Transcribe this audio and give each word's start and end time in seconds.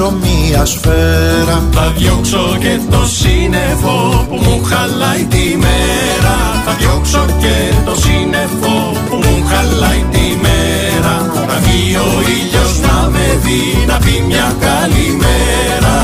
Θα 0.00 0.06
ρίξω 0.06 0.18
μία 0.22 0.64
σφαίρα. 0.64 1.68
Θα 1.72 1.92
διώξω 1.96 2.56
και 2.60 2.78
το 2.90 3.06
σύννεφο 3.06 4.26
που 4.28 4.34
μου 4.34 4.62
χαλάει 4.62 5.24
τη 5.24 5.56
μέρα. 5.56 6.36
Θα 6.64 6.72
διώξω 6.72 7.26
και 7.38 7.74
το 7.84 7.94
σύννεφο 7.94 8.92
που 9.08 9.16
μου 9.16 9.44
χαλάει 9.46 10.04
τη 10.10 10.38
μέρα. 10.42 11.16
Να 11.46 11.58
βγει 11.58 11.96
ο 11.96 12.20
ήλιος 12.36 12.80
να 12.80 13.08
με 13.10 13.38
δει 13.42 13.86
να 13.86 13.98
πει 13.98 14.24
μια 14.26 14.54
καλημέρα 14.60 15.98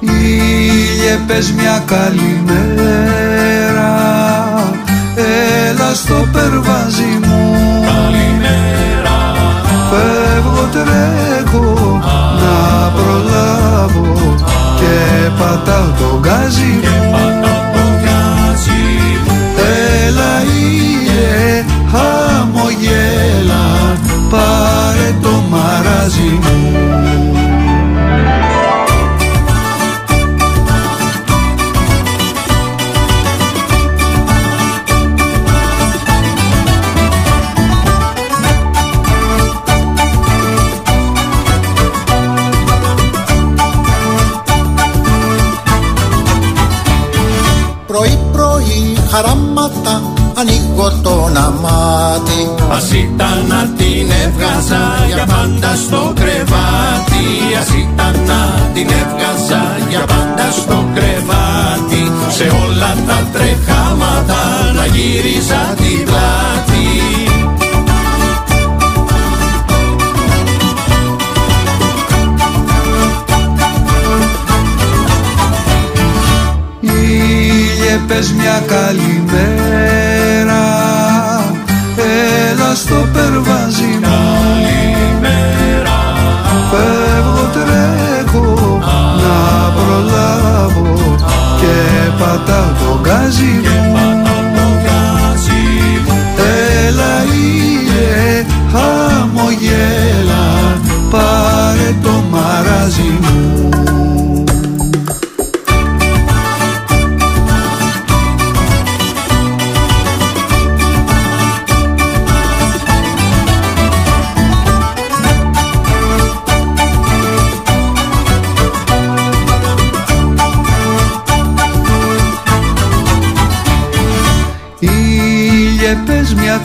Ήλιε 0.00 1.18
πες 1.26 1.52
μια 1.52 1.82
καλημέρα 1.86 2.35
στο 5.96 6.28
περβάζι 6.32 7.18
μου. 7.24 7.54
Καλημέρα. 7.86 9.16
Φεύγω 9.90 10.68
τρέχω 10.72 12.00
να 12.42 12.90
προλάβω 12.96 14.34
Και 14.76 15.30
πατάω 15.38 15.88
το 15.98 16.18
γκάζι 16.20 16.80
μου. 16.82 17.10
Πατώ 17.12 17.56
το 17.74 17.84
γκάζι 18.00 18.84
μου. 19.24 19.34
Έλα 20.06 20.42
ήλιε 20.60 21.64
χαμογέλα 21.92 23.64
Πάρε 24.30 25.14
το 25.22 25.42
μαράζι 25.50 26.38
μου 26.42 26.85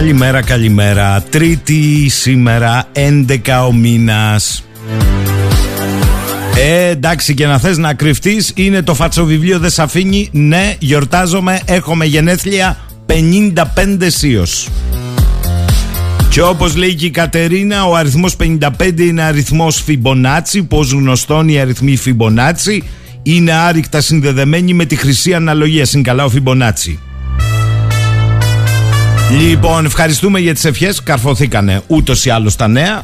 Καλημέρα, 0.06 0.42
καλημέρα. 0.42 1.22
Τρίτη 1.30 2.08
σήμερα, 2.08 2.84
11 2.92 3.66
ο 3.68 3.72
μήνας. 3.72 4.64
Ε, 6.56 6.88
εντάξει 6.88 7.34
και 7.34 7.46
να 7.46 7.58
θες 7.58 7.78
να 7.78 7.94
κρυφτείς 7.94 8.52
Είναι 8.54 8.82
το 8.82 8.94
φατσοβιβλίο 8.94 9.58
δεν 9.58 9.70
σ' 9.70 9.78
αφήνει 9.78 10.28
Ναι, 10.32 10.74
γιορτάζομαι, 10.78 11.60
έχουμε 11.64 12.04
γενέθλια 12.04 12.76
55 13.06 13.12
σίος 14.06 14.68
Και 16.28 16.42
όπως 16.42 16.76
λέει 16.76 16.94
και 16.94 17.06
η 17.06 17.10
Κατερίνα 17.10 17.84
Ο 17.84 17.94
αριθμός 17.94 18.36
55 18.36 19.00
είναι 19.00 19.22
αριθμός 19.22 19.82
Φιμπονάτσι. 19.82 20.62
Πώς 20.62 20.92
γνωστόν 20.92 21.48
οι 21.48 21.60
αριθμοί 21.60 21.96
Φιμπονάτσι 21.96 22.82
Είναι 23.22 23.52
άρρηκτα 23.52 24.00
συνδεδεμένοι 24.00 24.74
με 24.74 24.84
τη 24.84 24.96
χρυσή 24.96 25.34
αναλογία. 25.34 25.84
Συγκαλά 25.84 26.24
ο 26.24 26.28
Φιμπονάτσι 26.28 26.98
Λοιπόν, 29.30 29.84
ευχαριστούμε 29.84 30.38
για 30.40 30.54
τις 30.54 30.64
ευχές 30.64 31.02
Καρφωθήκανε 31.02 31.82
ούτως 31.86 32.24
ή 32.24 32.30
άλλως 32.30 32.56
τα 32.56 32.68
νέα 32.68 33.02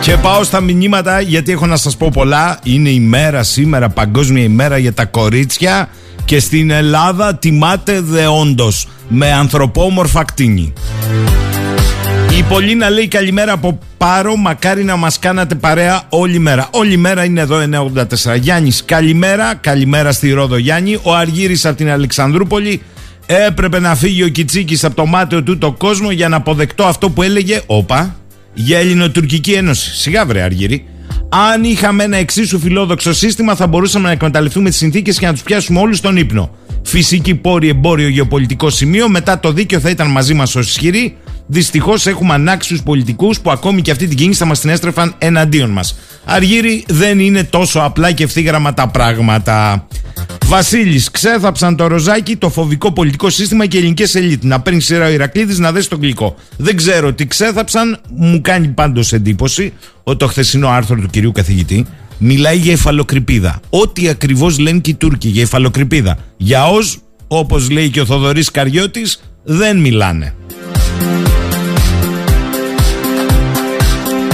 Και 0.00 0.16
πάω 0.16 0.44
στα 0.44 0.60
μηνύματα 0.60 1.20
γιατί 1.20 1.52
έχω 1.52 1.66
να 1.66 1.76
σας 1.76 1.96
πω 1.96 2.10
πολλά 2.12 2.58
Είναι 2.62 2.88
η 2.88 3.00
μέρα 3.00 3.42
σήμερα, 3.42 3.88
παγκόσμια 3.88 4.42
ημέρα 4.42 4.78
για 4.78 4.92
τα 4.92 5.04
κορίτσια 5.04 5.88
Και 6.24 6.40
στην 6.40 6.70
Ελλάδα 6.70 7.34
τιμάται 7.34 8.00
δεόντως 8.00 8.88
Με 9.08 9.32
ανθρωπόμορφα 9.32 10.24
κτίνη 10.24 10.72
η 12.38 12.42
Πολίνα 12.42 12.90
λέει 12.90 13.08
καλημέρα 13.08 13.52
από 13.52 13.78
Πάρο. 13.96 14.36
Μακάρι 14.36 14.84
να 14.84 14.96
μας 14.96 15.18
κάνατε 15.18 15.54
παρέα 15.54 16.02
όλη 16.08 16.38
μέρα. 16.38 16.68
Όλη 16.70 16.96
μέρα 16.96 17.24
είναι 17.24 17.40
εδώ 17.40 17.58
984. 17.58 18.36
Γιάννης, 18.40 18.84
καλημέρα. 18.84 19.54
Καλημέρα 19.54 20.12
στη 20.12 20.32
Ρόδο 20.32 20.56
Γιάννη. 20.56 20.98
Ο 21.02 21.14
Αργύρης 21.14 21.64
από 21.64 21.76
την 21.76 21.90
Αλεξανδρούπολη. 21.90 22.82
Έπρεπε 23.26 23.78
να 23.78 23.94
φύγει 23.94 24.22
ο 24.22 24.28
Κιτσίκης 24.28 24.84
από 24.84 24.94
το 24.94 25.06
μάταιο 25.06 25.42
του 25.42 25.58
το 25.58 25.72
κόσμο 25.72 26.10
για 26.10 26.28
να 26.28 26.36
αποδεκτώ 26.36 26.84
αυτό 26.84 27.10
που 27.10 27.22
έλεγε. 27.22 27.60
Όπα, 27.66 28.16
για 28.54 28.78
Ελληνοτουρκική 28.78 29.52
Ένωση. 29.52 29.96
Σιγά 29.96 30.26
βρε 30.26 30.42
Αργύρη. 30.42 30.84
Αν 31.28 31.64
είχαμε 31.64 32.04
ένα 32.04 32.16
εξίσου 32.16 32.58
φιλόδοξο 32.58 33.12
σύστημα, 33.12 33.54
θα 33.54 33.66
μπορούσαμε 33.66 34.06
να 34.06 34.12
εκμεταλλευτούμε 34.12 34.68
τις 34.68 34.78
συνθήκες 34.78 35.18
και 35.18 35.26
να 35.26 35.32
τους 35.32 35.42
πιάσουμε 35.42 35.80
όλους 35.80 35.98
στον 35.98 36.16
ύπνο. 36.16 36.50
Φυσική 36.82 37.34
πόρη, 37.34 37.68
εμπόριο, 37.68 38.08
γεωπολιτικό 38.08 38.70
σημείο. 38.70 39.08
Μετά 39.08 39.40
το 39.40 39.52
δίκαιο 39.52 39.80
θα 39.80 39.90
ήταν 39.90 40.10
μαζί 40.10 40.34
μας 40.34 40.56
ω 40.56 40.60
ισχυροί. 40.60 41.16
Δυστυχώς 41.46 42.06
έχουμε 42.06 42.34
ανάξιους 42.34 42.82
πολιτικούς 42.82 43.40
που 43.40 43.50
ακόμη 43.50 43.82
και 43.82 43.90
αυτή 43.90 44.06
την 44.06 44.16
κίνηση 44.16 44.38
θα 44.38 44.44
μας 44.44 44.60
την 44.60 44.70
έστρεφαν 44.70 45.14
εναντίον 45.18 45.70
μας. 45.70 45.98
Αργύρι 46.24 46.84
δεν 46.88 47.20
είναι 47.20 47.44
τόσο 47.44 47.80
απλά 47.80 48.12
και 48.12 48.22
ευθύγραμμα 48.22 48.74
τα 48.74 48.88
πράγματα. 48.88 49.86
Βασίλης, 50.46 51.10
ξέθαψαν 51.10 51.76
το 51.76 51.86
ροζάκι, 51.86 52.36
το 52.36 52.50
φοβικό 52.50 52.92
πολιτικό 52.92 53.30
σύστημα 53.30 53.66
και 53.66 53.78
ελληνικές 53.78 54.14
ελίτ. 54.14 54.44
Να 54.44 54.60
παίρνει 54.60 54.80
σειρά 54.80 55.06
ο 55.06 55.10
Ηρακλήδης 55.10 55.58
να 55.58 55.72
δέσει 55.72 55.88
το 55.88 55.96
γλυκό. 55.96 56.36
Δεν 56.56 56.76
ξέρω 56.76 57.12
τι 57.12 57.26
ξέθαψαν, 57.26 58.00
μου 58.16 58.40
κάνει 58.40 58.68
πάντως 58.68 59.12
εντύπωση 59.12 59.72
ότι 60.02 60.18
το 60.18 60.26
χθεσινό 60.26 60.68
άρθρο 60.68 60.96
του 60.96 61.08
κυρίου 61.08 61.32
καθηγητή 61.32 61.86
μιλάει 62.18 62.56
για 62.56 62.72
υφαλοκρηπίδα. 62.72 63.60
Ό,τι 63.70 64.08
ακριβώς 64.08 64.58
λένε 64.58 64.78
και 64.78 64.90
οι 64.90 64.94
Τούρκοι 64.94 65.28
για 65.28 65.42
υφαλοκρηπίδα. 65.42 66.18
Για 66.36 66.66
ω, 66.66 66.78
όπως 67.28 67.70
λέει 67.70 67.90
και 67.90 68.00
ο 68.00 68.04
Θοδωρής 68.04 68.50
Καριώτης, 68.50 69.22
δεν 69.44 69.80
μιλάνε. 69.80 70.34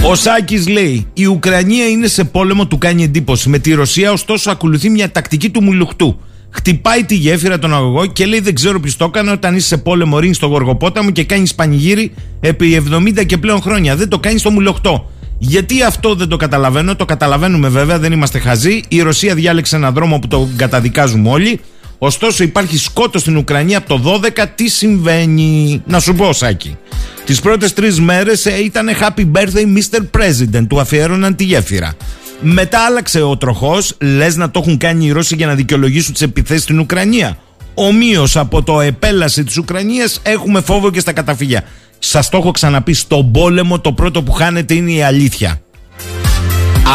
Ο 0.07 0.15
Σάκης 0.15 0.69
λέει: 0.69 1.07
Η 1.13 1.27
Ουκρανία 1.27 1.89
είναι 1.89 2.07
σε 2.07 2.25
πόλεμο, 2.25 2.67
του 2.67 2.79
κάνει 2.79 3.03
εντύπωση. 3.03 3.49
Με 3.49 3.59
τη 3.59 3.73
Ρωσία, 3.75 4.13
ωστόσο, 4.13 4.51
ακολουθεί 4.51 4.91
μια 4.91 5.11
τακτική 5.11 5.51
του 5.51 5.63
μουλουχτού. 5.63 6.21
Χτυπάει 6.51 7.05
τη 7.05 7.15
γέφυρα 7.15 7.59
τον 7.59 7.75
αγωγό 7.75 8.07
και 8.07 8.27
λέει: 8.27 8.41
Δεν 8.41 8.55
ξέρω 8.55 8.81
ποιος 8.81 8.97
το 8.97 9.05
έκανε 9.05 9.31
όταν 9.31 9.57
είσαι 9.57 9.67
σε 9.67 9.77
πόλεμο, 9.77 10.19
ρίνει 10.19 10.35
στο 10.35 10.47
Γοργοπόταμο 10.47 11.11
και 11.11 11.25
κάνεις 11.25 11.55
πανηγύρι 11.55 12.13
επί 12.41 12.83
70 12.91 13.27
και 13.27 13.39
πλέον 13.39 13.61
χρόνια. 13.61 13.97
Δεν 13.97 14.09
το 14.09 14.19
κάνεις 14.19 14.41
στο 14.41 14.51
μουλοχτό. 14.51 15.11
Γιατί 15.39 15.83
αυτό 15.83 16.15
δεν 16.15 16.29
το 16.29 16.37
καταλαβαίνω, 16.37 16.97
το 16.97 17.05
καταλαβαίνουμε 17.05 17.69
βέβαια, 17.69 17.99
δεν 17.99 18.13
είμαστε 18.13 18.39
χαζοί. 18.39 18.83
Η 18.89 19.01
Ρωσία 19.01 19.35
διάλεξε 19.35 19.77
έναν 19.77 19.95
δρόμο 19.95 20.19
που 20.19 20.29
το 20.29 20.49
καταδικάζουμε 20.57 21.31
όλοι. 21.31 21.61
Ωστόσο 22.03 22.43
υπάρχει 22.43 22.79
σκότος 22.79 23.21
στην 23.21 23.37
Ουκρανία 23.37 23.79
από 23.79 23.89
το 23.89 24.21
12. 24.37 24.45
Τι 24.55 24.69
συμβαίνει, 24.69 25.83
να 25.87 26.01
σου 26.01 26.15
πω, 26.15 26.33
Σάκη. 26.33 26.77
Τις 27.25 27.41
πρώτες 27.41 27.73
τρεις 27.73 28.01
μέρες 28.01 28.47
ε, 28.47 28.63
ήταν 28.65 28.89
Happy 29.01 29.31
Birthday 29.33 29.65
Mr. 29.77 30.19
President, 30.19 30.67
του 30.69 30.81
αφιέρωναν 30.81 31.37
τη 31.37 31.45
γέφυρα. 31.45 31.93
Μετά 32.41 32.85
άλλαξε 32.85 33.23
ο 33.23 33.37
τροχός, 33.37 33.95
λες 34.01 34.37
να 34.37 34.51
το 34.51 34.61
έχουν 34.63 34.77
κάνει 34.77 35.07
οι 35.07 35.11
Ρώσοι 35.11 35.35
για 35.37 35.47
να 35.47 35.55
δικαιολογήσουν 35.55 36.13
τις 36.13 36.23
επιθέσεις 36.23 36.63
στην 36.63 36.79
Ουκρανία. 36.79 37.39
Ομοίως 37.75 38.37
από 38.37 38.63
το 38.63 38.81
επέλαση 38.81 39.45
της 39.45 39.57
Ουκρανίας 39.57 40.21
έχουμε 40.23 40.61
φόβο 40.61 40.91
και 40.91 41.01
στα 41.01 41.13
καταφύγια. 41.13 41.65
Σας 41.99 42.29
το 42.29 42.37
έχω 42.37 42.51
ξαναπεί, 42.51 42.93
στον 42.95 43.31
πόλεμο 43.33 43.81
το 43.81 43.93
πρώτο 43.93 44.23
που 44.23 44.33
χάνεται 44.33 44.75
είναι 44.75 44.93
η 44.93 45.03
αλήθεια. 45.03 45.61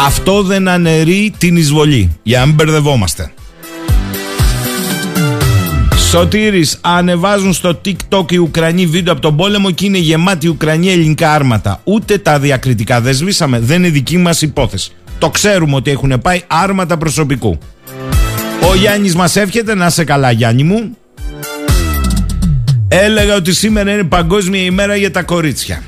Αυτό 0.06 0.42
δεν 0.42 0.68
αναιρεί 0.68 1.34
την 1.38 1.56
εισβολή, 1.56 2.18
για 2.22 2.38
να 2.38 2.46
μην 2.46 2.54
μπερδευόμαστε. 2.54 3.32
Σωτήρης, 6.10 6.78
ανεβάζουν 6.80 7.52
στο 7.52 7.80
TikTok 7.84 8.32
οι 8.32 8.36
Ουκρανοί 8.36 8.86
βίντεο 8.86 9.12
από 9.12 9.22
τον 9.22 9.36
πόλεμο 9.36 9.70
και 9.70 9.86
είναι 9.86 9.98
γεμάτη 9.98 10.48
Ουκρανία 10.48 10.92
ελληνικά 10.92 11.32
άρματα. 11.32 11.80
Ούτε 11.84 12.18
τα 12.18 12.38
διακριτικά 12.38 13.00
δεν 13.00 13.14
σβήσαμε, 13.14 13.60
δεν 13.60 13.78
είναι 13.78 13.88
δική 13.88 14.16
μας 14.18 14.42
υπόθεση. 14.42 14.92
Το 15.18 15.30
ξέρουμε 15.30 15.74
ότι 15.76 15.90
έχουν 15.90 16.20
πάει 16.22 16.42
άρματα 16.46 16.96
προσωπικού. 16.96 17.58
Ο 18.70 18.74
Γιάννης 18.74 19.14
μας 19.14 19.36
εύχεται 19.36 19.74
να 19.74 19.90
σε 19.90 20.04
καλά 20.04 20.30
Γιάννη 20.30 20.62
μου. 20.62 20.96
Έλεγα 22.88 23.34
ότι 23.34 23.54
σήμερα 23.54 23.92
είναι 23.92 24.04
παγκόσμια 24.04 24.62
ημέρα 24.62 24.96
για 24.96 25.10
τα 25.10 25.22
κορίτσια. 25.22 25.82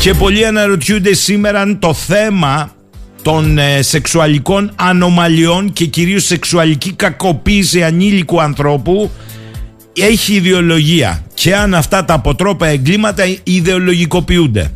Και 0.00 0.14
πολλοί 0.14 0.46
αναρωτιούνται 0.46 1.14
σήμερα 1.14 1.60
αν 1.60 1.78
το 1.78 1.94
θέμα 1.94 2.70
των 3.22 3.58
ε, 3.58 3.82
σεξουαλικών 3.82 4.72
ανομαλιών 4.76 5.72
και 5.72 5.84
κυρίως 5.84 6.24
σεξουαλική 6.24 6.92
κακοποίηση 6.92 7.82
ανήλικου 7.82 8.40
ανθρώπου 8.40 9.10
έχει 9.96 10.34
ιδεολογία 10.34 11.24
και 11.34 11.56
αν 11.56 11.74
αυτά 11.74 12.04
τα 12.04 12.14
αποτρόπα 12.14 12.66
εγκλήματα 12.66 13.22
ιδεολογικοποιούνται. 13.42 14.70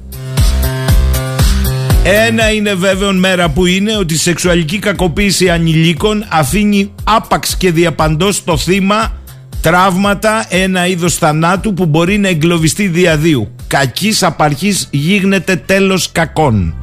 Ένα 2.04 2.52
είναι 2.52 2.74
βέβαιο 2.74 3.12
μέρα 3.12 3.48
που 3.48 3.66
είναι 3.66 3.96
ότι 3.96 4.14
η 4.14 4.16
σεξουαλική 4.16 4.78
κακοποίηση 4.78 5.50
ανηλίκων 5.50 6.24
αφήνει 6.28 6.92
άπαξ 7.04 7.56
και 7.56 7.70
διαπαντός 7.70 8.44
το 8.44 8.56
θύμα 8.56 9.12
τραύματα, 9.60 10.46
ένα 10.48 10.86
είδος 10.86 11.14
θανάτου 11.14 11.74
που 11.74 11.86
μπορεί 11.86 12.18
να 12.18 12.28
εγκλωβιστεί 12.28 12.86
διαδίου. 12.88 13.54
Κακής 13.66 14.22
απαρχής 14.22 14.88
γίγνεται 14.90 15.56
τέλος 15.56 16.12
κακών. 16.12 16.74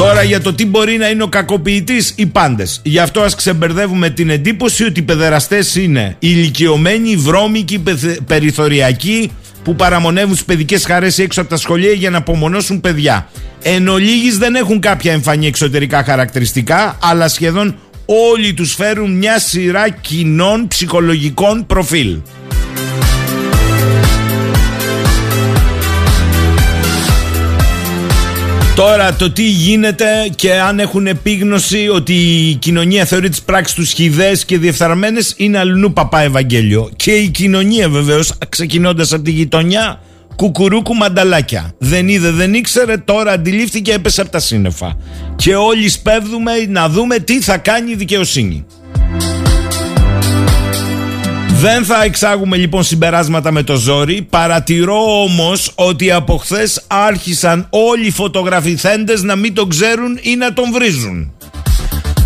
Τώρα 0.00 0.22
για 0.22 0.40
το 0.40 0.54
τι 0.54 0.66
μπορεί 0.66 0.96
να 0.96 1.08
είναι 1.08 1.22
ο 1.22 1.28
κακοποιητής 1.28 2.12
οι 2.16 2.26
πάντες. 2.26 2.80
Γι' 2.84 2.98
αυτό 2.98 3.20
ας 3.20 3.34
ξεμπερδεύουμε 3.34 4.10
την 4.10 4.30
εντύπωση 4.30 4.84
ότι 4.84 5.00
οι 5.00 5.02
παιδεραστές 5.02 5.74
είναι 5.74 6.16
ηλικιωμένοι, 6.18 7.16
βρώμικοι, 7.16 7.82
περιθωριακοί 8.26 9.30
που 9.64 9.74
παραμονεύουν 9.76 10.32
τις 10.32 10.44
παιδικές 10.44 10.84
χαρές 10.84 11.18
έξω 11.18 11.40
από 11.40 11.50
τα 11.50 11.56
σχολεία 11.56 11.92
για 11.92 12.10
να 12.10 12.18
απομονώσουν 12.18 12.80
παιδιά. 12.80 13.28
Εν 13.62 13.88
ολίγης 13.88 14.38
δεν 14.38 14.54
έχουν 14.54 14.80
κάποια 14.80 15.12
εμφανή 15.12 15.46
εξωτερικά 15.46 16.04
χαρακτηριστικά, 16.04 16.98
αλλά 17.02 17.28
σχεδόν 17.28 17.76
όλοι 18.06 18.54
τους 18.54 18.74
φέρουν 18.74 19.16
μια 19.16 19.38
σειρά 19.38 19.88
κοινών 19.88 20.68
ψυχολογικών 20.68 21.66
προφίλ. 21.66 22.16
Τώρα 28.80 29.14
το 29.14 29.30
τι 29.30 29.42
γίνεται 29.42 30.30
και 30.36 30.54
αν 30.54 30.78
έχουν 30.78 31.06
επίγνωση 31.06 31.88
ότι 31.88 32.12
η 32.12 32.54
κοινωνία 32.54 33.04
θεωρεί 33.04 33.28
τις 33.28 33.42
πράξεις 33.42 33.74
τους 33.76 33.92
χιδές 33.92 34.44
και 34.44 34.58
διεφθαρμένες 34.58 35.34
είναι 35.36 35.58
αλλού 35.58 35.92
παπά 35.92 36.20
Ευαγγέλιο. 36.20 36.90
Και 36.96 37.10
η 37.10 37.28
κοινωνία 37.28 37.88
βεβαίως 37.88 38.32
ξεκινώντας 38.48 39.12
από 39.12 39.22
τη 39.22 39.30
γειτονιά 39.30 40.00
κουκουρούκου 40.36 40.94
μανταλάκια. 40.94 41.72
Δεν 41.78 42.08
είδε, 42.08 42.30
δεν 42.30 42.54
ήξερε, 42.54 42.96
τώρα 42.96 43.32
αντιλήφθηκε, 43.32 43.92
έπεσε 43.92 44.20
από 44.20 44.30
τα 44.30 44.38
σύννεφα. 44.38 44.96
Και 45.36 45.54
όλοι 45.54 45.88
σπέβδουμε 45.88 46.52
να 46.68 46.88
δούμε 46.88 47.18
τι 47.18 47.40
θα 47.40 47.58
κάνει 47.58 47.90
η 47.90 47.96
δικαιοσύνη. 47.96 48.66
Δεν 51.60 51.84
θα 51.84 52.04
εξάγουμε 52.04 52.56
λοιπόν 52.56 52.82
συμπεράσματα 52.82 53.52
με 53.52 53.62
το 53.62 53.76
ζόρι. 53.76 54.26
Παρατηρώ 54.30 55.22
όμως 55.22 55.72
ότι 55.74 56.10
από 56.10 56.36
χθες 56.36 56.84
άρχισαν 56.86 57.66
όλοι 57.70 58.06
οι 58.06 58.10
φωτογραφηθέντες 58.10 59.22
να 59.22 59.36
μην 59.36 59.54
τον 59.54 59.68
ξέρουν 59.68 60.18
ή 60.22 60.36
να 60.36 60.52
τον 60.52 60.72
βρίζουν. 60.72 61.32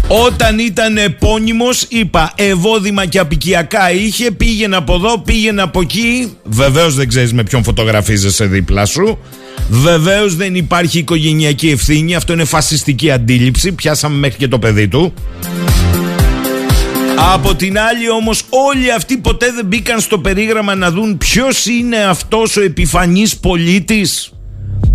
Όταν 0.09 0.59
ήταν 0.59 0.97
επώνυμος 0.97 1.83
είπα 1.89 2.33
ευώδημα 2.35 3.07
και 3.07 3.19
απικιακά 3.19 3.93
είχε 3.93 4.31
πήγαινε 4.31 4.77
από 4.77 4.95
εδώ 4.95 5.19
πήγαινε 5.19 5.63
από 5.63 5.81
εκεί 5.81 6.33
Βεβαίως 6.45 6.95
δεν 6.95 7.09
ξέρεις 7.09 7.33
με 7.33 7.43
ποιον 7.43 7.63
φωτογραφίζεσαι 7.65 8.45
δίπλα 8.45 8.87
σου. 8.87 9.19
Βεβαίως 9.69 10.37
δεν 10.37 10.55
υπάρχει 10.55 10.99
οικογενειακή 10.99 11.71
ευθύνη. 11.71 12.15
Αυτό 12.15 12.33
είναι 12.33 12.45
φασιστική 12.45 13.11
αντίληψη. 13.11 13.73
Πιάσαμε 13.73 14.17
μέχρι 14.17 14.39
και 14.39 14.49
το 14.49 14.59
παιδί 14.59 14.89
του 14.89 15.15
από 17.17 17.55
την 17.55 17.79
άλλη 17.79 18.11
όμως 18.11 18.43
όλοι 18.49 18.93
αυτοί 18.93 19.17
ποτέ 19.17 19.53
δεν 19.53 19.67
μπήκαν 19.67 20.01
στο 20.01 20.19
περίγραμμα 20.19 20.75
να 20.75 20.91
δουν 20.91 21.19
ποιος 21.19 21.67
είναι 21.67 21.97
αυτός 21.97 22.57
ο 22.57 22.63
επιφανής 22.63 23.37
πολίτης; 23.37 24.33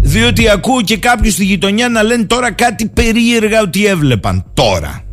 Διότι 0.01 0.49
ακούω 0.49 0.81
και 0.81 0.97
κάποιους 0.97 1.33
στη 1.33 1.43
γειτονιά 1.43 1.89
να 1.89 2.03
λένε 2.03 2.23
τώρα 2.23 2.51
κάτι 2.51 2.87
περίεργα 2.87 3.61
ότι 3.61 3.85
έβλεπαν. 3.85 4.45
Τώρα. 4.53 5.03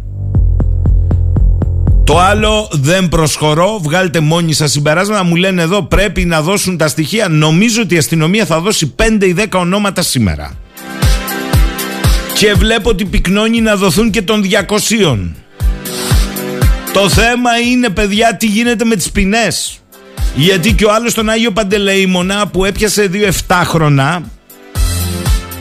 Το 2.05 2.19
άλλο 2.19 2.69
δεν 2.73 3.09
προσχωρώ, 3.09 3.79
βγάλτε 3.83 4.21
μόνοι 4.21 4.53
σας 4.53 4.71
συμπεράσματα, 4.71 5.25
μου 5.25 5.37
λένε 5.37 5.63
εδώ 5.63 5.83
πρέπει 5.83 6.25
να 6.25 6.43
δώσουν 6.43 6.77
τα 6.77 6.89
στοιχεία. 6.89 7.29
Νομίζω 7.29 7.83
ότι 7.83 7.95
η 7.95 7.99
αστυνομία 7.99 8.45
θα 8.45 8.61
δώσει 8.61 8.95
5 8.97 9.27
ή 9.27 9.35
10 9.39 9.45
ονόματα 9.53 10.03
σήμερα. 10.03 10.53
Και 12.35 12.53
βλέπω 12.53 12.89
ότι 12.89 13.05
πυκνώνει 13.05 13.61
να 13.61 13.77
δοθούν 13.77 14.11
και 14.11 14.23
των 14.23 14.43
200. 14.43 15.46
Το 16.97 17.09
θέμα 17.09 17.59
είναι 17.59 17.89
παιδιά 17.89 18.37
τι 18.37 18.47
γίνεται 18.47 18.85
με 18.85 18.97
τις 18.97 19.11
ποινές. 19.11 19.81
Γιατί 20.35 20.73
και 20.73 20.85
ο 20.85 20.93
άλλος 20.93 21.15
τον 21.15 21.29
Άγιο 21.29 21.51
Παντελεήμονα 21.51 22.47
που 22.47 22.65
έπιασε 22.65 23.07
δύο 23.07 23.29
7 23.49 23.63
χρονά 23.65 24.23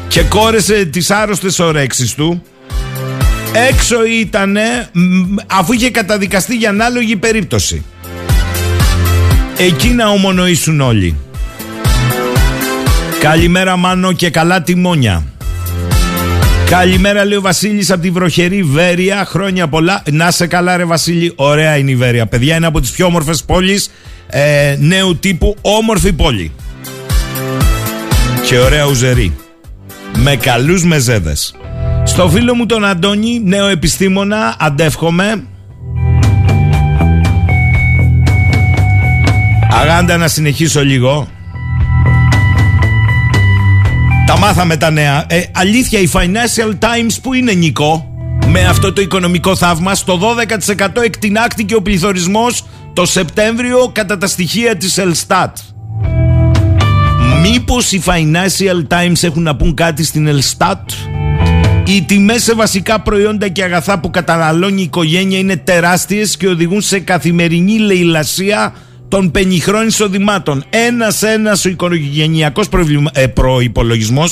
και 0.07 0.21
κόρεσε 0.21 0.85
τις 0.85 1.11
άρρωστες 1.11 1.59
ορέξεις 1.59 2.13
του 2.13 2.43
έξω 3.69 4.05
ήτανε 4.05 4.89
αφού 5.47 5.73
είχε 5.73 5.89
καταδικαστεί 5.89 6.55
για 6.55 6.69
ανάλογη 6.69 7.15
περίπτωση. 7.15 7.85
Εκεί 9.57 9.87
να 9.87 10.07
ομονοήσουν 10.07 10.81
όλοι. 10.81 11.15
Καλημέρα 13.19 13.77
Μάνο 13.77 14.11
και 14.11 14.29
καλά 14.29 14.61
τιμόνια. 14.61 15.34
Καλημέρα, 16.69 17.25
λέει 17.25 17.37
ο 17.37 17.41
Βασίλης 17.41 17.91
από 17.91 18.01
τη 18.01 18.09
βροχερή 18.09 18.63
Βέρεια. 18.63 19.25
Χρόνια 19.25 19.67
πολλά. 19.67 20.03
Να 20.11 20.31
σε 20.31 20.47
καλά, 20.47 20.77
ρε 20.77 20.85
Βασίλη. 20.85 21.33
Ωραία 21.35 21.77
είναι 21.77 21.91
η 21.91 21.95
Βέρεια. 21.95 22.25
Παιδιά, 22.25 22.55
είναι 22.55 22.65
από 22.65 22.81
τις 22.81 22.91
πιο 22.91 23.05
όμορφες 23.05 23.43
πόλεις 23.43 23.91
ε, 24.27 24.75
νέου 24.79 25.17
τύπου. 25.17 25.55
Όμορφη 25.61 26.13
πόλη. 26.13 26.51
Και 28.47 28.59
ωραία 28.59 28.85
ουζερή. 28.85 29.35
Με 30.15 30.35
καλούς 30.35 30.83
μεζέδες. 30.83 31.55
Στο 32.03 32.29
φίλο 32.29 32.55
μου 32.55 32.65
τον 32.65 32.85
Αντώνη, 32.85 33.41
νέο 33.43 33.67
επιστήμονα, 33.67 34.55
αντεύχομαι. 34.59 35.43
Αγάντα 39.71 40.17
να 40.17 40.27
συνεχίσω 40.27 40.83
λίγο. 40.83 41.27
Τα 44.25 44.37
μάθαμε 44.37 44.77
τα 44.77 44.91
νέα. 44.91 45.25
Ε, 45.27 45.41
αλήθεια, 45.51 45.99
η 45.99 46.09
Financial 46.13 46.69
Times 46.79 47.15
που 47.21 47.33
είναι 47.33 47.53
Νικό. 47.53 48.09
Με 48.47 48.65
αυτό 48.65 48.93
το 48.93 49.01
οικονομικό 49.01 49.55
θαύμα, 49.55 49.95
στο 49.95 50.19
12% 50.97 51.01
εκτινάχτηκε 51.03 51.75
ο 51.75 51.81
πληθωρισμός 51.81 52.65
το 52.93 53.05
Σεπτέμβριο 53.05 53.89
κατά 53.93 54.17
τα 54.17 54.27
στοιχεία 54.27 54.75
της 54.75 54.97
Ελστάτ. 54.97 55.57
Μήπως 57.41 57.91
οι 57.91 58.01
Financial 58.05 58.87
Times 58.93 59.23
έχουν 59.23 59.43
να 59.43 59.55
πούν 59.55 59.73
κάτι 59.73 60.03
στην 60.03 60.27
Ελστάτ; 60.27 60.89
Οι 61.85 62.01
τιμές 62.01 62.43
σε 62.43 62.53
βασικά 62.53 63.01
προϊόντα 63.01 63.47
και 63.47 63.63
αγαθά 63.63 63.99
που 63.99 64.09
καταναλώνει 64.09 64.81
η 64.81 64.83
οικογένεια 64.83 65.37
είναι 65.37 65.55
τεράστιες 65.55 66.37
και 66.37 66.47
οδηγούν 66.47 66.81
σε 66.81 66.99
καθημερινή 66.99 67.77
λαιλασία 67.77 68.73
των 69.15 69.31
πενιχρών 69.31 69.87
εισοδημάτων. 69.87 70.63
Ένα-ένα 70.69 71.57
ο 71.65 71.69
οικογενειακός 71.69 72.67
ε, 73.13 73.27
προπολογισμό, 73.27 74.23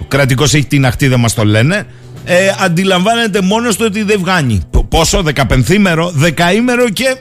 ο 0.00 0.04
κρατικός 0.08 0.54
έχει 0.54 0.66
την 0.66 0.86
αχτή, 0.86 1.08
δεν 1.08 1.20
μας 1.20 1.34
το 1.34 1.44
λένε, 1.44 1.86
ε, 2.24 2.36
αντιλαμβάνεται 2.60 3.40
μόνος 3.40 3.74
στο 3.74 3.84
ότι 3.84 4.02
δεν 4.02 4.18
βγάνει. 4.20 4.60
Πόσο, 4.88 5.22
δεκαπενθήμερο, 5.22 6.10
δεκαήμερο 6.14 6.88
και 6.88 7.16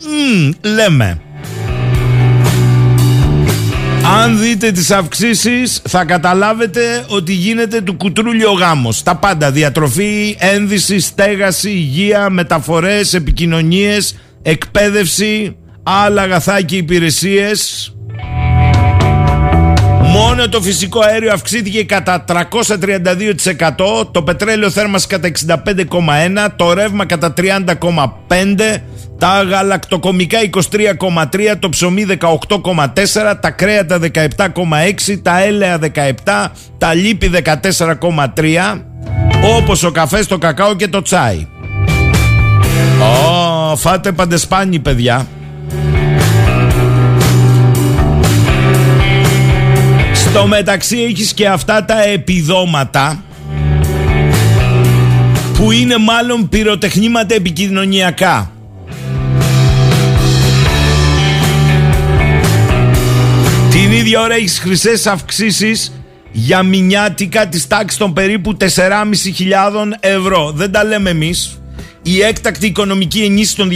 μ, 0.00 0.68
λέμε. 0.68 1.20
Αν 4.22 4.38
δείτε 4.38 4.70
τις 4.70 4.90
αυξήσεις 4.90 5.82
θα 5.88 6.04
καταλάβετε 6.04 7.04
ότι 7.08 7.32
γίνεται 7.32 7.80
του 7.80 7.94
κουτρούλιο 7.94 8.52
γάμος. 8.52 9.02
Τα 9.02 9.16
πάντα, 9.16 9.50
διατροφή, 9.50 10.36
ένδυση, 10.38 11.00
στέγαση, 11.00 11.70
υγεία, 11.70 12.30
μεταφορές, 12.30 13.14
επικοινωνίες, 13.14 14.16
εκπαίδευση, 14.42 15.56
άλλα 15.88 16.22
αγαθά 16.22 16.62
και 16.62 16.76
υπηρεσίες. 16.76 17.92
Μόνο 20.02 20.48
το 20.48 20.60
φυσικό 20.60 21.00
αέριο 21.00 21.32
αυξήθηκε 21.32 21.84
κατά 21.84 22.24
332%, 22.28 24.06
το 24.10 24.22
πετρέλαιο 24.22 24.70
θέρμας 24.70 25.06
κατά 25.06 25.28
65,1%, 25.28 26.48
το 26.56 26.72
ρεύμα 26.72 27.06
κατά 27.06 27.34
30,5%, 27.36 28.80
τα 29.18 29.42
γαλακτοκομικά 29.42 30.38
23,3%, 30.70 31.56
το 31.58 31.68
ψωμί 31.68 32.06
18,4%, 32.20 33.34
τα 33.40 33.50
κρέατα 33.50 33.98
17,6%, 33.98 35.20
τα 35.22 35.42
έλαια 35.42 35.78
17%, 35.78 36.50
τα 36.78 36.94
λίπη 36.94 37.30
14,3%, 37.44 38.82
όπως 39.58 39.82
ο 39.82 39.90
καφές, 39.90 40.26
το 40.26 40.38
κακάο 40.38 40.74
και 40.74 40.88
το 40.88 41.02
τσάι. 41.02 41.46
Ω, 43.00 43.76
φάτε 43.76 44.12
παντεσπάνι 44.12 44.78
παιδιά. 44.78 45.26
Στο 50.28 50.46
μεταξύ 50.46 50.98
έχεις 50.98 51.32
και 51.32 51.48
αυτά 51.48 51.84
τα 51.84 52.02
επιδόματα 52.02 53.22
που 55.54 55.72
είναι 55.72 55.96
μάλλον 55.98 56.48
πυροτεχνήματα 56.48 57.34
επικοινωνιακά. 57.34 58.52
Την 63.70 63.92
ίδια 63.92 64.20
ώρα 64.20 64.34
έχεις 64.34 64.58
χρυσές 64.58 65.06
αυξήσεις 65.06 65.92
για 66.32 66.62
μηνιάτικα 66.62 67.48
της 67.48 67.66
τάξης 67.66 67.98
των 67.98 68.12
περίπου 68.12 68.56
4.500 68.56 68.66
ευρώ. 70.00 70.52
Δεν 70.54 70.72
τα 70.72 70.84
λέμε 70.84 71.10
εμείς. 71.10 71.60
Η 72.02 72.22
έκτακτη 72.22 72.66
οικονομική 72.66 73.20
ενίσχυση 73.20 73.56
των 73.56 73.70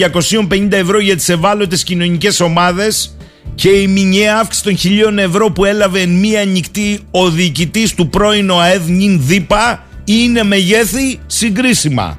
250 0.51 0.73
ευρώ 0.73 1.01
για 1.01 1.17
τις 1.17 1.29
ευάλωτες 1.29 1.83
κοινωνικές 1.83 2.41
ομάδες 2.41 3.17
και 3.55 3.69
η 3.69 3.87
μηνιαία 3.87 4.39
αύξηση 4.39 4.65
των 4.65 4.77
χιλίων 4.77 5.19
ευρώ 5.19 5.51
που 5.51 5.65
έλαβε 5.65 6.01
εν 6.01 6.11
μία 6.11 6.45
νυχτή 6.45 7.01
ο 7.11 7.31
διοικητής 7.31 7.95
του 7.95 8.09
πρώην 8.09 8.51
ΟΑΕΔ 8.51 8.89
νυν 8.89 9.21
ΔΥΠΑ 9.23 9.87
είναι 10.05 10.43
μεγέθη 10.43 11.19
συγκρίσιμα. 11.27 12.19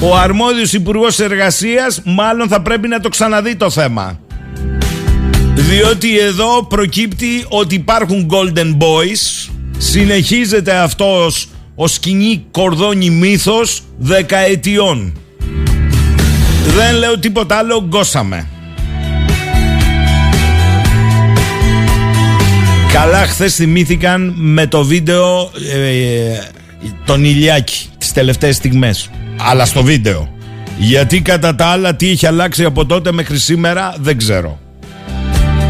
Ο 0.00 0.16
αρμόδιος 0.16 0.72
υπουργός 0.72 1.18
Εργασίας 1.18 2.00
μάλλον 2.04 2.48
θα 2.48 2.62
πρέπει 2.62 2.88
να 2.88 3.00
το 3.00 3.08
ξαναδεί 3.08 3.56
το 3.56 3.70
θέμα. 3.70 4.20
Διότι 5.54 6.18
εδώ 6.18 6.66
προκύπτει 6.68 7.44
ότι 7.48 7.74
υπάρχουν 7.74 8.30
Golden 8.30 8.76
Boys, 8.76 9.50
συνεχίζεται 9.78 10.76
αυτός 10.76 11.48
ο 11.74 11.86
σκηνή 11.86 12.46
κορδόνι 12.50 13.10
μύθος 13.10 13.82
δεκαετιών. 13.98 15.12
Δεν 16.76 16.94
λέω 16.94 17.18
τίποτα 17.18 17.56
άλλο, 17.56 17.84
γκώσαμε. 17.88 18.46
Καλά 22.96 23.26
χθες 23.26 23.54
θυμήθηκαν 23.54 24.34
με 24.36 24.66
το 24.66 24.84
βίντεο 24.84 25.50
ε, 25.74 26.38
τον 27.04 27.24
Ηλιάκη 27.24 27.88
τις 27.98 28.12
τελευταίες 28.12 28.56
στιγμές. 28.56 29.10
Αλλά 29.36 29.64
στο 29.64 29.82
βίντεο. 29.82 30.34
Γιατί 30.78 31.20
κατά 31.20 31.54
τα 31.54 31.66
άλλα 31.66 31.94
τι 31.94 32.10
έχει 32.10 32.26
αλλάξει 32.26 32.64
από 32.64 32.86
τότε 32.86 33.12
μέχρι 33.12 33.38
σήμερα 33.38 33.94
δεν 33.98 34.18
ξέρω. 34.18 34.58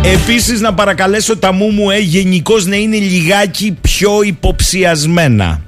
Επίσης 0.04 0.60
να 0.60 0.74
παρακαλέσω 0.74 1.36
τα 1.36 1.52
μου 1.52 1.70
μου 1.70 1.90
ε, 1.90 1.98
γενικώς 1.98 2.66
να 2.66 2.76
είναι 2.76 2.96
λιγάκι 2.96 3.76
πιο 3.80 4.22
υποψιασμένα. 4.22 5.60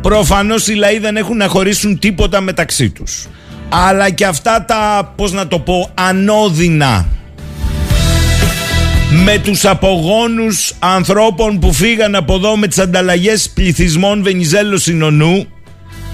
Προφανώς 0.00 0.68
οι 0.68 0.74
λαοί 0.74 0.98
δεν 0.98 1.16
έχουν 1.16 1.36
να 1.36 1.48
χωρίσουν 1.48 1.98
τίποτα 1.98 2.40
μεταξύ 2.40 2.90
τους. 2.90 3.26
Αλλά 3.68 4.10
και 4.10 4.26
αυτά 4.26 4.64
τα, 4.64 5.12
πώς 5.16 5.32
να 5.32 5.46
το 5.46 5.58
πω, 5.58 5.90
ανώδυνα 5.94 7.06
με 9.22 9.38
τους 9.38 9.64
απογόνους 9.64 10.74
ανθρώπων 10.78 11.58
που 11.58 11.72
φύγαν 11.72 12.14
από 12.14 12.34
εδώ 12.34 12.56
με 12.56 12.66
τις 12.66 12.78
ανταλλαγές 12.78 13.50
πληθυσμών 13.54 14.22
Βενιζέλο 14.22 14.76
Συνονού 14.76 15.46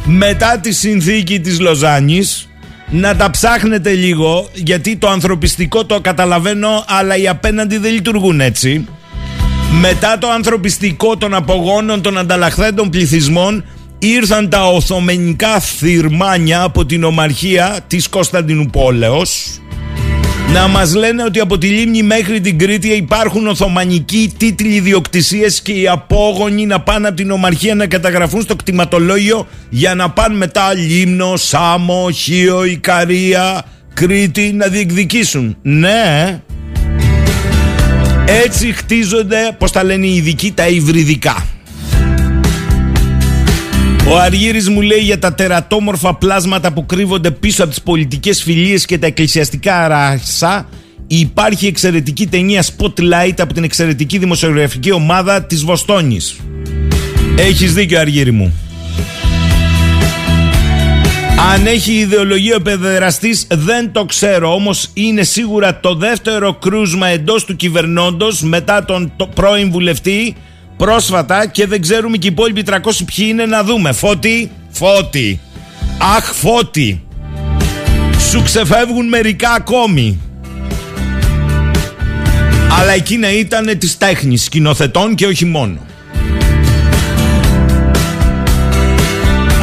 μετά 0.04 0.58
τη 0.58 0.72
συνθήκη 0.72 1.40
της 1.40 1.60
Λοζάνης 1.60 2.48
να 2.90 3.16
τα 3.16 3.30
ψάχνετε 3.30 3.90
λίγο 3.92 4.48
γιατί 4.54 4.96
το 4.96 5.08
ανθρωπιστικό 5.08 5.84
το 5.84 6.00
καταλαβαίνω 6.00 6.84
αλλά 6.88 7.16
οι 7.16 7.28
απέναντι 7.28 7.76
δεν 7.76 7.92
λειτουργούν 7.92 8.40
έτσι. 8.40 8.86
Μετά 9.80 10.18
το 10.18 10.30
ανθρωπιστικό 10.30 11.16
των 11.16 11.34
απογόνων 11.34 12.02
των 12.02 12.18
ανταλλαχθέντων 12.18 12.90
πληθυσμών 12.90 13.64
ήρθαν 13.98 14.48
τα 14.48 14.66
οθωμενικά 14.66 15.60
θυρμάνια 15.60 16.62
από 16.62 16.86
την 16.86 17.04
ομαρχία 17.04 17.78
της 17.86 18.08
Κωνσταντινούπολεως 18.08 19.60
να 20.52 20.68
μας 20.68 20.94
λένε 20.94 21.24
ότι 21.24 21.40
από 21.40 21.58
τη 21.58 21.66
Λίμνη 21.66 22.02
μέχρι 22.02 22.40
την 22.40 22.58
Κρήτη 22.58 22.88
υπάρχουν 22.88 23.46
Οθωμανικοί 23.46 24.32
τίτλοι 24.36 24.74
ιδιοκτησίες 24.74 25.62
και 25.62 25.72
οι 25.72 25.88
απόγονοι 25.88 26.66
να 26.66 26.80
πάνε 26.80 27.06
από 27.08 27.16
την 27.16 27.30
Ομαρχία 27.30 27.74
να 27.74 27.86
καταγραφούν 27.86 28.42
στο 28.42 28.56
κτηματολόγιο 28.56 29.46
για 29.68 29.94
να 29.94 30.10
πάνε 30.10 30.36
μετά 30.36 30.74
Λίμνο, 30.74 31.36
Σάμο, 31.36 32.10
Χίο, 32.10 32.64
Ικαρία, 32.64 33.64
Κρήτη 33.94 34.52
να 34.52 34.66
διεκδικήσουν. 34.66 35.56
Ναι. 35.62 36.40
Έτσι 38.44 38.72
χτίζονται, 38.72 39.56
πώς 39.58 39.72
τα 39.72 39.84
λένε 39.84 40.06
οι 40.06 40.14
ειδικοί, 40.14 40.52
τα 40.52 40.68
υβριδικά. 40.68 41.46
Ο 44.10 44.18
Αργύρης 44.18 44.68
μου 44.68 44.80
λέει 44.80 44.98
για 44.98 45.18
τα 45.18 45.34
τερατόμορφα 45.34 46.14
πλάσματα 46.14 46.72
που 46.72 46.86
κρύβονται 46.86 47.30
πίσω 47.30 47.62
από 47.62 47.70
τις 47.72 47.82
πολιτικές 47.82 48.42
φιλίες 48.42 48.84
και 48.84 48.98
τα 48.98 49.06
εκκλησιαστικά 49.06 49.88
ράσα 49.88 50.68
υπάρχει 51.06 51.66
εξαιρετική 51.66 52.26
ταινία 52.26 52.64
Spotlight 52.64 53.34
από 53.38 53.54
την 53.54 53.64
εξαιρετική 53.64 54.18
δημοσιογραφική 54.18 54.92
ομάδα 54.92 55.42
της 55.42 55.64
Βοστόνης. 55.64 56.36
Έχεις 57.36 57.72
δίκιο 57.74 58.00
Αργύρη 58.00 58.30
μου. 58.30 58.52
Αν 61.54 61.66
έχει 61.66 61.92
ιδεολογία 61.92 62.56
ο 62.56 62.60
παιδεραστής 62.60 63.46
δεν 63.50 63.92
το 63.92 64.04
ξέρω 64.04 64.54
όμως 64.54 64.90
είναι 64.94 65.22
σίγουρα 65.22 65.80
το 65.80 65.94
δεύτερο 65.94 66.54
κρούσμα 66.54 67.06
εντός 67.06 67.44
του 67.44 67.56
κυβερνώντος 67.56 68.42
μετά 68.42 68.84
τον 68.84 69.12
πρώην 69.34 69.70
βουλευτή 69.70 70.36
πρόσφατα 70.80 71.46
και 71.46 71.66
δεν 71.66 71.80
ξέρουμε 71.80 72.16
και 72.16 72.26
οι 72.26 72.30
υπόλοιποι 72.32 72.62
300 72.66 72.72
ποιοι 73.14 73.26
είναι 73.28 73.46
να 73.46 73.64
δούμε. 73.64 73.92
Φώτη, 73.92 74.50
φώτη. 74.70 75.40
Αχ, 76.16 76.24
φώτη. 76.34 77.02
Σου 78.30 78.42
ξεφεύγουν 78.42 79.08
μερικά 79.08 79.50
ακόμη. 79.50 80.20
Αλλά 82.80 82.92
εκείνα 82.92 83.32
ήταν 83.32 83.78
της 83.78 83.98
τέχνης 83.98 84.42
σκηνοθετών 84.42 85.14
και 85.14 85.26
όχι 85.26 85.44
μόνο. 85.44 85.78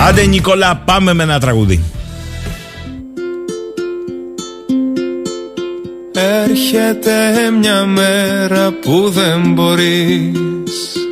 Άντε 0.07 0.25
Νικόλα 0.25 0.81
πάμε 0.85 1.13
με 1.13 1.23
ένα 1.23 1.39
τραγούδι. 1.39 1.83
Έρχεται 6.13 7.51
μια 7.59 7.85
μέρα 7.85 8.71
που 8.81 9.09
δεν 9.09 9.51
μπορείς 9.53 11.06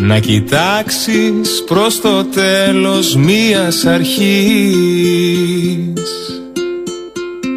να 0.00 0.18
κοιτάξεις 0.18 1.64
προς 1.66 2.00
το 2.00 2.24
τέλος 2.24 3.16
μίας 3.16 3.84
αρχής. 3.84 4.72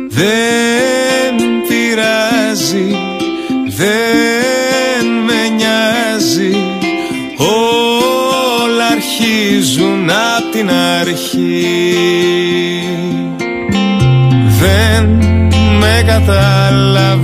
Δεν 0.07 1.35
πειράζει, 1.67 2.95
δεν 3.65 5.05
με 5.25 5.49
νοιάζει. 5.55 6.71
Αρχίζουν 8.91 10.09
απ' 10.09 10.51
την 10.51 10.69
αρχή. 11.01 11.75
Δεν 14.59 15.05
με 15.79 16.03
κατάλαβες 16.07 17.23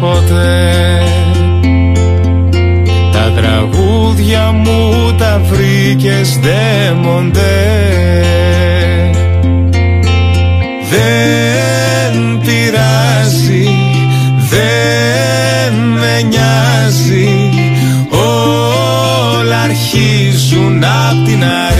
ποτέ 0.00 1.13
τραγούδια 4.24 4.52
μου 4.52 5.14
τα 5.18 5.40
βρήκες 5.44 6.38
δέμονται 6.38 7.42
Δεν 10.90 12.40
πειράζει, 12.40 13.68
δεν 14.50 15.74
με 15.74 16.22
νοιάζει. 16.28 17.50
Όλα 18.08 19.60
αρχίζουν 19.60 20.84
απ' 20.84 21.26
την 21.26 21.44
αρχή 21.44 21.73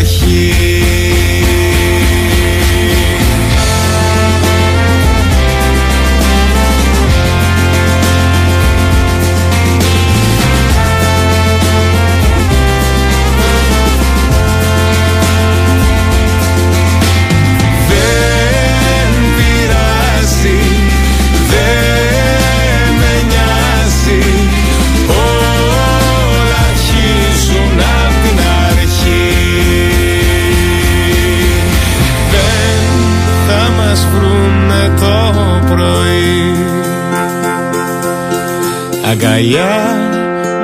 Αγκαλιά 39.35 39.97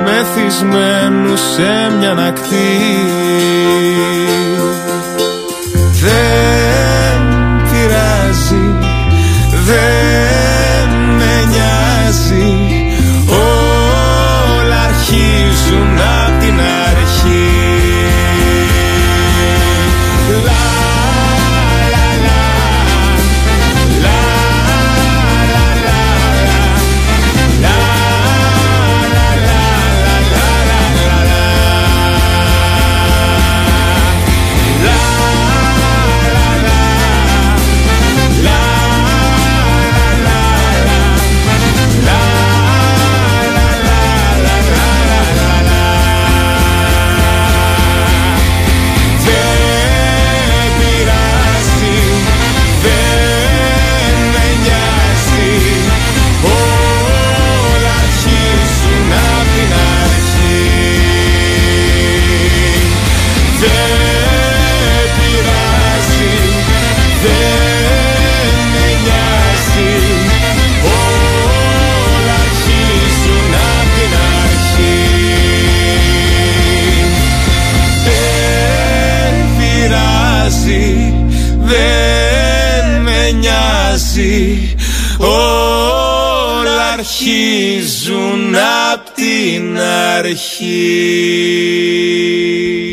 μεθυσμένους 0.03 1.39
σε 1.39 1.95
μια 1.99 2.11
ακτή 2.11 3.01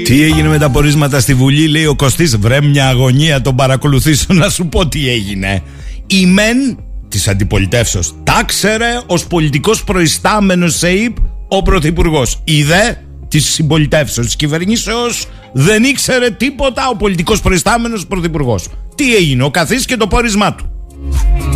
Τι 0.09 0.23
έγινε 0.23 0.49
με 0.49 0.59
τα 0.59 0.71
πορίσματα 0.71 1.21
στη 1.21 1.35
Βουλή, 1.35 1.69
λέει 1.69 1.87
ο 1.87 1.97
Κωστής. 1.97 2.37
Βρε 2.37 2.61
μια 2.61 2.89
αγωνία, 2.89 3.41
τον 3.41 3.57
παρακολουθήσω 3.57 4.27
να 4.29 4.49
σου 4.49 4.69
πω 4.69 4.89
τι 4.89 5.09
έγινε. 5.09 5.63
Η 6.07 6.27
μεν 6.27 6.79
της 7.09 7.29
αντιπολιτεύσεως 7.29 8.15
τα 8.25 8.43
ξέρε 8.47 9.01
ως 9.07 9.27
πολιτικός 9.27 9.85
προϊστάμενος 9.85 10.77
σε 10.77 10.91
ΥΠ 10.91 11.17
ο 11.49 11.63
Πρωθυπουργός. 11.63 12.41
Η 12.45 12.63
δε 12.63 12.93
της 13.29 13.53
συμπολιτεύσεως 13.53 14.27
της 14.27 14.37
κυβερνήσεως 14.37 15.27
δεν 15.53 15.85
ήξερε 15.85 16.31
τίποτα 16.31 16.89
ο 16.89 16.97
πολιτικός 16.97 17.41
προϊστάμενος 17.41 18.07
Πρωθυπουργός. 18.07 18.67
Τι 18.95 19.17
έγινε, 19.17 19.43
ο 19.43 19.51
καθής 19.51 19.85
και 19.85 19.97
το 19.97 20.07
πόρισμά 20.07 20.55
του. 20.55 20.71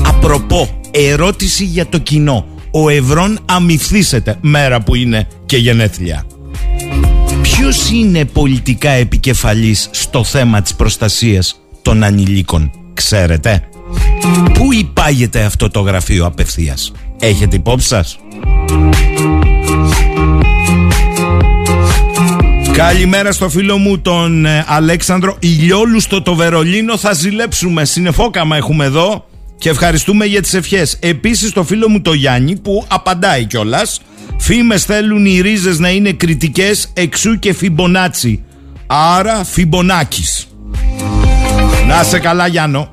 Απροπό, 0.06 0.80
ερώτηση 0.90 1.64
για 1.64 1.86
το 1.86 1.98
κοινό. 1.98 2.46
Ο 2.70 2.88
Ευρών 2.88 3.38
αμυφθήσεται 3.44 4.36
μέρα 4.40 4.82
που 4.82 4.94
είναι 4.94 5.28
και 5.46 5.56
γενέθλια. 5.56 6.26
Ποιος 7.56 7.90
είναι 7.90 8.24
πολιτικά 8.24 8.90
επικεφαλής 8.90 9.88
στο 9.90 10.24
θέμα 10.24 10.62
της 10.62 10.74
προστασίας 10.74 11.60
των 11.82 12.02
ανηλίκων, 12.02 12.70
ξέρετε; 12.94 13.68
Πού 14.52 14.72
υπάγεται 14.72 15.42
αυτό 15.42 15.70
το 15.70 15.80
γραφείο 15.80 16.26
απευθείας; 16.26 16.92
Έχετε 17.20 17.56
υπόψη 17.56 17.86
σας; 17.86 18.18
Καλημέρα 22.72 23.32
στο 23.32 23.48
φίλο 23.48 23.78
μου 23.78 23.98
τον 23.98 24.46
ε, 24.46 24.64
Αλέξανδρο 24.68 25.36
Ηλιόλουστο 25.38 26.22
το 26.22 26.34
Βερολίνο 26.34 26.96
θα 26.96 27.12
ζηλέψουμε 27.12 27.84
Συνεφόκαμα 27.84 28.56
έχουμε 28.56 28.84
εδώ 28.84 29.24
Και 29.58 29.68
ευχαριστούμε 29.68 30.24
για 30.24 30.42
τις 30.42 30.54
ευχές 30.54 30.96
Επίσης 31.00 31.52
το 31.52 31.64
φίλο 31.64 31.88
μου 31.88 32.00
το 32.00 32.12
Γιάννη 32.12 32.56
που 32.56 32.84
απαντάει 32.88 33.44
κιόλας 33.44 34.00
Φήμες 34.44 34.84
θέλουν 34.84 35.26
οι 35.26 35.40
ρίζες 35.40 35.78
να 35.78 35.90
είναι 35.90 36.12
κριτικές 36.12 36.90
Εξού 36.94 37.38
και 37.38 37.52
Φιμπονάτσι 37.52 38.44
Άρα 38.86 39.44
Φιμπονάκης 39.44 40.48
Να 41.86 42.02
σε 42.02 42.18
καλά 42.18 42.46
Γιάννο 42.46 42.90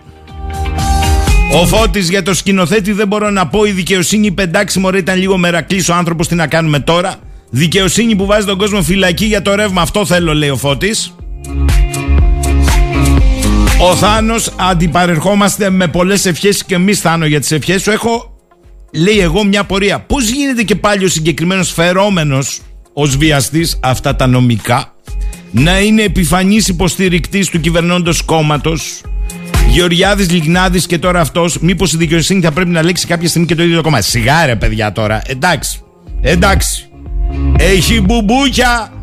ο 1.54 1.66
Φώτης 1.66 2.10
για 2.10 2.24
το 2.24 2.34
σκηνοθέτη 2.34 2.92
δεν 2.92 3.08
μπορώ 3.08 3.30
να 3.30 3.48
πω. 3.48 3.66
Η 3.66 3.72
δικαιοσύνη 3.72 4.32
πεντάξει 4.32 4.80
μωρέ 4.80 4.98
ήταν 4.98 5.20
λίγο 5.20 5.38
μερακλής 5.38 5.90
ο 5.90 5.94
άνθρωπος 5.94 6.28
τι 6.28 6.36
να 6.36 6.48
κάνουμε 6.48 6.80
τώρα; 6.80 7.16
Δικαιοσύνη 7.50 8.16
που 8.16 8.26
βάζει 8.26 8.46
τον 8.46 8.58
κόσμο 8.58 8.82
φυλακή 8.82 9.26
για 9.26 9.42
το 9.42 9.56
ρεύμα. 9.56 9.82
Αυτό 9.82 10.06
θέλω, 10.06 10.34
λέει 10.34 10.50
ο 10.50 10.56
Φώτης. 10.56 11.16
Ο 13.82 13.96
Θάνος 13.96 14.54
αντιπαρερχόμαστε 14.60 15.70
με 15.70 15.88
πολλές 15.88 16.26
ευχές 16.26 16.64
και 16.64 16.76
εμεί 16.76 16.94
Θάνο 16.94 17.26
για 17.26 17.40
τις 17.40 17.52
ευχές 17.52 17.82
σου. 17.82 17.92
Έχω, 17.92 18.29
λέει 18.92 19.20
εγώ, 19.20 19.44
μια 19.44 19.64
πορεία. 19.64 20.00
Πώς 20.00 20.30
γίνεται 20.30 20.64
και 20.64 20.76
πάλι 20.76 21.06
ο 21.06 21.08
συγκεκριμένος 21.08 21.72
φερόμενος 21.72 22.62
ως 22.94 23.18
βιαστής 23.18 23.80
αυτά 23.82 24.16
τα 24.16 24.28
νομικά 24.28 24.94
να 25.52 25.80
είναι 25.80 26.02
επιφανής 26.02 26.68
υποστηρικτής 26.68 27.50
του 27.50 27.60
κυβερνώντος 27.60 28.22
κόμματος; 28.22 29.02
Γεωργιάδης 29.70 30.32
Λιγνάδης 30.32 30.86
και 30.86 30.98
τώρα 30.98 31.20
αυτός 31.20 31.60
Μήπως 31.60 31.94
η 31.94 31.98
δικαιοσύνη 31.98 32.42
θα 32.42 32.52
πρέπει 32.52 32.70
να 32.70 32.84
λέξει 32.84 33.08
κάποια 33.08 33.30
στιγμή 33.30 33.48
και 33.48 33.56
το 33.56 33.64
ίδιο 33.64 33.76
το 33.76 33.82
κόμμα. 33.82 34.02
Σιγάρε 34.02 34.56
παιδιά 34.56 34.92
τώρα. 34.92 35.22
Εντάξει. 35.26 35.80
Εντάξει. 36.22 36.90
Έχει 37.58 38.02
μπουμπούκια. 38.02 38.94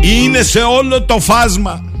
Είναι 0.00 0.42
σε 0.42 0.58
όλο 0.58 1.02
το 1.02 1.20
φάσμα 1.20 1.91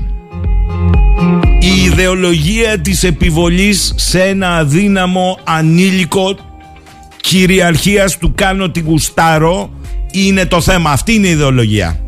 Η 1.64 1.82
ιδεολογία 1.84 2.78
της 2.78 3.02
επιβολής 3.02 3.94
Σε 3.96 4.22
ένα 4.22 4.56
αδύναμο 4.56 5.38
ανήλικο 5.44 6.36
Κυριαρχίας 7.20 8.18
του 8.18 8.32
κάνω 8.34 8.70
την 8.70 8.84
γουστάρω 8.86 9.70
Είναι 10.10 10.46
το 10.46 10.60
θέμα. 10.60 10.90
Αυτή 10.90 11.14
είναι 11.14 11.26
η 11.26 11.30
ιδεολογία. 11.30 12.00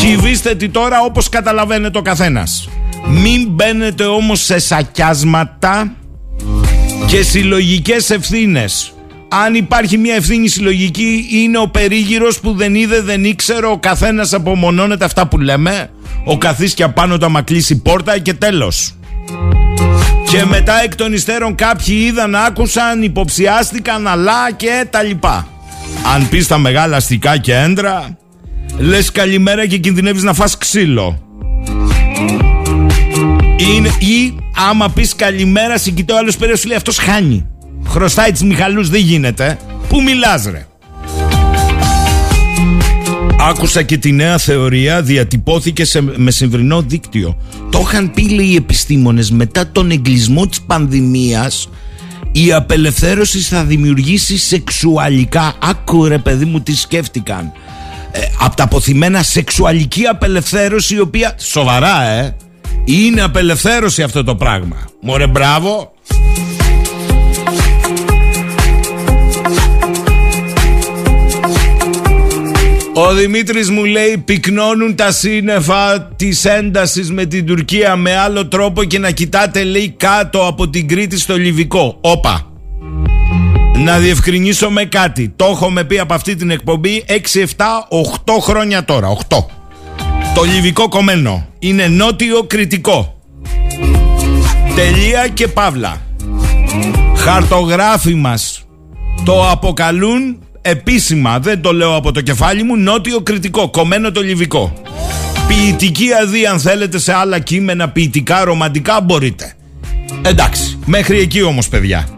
Κυβίστε 0.00 0.54
τη 0.54 0.68
τώρα 0.68 1.00
όπως 1.00 1.28
καταλαβαίνετε 1.28 1.98
ο 1.98 2.02
καθένας. 2.02 2.68
Μην 3.06 3.48
μπαίνετε 3.48 4.04
όμως 4.04 4.40
σε 4.40 4.58
σακιάσματα 4.58 5.96
Και 7.06 7.22
συλλογικές 7.22 8.10
ευθύνες 8.10 8.92
Αν 9.28 9.54
υπάρχει 9.54 9.98
μια 9.98 10.14
ευθύνη 10.14 10.48
συλλογική, 10.48 11.26
είναι 11.30 11.58
ο 11.58 11.68
περίγυρος 11.68 12.40
που 12.40 12.52
δεν 12.52 12.74
είδε, 12.74 13.00
δεν 13.00 13.24
ήξερε, 13.24 13.66
ο 13.66 13.78
καθένας 13.78 14.32
απομονώνεται 14.32 15.04
αυτά 15.04 15.26
που 15.26 15.38
λέμε. 15.38 15.90
Ο 16.24 16.38
καθίσκια 16.38 16.88
πάνω 16.88 17.18
τα 17.18 17.42
κλείσει 17.44 17.82
πόρτα 17.82 18.18
και 18.18 18.34
τέλος. 18.34 18.94
Και 20.30 20.44
μετά 20.44 20.82
εκ 20.82 20.94
των 20.94 21.12
υστέρων 21.12 21.54
κάποιοι 21.54 21.96
είδαν, 21.98 22.34
άκουσαν, 22.34 23.02
υποψιάστηκαν, 23.02 24.06
αλλά 24.06 24.52
και 24.56 24.86
τα 24.90 25.02
λοιπά. 25.02 25.48
Αν 26.14 26.28
πεις 26.28 26.46
τα 26.46 26.58
μεγάλα 26.58 26.96
αστικά 26.96 27.36
κέντρα, 27.38 28.18
λες 28.78 29.12
καλημέρα 29.12 29.66
και 29.66 29.78
κινδυνεύεις 29.78 30.22
να 30.22 30.32
φας 30.32 30.58
ξύλο. 30.58 31.22
Είναι, 33.56 33.88
ή 33.98 34.34
άμα 34.70 34.90
πεις 34.90 35.14
καλημέρα, 35.14 35.78
συγκητώ 35.78 36.16
άλλος 36.16 36.36
περίοδος 36.36 36.60
σου 36.60 36.68
λέει 36.68 36.76
αυτός 36.76 36.98
χάνει. 36.98 37.46
Χρωστάει 37.88 38.32
τις 38.32 38.42
Μιχαλούς, 38.42 38.88
δεν 38.88 39.00
γίνεται. 39.00 39.58
Πού 39.88 40.02
μιλάς 40.02 40.44
ρε; 40.44 40.66
Άκουσα 43.40 43.82
και 43.82 43.98
τη 43.98 44.12
νέα 44.12 44.38
θεωρία 44.38 45.02
διατυπώθηκε 45.02 45.84
σε, 45.84 46.00
με 46.00 46.30
συμβρινό 46.30 46.82
δίκτυο. 46.82 47.36
Το 47.70 47.78
είχαν 47.82 48.10
πει 48.10 48.28
λέει 48.28 48.46
οι 48.46 48.54
επιστήμονες 48.54 49.30
μετά 49.30 49.68
τον 49.72 49.90
εγκλισμό 49.90 50.46
της 50.46 50.60
πανδημίας 50.60 51.68
η 52.32 52.52
απελευθέρωση 52.52 53.38
θα 53.38 53.64
δημιουργήσει 53.64 54.38
σεξουαλικά 54.38 55.54
άκου 55.62 56.04
ρε 56.04 56.18
παιδί 56.18 56.44
μου 56.44 56.60
τι 56.60 56.76
σκέφτηκαν 56.76 57.52
ε, 58.12 58.20
από 58.40 58.56
τα 58.56 58.64
αποθυμένα 58.64 59.22
σεξουαλική 59.22 60.06
απελευθέρωση 60.06 60.94
η 60.94 61.00
οποία 61.00 61.34
σοβαρά 61.38 62.02
ε 62.02 62.36
είναι 62.84 63.22
απελευθέρωση 63.22 64.02
αυτό 64.02 64.24
το 64.24 64.34
πράγμα 64.34 64.76
μωρέ 65.00 65.26
μπράβο 65.26 65.92
Ο 73.00 73.14
Δημήτρης 73.14 73.70
μου 73.70 73.84
λέει 73.84 74.18
πυκνώνουν 74.18 74.94
τα 74.94 75.12
σύννεφα 75.12 76.00
της 76.16 76.44
έντασης 76.44 77.10
με 77.10 77.24
την 77.24 77.46
Τουρκία 77.46 77.96
με 77.96 78.16
άλλο 78.16 78.46
τρόπο 78.46 78.84
και 78.84 78.98
να 78.98 79.10
κοιτάτε 79.10 79.64
λέει 79.64 79.94
κάτω 79.96 80.46
από 80.46 80.68
την 80.68 80.88
Κρήτη 80.88 81.18
στο 81.18 81.36
Λιβικό. 81.36 81.98
Όπα. 82.00 82.52
Να 83.84 83.98
διευκρινίσω 83.98 84.70
με 84.70 84.84
κάτι. 84.84 85.32
Το 85.36 85.44
έχουμε 85.44 85.84
πει 85.84 85.98
από 85.98 86.14
αυτή 86.14 86.34
την 86.36 86.50
εκπομπή 86.50 87.04
6, 87.06 87.12
7, 87.12 87.44
8 88.26 88.40
χρόνια 88.40 88.84
τώρα. 88.84 89.16
8. 89.28 89.36
Το 90.34 90.42
Λιβικό 90.42 90.88
κομμένο. 90.88 91.46
Είναι 91.58 91.86
νότιο 91.86 92.42
κριτικό. 92.42 93.20
Τελεία 94.74 95.28
και 95.28 95.48
παύλα. 95.48 96.00
Χαρτογράφοι 97.16 98.14
μας 98.14 98.62
το 99.24 99.50
αποκαλούν 99.50 100.38
επίσημα, 100.68 101.38
δεν 101.38 101.60
το 101.60 101.72
λέω 101.72 101.94
από 101.94 102.12
το 102.12 102.20
κεφάλι 102.20 102.62
μου, 102.62 102.76
νότιο 102.76 103.20
κριτικό, 103.20 103.70
κομμένο 103.70 104.12
το 104.12 104.20
λιβικό. 104.20 104.82
Ποιητική 105.48 106.08
αδεί 106.22 106.46
αν 106.46 106.60
θέλετε 106.60 106.98
σε 106.98 107.12
άλλα 107.12 107.38
κείμενα, 107.38 107.88
ποιητικά, 107.88 108.44
ρομαντικά 108.44 109.00
μπορείτε. 109.00 109.52
Εντάξει, 110.22 110.78
μέχρι 110.84 111.18
εκεί 111.18 111.42
όμως 111.42 111.68
παιδιά. 111.68 112.08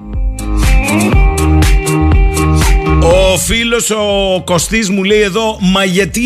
Ο 3.03 3.37
φίλος 3.39 3.91
ο 3.91 4.43
Κωστής 4.45 4.89
μου 4.89 5.05
λέει 5.05 5.21
εδώ 5.21 5.59
Μα 5.61 5.85
γιατί 5.85 6.21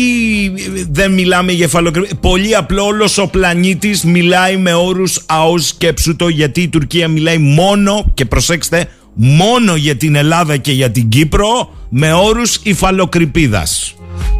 δεν 0.91 1.11
μιλάμε 1.11 1.51
για 1.51 1.65
εφαλοκρηπίδα 1.65 2.15
Πολύ 2.15 2.55
απλό 2.55 2.85
όλος 2.85 3.17
ο 3.17 3.27
πλανήτης 3.27 4.03
μιλάει 4.03 4.57
με 4.57 4.73
όρους 4.73 5.23
αός 5.25 5.67
σκέψου 5.67 6.15
το 6.15 6.27
Γιατί 6.27 6.61
η 6.61 6.67
Τουρκία 6.67 7.07
μιλάει 7.07 7.37
μόνο 7.37 8.11
Και 8.13 8.25
προσέξτε 8.25 8.89
μόνο 9.15 9.75
για 9.75 9.95
την 9.95 10.15
Ελλάδα 10.15 10.57
και 10.57 10.71
για 10.71 10.91
την 10.91 11.09
Κύπρο 11.09 11.75
με 11.89 12.13
όρους 12.13 12.59
υφαλοκρηπίδας. 12.63 13.95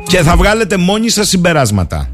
Και 0.08 0.18
θα 0.18 0.36
βγάλετε 0.36 0.78
μόνοι 0.78 1.10
σας 1.10 1.28
συμπεράσματα. 1.28 2.10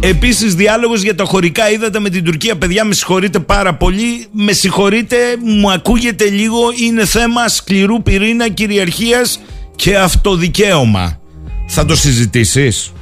Επίσης 0.00 0.54
διάλογος 0.54 1.02
για 1.02 1.14
τα 1.14 1.24
χωρικά 1.24 1.70
είδατε 1.70 2.00
με 2.00 2.10
την 2.10 2.24
Τουρκία. 2.24 2.56
Παιδιά 2.56 2.84
με 2.84 2.94
συγχωρείτε 2.94 3.38
πάρα 3.38 3.74
πολύ. 3.74 4.26
Με 4.32 4.52
συγχωρείτε 4.52 5.16
μου 5.44 5.70
ακούγεται 5.70 6.28
λίγο. 6.28 6.58
Είναι 6.86 7.04
θέμα 7.04 7.48
σκληρού 7.48 8.02
πυρήνα 8.02 8.48
κυριαρχίας 8.48 9.40
και 9.76 9.96
αυτοδικαίωμα. 9.96 11.18
Θα 11.66 11.84
το 11.84 11.96
συζητήσεις; 11.96 12.92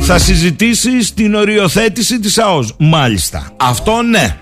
Θα 0.00 0.18
συζητήσεις 0.18 1.14
την 1.14 1.34
οριοθέτηση 1.34 2.20
της 2.20 2.38
ΑΟΣ; 2.38 2.74
Μάλιστα. 2.78 3.50
Αυτό 3.56 4.02
ναι. 4.02 4.36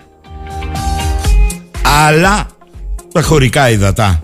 Αλλά 2.06 2.46
τα 3.20 3.24
χωρικά 3.24 3.70
ύδατα. 3.70 4.22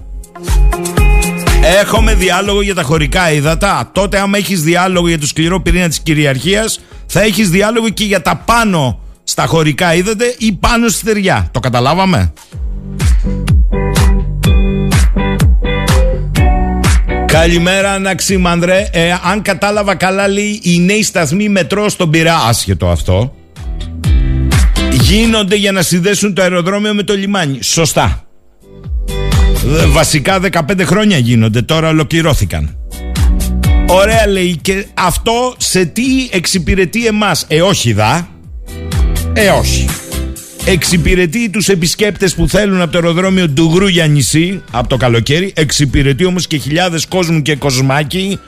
Έχουμε 1.81 2.15
διάλογο 2.15 2.63
για 2.63 2.75
τα 2.75 2.83
χωρικά 2.83 3.33
ύδατα. 3.33 3.91
Τότε, 3.93 4.19
άμα 4.19 4.39
έχεις 4.39 4.63
διάλογο 4.63 5.09
για 5.09 5.19
το 5.19 5.27
σκληρό 5.27 5.61
πυρήνα 5.61 5.89
της 5.89 6.01
κυριαρχίας, 6.01 6.81
θα 7.07 7.21
έχεις 7.23 7.51
διάλογο 7.51 7.89
και 7.89 8.05
για 8.05 8.23
τα 8.23 8.37
πάνω 8.37 9.01
στα 9.25 9.47
χωρικά 9.47 9.95
ύδατα 9.95 10.25
ή 10.39 10.53
πάνω 10.53 10.89
στη 10.89 11.05
θεριά. 11.07 11.49
Το 11.53 11.61
καταλάβαμε; 11.61 12.33
Καλημέρα, 17.27 17.93
Αναξίμανδρε. 17.93 18.89
Ε, 18.93 19.13
αν 19.31 19.43
κατάλαβα 19.43 19.95
καλά, 19.95 20.29
λέει 20.29 20.61
οι 20.63 20.79
νέοι 20.81 21.03
σταθμοί 21.03 21.49
μετρό 21.49 21.89
στον 21.89 22.11
Πειρά. 22.11 22.37
Άσχετο 22.37 22.89
αυτό. 22.89 23.35
Γίνονται 24.93 25.57
για 25.57 25.73
να 25.73 25.83
συνδέσουν 25.83 26.35
το 26.35 26.43
αεροδρόμιο 26.43 26.95
με 26.95 27.03
το 27.03 27.15
λιμάνι. 27.15 27.63
Σωστά. 27.63 28.25
Βασικά 29.89 30.41
15 30.53 30.81
χρόνια 30.81 31.19
γίνονται, 31.19 31.63
τώρα 31.63 31.89
ολοκληρώθηκαν. 31.89 32.77
Ωραία 33.87 34.29
λέει 34.29 34.59
και 34.63 34.87
αυτό 34.95 35.55
σε 35.57 35.85
τι 35.85 36.05
εξυπηρετεί 36.31 37.07
εμάς; 37.07 37.45
Ε 37.49 37.63
όχι 37.63 37.93
δα. 37.93 38.29
Ε 39.33 39.49
όχι. 39.49 39.87
Εξυπηρετεί 40.67 41.51
τους 41.51 41.69
επισκέπτες 41.69 42.35
που 42.35 42.49
θέλουν 42.49 42.81
από 42.81 42.93
το 42.93 42.99
αεροδρόμιο 42.99 43.49
του 43.49 43.87
για 43.87 44.07
νησί 44.07 44.63
από 44.71 44.89
το 44.89 44.97
καλοκαίρι. 44.97 45.53
Εξυπηρετεί 45.57 46.25
όμως 46.25 46.47
και 46.47 46.57
χιλιάδες 46.57 47.07
κόσμου 47.07 47.43
και 47.43 47.57
κοσμάκι 47.57 48.39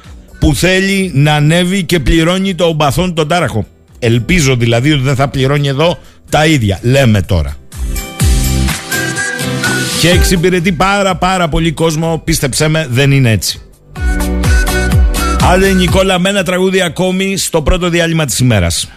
που 0.40 0.54
θέλει 0.54 1.10
να 1.14 1.34
ανέβει 1.34 1.82
και 1.82 2.00
πληρώνει 2.00 2.54
το 2.54 2.64
ομπαθόν 2.64 3.14
τον 3.14 3.28
τάραχο. 3.28 3.66
Ελπίζω 3.98 4.56
δηλαδή 4.56 4.92
ότι 4.92 5.02
δεν 5.02 5.14
θα 5.14 5.28
πληρώνει 5.28 5.68
εδώ 5.68 5.98
τα 6.30 6.46
ίδια. 6.46 6.78
Λέμε 6.82 7.22
τώρα. 7.22 7.56
Και 10.00 10.10
εξυπηρετεί 10.10 10.72
πάρα 10.72 11.16
πάρα 11.16 11.48
πολύ 11.48 11.72
κόσμο. 11.72 12.22
Πίστεψέ 12.24 12.68
με 12.68 12.86
δεν 12.90 13.10
είναι 13.10 13.30
έτσι. 13.30 13.60
Άντε 15.52 15.72
Νικόλα 15.72 16.18
με 16.18 16.28
ένα 16.28 16.42
τραγούδι 16.42 16.80
ακόμη 16.80 17.36
Στο 17.36 17.62
πρώτο 17.62 17.88
διάλειμμα 17.88 18.24
της 18.24 18.38
ημέρας. 18.38 18.88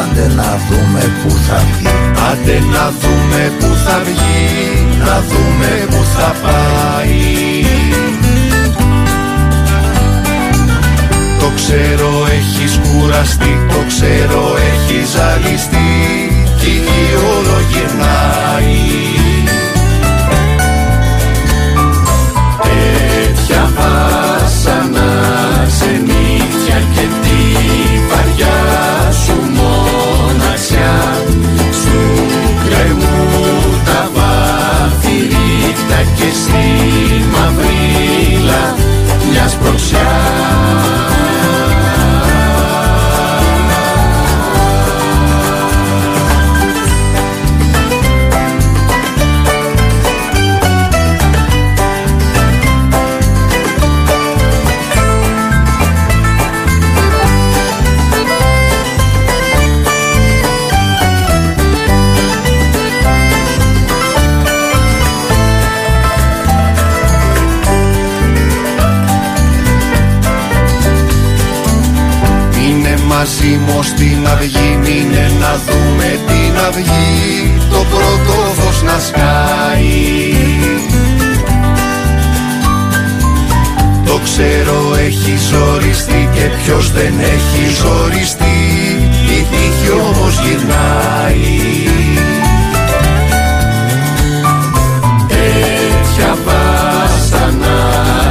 Άντε 0.00 0.34
να 0.34 0.60
δούμε 0.68 1.12
που 1.22 1.30
θα 1.30 1.62
βγει. 1.72 1.88
Άντε 2.30 2.58
να 2.58 2.92
δούμε 3.00 3.52
που 3.58 3.66
θα 3.84 4.02
βγει. 4.04 4.98
Να 4.98 5.20
δούμε 5.20 5.86
που 5.90 6.04
θα 6.16 6.34
πάει 6.42 7.39
ξέρω 11.62 12.26
έχεις 12.38 12.80
κουραστεί, 12.82 13.66
το 13.68 13.84
ξέρω 13.88 14.42
έχεις 14.70 15.08
ζαλιστεί. 15.10 15.90
Και 16.60 16.66
η 16.66 17.02
όλο 17.34 17.56
γυρνάει. 17.70 18.78
Τέτοια 22.62 23.70
βάσανα, 23.76 25.10
ξενύχια 25.66 26.78
και 26.94 27.06
τη 27.22 27.40
βαριά 28.08 28.58
σου 29.24 29.36
μοναξιά. 29.56 30.98
Σου 31.80 31.98
κρεμού 32.64 33.28
τα 33.84 34.10
βάθη 34.14 35.28
και 36.16 36.30
στη 36.34 36.64
μαυρίλα 37.32 38.74
μιας 39.30 39.50
σπροξιά 39.50 40.69
μαζί 73.20 73.60
μου 73.66 73.82
στην 73.82 74.26
αυγή 74.26 74.78
Μείνε 74.82 75.30
να 75.40 75.52
δούμε 75.66 76.20
την 76.26 76.58
αυγή. 76.68 77.52
Το 77.70 77.84
πρώτο 77.90 78.52
φως 78.56 78.82
να 78.82 78.98
σκάει. 78.98 80.34
Το 84.04 84.20
ξέρω 84.24 84.94
έχει 85.06 85.34
ζοριστεί 85.50 86.28
και 86.34 86.40
ποιος 86.40 86.92
δεν 86.92 87.14
έχει 87.18 87.62
ζοριστεί. 87.80 88.58
Η 89.36 89.46
τύχη 89.50 89.90
όμως 89.90 90.40
γυρνάει. 90.42 91.58
Τέτοια 95.28 96.36
βάσανα 96.44 97.78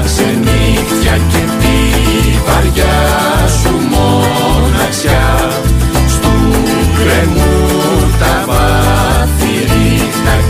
ξενύχια 0.06 1.16
και 1.32 1.44
τη 1.60 1.78
βαριά 2.46 3.48
σου 3.48 3.49
μοναξιά. 4.30 5.52
Στου 6.08 6.34
κρεμού 6.98 7.58
τα 8.20 8.46
βάθη 8.48 9.54
ρίχτα 9.72 10.49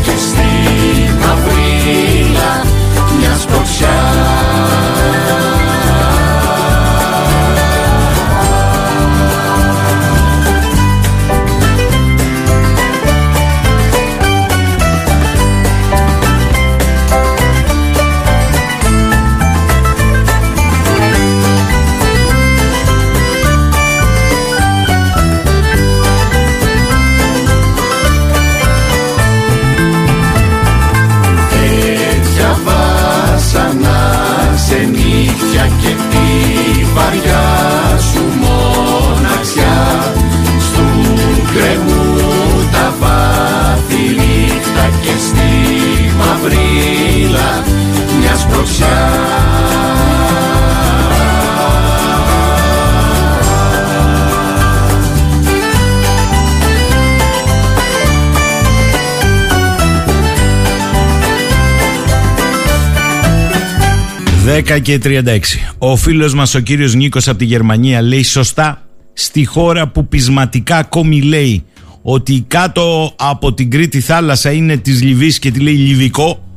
και 64.82 65.00
36. 65.04 65.40
Ο 65.78 65.96
φίλος 65.96 66.34
μας 66.34 66.56
ο 66.56 66.60
κύριος 66.60 66.94
Νίκος 66.94 67.28
από 67.28 67.38
τη 67.38 67.46
Γερμανία 67.46 68.02
λέει 68.02 68.24
σωστά 68.24 68.82
στη 69.14 69.46
χώρα 69.46 69.88
που 69.88 70.08
πεισματικά 70.08 70.78
ακόμη 70.78 71.22
λέει 71.22 71.64
ότι 72.02 72.46
κάτω 72.48 73.14
από 73.16 73.54
την 73.54 73.70
Κρήτη 73.70 74.00
θάλασσα 74.00 74.52
είναι 74.52 74.78
της 74.78 75.02
Λιβύης 75.02 75.40
και 75.40 75.52
τη 75.52 75.60
λέει 75.60 75.74
Λιβικό 75.74 76.49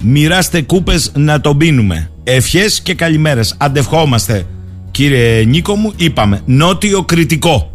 μοιράστε 0.00 0.60
κούπες 0.60 1.12
να 1.14 1.40
τον 1.40 1.56
πίνουμε. 1.56 2.10
Ευχές 2.24 2.80
και 2.80 2.94
καλημέρες. 2.94 3.54
Αντευχόμαστε 3.58 4.46
κύριε 4.90 5.44
Νίκο 5.44 5.74
μου 5.74 5.92
είπαμε 5.96 6.40
νότιο 6.44 7.02
κριτικό. 7.02 7.72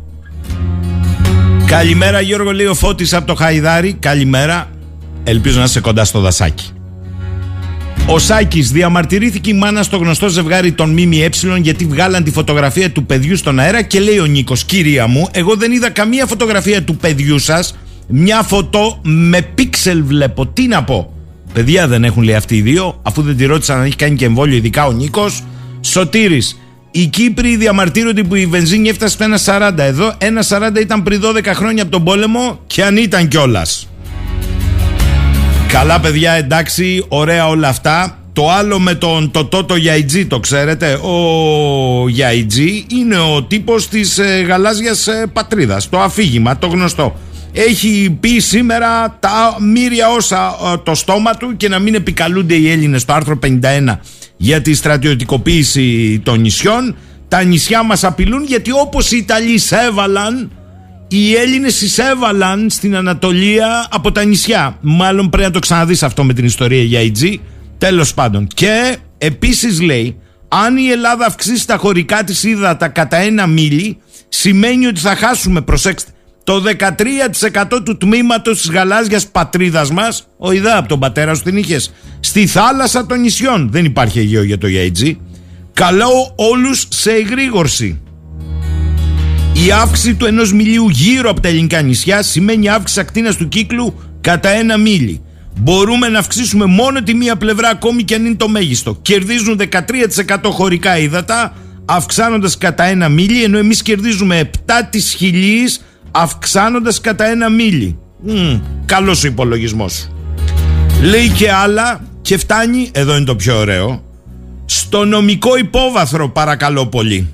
Καλημέρα 1.65 2.21
Γιώργο 2.21 2.51
λέει 2.51 2.65
ο 2.65 2.73
Φώτης 2.73 3.13
από 3.13 3.27
το 3.27 3.35
Χαϊδάρι. 3.35 3.93
Καλημέρα. 3.93 4.69
Ελπίζω 5.23 5.57
να 5.57 5.63
είσαι 5.63 5.79
κοντά 5.79 6.05
στο 6.05 6.19
δασάκι. 6.19 6.69
Ο 8.05 8.19
Σάκης 8.19 8.71
διαμαρτυρήθηκε 8.71 9.49
η 9.49 9.53
μάνα 9.53 9.83
στο 9.83 9.97
γνωστό 9.97 10.27
ζευγάρι 10.27 10.71
των 10.71 10.89
ΜΜΕ 10.89 11.29
γιατί 11.61 11.85
βγάλαν 11.85 12.23
τη 12.23 12.31
φωτογραφία 12.31 12.91
του 12.91 13.05
παιδιού 13.05 13.37
στον 13.37 13.59
αέρα 13.59 13.81
και 13.81 13.99
λέει 13.99 14.19
ο 14.19 14.25
Νίκος, 14.25 14.63
κυρία 14.63 15.07
μου, 15.07 15.27
εγώ 15.31 15.55
δεν 15.55 15.71
είδα 15.71 15.89
καμία 15.89 16.25
φωτογραφία 16.25 16.83
του 16.83 16.95
παιδιού 16.95 17.39
σας. 17.39 17.77
Μια 18.07 18.41
φωτό 18.41 18.99
με 19.03 19.41
πίξελ 19.41 20.03
βλέπω. 20.03 20.47
Τι 20.47 20.67
να 20.67 20.83
πω. 20.83 21.12
Παιδιά 21.53 21.87
δεν 21.87 22.03
έχουν 22.03 22.23
λέει 22.23 22.35
αυτοί 22.35 22.55
οι 22.55 22.61
δύο, 22.61 22.99
αφού 23.01 23.21
δεν 23.21 23.37
τη 23.37 23.45
ρώτησαν 23.45 23.77
αν 23.79 23.85
έχει 23.85 23.95
κάνει 23.95 24.15
και 24.15 24.25
εμβόλιο, 24.25 24.55
ειδικά 24.55 24.85
ο 24.85 24.91
Νίκος. 24.91 25.43
Σωτήρης. 25.81 26.59
Οι 26.91 27.05
Κύπροι 27.05 27.55
διαμαρτύρονται 27.55 28.23
που 28.23 28.35
η 28.35 28.45
βενζίνη 28.45 28.89
έφτασε 28.89 29.13
στο 29.13 29.25
1,40. 29.45 29.77
Εδώ 29.77 30.13
1,40 30.17 30.81
ήταν 30.81 31.03
πριν 31.03 31.21
12 31.23 31.45
χρόνια 31.45 31.83
από 31.83 31.91
τον 31.91 32.03
πόλεμο 32.03 32.59
και 32.67 32.83
αν 32.83 32.97
ήταν 32.97 33.27
κιόλας. 33.27 33.87
Καλά 35.67 35.99
παιδιά 35.99 36.31
εντάξει 36.31 37.05
ωραία 37.07 37.47
όλα 37.47 37.67
αυτά 37.67 38.17
Το 38.33 38.49
άλλο 38.49 38.79
με 38.79 38.93
τον 38.95 39.31
το 39.31 39.45
Τότο 39.45 39.75
Γιαϊτζή 39.75 40.25
το 40.25 40.39
ξέρετε 40.39 40.93
Ο 40.93 42.09
Γιαϊτζή 42.09 42.85
είναι 42.87 43.17
ο 43.17 43.43
τύπος 43.43 43.87
της 43.87 44.17
ε, 44.17 44.45
γαλάζιας 44.47 45.07
ε, 45.07 45.29
πατρίδας 45.33 45.89
Το 45.89 45.99
αφήγημα 45.99 46.57
το 46.57 46.67
γνωστό 46.67 47.15
έχει 47.53 48.17
πει 48.19 48.39
σήμερα 48.39 49.17
τα 49.19 49.57
μύρια 49.59 50.09
όσα 50.09 50.55
ε, 50.73 50.77
το 50.77 50.95
στόμα 50.95 51.33
του 51.33 51.57
και 51.57 51.69
να 51.69 51.79
μην 51.79 51.95
επικαλούνται 51.95 52.55
οι 52.55 52.71
Έλληνες 52.71 53.05
το 53.05 53.13
άρθρο 53.13 53.39
51 53.43 53.97
για 54.37 54.61
τη 54.61 54.73
στρατιωτικοποίηση 54.73 56.19
των 56.23 56.39
νησιών. 56.39 56.95
Τα 57.27 57.43
νησιά 57.43 57.83
μας 57.83 58.03
απειλούν 58.03 58.43
γιατί 58.43 58.71
όπως 58.71 59.11
οι 59.11 59.17
Ιταλοί 59.17 59.59
έβαλαν 59.87 60.51
οι 61.07 61.35
Έλληνες 61.35 61.81
εισέβαλαν 61.81 62.69
στην 62.69 62.95
Ανατολία 62.95 63.87
από 63.91 64.11
τα 64.11 64.23
νησιά. 64.23 64.77
Μάλλον 64.81 65.29
πρέπει 65.29 65.47
να 65.47 65.53
το 65.53 65.59
ξαναδείς 65.59 66.03
αυτό 66.03 66.23
με 66.23 66.33
την 66.33 66.45
ιστορία 66.45 66.83
για 66.83 67.01
IG. 67.01 67.35
Τέλος 67.77 68.13
πάντων. 68.13 68.47
Και 68.53 68.97
επίσης 69.17 69.81
λέει, 69.81 70.17
αν 70.47 70.77
η 70.77 70.87
Ελλάδα 70.87 71.25
αυξήσει 71.25 71.67
τα 71.67 71.77
χωρικά 71.77 72.23
της 72.23 72.43
ύδατα 72.43 72.87
κατά 72.87 73.17
ένα 73.17 73.47
μίλι, 73.47 73.97
σημαίνει 74.29 74.85
ότι 74.85 74.99
θα 74.99 75.15
χάσουμε, 75.15 75.61
προσέξτε, 75.61 76.11
το 76.43 76.63
13% 77.73 77.81
του 77.85 77.97
τμήματος 77.97 78.61
της 78.61 78.69
γαλάζιας 78.69 79.27
πατρίδας 79.27 79.91
μας, 79.91 80.27
ο 80.37 80.51
Ιδά 80.51 80.77
από 80.77 80.87
τον 80.87 80.99
πατέρα 80.99 81.35
σου 81.35 81.43
την 81.43 81.57
είχες, 81.57 81.93
στη 82.19 82.47
θάλασσα 82.47 83.05
των 83.05 83.19
νησιών. 83.19 83.69
Δεν 83.71 83.85
υπάρχει 83.85 84.19
Αιγαίο 84.19 84.43
για 84.43 84.57
το 84.57 84.67
IG. 84.67 85.15
Καλώ 85.73 86.33
όλους 86.35 86.85
σε 86.89 87.11
εγρήγορση. 87.11 88.01
Η 89.53 89.71
αύξηση 89.71 90.15
του 90.15 90.25
ενός 90.25 90.53
μιλίου 90.53 90.89
γύρω 90.89 91.29
από 91.29 91.41
τα 91.41 91.47
ελληνικά 91.47 91.81
νησιά 91.81 92.23
σημαίνει 92.23 92.69
αύξηση 92.69 92.99
ακτίνας 92.99 93.35
του 93.35 93.47
κύκλου 93.47 94.01
κατά 94.21 94.49
ένα 94.49 94.77
μίλι. 94.77 95.21
Μπορούμε 95.59 96.07
να 96.07 96.19
αυξήσουμε 96.19 96.65
μόνο 96.65 97.03
τη 97.03 97.13
μία 97.13 97.35
πλευρά 97.35 97.69
ακόμη 97.69 98.03
και 98.03 98.15
αν 98.15 98.25
είναι 98.25 98.35
το 98.35 98.47
μέγιστο. 98.49 98.97
Κερδίζουν 99.01 99.59
13% 100.27 100.37
χωρικά 100.43 100.97
ύδατα 100.97 101.53
αυξάνοντας 101.85 102.57
κατά 102.57 102.83
ένα 102.83 103.09
μίλι 103.09 103.43
ενώ 103.43 103.57
εμείς 103.57 103.81
κερδίζουμε 103.81 104.49
7 104.65 104.71
της 104.89 105.13
χιλής 105.13 105.81
αυξάνοντας 106.15 107.01
κατά 107.01 107.25
ένα 107.25 107.49
μίλι. 107.49 107.97
Mm, 108.27 108.61
καλός 108.85 109.23
ο 109.23 109.27
υπολογισμός. 109.27 110.09
Λέει 111.01 111.29
και 111.29 111.51
άλλα 111.51 112.01
και 112.21 112.37
φτάνει, 112.37 112.89
εδώ 112.91 113.15
είναι 113.15 113.25
το 113.25 113.35
πιο 113.35 113.57
ωραίο, 113.57 114.03
στο 114.65 115.05
νομικό 115.05 115.57
υπόβαθρο 115.57 116.29
παρακαλώ 116.29 116.87
πολύ. 116.87 117.33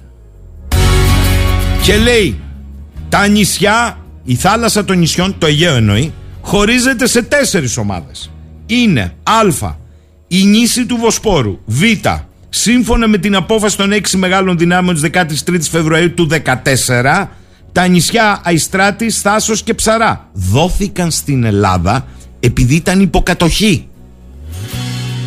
Και 1.83 1.97
λέει 1.97 2.39
τα 3.09 3.27
νησιά, 3.27 3.97
η 4.23 4.35
θάλασσα 4.35 4.85
των 4.85 4.97
νησιών, 4.97 5.35
το 5.37 5.45
Αιγαίο 5.45 5.75
εννοεί, 5.75 6.13
χωρίζεται 6.41 7.07
σε 7.07 7.21
τέσσερις 7.21 7.77
ομάδες. 7.77 8.31
Είναι 8.65 9.13
Α, 9.23 9.73
η 10.27 10.43
νήσι 10.43 10.85
του 10.85 10.97
Βοσπόρου, 10.97 11.59
Β, 11.65 11.81
σύμφωνα 12.49 13.07
με 13.07 13.17
την 13.17 13.35
απόφαση 13.35 13.77
των 13.77 13.91
έξι 13.91 14.17
μεγάλων 14.17 14.57
δυνάμεων 14.57 14.95
της 14.95 15.03
13 15.03 15.69
Φεβρουαρίου 15.69 16.13
του 16.13 16.27
2014, 16.31 17.27
τα 17.71 17.87
νησιά 17.87 18.41
Αϊστράτης, 18.43 19.21
Θάσος 19.21 19.63
και 19.63 19.73
Ψαρά 19.73 20.29
δόθηκαν 20.33 21.11
στην 21.11 21.43
Ελλάδα 21.43 22.05
επειδή 22.39 22.75
ήταν 22.75 23.01
υποκατοχή. 23.01 23.87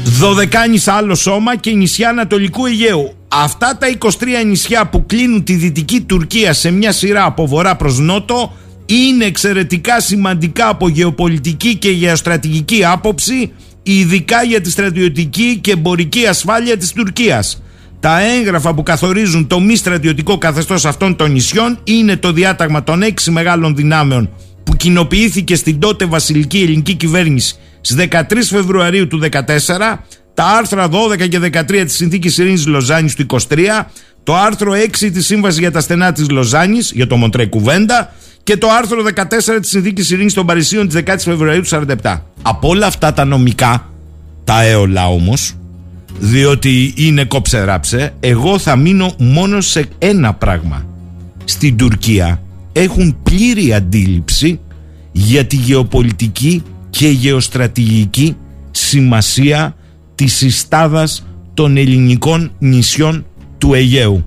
Δωδεκάνης 0.04 0.88
άλλο 0.88 1.14
σώμα 1.14 1.56
και 1.56 1.70
νησιά 1.70 2.08
Ανατολικού 2.08 2.66
Αιγαίου. 2.66 3.14
Αυτά 3.28 3.76
τα 3.76 3.86
23 3.98 4.08
νησιά 4.46 4.86
που 4.86 5.06
κλείνουν 5.06 5.44
τη 5.44 5.54
Δυτική 5.54 6.00
Τουρκία 6.00 6.52
σε 6.52 6.70
μια 6.70 6.92
σειρά 6.92 7.24
από 7.24 7.46
βορρά 7.46 7.76
προς 7.76 7.98
νότο 7.98 8.52
είναι 8.86 9.24
εξαιρετικά 9.24 10.00
σημαντικά 10.00 10.68
από 10.68 10.88
γεωπολιτική 10.88 11.76
και 11.76 11.90
γεωστρατηγική 11.90 12.84
άποψη 12.84 13.52
ειδικά 13.82 14.42
για 14.42 14.60
τη 14.60 14.70
στρατιωτική 14.70 15.58
και 15.60 15.70
εμπορική 15.70 16.26
ασφάλεια 16.26 16.76
της 16.76 16.92
Τουρκίας. 16.92 17.62
Τα 18.02 18.20
έγγραφα 18.22 18.74
που 18.74 18.82
καθορίζουν 18.82 19.46
το 19.46 19.60
μη 19.60 19.76
στρατιωτικό 19.76 20.38
καθεστώς 20.38 20.84
αυτών 20.84 21.16
των 21.16 21.32
νησιών 21.32 21.78
είναι 21.84 22.16
το 22.16 22.32
διάταγμα 22.32 22.84
των 22.84 23.02
έξι 23.02 23.30
μεγάλων 23.30 23.74
δυνάμεων 23.76 24.30
που 24.64 24.76
κοινοποιήθηκε 24.76 25.56
στην 25.56 25.78
τότε 25.78 26.04
βασιλική 26.04 26.58
ελληνική 26.58 26.94
κυβέρνηση 26.94 27.54
στις 27.80 28.06
13 28.10 28.22
Φεβρουαρίου 28.44 29.06
του 29.06 29.20
2014 29.32 29.38
τα 30.34 30.44
άρθρα 30.44 30.88
12 30.88 31.28
και 31.28 31.38
13 31.38 31.82
της 31.84 31.94
Συνθήκης 31.94 32.38
Ειρήνης 32.38 32.66
Λοζάνης 32.66 33.14
του 33.14 33.26
23, 33.28 33.36
το 34.22 34.36
άρθρο 34.36 34.72
6 34.72 35.10
της 35.12 35.26
Σύμβασης 35.26 35.58
για 35.58 35.70
τα 35.70 35.80
στενά 35.80 36.12
της 36.12 36.30
Λοζάνης, 36.30 36.92
για 36.94 37.06
το 37.06 37.16
Μοντρέ 37.16 37.46
Κουβέντα, 37.46 38.12
και 38.42 38.56
το 38.56 38.68
άρθρο 38.78 39.02
14 39.02 39.60
της 39.60 39.70
Συνθήκης 39.70 40.10
Ειρήνης 40.10 40.34
των 40.34 40.46
Παρισίων 40.46 40.88
της 40.88 41.02
10 41.06 41.14
Φεβρουαρίου 41.18 41.62
του 41.62 41.68
47. 42.02 42.22
Από 42.42 42.68
όλα 42.68 42.86
αυτά 42.86 43.12
τα 43.12 43.24
νομικά, 43.24 43.90
τα 44.44 44.62
έολα 44.62 45.08
όμως, 45.08 45.54
διότι 46.18 46.92
είναι 46.96 47.24
κόψε 47.24 47.80
εγώ 48.20 48.58
θα 48.58 48.76
μείνω 48.76 49.12
μόνος 49.18 49.66
σε 49.66 49.88
ένα 49.98 50.34
πράγμα. 50.34 50.86
Στην 51.44 51.76
Τουρκία 51.76 52.42
έχουν 52.72 53.16
πλήρη 53.22 53.74
αντίληψη 53.74 54.60
για 55.12 55.44
τη 55.44 55.56
γεωπολιτική 55.56 56.62
και 56.90 57.08
γεωστρατηγική 57.08 58.36
σημασία 58.70 59.76
της 60.14 60.34
συστάδας 60.34 61.26
των 61.54 61.76
ελληνικών 61.76 62.50
νησιών 62.58 63.26
του 63.58 63.74
Αιγαίου. 63.74 64.26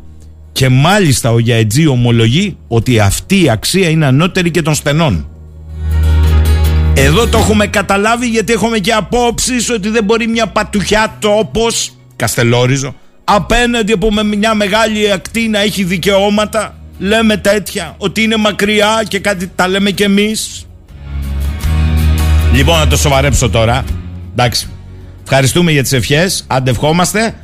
Και 0.51 0.69
μάλιστα 0.69 1.31
ο 1.31 1.39
Γιαετζή 1.39 1.87
ομολογεί 1.87 2.57
ότι 2.67 2.99
αυτή 2.99 3.43
η 3.43 3.49
αξία 3.49 3.89
είναι 3.89 4.05
ανώτερη 4.05 4.51
και 4.51 4.61
των 4.61 4.73
στενών. 4.73 5.27
Εδώ 6.97 7.27
το 7.27 7.37
έχουμε 7.37 7.67
καταλάβει 7.67 8.27
γιατί 8.27 8.53
έχουμε 8.53 8.77
και 8.77 8.91
απόψεις 8.91 9.69
ότι 9.69 9.89
δεν 9.89 10.03
μπορεί 10.03 10.27
μια 10.27 10.47
πατουχιά 10.47 11.15
τόπος, 11.19 11.95
Καστελόριζο, 12.15 12.95
απέναντι 13.23 13.91
από 13.91 14.09
μια 14.37 14.53
μεγάλη 14.53 15.11
ακτή 15.11 15.47
να 15.47 15.59
έχει 15.59 15.83
δικαιώματα. 15.83 16.75
Λέμε 16.99 17.37
τέτοια, 17.37 17.95
ότι 17.97 18.21
είναι 18.21 18.35
μακριά 18.35 19.03
και 19.07 19.19
κάτι 19.19 19.51
τα 19.55 19.67
λέμε 19.67 19.91
κι 19.91 20.03
εμείς. 20.03 20.67
Λοιπόν, 22.53 22.77
να 22.77 22.87
το 22.87 22.97
σοβαρέψω 22.97 23.49
τώρα. 23.49 23.83
Εντάξει. 24.31 24.69
Ευχαριστούμε 25.23 25.71
για 25.71 25.81
τις 25.81 25.93
ευχές. 25.93 26.43
Αντευχόμαστε. 26.47 27.35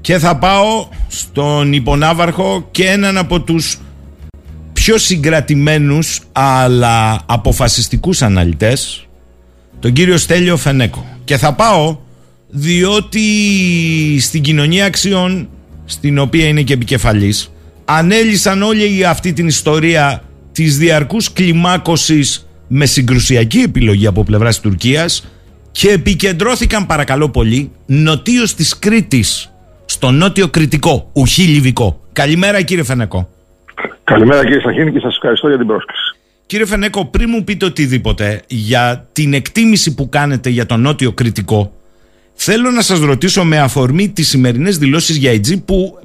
Και 0.00 0.18
θα 0.18 0.36
πάω 0.36 0.88
στον 1.08 1.72
υπονάβαρχο 1.72 2.68
και 2.70 2.84
έναν 2.84 3.18
από 3.18 3.40
τους 3.40 3.78
πιο 4.84 4.98
συγκρατημένους 4.98 6.20
αλλά 6.32 7.20
αποφασιστικούς 7.26 8.22
αναλυτές 8.22 9.06
τον 9.80 9.92
κύριο 9.92 10.16
Στέλιο 10.16 10.56
Φενέκο 10.56 11.06
και 11.24 11.36
θα 11.36 11.52
πάω 11.52 11.96
διότι 12.48 13.20
στην 14.20 14.42
κοινωνία 14.42 14.84
αξιών 14.84 15.48
στην 15.84 16.18
οποία 16.18 16.46
είναι 16.46 16.62
και 16.62 16.72
επικεφαλής 16.72 17.52
ανέλησαν 17.84 18.62
όλη 18.62 19.06
αυτή 19.06 19.32
την 19.32 19.46
ιστορία 19.46 20.22
της 20.52 20.78
διαρκούς 20.78 21.32
κλιμάκωσης 21.32 22.48
με 22.68 22.86
συγκρουσιακή 22.86 23.58
επιλογή 23.58 24.06
από 24.06 24.24
πλευράς 24.24 24.60
Τουρκίας 24.60 25.24
και 25.72 25.90
επικεντρώθηκαν 25.90 26.86
παρακαλώ 26.86 27.28
πολύ 27.30 27.70
νοτίως 27.86 28.54
της 28.54 28.78
Κρήτης 28.78 29.52
στο 29.84 30.10
νότιο 30.10 30.48
Κρητικό, 30.48 31.10
ουχή 31.12 31.42
Λιβικό. 31.42 32.00
Καλημέρα 32.12 32.62
κύριε 32.62 32.84
Φενέκο. 32.84 33.33
Καλημέρα 34.04 34.44
κύριε 34.44 34.60
Σαχίνη 34.60 34.92
και 34.92 34.98
σας 34.98 35.14
ευχαριστώ 35.14 35.48
για 35.48 35.58
την 35.58 35.66
πρόσκληση. 35.66 36.16
Κύριε 36.46 36.66
Φενέκο, 36.66 37.04
πριν 37.04 37.28
μου 37.30 37.44
πείτε 37.44 37.64
οτιδήποτε 37.64 38.42
για 38.46 39.08
την 39.12 39.34
εκτίμηση 39.34 39.94
που 39.94 40.08
κάνετε 40.08 40.50
για 40.50 40.66
το 40.66 40.76
νότιο 40.76 41.12
Κρητικό, 41.12 41.72
θέλω 42.34 42.70
να 42.70 42.82
σας 42.82 42.98
ρωτήσω 42.98 43.44
με 43.44 43.58
αφορμή 43.58 44.08
τις 44.08 44.28
σημερινές 44.28 44.78
δηλώσεις 44.78 45.16
για 45.16 45.32
IG 45.32 45.64
που 45.64 45.98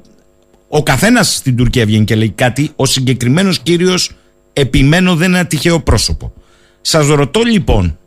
ο 0.68 0.82
καθένας 0.82 1.34
στην 1.34 1.56
Τουρκία 1.56 1.86
βγαίνει 1.86 2.04
και 2.04 2.14
λέει 2.14 2.30
κάτι, 2.30 2.70
ο 2.76 2.86
συγκεκριμένος 2.86 3.58
κύριος 3.58 4.10
επιμένω 4.52 5.14
δεν 5.14 5.28
είναι 5.28 5.38
ένα 5.38 5.46
τυχαίο 5.46 5.80
πρόσωπο. 5.80 6.32
Σας 6.80 7.06
ρωτώ 7.08 7.40
λοιπόν, 7.42 7.98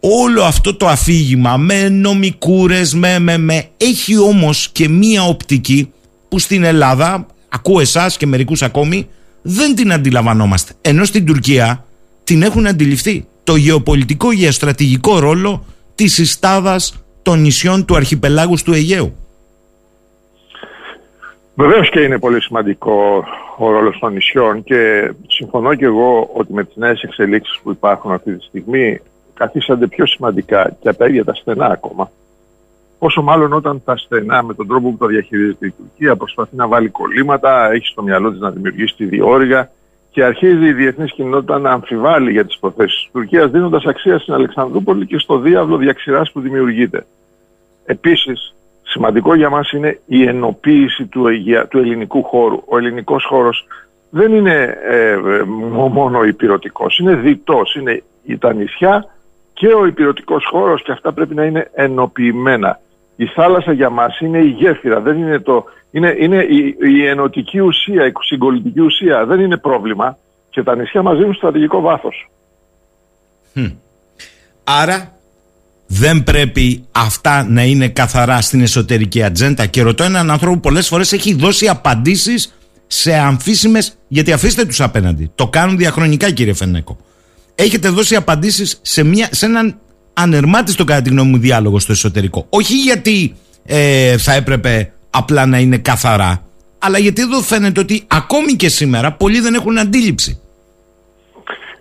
όλο 0.00 0.42
αυτό 0.42 0.74
το 0.74 0.86
αφήγημα 0.88 1.56
με 1.56 1.88
νομικούρες, 1.88 2.94
με, 2.94 3.18
με, 3.18 3.38
με, 3.38 3.64
έχει 3.76 4.18
όμως 4.18 4.68
και 4.72 4.88
μία 4.88 5.22
οπτική 5.22 5.92
που 6.28 6.38
στην 6.38 6.64
Ελλάδα, 6.64 7.26
ακούω 7.48 7.80
εσάς 7.80 8.16
και 8.16 8.26
μερικούς 8.26 8.62
ακόμη, 8.62 9.08
δεν 9.42 9.74
την 9.74 9.92
αντιλαμβανόμαστε. 9.92 10.72
Ενώ 10.80 11.04
στην 11.04 11.26
Τουρκία 11.26 11.84
την 12.24 12.42
έχουν 12.42 12.66
αντιληφθεί. 12.66 13.26
Το 13.44 13.56
γεωπολιτικό 13.56 14.32
γεωστρατηγικό 14.32 15.18
ρόλο 15.18 15.64
της 15.94 16.14
συστάδας 16.14 17.04
των 17.22 17.40
νησιών 17.40 17.84
του 17.84 17.96
αρχιπελάγους 17.96 18.62
του 18.62 18.72
Αιγαίου. 18.72 19.16
Βεβαίως 21.54 21.90
και 21.90 22.00
είναι 22.00 22.18
πολύ 22.18 22.42
σημαντικό 22.42 23.24
ο 23.58 23.70
ρόλος 23.70 23.98
των 23.98 24.12
νησιών 24.12 24.64
και 24.64 25.12
συμφωνώ 25.26 25.74
και 25.74 25.84
εγώ 25.84 26.30
ότι 26.34 26.52
με 26.52 26.64
τις 26.64 26.76
νέες 26.76 27.02
εξελίξεις 27.02 27.58
που 27.62 27.70
υπάρχουν 27.70 28.12
αυτή 28.12 28.36
τη 28.36 28.44
στιγμή 28.44 29.00
καθίσανται 29.34 29.86
πιο 29.86 30.06
σημαντικά 30.06 30.76
και 30.80 30.88
από 30.88 30.98
τα 30.98 31.06
ίδια 31.06 31.24
τα 31.24 31.34
στενά 31.34 31.66
ακόμα. 31.66 32.10
Όσο 33.04 33.22
μάλλον 33.22 33.52
όταν 33.52 33.82
τα 33.84 33.96
στενά 33.96 34.42
με 34.42 34.54
τον 34.54 34.66
τρόπο 34.68 34.90
που 34.90 34.96
τα 34.96 35.06
διαχειρίζεται 35.06 35.66
η 35.66 35.74
Τουρκία 35.78 36.16
προσπαθεί 36.16 36.56
να 36.56 36.66
βάλει 36.66 36.88
κολλήματα, 36.88 37.72
έχει 37.72 37.86
στο 37.86 38.02
μυαλό 38.02 38.30
της 38.30 38.40
να 38.40 38.50
δημιουργήσει 38.50 38.94
τη 38.96 39.04
διόρυγα 39.04 39.70
και 40.10 40.24
αρχίζει 40.24 40.66
η 40.66 40.72
διεθνής 40.72 41.12
κοινότητα 41.12 41.58
να 41.58 41.70
αμφιβάλλει 41.70 42.30
για 42.30 42.44
τις 42.44 42.58
προθέσεις 42.58 43.00
της 43.00 43.08
Τουρκίας, 43.12 43.50
δίνοντας 43.50 43.84
αξία 43.84 44.18
στην 44.18 44.34
Αλεξανδρούπολη 44.34 45.06
και 45.06 45.18
στο 45.18 45.38
διάβλο 45.38 45.76
διαξηράς 45.76 46.32
που 46.32 46.40
δημιουργείται. 46.40 47.06
Επίσης, 47.84 48.54
σημαντικό 48.82 49.34
για 49.34 49.50
μας 49.50 49.72
είναι 49.72 50.00
η 50.06 50.22
ενοποίηση 50.22 51.06
του, 51.06 51.24
του 51.68 51.78
ελληνικού 51.78 52.22
χώρου. 52.22 52.62
Ο 52.64 52.78
ελληνικός 52.78 53.24
χώρος 53.24 53.66
δεν 54.10 54.34
είναι 54.34 54.76
ε, 54.88 55.16
μόνο 55.92 56.24
υπηρετικός, 56.24 56.98
είναι 56.98 57.14
διτός. 57.14 57.74
Είναι 57.74 58.02
τα 58.38 58.52
νησιά 58.52 59.06
και 59.52 59.66
ο 59.66 59.86
υπηρετικός 59.86 60.44
χώρος 60.50 60.82
και 60.82 60.92
αυτά 60.92 61.12
πρέπει 61.12 61.34
να 61.34 61.44
είναι 61.44 61.70
ενοποιημένα. 61.74 62.80
Η 63.22 63.26
θάλασσα 63.34 63.72
για 63.72 63.90
μας 63.90 64.20
είναι 64.20 64.38
η 64.38 64.48
γέφυρα, 64.48 65.00
δεν 65.00 65.18
είναι, 65.18 65.38
το, 65.40 65.64
είναι, 65.90 66.16
είναι 66.18 66.42
η, 66.42 66.76
η 66.94 67.06
ενωτική 67.06 67.60
ουσία, 67.60 68.06
η 68.06 68.12
συγκολητική 68.20 68.80
ουσία, 68.80 69.26
δεν 69.26 69.40
είναι 69.40 69.56
πρόβλημα 69.56 70.18
και 70.50 70.62
τα 70.62 70.76
νησιά 70.76 71.02
μας 71.02 71.16
δίνουν 71.16 71.34
στρατηγικό 71.34 71.80
βάθος. 71.80 72.30
Άρα 74.64 75.12
δεν 75.86 76.22
πρέπει 76.22 76.84
αυτά 76.92 77.44
να 77.48 77.62
είναι 77.62 77.88
καθαρά 77.88 78.40
στην 78.40 78.60
εσωτερική 78.60 79.22
ατζέντα 79.22 79.66
και 79.66 79.82
ρωτώ 79.82 80.04
έναν 80.04 80.30
άνθρωπο 80.30 80.54
που 80.54 80.60
πολλές 80.60 80.88
φορές 80.88 81.12
έχει 81.12 81.34
δώσει 81.34 81.68
απαντήσεις 81.68 82.54
σε 82.86 83.14
αμφίσιμες, 83.14 83.98
γιατί 84.08 84.32
αφήστε 84.32 84.64
τους 84.64 84.80
απέναντι, 84.80 85.30
το 85.34 85.48
κάνουν 85.48 85.76
διαχρονικά 85.76 86.30
κύριε 86.30 86.54
Φενέκο 86.54 86.96
έχετε 87.54 87.88
δώσει 87.88 88.14
απαντήσεις 88.14 88.78
σε, 88.82 89.02
μια, 89.02 89.28
σε 89.30 89.46
έναν 89.46 89.78
ανερμάτιστο 90.14 90.84
κατά 90.84 91.02
τη 91.02 91.10
γνώμη 91.10 91.30
μου 91.30 91.38
διάλογο 91.38 91.78
στο 91.78 91.92
εσωτερικό. 91.92 92.46
Όχι 92.48 92.74
γιατί 92.74 93.34
ε, 93.66 94.18
θα 94.18 94.32
έπρεπε 94.32 94.92
απλά 95.10 95.46
να 95.46 95.58
είναι 95.58 95.78
καθαρά, 95.78 96.42
αλλά 96.78 96.98
γιατί 96.98 97.22
εδώ 97.22 97.40
φαίνεται 97.40 97.80
ότι 97.80 98.04
ακόμη 98.06 98.52
και 98.52 98.68
σήμερα 98.68 99.12
πολλοί 99.12 99.40
δεν 99.40 99.54
έχουν 99.54 99.78
αντίληψη. 99.78 100.40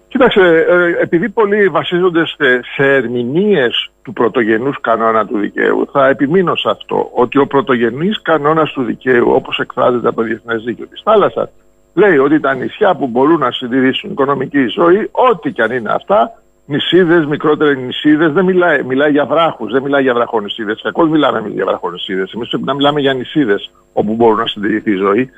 Κοίταξε, 0.07 0.65
ε, 0.69 1.01
επειδή 1.01 1.29
πολλοί 1.29 1.69
βασίζονται 1.69 2.25
σε, 2.25 2.59
σε 2.75 2.83
ερμηνείες 2.83 3.91
του 4.01 4.13
πρωτογενούς 4.13 4.77
κανόνα 4.81 5.25
του 5.25 5.37
δικαίου, 5.37 5.89
θα 5.91 6.07
επιμείνω 6.07 6.55
σε 6.55 6.69
αυτό, 6.69 7.09
ότι 7.13 7.37
ο 7.37 7.47
πρωτογενής 7.47 8.21
κανόνας 8.21 8.71
του 8.71 8.83
δικαίου, 8.83 9.31
όπως 9.31 9.59
εκφράζεται 9.59 10.07
από 10.07 10.21
το 10.21 10.27
Διεθνές 10.27 10.63
Δίκαιο 10.63 10.85
της 10.85 11.01
Θάλασσας, 11.03 11.49
λέει 11.93 12.17
ότι 12.17 12.39
τα 12.39 12.53
νησιά 12.53 12.95
που 12.95 13.07
μπορούν 13.07 13.39
να 13.39 13.51
συντηρήσουν 13.51 14.11
οικονομική 14.11 14.65
ζωή, 14.67 15.09
ό,τι 15.11 15.51
και 15.51 15.61
αν 15.61 15.71
είναι 15.71 15.91
αυτά, 15.91 16.40
νησίδες, 16.71 17.25
μικρότερες 17.25 17.77
νησίδες, 17.77 18.31
δεν 18.31 18.45
μιλάει, 18.45 18.83
μιλάει 18.83 19.11
για 19.11 19.25
βράχους, 19.25 19.71
δεν 19.71 19.81
μιλάει 19.81 20.01
για 20.01 20.13
βραχονισίδε. 20.13 20.75
Κακώς 20.81 21.09
μιλάμε 21.09 21.47
για 21.47 21.65
βραχονισίδε. 21.65 22.27
Εμείς 22.35 22.49
πρέπει 22.49 22.63
να 22.63 22.73
μιλάμε 22.73 22.99
για 22.99 23.13
νησίδες 23.13 23.71
όπου 23.93 24.13
μπορούν 24.13 24.37
να 24.37 24.47
συντηρηθεί 24.47 24.91
η 24.91 24.95
ζωή. 24.95 25.29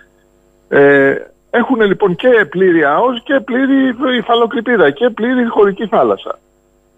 Ε, 0.70 1.16
έχουν 1.50 1.82
λοιπόν 1.82 2.16
και 2.16 2.46
πλήρη 2.50 2.84
ΑΟΣ 2.84 3.24
και 3.24 3.40
πλήρη 3.40 3.96
υφαλοκρηπίδα 4.18 4.90
και 4.90 5.10
πλήρη 5.10 5.46
χωρική 5.46 5.88
θάλασσα. 5.88 6.40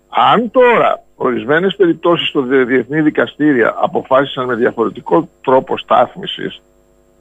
Αν 0.09 0.51
τώρα 0.51 1.03
ορισμένες 1.15 1.75
περιπτώσεις 1.75 2.27
στο 2.27 2.41
διεθνή 2.41 3.01
δικαστήρια 3.01 3.75
αποφάσισαν 3.81 4.45
με 4.45 4.55
διαφορετικό 4.55 5.29
τρόπο 5.41 5.77
στάθμισης, 5.77 6.61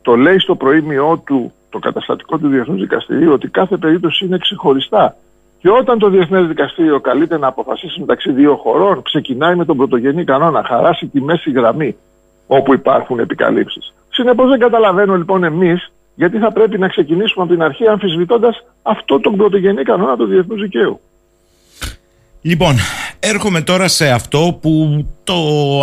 το 0.02 0.16
λέει 0.16 0.38
στο 0.38 0.56
προήμιό 0.56 1.22
του 1.26 1.52
το 1.74 1.78
καταστατικό 1.78 2.38
του 2.38 2.48
Διεθνούς 2.48 2.80
Δικαστηρίου 2.80 3.32
ότι 3.32 3.48
κάθε 3.48 3.76
περίπτωση 3.76 4.24
είναι 4.24 4.38
ξεχωριστά. 4.38 5.16
Και 5.64 5.70
όταν 5.70 5.98
το 5.98 6.08
Διεθνές 6.08 6.46
Δικαστήριο 6.46 7.00
καλείται 7.00 7.38
να 7.38 7.46
αποφασίσει 7.46 8.00
μεταξύ 8.00 8.32
δύο 8.32 8.56
χωρών, 8.56 9.02
ξεκινάει 9.02 9.54
με 9.54 9.64
τον 9.64 9.76
πρωτογενή 9.76 10.24
κανόνα, 10.24 10.64
χαράσει 10.64 11.06
τη 11.06 11.20
μέση 11.20 11.50
γραμμή 11.50 11.96
όπου 12.46 12.74
υπάρχουν 12.74 13.18
επικαλύψεις. 13.18 13.94
Συνεπώς 14.10 14.48
δεν 14.48 14.58
καταλαβαίνω 14.58 15.16
λοιπόν 15.16 15.44
εμείς 15.44 15.92
γιατί 16.14 16.38
θα 16.38 16.52
πρέπει 16.52 16.78
να 16.78 16.88
ξεκινήσουμε 16.88 17.44
από 17.44 17.52
την 17.52 17.62
αρχή 17.62 17.86
αμφισβητώντας 17.86 18.64
αυτό 18.82 19.20
τον 19.20 19.36
πρωτογενή 19.36 19.82
κανόνα 19.82 20.16
του 20.16 20.26
διεθνούς 20.26 20.60
δικαίου. 20.60 21.00
Λοιπόν, 22.42 22.74
έρχομαι 23.20 23.60
τώρα 23.60 23.88
σε 23.88 24.10
αυτό 24.10 24.58
που 24.62 25.04
το 25.24 25.34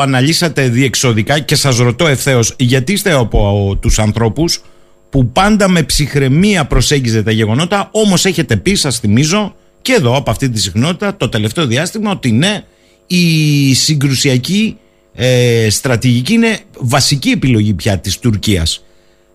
αναλύσατε 0.01 0.67
διεξοδικά 0.67 1.39
και 1.39 1.55
σας 1.55 1.77
ρωτώ 1.77 2.07
ευθέως 2.07 2.55
γιατί 2.57 2.93
είστε 2.93 3.13
από 3.13 3.77
τους 3.81 3.99
ανθρώπους 3.99 4.63
που 5.09 5.27
πάντα 5.27 5.69
με 5.69 5.83
ψυχραιμία 5.83 6.65
προσέγγιζε 6.65 7.23
τα 7.23 7.31
γεγονότα, 7.31 7.89
όμως 7.91 8.25
έχετε 8.25 8.55
πει, 8.55 8.75
σας 8.75 8.99
θυμίζω, 8.99 9.55
και 9.81 9.93
εδώ 9.93 10.15
από 10.15 10.31
αυτή 10.31 10.49
τη 10.49 10.61
συχνότητα 10.61 11.17
το 11.17 11.29
τελευταίο 11.29 11.65
διάστημα, 11.65 12.11
ότι 12.11 12.31
ναι, 12.31 12.63
η 13.07 13.73
συγκρουσιακή 13.73 14.77
ε, 15.13 15.67
στρατηγική 15.69 16.33
είναι 16.33 16.59
βασική 16.79 17.29
επιλογή 17.29 17.73
πια 17.73 17.99
της 17.99 18.19
Τουρκίας. 18.19 18.85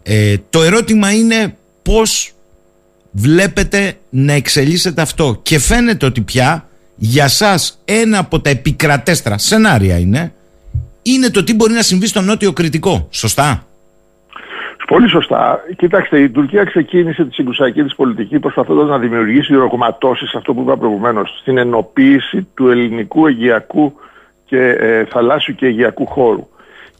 Ε, 0.02 0.34
το 0.50 0.62
ερώτημα 0.62 1.12
είναι 1.12 1.56
πώς 1.82 2.32
βλέπετε 3.10 3.98
να 4.10 4.32
εξελίσσεται 4.32 5.02
αυτό 5.02 5.40
και 5.42 5.58
φαίνεται 5.58 6.06
ότι 6.06 6.20
πια 6.20 6.68
για 6.96 7.28
σας 7.28 7.80
ένα 7.84 8.18
από 8.18 8.40
τα 8.40 8.50
επικρατέστερα 8.50 9.38
σενάρια 9.38 9.98
είναι 9.98 10.32
είναι 11.02 11.30
το 11.30 11.44
τι 11.44 11.54
μπορεί 11.54 11.72
να 11.72 11.82
συμβεί 11.82 12.06
στο 12.06 12.20
νότιο 12.20 12.52
κριτικό. 12.52 13.08
Σωστά; 13.10 13.65
Πολύ 14.86 15.08
σωστά. 15.08 15.64
Κοιτάξτε, 15.76 16.20
η 16.20 16.30
Τουρκία 16.30 16.64
ξεκίνησε 16.64 17.24
τη 17.24 17.32
συγκρουσιακή 17.34 17.82
της 17.82 17.94
πολιτική 17.94 18.38
προσπαθώντας 18.38 18.88
να 18.88 18.98
δημιουργήσει 18.98 19.54
ρογματώσεις, 19.54 20.34
αυτό 20.34 20.54
που 20.54 20.60
είπα 20.60 20.76
προηγουμένως, 20.76 21.38
στην 21.40 21.58
ενοποίηση 21.58 22.48
του 22.54 22.70
ελληνικού 22.70 23.26
αιγιακού 23.26 23.92
και 24.44 24.60
ε, 24.60 25.04
θαλάσσιου 25.04 25.54
και 25.54 25.66
αιγιακού 25.66 26.06
χώρου. 26.06 26.48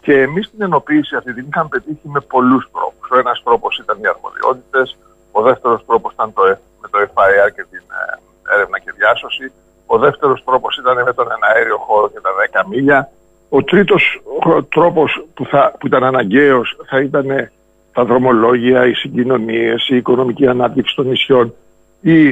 Και 0.01 0.21
εμείς 0.21 0.51
την 0.51 0.63
ενοποίηση 0.63 1.17
αυτή 1.17 1.35
την 1.35 1.47
είχαμε 1.49 1.69
πετύχει 1.71 2.09
με 2.09 2.21
πολλούς 2.21 2.71
τρόπους. 2.73 3.11
Ο 3.11 3.19
ένας 3.19 3.43
τρόπος 3.45 3.79
ήταν 3.79 3.97
οι 4.03 4.07
αρμοδιότητες, 4.15 4.97
ο 5.33 5.43
δεύτερος 5.43 5.85
τρόπος 5.87 6.13
ήταν 6.13 6.33
το, 6.33 6.43
με 6.81 6.89
το 6.91 6.99
FIR 7.15 7.51
και 7.55 7.65
την 7.71 7.85
ε, 8.01 8.55
έρευνα 8.55 8.79
και 8.79 8.93
διάσωση, 8.97 9.53
ο 9.87 9.99
δεύτερος 9.99 10.45
τρόπος 10.45 10.77
ήταν 10.77 10.97
με 11.05 11.13
τον 11.13 11.27
εναέριο 11.37 11.77
χώρο 11.77 12.09
και 12.09 12.21
τα 12.21 12.63
10 12.63 12.67
μίλια. 12.69 13.11
Ο 13.49 13.63
τρίτος 13.63 14.23
τρόπος 14.69 15.27
που, 15.35 15.47
που 15.79 15.87
ήταν 15.87 16.05
αναγκαίος 16.05 16.77
θα 16.89 17.01
ήταν 17.01 17.51
τα 17.97 18.05
δρομολόγια, 18.05 18.87
οι 18.87 18.93
συγκοινωνίες, 18.93 19.89
η 19.89 19.97
οικονομική 19.97 20.47
ανάπτυξη 20.47 20.95
των 20.95 21.07
νησιών, 21.07 21.55
η, 22.01 22.27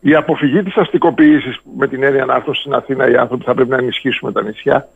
η 0.00 0.14
αποφυγή 0.14 0.62
της 0.62 0.76
αστικοποίησης 0.76 1.60
με 1.78 1.88
την 1.88 2.02
έννοια 2.02 2.24
να 2.24 2.34
έρθουν 2.34 2.54
στην 2.54 2.74
Αθήνα 2.74 3.10
οι 3.10 3.16
άνθρωποι 3.16 3.44
θα 3.44 3.54
πρέπει 3.54 3.70
να 3.70 3.76
ενισχύσουμε 3.76 4.32
τα 4.32 4.42
νησιά. 4.42 4.88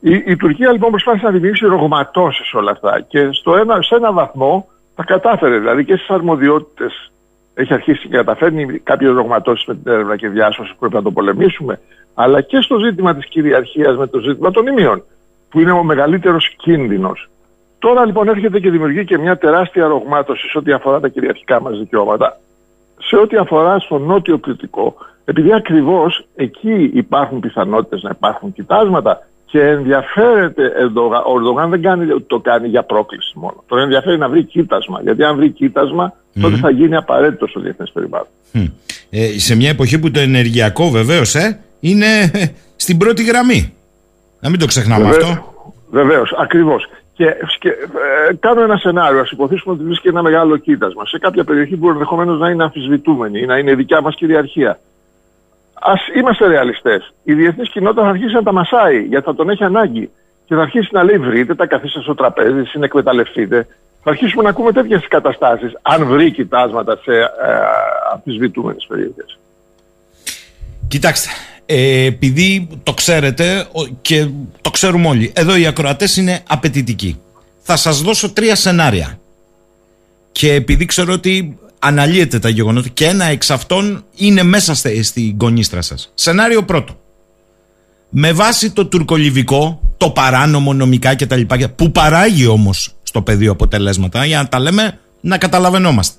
Η, 0.00 0.22
η 0.26 0.36
Τουρκία 0.36 0.72
λοιπόν 0.72 0.90
προσπάθησε 0.90 1.24
να 1.24 1.30
δημιουργήσει 1.30 1.66
ρογματώσεις 1.66 2.54
όλα 2.54 2.70
αυτά 2.70 3.00
και 3.00 3.28
στο 3.32 3.56
ένα, 3.56 3.82
σε 3.82 3.94
ένα 3.94 4.12
βαθμό 4.12 4.68
τα 4.94 5.04
κατάφερε. 5.04 5.58
Δηλαδή 5.58 5.84
και 5.84 5.96
στις 5.96 6.10
αρμοδιότητες 6.10 7.12
έχει 7.54 7.74
αρχίσει 7.74 8.08
και 8.08 8.16
καταφέρνει 8.16 8.78
κάποιες 8.78 9.10
ρογματώσεις 9.10 9.66
με 9.66 9.74
την 9.74 9.92
έρευνα 9.92 10.16
και 10.16 10.28
διάσωση 10.28 10.70
που 10.70 10.78
πρέπει 10.78 10.94
να 10.94 11.02
το 11.02 11.10
πολεμήσουμε, 11.10 11.80
αλλά 12.14 12.40
και 12.40 12.60
στο 12.60 12.78
ζήτημα 12.78 13.14
της 13.14 13.26
κυριαρχίας 13.26 13.96
με 13.96 14.06
το 14.06 14.18
ζήτημα 14.18 14.50
των 14.50 14.66
ημείων, 14.66 15.02
που 15.50 15.60
είναι 15.60 15.72
ο 15.72 15.82
μεγαλύτερος 15.82 16.48
κίνδυνος. 16.56 17.28
Τώρα 17.84 18.06
λοιπόν 18.06 18.28
έρχεται 18.28 18.60
και 18.60 18.70
δημιουργεί 18.70 19.04
και 19.04 19.18
μια 19.18 19.38
τεράστια 19.38 19.86
ρογμάτωση 19.86 20.48
σε 20.48 20.58
ό,τι 20.58 20.72
αφορά 20.72 21.00
τα 21.00 21.08
κυριαρχικά 21.08 21.60
μας 21.60 21.78
δικαιώματα. 21.78 22.40
Σε 22.98 23.16
ό,τι 23.16 23.36
αφορά 23.36 23.78
στο 23.78 23.98
νότιο 23.98 24.38
κριτικό, 24.38 24.94
επειδή 25.24 25.52
ακριβώς 25.52 26.26
εκεί 26.34 26.90
υπάρχουν 26.94 27.40
πιθανότητες 27.40 28.02
να 28.02 28.10
υπάρχουν 28.14 28.52
κοιτάσματα 28.52 29.26
και 29.46 29.60
ενδιαφέρεται 29.60 30.72
ο 31.24 31.34
Ερντογάν 31.36 31.70
δεν 31.70 31.82
κάνει, 31.82 32.20
το 32.20 32.40
κάνει 32.40 32.68
για 32.68 32.82
πρόκληση 32.82 33.32
μόνο. 33.34 33.64
Τον 33.66 33.78
ενδιαφέρει 33.78 34.18
να 34.18 34.28
βρει 34.28 34.44
κοίτασμα. 34.44 35.00
Γιατί 35.02 35.24
αν 35.24 35.36
βρει 35.36 35.50
κοίτασμα, 35.50 36.14
τότε 36.40 36.56
θα 36.56 36.70
γίνει 36.70 36.96
απαραίτητος 36.96 37.50
στο 37.50 37.60
διεθνές 37.60 37.90
περιβάλλον. 37.92 38.28
Ε, 39.10 39.38
σε 39.38 39.54
μια 39.54 39.68
εποχή 39.68 39.98
που 39.98 40.10
το 40.10 40.20
ενεργειακό 40.20 40.90
βεβαίως 40.90 41.34
ε, 41.34 41.60
είναι 41.80 42.06
στην 42.76 42.98
πρώτη 42.98 43.24
γραμμή. 43.24 43.74
Να 44.40 44.50
μην 44.50 44.58
το 44.58 44.66
ξεχνάμε 44.66 45.08
αυτό. 45.08 45.52
Βεβαίως, 45.90 46.34
ακριβώς. 46.38 46.88
Και, 47.16 47.36
και 47.58 47.68
ε, 47.68 48.34
κάνω 48.40 48.62
ένα 48.62 48.76
σενάριο. 48.76 49.20
Α 49.20 49.26
υποθέσουμε 49.30 49.74
ότι 49.74 49.84
βρίσκει 49.84 50.08
ένα 50.08 50.22
μεγάλο 50.22 50.56
κοίτασμα 50.56 51.06
σε 51.06 51.18
κάποια 51.18 51.44
περιοχή 51.44 51.76
που 51.76 51.88
ενδεχομένως 51.88 52.38
να 52.38 52.50
είναι 52.50 52.62
αμφισβητούμενη 52.62 53.40
ή 53.40 53.46
να 53.46 53.58
είναι 53.58 53.74
δικιά 53.74 54.00
μας 54.00 54.14
κυριαρχία. 54.14 54.70
Α 55.74 55.92
είμαστε 56.16 56.46
ρεαλιστές. 56.46 57.14
Η 57.22 57.34
διεθνής 57.34 57.70
κοινότητα 57.70 58.02
θα 58.02 58.08
αρχίσει 58.08 58.34
να 58.34 58.42
τα 58.42 58.52
μασάει 58.52 59.02
γιατί 59.02 59.24
θα 59.24 59.34
τον 59.34 59.50
έχει 59.50 59.64
ανάγκη. 59.64 60.10
Και 60.46 60.54
θα 60.54 60.60
αρχίσει 60.60 60.88
να 60.92 61.02
λέει: 61.02 61.18
Βρείτε, 61.18 61.54
τα 61.54 61.66
καθίστε 61.66 62.00
στο 62.00 62.14
τραπέζι, 62.14 62.64
συνεκμεταλλευτείτε. 62.64 63.66
Θα 64.02 64.10
αρχίσουμε 64.10 64.42
να 64.42 64.48
ακούμε 64.48 64.72
τέτοιες 64.72 65.08
καταστάσεις, 65.08 65.72
αν 65.82 66.06
βρει 66.06 66.30
κοιτάσματα 66.30 66.96
σε 67.02 67.12
ε, 67.12 67.26
αμφισβητούμενες 68.12 68.86
περιοχές. 68.88 69.38
Κοιτάξτε, 70.88 71.30
ε, 71.66 72.04
επειδή 72.04 72.68
το 72.82 72.94
ξέρετε 72.94 73.66
και 74.02 74.28
το 74.60 74.70
ξέρουμε 74.70 75.08
όλοι, 75.08 75.32
εδώ 75.34 75.56
οι 75.56 75.66
ακροατές 75.66 76.16
είναι 76.16 76.42
απαιτητικοί. 76.46 77.18
Θα 77.60 77.76
σας 77.76 78.00
δώσω 78.00 78.30
τρία 78.30 78.54
σενάρια. 78.54 79.18
Και 80.32 80.52
επειδή 80.52 80.84
ξέρω 80.84 81.12
ότι 81.12 81.58
αναλύετε 81.78 82.38
τα 82.38 82.48
γεγονότα 82.48 82.88
και 82.88 83.06
ένα 83.06 83.24
εξ 83.24 83.50
αυτών 83.50 84.04
είναι 84.16 84.42
μέσα 84.42 84.74
στην 85.02 85.36
κονίστρα 85.36 85.82
σας. 85.82 86.10
Σενάριο 86.14 86.62
πρώτο. 86.62 86.98
Με 88.08 88.32
βάση 88.32 88.70
το 88.70 88.86
τουρκολιβικό, 88.86 89.80
το 89.96 90.10
παράνομο 90.10 90.72
νομικά 90.72 91.16
κτλ. 91.16 91.40
που 91.76 91.92
παράγει 91.92 92.46
όμως 92.46 92.94
στο 93.02 93.22
πεδίο 93.22 93.52
αποτελέσματα, 93.52 94.24
για 94.24 94.38
να 94.38 94.48
τα 94.48 94.58
λέμε 94.58 94.98
να 95.20 95.38
καταλαβαίνόμαστε. 95.38 96.16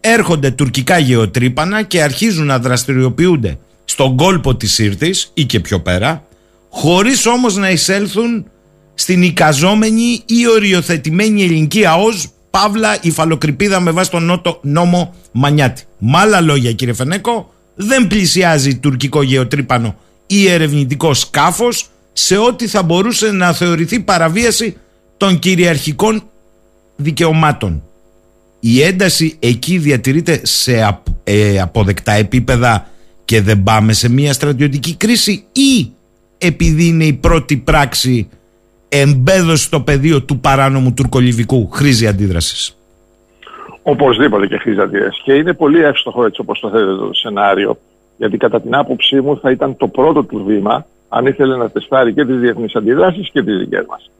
Έρχονται 0.00 0.50
τουρκικά 0.50 0.98
γεωτρύπανα 0.98 1.82
και 1.82 2.02
αρχίζουν 2.02 2.46
να 2.46 2.58
δραστηριοποιούνται 2.58 3.58
στον 3.84 4.16
κόλπο 4.16 4.54
της 4.56 4.72
Σύρτης 4.72 5.30
ή 5.34 5.44
και 5.44 5.60
πιο 5.60 5.80
πέρα, 5.80 6.26
χωρίς 6.70 7.26
όμως 7.26 7.56
να 7.56 7.70
εισέλθουν 7.70 8.46
στην 8.94 9.22
εικαζόμενη 9.22 10.22
ή 10.26 10.48
οριοθετημένη 10.48 11.42
ελληνική 11.42 11.86
ΑΟΣ 11.86 12.28
Παύλα 12.50 12.98
υφαλοκρηπίδα 13.00 13.80
με 13.80 13.90
βάση 13.90 14.10
τον 14.10 14.40
νόμο 14.62 15.14
Μανιάτη. 15.32 15.82
Με 15.98 16.18
άλλα 16.18 16.40
λόγια 16.40 16.72
κύριε 16.72 16.94
Φενέκο, 16.94 17.52
δεν 17.74 18.06
πλησιάζει 18.06 18.76
τουρκικό 18.76 19.22
γεωτρύπανο 19.22 19.96
ή 20.26 20.48
ερευνητικό 20.48 21.14
σκάφος 21.14 21.88
σε 22.12 22.36
ό,τι 22.36 22.66
θα 22.66 22.82
μπορούσε 22.82 23.30
να 23.30 23.52
θεωρηθεί 23.52 24.00
παραβίαση 24.00 24.76
των 25.16 25.38
κυριαρχικών 25.38 26.22
δικαιωμάτων. 26.96 27.82
Η 28.60 28.82
ένταση 28.82 29.36
εκεί 29.38 29.78
διατηρείται 29.78 30.40
σε 30.42 31.00
ε, 31.24 31.60
αποδεκτά 31.60 32.12
επίπεδα 32.12 32.88
και 33.24 33.40
δεν 33.40 33.62
πάμε 33.62 33.92
σε 33.92 34.10
μια 34.10 34.32
στρατιωτική 34.32 34.96
κρίση 34.96 35.44
ή 35.52 35.92
επειδή 36.38 36.86
είναι 36.86 37.04
η 37.04 37.12
πρώτη 37.12 37.56
πράξη 37.56 38.28
εμπέδωση 38.88 39.64
στο 39.64 39.80
πεδίο 39.80 40.22
του 40.22 40.38
παράνομου 40.38 40.94
τουρκολιβικού 40.94 41.68
χρήζει 41.70 42.06
αντίδρασης. 42.06 42.76
Οπωσδήποτε 43.82 44.46
και 44.46 44.58
χρήζει 44.58 44.80
αντίδρασης. 44.80 45.22
Και 45.22 45.32
είναι 45.32 45.52
πολύ 45.52 45.82
εύστοχο 45.82 46.24
έτσι 46.24 46.40
όπως 46.40 46.60
το 46.60 46.70
θέλετε 46.70 46.96
το 46.96 47.10
σενάριο. 47.12 47.78
Γιατί 48.16 48.36
κατά 48.36 48.60
την 48.60 48.74
άποψή 48.74 49.20
μου 49.20 49.38
θα 49.38 49.50
ήταν 49.50 49.76
το 49.76 49.88
πρώτο 49.88 50.24
του 50.24 50.44
βήμα 50.46 50.86
αν 51.08 51.26
ήθελε 51.26 51.56
να 51.56 51.70
τεστάρει 51.70 52.14
και 52.14 52.24
τις 52.24 52.38
διεθνείς 52.38 52.74
αντιδράσεις 52.74 53.30
και 53.30 53.42
τις 53.42 53.58
δικές 53.58 53.84
μας. 53.88 54.10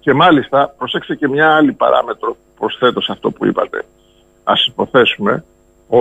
Και 0.00 0.12
μάλιστα 0.12 0.74
προσέξτε 0.78 1.14
και 1.14 1.28
μια 1.28 1.54
άλλη 1.54 1.72
παράμετρο 1.72 2.36
προσθέτω 2.58 3.00
σε 3.00 3.12
αυτό 3.12 3.30
που 3.30 3.46
είπατε. 3.46 3.84
Ας 4.44 4.66
υποθέσουμε 4.66 5.44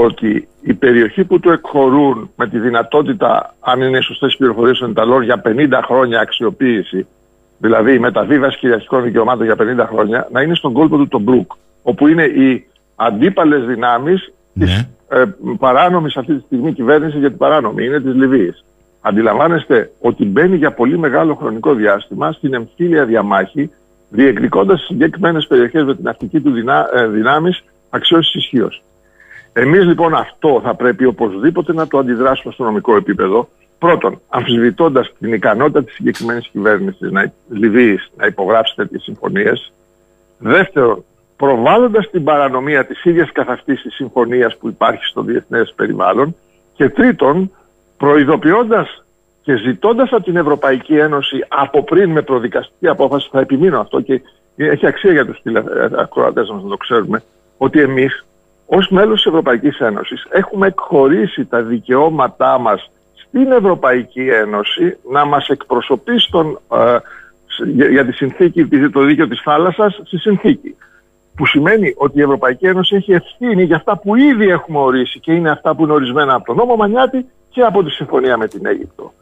ότι 0.01 0.47
η 0.61 0.73
περιοχή 0.73 1.23
που 1.23 1.39
του 1.39 1.49
εκχωρούν 1.49 2.29
με 2.35 2.47
τη 2.47 2.59
δυνατότητα, 2.59 3.55
αν 3.59 3.81
είναι 3.81 4.01
σωστές 4.01 4.35
πληροφορίες 4.37 4.77
των 4.77 4.89
Ιταλών, 4.89 5.23
για 5.23 5.41
50 5.45 5.79
χρόνια 5.85 6.19
αξιοποίηση, 6.19 7.07
δηλαδή 7.57 7.93
η 7.93 7.99
μεταβίβαση 7.99 8.57
κυριαρχικών 8.57 9.03
δικαιωμάτων 9.03 9.45
για 9.45 9.55
50 9.59 9.87
χρόνια, 9.89 10.27
να 10.31 10.41
είναι 10.41 10.55
στον 10.55 10.73
κόλπο 10.73 10.97
του 10.97 11.07
τον 11.07 11.21
Μπρουκ, 11.21 11.51
όπου 11.83 12.07
είναι 12.07 12.23
οι 12.23 12.67
αντίπαλες 12.95 13.65
δυνάμεις 13.65 14.33
ναι. 14.53 14.65
της 14.65 14.87
ε, 15.09 15.23
παράνομης 15.59 16.17
αυτή 16.17 16.35
τη 16.35 16.41
στιγμή 16.45 16.73
κυβέρνησης 16.73 17.19
για 17.19 17.29
την 17.29 17.37
παράνομη, 17.37 17.85
είναι 17.85 17.99
της 17.99 18.13
Λιβύης. 18.13 18.65
Αντιλαμβάνεστε 19.01 19.91
ότι 19.99 20.25
μπαίνει 20.25 20.55
για 20.55 20.73
πολύ 20.73 20.97
μεγάλο 20.97 21.35
χρονικό 21.35 21.73
διάστημα 21.73 22.31
στην 22.31 22.53
εμφύλια 22.53 23.05
διαμάχη, 23.05 23.71
διεκδικώντας 24.09 24.81
συγκεκριμένες 24.81 25.47
περιοχές 25.47 25.83
με 25.83 25.95
την 25.95 26.07
αστική 26.07 26.39
του 26.39 26.51
δυνά, 26.51 26.89
ε, 26.93 27.07
δυνάμεις 27.07 27.63
αξιώσεις 27.89 28.35
ισχύως. 28.35 28.83
Εμείς 29.53 29.85
λοιπόν 29.85 30.13
αυτό 30.13 30.61
θα 30.63 30.75
πρέπει 30.75 31.05
οπωσδήποτε 31.05 31.73
να 31.73 31.87
το 31.87 31.97
αντιδράσουμε 31.97 32.53
στο 32.53 32.63
νομικό 32.63 32.95
επίπεδο. 32.95 33.49
Πρώτον, 33.79 34.21
αμφισβητώντας 34.29 35.13
την 35.19 35.33
ικανότητα 35.33 35.83
της 35.83 35.93
συγκεκριμένης 35.93 36.47
κυβέρνησης 36.47 37.11
Λιβύης 37.49 38.11
να 38.17 38.25
υπογράψει 38.25 38.75
τέτοιες 38.75 39.03
συμφωνίες. 39.03 39.73
Δεύτερον, 40.37 41.03
προβάλλοντας 41.37 42.09
την 42.09 42.23
παρανομία 42.23 42.85
της 42.85 43.03
ίδιας 43.03 43.31
καθ' 43.31 43.49
αυτής 43.49 43.81
της 43.81 43.93
συμφωνίας 43.93 44.57
που 44.57 44.67
υπάρχει 44.67 45.05
στο 45.05 45.21
διεθνές 45.21 45.73
περιβάλλον. 45.75 46.35
Και 46.73 46.89
τρίτον, 46.89 47.51
προειδοποιώντας 47.97 49.03
και 49.41 49.55
ζητώντας 49.55 50.11
από 50.11 50.23
την 50.23 50.35
Ευρωπαϊκή 50.35 50.97
Ένωση 50.97 51.45
από 51.47 51.83
πριν 51.83 52.09
με 52.09 52.21
προδικαστική 52.21 52.87
απόφαση, 52.87 53.29
θα 53.31 53.39
επιμείνω 53.39 53.79
αυτό 53.79 54.01
και 54.01 54.21
έχει 54.55 54.87
αξία 54.87 55.11
για 55.11 55.25
τους 55.25 55.41
ακροατές 55.97 56.49
μας 56.49 56.63
να 56.63 56.69
το 56.69 56.77
ξέρουμε, 56.77 57.23
ότι 57.57 57.81
εμείς 57.81 58.25
ως 58.65 58.89
μέλος 58.89 59.15
της 59.15 59.25
Ευρωπαϊκής 59.25 59.79
Ένωσης 59.79 60.25
έχουμε 60.29 60.67
εκχωρήσει 60.67 61.45
τα 61.45 61.61
δικαιώματά 61.61 62.59
μας 62.59 62.91
στην 63.15 63.51
Ευρωπαϊκή 63.51 64.29
Ένωση 64.29 64.97
να 65.11 65.25
μας 65.25 65.47
εκπροσωπεί 65.47 66.19
στον, 66.19 66.59
ε, 66.73 66.97
για, 67.89 68.05
τη 68.05 68.11
συνθήκη, 68.11 68.65
το 68.89 69.01
δίκαιο 69.01 69.27
της 69.27 69.41
θάλασσας 69.41 69.99
στη 70.03 70.17
συνθήκη. 70.17 70.75
Που 71.35 71.45
σημαίνει 71.45 71.93
ότι 71.97 72.19
η 72.19 72.21
Ευρωπαϊκή 72.21 72.65
Ένωση 72.65 72.95
έχει 72.95 73.13
ευθύνη 73.13 73.63
για 73.63 73.75
αυτά 73.75 73.97
που 73.97 74.15
ήδη 74.15 74.47
έχουμε 74.47 74.79
ορίσει 74.79 75.19
και 75.19 75.33
είναι 75.33 75.49
αυτά 75.49 75.75
που 75.75 75.83
είναι 75.83 75.93
ορισμένα 75.93 76.33
από 76.33 76.45
τον 76.45 76.55
νόμο 76.55 76.75
Μανιάτη 76.75 77.25
και 77.49 77.61
από 77.61 77.83
τη 77.83 77.89
συμφωνία 77.89 78.37
με 78.37 78.47
την 78.47 78.65
Αίγυπτο. 78.65 79.13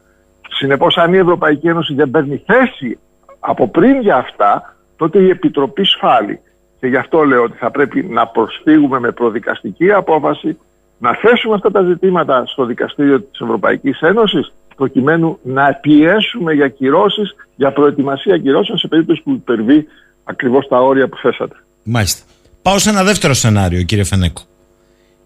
Συνεπώς 0.50 0.98
αν 0.98 1.14
η 1.14 1.18
Ευρωπαϊκή 1.18 1.68
Ένωση 1.68 1.94
δεν 1.94 2.10
παίρνει 2.10 2.44
θέση 2.46 3.00
από 3.40 3.68
πριν 3.68 4.02
για 4.02 4.16
αυτά, 4.16 4.76
τότε 4.96 5.20
η 5.20 5.30
Επιτροπή 5.30 5.84
σφάλει. 5.84 6.40
Και 6.82 6.88
γι' 6.88 6.96
αυτό 6.96 7.24
λέω 7.24 7.44
ότι 7.44 7.58
θα 7.58 7.72
πρέπει 7.72 8.04
να 8.04 8.28
προσφύγουμε 8.28 9.00
με 9.00 9.12
προδικαστική 9.12 9.92
απόφαση, 9.92 10.58
να 10.98 11.16
θέσουμε 11.16 11.56
αυτά 11.56 11.72
τα 11.72 11.82
ζητήματα 11.82 12.44
στο 12.46 12.66
Δικαστήριο 12.66 13.22
της 13.22 13.40
Ευρωπαϊκής 13.40 14.00
Ένωσης, 14.00 14.54
προκειμένου 14.76 15.40
να 15.44 15.74
πιέσουμε 15.74 16.54
για 16.54 16.68
κυρώσεις, 16.68 17.36
για 17.56 17.72
προετοιμασία 17.72 18.38
κυρώσεων 18.38 18.78
σε 18.78 18.88
περίπτωση 18.88 19.22
που 19.24 19.32
υπερβεί 19.32 19.88
ακριβώς 20.24 20.68
τα 20.68 20.78
όρια 20.78 21.08
που 21.08 21.18
θέσατε. 21.18 21.56
Μάλιστα. 21.84 22.24
Πάω 22.62 22.80
σε 22.80 22.90
ένα 22.90 23.04
δεύτερο 23.04 23.34
σενάριο, 23.34 23.84
κύριε 23.84 24.04
Φενέκο. 24.04 24.42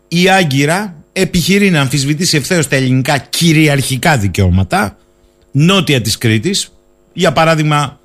Η 0.07 0.29
Άγκυρα 0.29 0.95
επιχειρεί 1.13 1.69
να 1.69 1.81
αμφισβητήσει 1.81 2.37
ευθέως 2.37 2.67
τα 2.67 2.75
ελληνικά 2.75 3.17
κυριαρχικά 3.17 4.17
δικαιώματα 4.17 4.97
νότια 5.51 6.01
της 6.01 6.17
Κρήτης, 6.17 6.71
για 7.13 7.33
παράδειγμα 7.33 7.99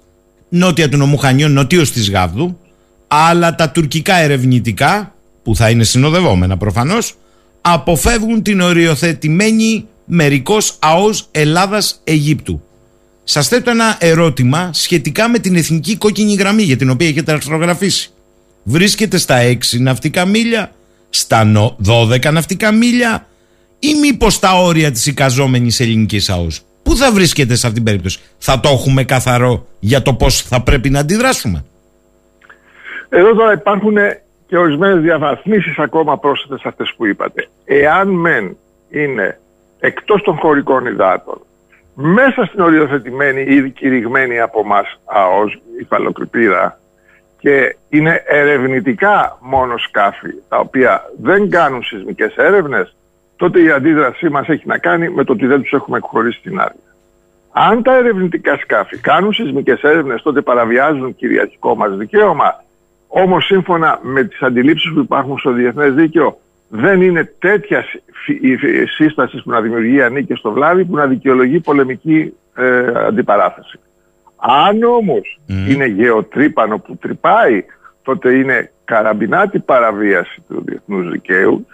νότια 0.48 0.88
του 0.88 0.96
νομού 0.96 1.16
Χανιών, 1.16 1.52
νοτίως 1.52 1.90
της 1.90 2.10
Γάβδου, 2.10 2.59
αλλά 3.12 3.54
τα 3.54 3.70
τουρκικά 3.70 4.16
ερευνητικά, 4.16 5.14
που 5.42 5.56
θα 5.56 5.70
είναι 5.70 5.84
συνοδευόμενα 5.84 6.56
προφανώς, 6.56 7.14
αποφεύγουν 7.60 8.42
την 8.42 8.60
οριοθετημένη 8.60 9.86
μερικός 10.04 10.76
ΑΟΣ 10.78 11.28
Ελλάδας-Αιγύπτου. 11.30 12.62
Σας 13.24 13.48
θέτω 13.48 13.70
ένα 13.70 13.96
ερώτημα 14.00 14.70
σχετικά 14.72 15.28
με 15.28 15.38
την 15.38 15.56
εθνική 15.56 15.96
κόκκινη 15.96 16.34
γραμμή 16.34 16.62
για 16.62 16.76
την 16.76 16.90
οποία 16.90 17.08
έχετε 17.08 17.32
αρθρογραφήσει. 17.32 18.10
Βρίσκεται 18.62 19.18
στα 19.18 19.38
6 19.42 19.80
ναυτικά 19.80 20.24
μίλια, 20.24 20.72
στα 21.10 21.76
12 21.86 22.32
ναυτικά 22.32 22.72
μίλια 22.72 23.26
ή 23.78 23.94
μήπως 23.94 24.34
στα 24.34 24.62
όρια 24.62 24.90
της 24.92 25.06
εικαζόμενης 25.06 25.80
ελληνικής 25.80 26.30
ΑΟΣ; 26.30 26.60
Πού 26.82 26.96
θα 26.96 27.12
βρίσκεται 27.12 27.54
σε 27.54 27.66
αυτήν 27.66 27.74
την 27.74 27.84
περίπτωση; 27.84 28.18
Θα 28.38 28.60
το 28.60 28.68
έχουμε 28.68 29.04
καθαρό 29.04 29.66
για 29.80 30.02
το 30.02 30.14
πώς 30.14 30.42
θα 30.42 30.62
πρέπει 30.62 30.90
να 30.90 30.98
αντιδράσουμε; 30.98 31.64
Εδώ 33.10 33.34
τώρα 33.34 33.52
υπάρχουν 33.52 33.96
και 34.46 34.58
ορισμένες 34.58 35.02
διαβαθμίσεις 35.02 35.78
ακόμα 35.78 36.18
πρόσθετες 36.18 36.60
σε 36.60 36.68
αυτές 36.68 36.94
που 36.96 37.06
είπατε. 37.06 37.48
Εάν 37.64 38.08
μεν 38.08 38.56
είναι 38.90 39.40
εκτός 39.80 40.22
των 40.22 40.36
χωρικών 40.36 40.86
υδάτων, 40.86 41.40
μέσα 41.94 42.44
στην 42.44 42.60
οριοθετημένη 42.60 43.40
ή 43.40 43.70
κηρυγμένη 43.70 44.40
από 44.40 44.60
εμά 44.60 44.80
ΑΟΣ, 45.04 45.60
η 45.80 45.84
φαλοκρηπίδα, 45.84 46.78
και 47.38 47.76
είναι 47.88 48.22
ερευνητικά 48.26 49.38
μόνο 49.40 49.76
σκάφη, 49.76 50.34
τα 50.48 50.58
οποία 50.58 51.04
δεν 51.20 51.50
κάνουν 51.50 51.82
σεισμικές 51.82 52.36
έρευνες, 52.36 52.96
τότε 53.36 53.60
η 53.60 53.70
αντίδρασή 53.70 54.28
μας 54.28 54.48
έχει 54.48 54.66
να 54.66 54.78
κάνει 54.78 55.08
με 55.08 55.24
το 55.24 55.32
ότι 55.32 55.46
δεν 55.46 55.62
τους 55.62 55.72
έχουμε 55.72 55.96
εκχωρήσει 55.96 56.40
την 56.42 56.60
άδεια. 56.60 56.80
Αν 57.52 57.82
τα 57.82 57.96
ερευνητικά 57.96 58.56
σκάφη 58.56 58.98
κάνουν 58.98 59.32
σεισμικές 59.32 59.82
έρευνες, 59.82 60.22
τότε 60.22 60.40
παραβιάζουν 60.40 61.16
κυριαρχικό 61.16 61.74
μας 61.74 61.96
δικαίωμα, 61.96 62.64
όμως 63.12 63.44
σύμφωνα 63.44 63.98
με 64.02 64.24
τις 64.24 64.42
αντιλήψεις 64.42 64.92
που 64.92 65.00
υπάρχουν 65.00 65.38
στο 65.38 65.52
διεθνές 65.52 65.94
δίκαιο, 65.94 66.38
δεν 66.68 67.02
είναι 67.02 67.34
τέτοια 67.38 67.84
σύστασης 68.96 69.42
που 69.42 69.50
να 69.50 69.60
δημιουργεί 69.60 70.02
ανήκει 70.02 70.34
στο 70.34 70.52
βλάβη 70.52 70.84
που 70.84 70.96
να 70.96 71.06
δικαιολογεί 71.06 71.60
πολεμική 71.60 72.34
ε, 72.54 72.92
αντιπαράθεση. 73.06 73.78
Αν 74.36 74.82
όμως 74.82 75.40
είναι 75.68 75.86
γεωτρύπανο 75.86 76.78
που 76.78 76.96
τρυπάει, 76.96 77.64
τότε 78.02 78.34
είναι 78.34 78.70
καραμπινάτη 78.84 79.58
παραβίαση 79.58 80.42
του 80.48 80.62
διεθνούς 80.66 81.10
δικαίου 81.10 81.66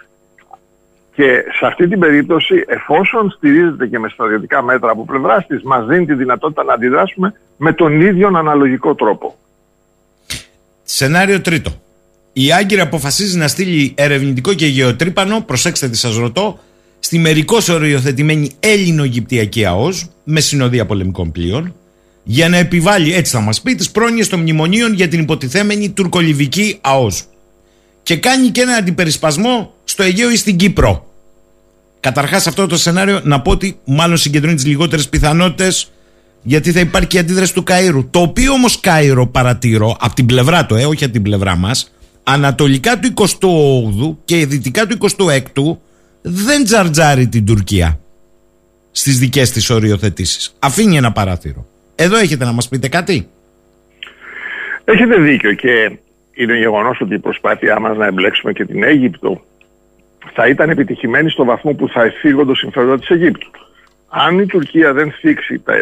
και 1.13 1.43
σε 1.59 1.65
αυτή 1.65 1.87
την 1.87 1.99
περίπτωση, 1.99 2.63
εφόσον 2.67 3.29
στηρίζεται 3.29 3.87
και 3.87 3.99
με 3.99 4.09
στρατιωτικά 4.09 4.63
μέτρα 4.63 4.91
από 4.91 5.05
πλευράς 5.05 5.47
της, 5.47 5.63
μας 5.63 5.85
δίνει 5.85 6.05
τη 6.05 6.13
δυνατότητα 6.13 6.63
να 6.63 6.73
αντιδράσουμε 6.73 7.33
με 7.57 7.73
τον 7.73 8.01
ίδιο 8.01 8.27
αναλογικό 8.27 8.95
τρόπο. 8.95 9.35
Σενάριο 10.97 11.41
τρίτο. 11.41 11.81
Η 12.33 12.51
Άγκυρα 12.51 12.83
αποφασίζει 12.83 13.37
να 13.37 13.47
στείλει 13.47 13.93
ερευνητικό 13.95 14.53
και 14.53 14.65
γεωτρύπανο, 14.65 15.41
προσέξτε 15.41 15.89
τι 15.89 15.97
σας 15.97 16.15
ρωτώ, 16.15 16.59
στη 16.99 17.17
μερικώς 17.17 17.69
οριοθετημένη 17.69 18.51
Έλληνο-Αιγυπτιακή 18.59 19.65
ΑΟΣ 19.65 20.05
με 20.23 20.39
συνοδεία 20.39 20.85
πολεμικών 20.85 21.31
πλοίων, 21.31 21.75
για 22.23 22.49
να 22.49 22.57
επιβάλλει, 22.57 23.13
έτσι 23.13 23.31
θα 23.31 23.39
μας 23.39 23.61
πει, 23.61 23.75
τις 23.75 23.91
πρόνοιες 23.91 24.27
των 24.27 24.39
μνημονίων 24.39 24.93
για 24.93 25.07
την 25.07 25.19
υποτιθέμενη 25.19 25.89
τουρκολιβική 25.89 26.77
ΑΟΣ. 26.81 27.23
Και 28.03 28.15
κάνει 28.15 28.49
και 28.49 28.61
ένα 28.61 28.73
αντιπερισπασμό 28.73 29.73
στο 29.83 30.03
Αιγαίο 30.03 30.31
ή 30.31 30.35
στην 30.35 30.55
Κύπρο. 30.55 31.13
Καταρχάς, 31.99 32.47
αυτό 32.47 32.67
το 32.67 32.77
σενάριο 32.77 33.21
να 33.23 33.41
πω 33.41 33.51
ότι 33.51 33.79
μάλλον 33.85 34.17
συγκεντρώνει 34.17 34.55
τις 34.55 34.65
λιγότερες 34.65 35.09
πιθανότητες 35.09 35.91
γιατί 36.41 36.71
θα 36.71 36.79
υπάρχει 36.79 37.07
και 37.07 37.17
η 37.17 37.19
αντίδραση 37.19 37.53
του 37.53 37.63
Καΐρου. 37.67 38.07
Το 38.11 38.19
οποίο 38.19 38.51
όμως 38.51 38.79
Κάιρο 38.79 39.27
παρατηρώ 39.27 39.95
από 39.99 40.15
την 40.15 40.25
πλευρά 40.25 40.65
του, 40.65 40.75
ε, 40.75 40.85
όχι 40.85 41.03
από 41.03 41.13
την 41.13 41.21
πλευρά 41.21 41.55
μας, 41.55 41.95
ανατολικά 42.23 42.99
του 42.99 43.13
28ου 43.13 44.17
και 44.25 44.45
δυτικά 44.45 44.85
του 44.85 44.97
26ου 44.97 45.77
δεν 46.21 46.63
τζαρτζάρει 46.63 47.27
την 47.27 47.45
Τουρκία 47.45 47.99
στις 48.91 49.19
δικές 49.19 49.51
της 49.51 49.69
οριοθετήσεις. 49.69 50.55
Αφήνει 50.59 50.97
ένα 50.97 51.11
παράθυρο. 51.11 51.65
Εδώ 51.95 52.17
έχετε 52.17 52.45
να 52.45 52.51
μας 52.51 52.67
πείτε 52.67 52.87
κάτι; 52.87 53.27
Έχετε 54.89 55.15
δίκιο 55.15 55.53
και 55.53 55.91
είναι 56.33 56.57
γεγονός 56.57 57.01
ότι 57.01 57.13
η 57.13 57.19
προσπάθειά 57.19 57.79
μας 57.79 57.97
να 57.97 58.05
εμπλέξουμε 58.05 58.51
και 58.51 58.65
την 58.65 58.83
Αίγυπτο 58.83 59.43
θα 60.33 60.47
ήταν 60.47 60.69
επιτυχημένη 60.69 61.29
στο 61.29 61.45
βαθμό 61.45 61.73
που 61.73 61.89
θα 61.89 62.03
εφήγονται 62.03 62.55
συμφέροντα 62.55 62.99
της 62.99 63.09
Αιγύπτου. 63.09 63.51
Αν 64.09 64.39
η 64.39 64.45
Τουρκία 64.45 64.93
δεν 64.93 65.11
θίξει 65.11 65.59
τα 65.59 65.73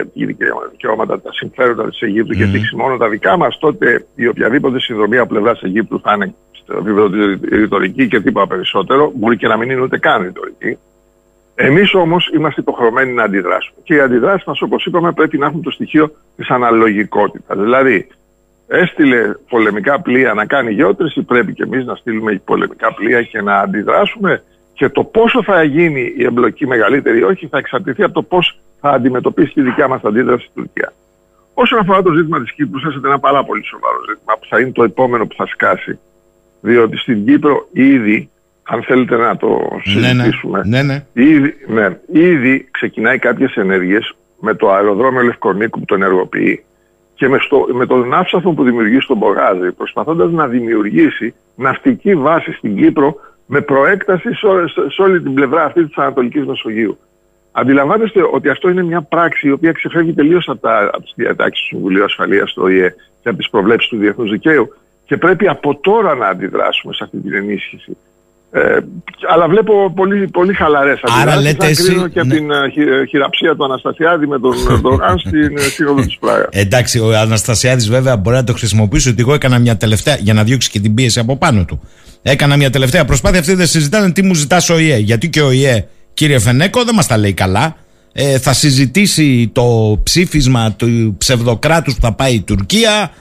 δικαιώματα, 0.71 1.21
τα 1.21 1.34
συμφέροντα 1.34 1.89
της 1.89 2.01
Αιγύπτου 2.01 2.34
mm. 2.34 2.38
και 2.38 2.45
θίξει 2.45 2.76
μόνο 2.76 2.97
τα 2.97 3.09
δικά 3.09 3.38
μας, 3.38 3.57
τότε 3.57 4.05
η 4.15 4.28
οποιαδήποτε 4.28 4.80
συνδρομή 4.80 5.17
από 5.17 5.30
πλευράς 5.30 5.61
Αιγύπτου 5.61 6.01
θα 6.01 6.13
είναι 6.13 6.36
στο 6.51 6.73
επίπεδο 6.78 7.09
ρητορική 7.49 8.07
και 8.07 8.21
τίποτα 8.21 8.47
περισσότερο. 8.47 9.11
Μπορεί 9.15 9.38
και 9.38 9.47
να 9.47 9.57
μην 9.57 9.69
είναι 9.69 9.82
ούτε 9.82 9.97
καν 9.97 10.21
ρητορική. 10.21 10.78
Εμείς 11.55 11.93
όμως 11.93 12.32
είμαστε 12.34 12.61
υποχρεωμένοι 12.61 13.13
να 13.13 13.23
αντιδράσουμε. 13.23 13.80
Και 13.84 13.93
οι 13.95 13.99
αντιδράσεις 13.99 14.45
μας, 14.45 14.61
όπως 14.61 14.86
είπαμε, 14.86 15.11
πρέπει 15.11 15.38
να 15.38 15.45
έχουν 15.45 15.61
το 15.61 15.71
στοιχείο 15.71 16.11
της 16.36 16.49
αναλογικότητας. 16.49 17.57
Δηλαδή, 17.57 18.07
έστειλε 18.67 19.32
πολεμικά 19.49 20.01
πλοία 20.01 20.34
να 20.34 20.45
κάνει 20.45 20.71
γεώτρηση, 20.71 21.21
πρέπει 21.21 21.53
και 21.53 21.63
εμείς 21.63 21.86
να 21.86 21.95
στείλουμε 21.95 22.41
πολεμικά 22.45 22.93
πλοία 22.93 23.23
και 23.23 23.41
να 23.41 23.59
αντιδράσουμε 23.59 24.43
και 24.76 24.89
το 24.89 25.03
πόσο 25.03 25.43
θα 25.43 25.63
γίνει 25.63 26.13
η 26.17 26.23
εμπλοκή 26.23 26.67
μεγαλύτερη 26.67 27.19
ή 27.19 27.23
όχι 27.23 27.47
θα 27.47 27.57
εξαρτηθεί 27.57 28.03
από 28.03 28.13
το 28.13 28.21
πώς 28.21 28.59
θα 28.80 28.89
αντιμετωπίσει 28.89 29.53
τη 29.53 29.61
δικιά 29.61 29.88
μας 29.88 30.01
αντίδραση 30.03 30.45
στην 30.45 30.63
Τουρκία. 30.63 30.93
Όσον 31.53 31.80
αφορά 31.80 32.01
το 32.01 32.13
ζήτημα 32.13 32.41
της 32.41 32.51
Κύπρου, 32.51 32.80
θέσατε 32.80 33.07
ένα 33.07 33.19
πάρα 33.19 33.43
πολύ 33.43 33.65
σοβαρό 33.65 33.97
ζήτημα 34.09 34.34
που 34.39 34.45
θα 34.49 34.59
είναι 34.59 34.71
το 34.71 34.84
επόμενο 34.84 35.28
που 35.28 35.36
θα 35.36 35.45
σκάσει. 35.45 35.99
Διότι 36.61 36.97
στην 36.97 37.26
Κύπρο 37.26 37.67
ήδη, 37.71 38.30
αν 38.63 38.84
θέλετε 38.84 39.15
να 39.15 39.38
το 39.38 39.80
συζητήσουμε, 39.84 40.61
ναι, 40.65 40.84
ναι. 40.84 40.93
ναι. 41.13 41.23
Ήδη, 41.23 41.53
ναι, 41.67 41.99
ήδη 42.11 42.67
ξεκινάει 42.71 43.19
κάποιες 43.19 43.55
ενέργειες 43.55 44.15
με 44.39 44.53
το 44.53 44.71
αεροδρόμιο 44.71 45.21
Λευκορνίκου 45.21 45.80
που 45.80 45.86
το 45.86 45.95
ενεργοποιεί 45.95 46.63
και 47.15 47.28
με, 47.28 47.38
στο, 47.41 47.67
με 47.73 47.86
τον 47.86 48.07
ναύσαθο 48.07 48.51
που 48.51 48.63
δημιουργεί 48.63 48.99
στον 48.99 49.19
Πογάζη, 49.19 49.71
προσπαθώντας 49.71 50.32
να 50.32 50.47
δημιουργήσει 50.47 51.34
ναυτική 51.55 52.15
βάση 52.15 52.51
στην 52.51 52.76
Κύπρο 52.76 53.15
με 53.46 53.62
προέκταση 53.62 54.34
σε, 54.34 55.02
όλη 55.02 55.22
την 55.22 55.34
πλευρά 55.34 55.64
αυτή 55.64 55.86
της 55.86 55.98
Ανατολικής 55.98 56.46
Μεσογείου. 56.46 56.98
Αντιλαμβάνεστε 57.52 58.22
ότι 58.32 58.50
αυτό 58.50 58.70
είναι 58.70 58.84
μια 58.84 59.02
πράξη 59.02 59.48
η 59.48 59.52
οποία 59.52 59.72
ξεφεύγει 59.72 60.14
τελείως 60.14 60.48
από, 60.50 60.60
τα, 60.60 60.89
από 60.93 61.02
τις 61.02 61.14
διατάξεις 61.16 61.68
του 61.68 61.76
Συμβουλίου 61.76 62.04
Ασφαλείας 62.04 62.54
του 62.54 62.62
ΟΗΕ 62.64 62.96
και 63.22 63.30
από 63.30 63.38
τις 63.38 63.50
προβλέψεις 63.50 63.89
του 63.89 63.98
διεθνούς 63.98 64.32
δικαίου 64.32 64.74
και 65.06 65.18
πρέπει 65.18 65.48
από 65.48 65.80
τώρα 65.80 66.16
να 66.16 66.28
αντιδράσουμε 66.28 66.93
σε 66.93 67.04
αυτή 67.04 67.18
την 67.18 67.34
ενίσχυση. 67.34 67.98
Ε, 68.58 68.78
αλλά 69.34 69.47
βλέπω 69.47 69.91
πολύ, 69.95 70.28
πολύ 70.28 70.53
χαλαρές 70.53 70.99
Άρα 71.22 71.41
λέτε 71.41 71.66
εσύ. 71.66 72.10
και 72.14 72.24
ναι. 72.24 72.36
την 72.36 72.47
uh, 72.49 73.08
χειραψία 73.10 73.56
του 73.56 73.64
Αναστασιάδη 73.64 74.28
με 74.28 74.39
τον 74.39 74.53
Ερντογάν 74.70 75.18
στην 75.26 75.60
σύνοδο 75.60 76.01
της 76.01 76.18
Πράγας. 76.20 76.47
Εντάξει, 76.51 76.99
ο 76.99 77.18
Αναστασιάδης 77.18 77.89
βέβαια 77.89 78.18
μπορεί 78.18 78.36
να 78.36 78.43
το 78.43 78.53
χρησιμοποιήσει 78.53 79.10
ότι 79.10 79.22
εγώ 79.22 79.34
έκανα 79.34 79.60
μια 79.60 79.78
τελευταία. 79.78 80.16
για 80.20 80.34
να 80.34 80.43
διώξει 80.43 80.70
και 80.70 80.80
την 80.80 80.93
πίεση 80.93 81.20
από 81.20 81.38
πάνω 81.38 81.66
του. 81.66 81.82
Έκανα 82.22 82.58
μια 82.58 82.70
τελευταία 82.70 83.06
προσπάθεια. 83.06 83.39
Αυτοί 83.39 83.53
δεν 83.53 83.68
συζητάνε 83.68 84.12
τι 84.12 84.24
μου 84.24 84.34
ζητάς 84.34 84.70
ο 84.70 84.80
ΙΕ. 84.80 84.97
Γιατί 84.97 85.30
και 85.30 85.41
ο 85.41 85.51
ΙΕ, 85.51 85.88
κύριε 86.14 86.39
Φενέκο, 86.39 86.84
δεν 86.84 86.95
μας 86.95 87.08
τα 87.08 87.18
λέει 87.18 87.34
καλά. 87.34 87.76
Ε, 88.14 88.39
θα 88.39 88.53
συζητήσει 88.53 89.49
το 89.53 89.99
ψήφισμα 90.03 90.72
του 90.72 91.16
ψευδοκράτους 91.18 91.95
που 91.95 92.01
θα 92.01 92.14
πάει 92.14 92.34
η 92.34 92.41
Τουρκία. 92.41 93.12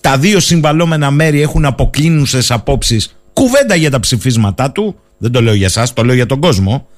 Τα 0.00 0.16
δύο 0.18 0.40
συμβαλόμενα 0.40 1.10
μέρη 1.10 1.40
έχουν 1.42 1.64
αποκλίνουσες 1.64 2.50
απόψεις 2.50 3.14
κουβέντα 3.34 3.74
για 3.74 3.90
τα 3.90 4.00
ψηφίσματά 4.00 4.72
του. 4.72 4.98
Δεν 5.18 5.32
το 5.32 5.40
λέω 5.40 5.54
για 5.54 5.66
εσάς, 5.66 5.92
το 5.92 6.02
λέω 6.02 6.14
για 6.14 6.26
τον 6.26 6.40
κόσμο. 6.40 6.88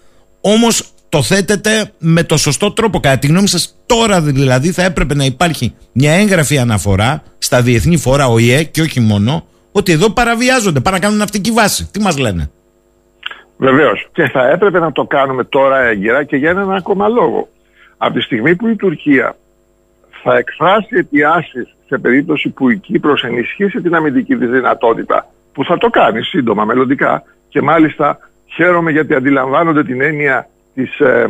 Όμως 0.40 0.90
το 1.08 1.22
θέτετε 1.22 1.90
με 1.98 2.22
το 2.22 2.36
σωστό 2.36 2.72
τρόπο. 2.72 3.00
Κατά 3.00 3.18
τη 3.18 3.26
γνώμη 3.26 3.48
σας, 3.48 3.76
τώρα 3.86 4.20
δηλαδή 4.20 4.70
θα 4.72 4.82
έπρεπε 4.82 5.14
να 5.14 5.24
υπάρχει 5.24 5.74
μια 5.92 6.12
έγγραφη 6.12 6.58
αναφορά 6.58 7.22
στα 7.38 7.62
διεθνή 7.62 7.96
φόρα 7.96 8.26
ΟΗΕ 8.26 8.62
και 8.62 8.80
όχι 8.80 9.00
μόνο, 9.00 9.46
ότι 9.72 9.92
εδώ 9.92 10.10
παραβιάζονται, 10.10 10.80
para 10.84 10.90
να 10.90 10.98
κάνουν 10.98 11.18
ναυτική 11.18 11.50
βάση. 11.50 11.88
Τι 11.90 12.00
μας 12.00 12.18
λένε; 12.18 12.50
Βεβαίως. 13.56 14.08
Και 14.12 14.28
θα 14.28 14.48
έπρεπε 14.48 14.78
να 14.78 14.92
το 14.92 15.04
κάνουμε 15.04 15.44
τώρα 15.44 15.80
έγκαιρα 15.80 16.24
και 16.24 16.36
για 16.36 16.50
έναν 16.50 16.72
ακόμα 16.72 17.08
λόγο. 17.08 17.48
Από 17.96 18.14
τη 18.14 18.20
στιγμή 18.20 18.56
που 18.56 18.68
η 18.68 18.76
Τουρκία 18.76 19.36
θα 20.22 20.36
εκφράσει 20.36 20.96
αιτιάσεις 20.96 21.74
σε 21.86 21.98
περίπτωση 21.98 22.48
που 22.48 22.70
η 22.70 22.78
Κύπρος 22.78 23.24
ενισχύσει 23.24 23.80
την 23.80 23.94
αμυντική 23.94 24.36
της 24.36 24.50
δυνατότητα, 24.50 25.26
που 25.56 25.64
θα 25.64 25.78
το 25.78 25.88
κάνει 25.88 26.22
σύντομα, 26.22 26.64
μελλοντικά, 26.64 27.22
και 27.48 27.62
μάλιστα 27.62 28.18
χαίρομαι 28.46 28.90
γιατί 28.90 29.14
αντιλαμβάνονται 29.14 29.84
την 29.84 30.00
έννοια 30.00 30.48
της, 30.74 31.00
ε, 31.00 31.26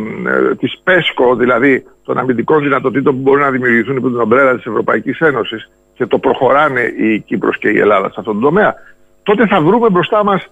της 0.59 0.79
ΠΕΣΚΟ, 0.85 1.35
δηλαδή 1.35 1.85
των 2.05 2.19
αμυντικών 2.19 2.63
δυνατοτήτων 2.63 3.15
που 3.15 3.21
μπορούν 3.21 3.41
να 3.41 3.51
δημιουργηθούν 3.51 3.97
υπό 3.97 4.09
την 4.09 4.21
ομπρέλα 4.21 4.55
της 4.55 4.67
Ευρωπαϊκής 4.67 5.19
Ένωσης 5.21 5.71
και 5.95 6.07
το 6.07 6.19
προχωράνε 6.19 6.81
η 6.81 7.21
Κύπρος 7.21 7.59
και 7.59 7.69
η 7.69 7.79
Ελλάδα 7.79 8.07
σε 8.07 8.15
αυτόν 8.19 8.35
τον 8.35 8.43
τομέα, 8.43 8.75
τότε 9.23 9.47
θα 9.47 9.61
βρούμε 9.61 9.91
μπροστά 9.91 10.25
μας 10.25 10.47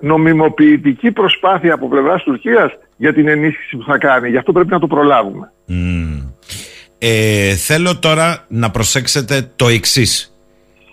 νομιμοποιητική 0.00 1.10
προσπάθεια 1.10 1.74
από 1.74 1.88
πλευράς 1.88 2.22
Τουρκίας 2.22 2.72
για 2.96 3.12
την 3.12 3.28
ενίσχυση 3.28 3.76
που 3.76 3.84
θα 3.84 3.98
κάνει. 3.98 4.28
Γι' 4.28 4.36
αυτό 4.36 4.52
πρέπει 4.52 4.70
να 4.70 4.78
το 4.78 4.86
προλάβουμε. 4.86 5.52
Ε, 6.98 7.54
θέλω 7.54 7.98
τώρα 7.98 8.44
να 8.48 8.70
προσέξετε 8.70 9.50
το 9.56 9.68
εξής. 9.68 10.35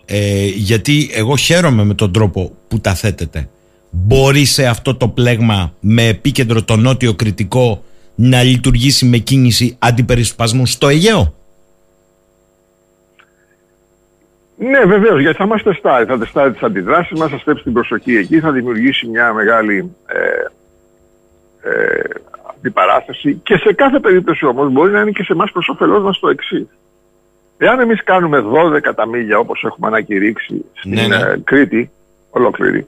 Ε, 0.06 0.46
γιατί 0.46 1.10
εγώ 1.14 1.36
χαίρομαι 1.36 1.84
με 1.84 1.94
τον 1.94 2.12
τρόπο 2.12 2.52
που 2.68 2.80
τα 2.80 2.94
θέτετε. 2.94 3.50
Μπορεί 3.90 4.46
σε 4.46 4.66
αυτό 4.66 4.96
το 4.96 5.08
πλέγμα 5.08 5.74
με 5.80 6.08
επίκεντρο 6.08 6.64
το 6.64 6.76
νότιο 6.76 7.14
κριτικό 7.14 7.84
να 8.16 8.44
λειτουργήσει 8.44 9.06
με 9.06 9.18
κίνηση 9.18 9.76
αντιπερισπασμού 9.80 10.66
στο 10.66 10.88
Αιγαίο; 10.88 11.34
Ναι, 14.58 14.86
βεβαίως, 14.86 15.22
γιατί 15.22 15.38
θα 15.38 15.46
μα 15.46 15.58
τεστάρει. 15.58 16.06
Θα 16.06 16.18
τεστάρει 16.18 16.52
τις 16.52 16.62
αντιδράσεις 16.62 17.20
μας, 17.20 17.30
θα 17.32 17.38
στρέψει 17.38 17.64
την 17.64 17.74
προσοχή 17.74 18.16
εκεί, 18.16 18.40
θα 18.40 18.52
δημιουργήσει 18.52 19.08
μια 19.08 19.34
μεγάλη 19.34 19.96
ε, 20.06 20.20
ε, 21.70 22.02
αντιπαράθεση. 22.56 23.40
Και 23.44 23.58
σε 23.58 23.74
κάθε 23.74 24.00
περίπτωση 24.00 24.46
όμως 24.46 24.72
μπορεί 24.72 24.92
να 24.92 25.02
είναι 25.02 25.12
και 25.12 25.24
σε 25.24 25.34
εμάς 25.34 25.52
προς 25.52 25.68
όφελός 25.68 26.04
μα 26.04 26.12
το 26.20 26.28
εξής. 26.28 26.68
Εάν 27.58 27.80
εμείς 27.80 28.04
κάνουμε 28.04 28.44
12 28.88 28.96
τα 28.96 29.08
μίλια 29.08 29.38
όπως 29.38 29.64
έχουμε 29.64 29.88
ανακηρύξει 29.88 30.66
στην 30.74 30.94
ναι, 30.94 31.08
ναι. 31.08 31.16
Ε, 31.16 31.40
Κρήτη, 31.44 31.92
ολόκληρη, 32.30 32.88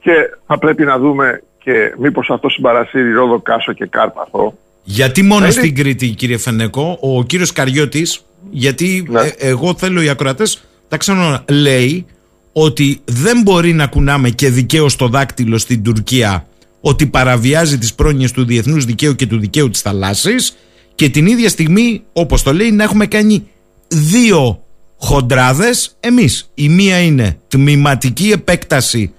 και 0.00 0.12
θα 0.46 0.58
πρέπει 0.58 0.84
να 0.84 0.98
δούμε 0.98 1.42
και 1.58 1.94
μήπως 1.98 2.30
αυτό 2.30 2.48
συμπαρασύρει 2.48 3.12
Ρόδο 3.12 3.40
Κάσο 3.40 3.72
και 3.72 3.86
Κάρπαθο. 3.86 4.54
Γιατί 4.82 5.22
μόνο 5.22 5.50
στην 5.50 5.74
Κρήτη, 5.74 6.08
κύριε 6.08 6.38
Φενέκο, 6.38 6.98
ο 7.00 7.22
κύριος 7.22 7.52
Καριώτης, 7.52 8.24
γιατί 8.50 9.06
ναι. 9.10 9.20
ε, 9.20 9.32
εγώ 9.38 9.74
θέλω 9.74 10.02
οι 10.02 10.08
ακροατές 10.08 10.64
τα 10.88 10.96
ξανά 10.96 11.44
λέει 11.48 12.06
ότι 12.52 13.00
δεν 13.04 13.42
μπορεί 13.42 13.72
να 13.72 13.86
κουνάμε 13.86 14.30
και 14.30 14.50
δικαίως 14.50 14.96
το 14.96 15.08
δάκτυλο 15.08 15.58
στην 15.58 15.82
Τουρκία 15.82 16.46
ότι 16.80 17.06
παραβιάζει 17.06 17.78
τις 17.78 17.94
πρόνοιες 17.94 18.32
του 18.32 18.44
διεθνούς 18.44 18.84
δικαίου 18.84 19.14
και 19.14 19.26
του 19.26 19.38
δικαίου 19.38 19.70
της 19.70 19.80
θαλάσσης 19.80 20.56
και 20.94 21.08
την 21.08 21.26
ίδια 21.26 21.48
στιγμή, 21.48 22.02
όπως 22.12 22.42
το 22.42 22.52
λέει, 22.52 22.70
να 22.70 22.82
έχουμε 22.82 23.06
κάνει 23.06 23.48
δύο 23.88 24.64
χοντράδες 24.98 25.96
εμείς. 26.00 26.50
Η 26.54 26.68
μία 26.68 27.00
είναι 27.00 27.38
τμηματική 27.48 28.30
επέκταση 28.30 29.12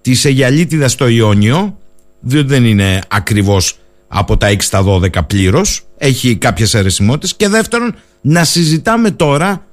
της 0.00 0.24
Αιγιαλίτιδας 0.24 0.92
στο 0.92 1.08
Ιόνιο, 1.08 1.78
διότι 2.20 2.48
δεν 2.48 2.64
είναι 2.64 3.00
ακριβώς 3.08 3.78
από 4.08 4.36
τα 4.36 4.48
6 4.48 4.56
στα 4.60 4.82
12 4.82 5.26
πλήρως, 5.26 5.82
έχει 5.98 6.36
κάποιες 6.36 6.74
αιρεσιμότητες 6.74 7.34
και 7.34 7.48
δεύτερον 7.48 7.94
να 8.20 8.44
συζητάμε 8.44 9.10
τώρα 9.10 9.66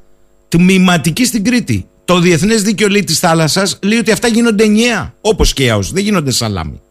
τμηματική 0.47 1.25
στην 1.25 1.43
Κρήτη. 1.43 1.87
Το 2.05 2.19
Διεθνές 2.19 2.61
Δίκαιο 2.61 2.87
λέει 2.87 3.03
της 3.03 3.19
θάλασσας 3.19 3.79
λέει 3.81 3.97
ότι 3.97 4.11
αυτά 4.11 4.27
γίνονται 4.27 4.63
ενιαία, 4.63 5.13
όπως 5.21 5.53
και 5.53 5.67
έως, 5.67 5.91
δεν 5.91 6.03
γίνονται 6.03 6.31
σαλάμι. 6.31 6.81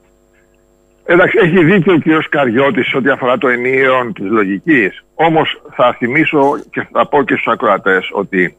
Εντάξει, 1.06 1.38
έχει 1.42 1.64
δίκιο 1.64 1.94
ο 1.94 1.98
κ. 1.98 2.28
Καριώτης 2.28 2.94
ό,τι 2.94 3.10
αφορά 3.10 3.38
το 3.38 3.48
ενίο 3.48 4.12
της 4.14 4.24
λογικής. 4.24 5.04
Όμως 5.14 5.62
θα 5.76 5.96
θυμίσω 5.98 6.40
και 6.70 6.86
θα 6.92 7.08
πω 7.08 7.22
και 7.22 7.34
στους 7.34 7.52
ακροατές 7.52 8.08
ότι 8.12 8.56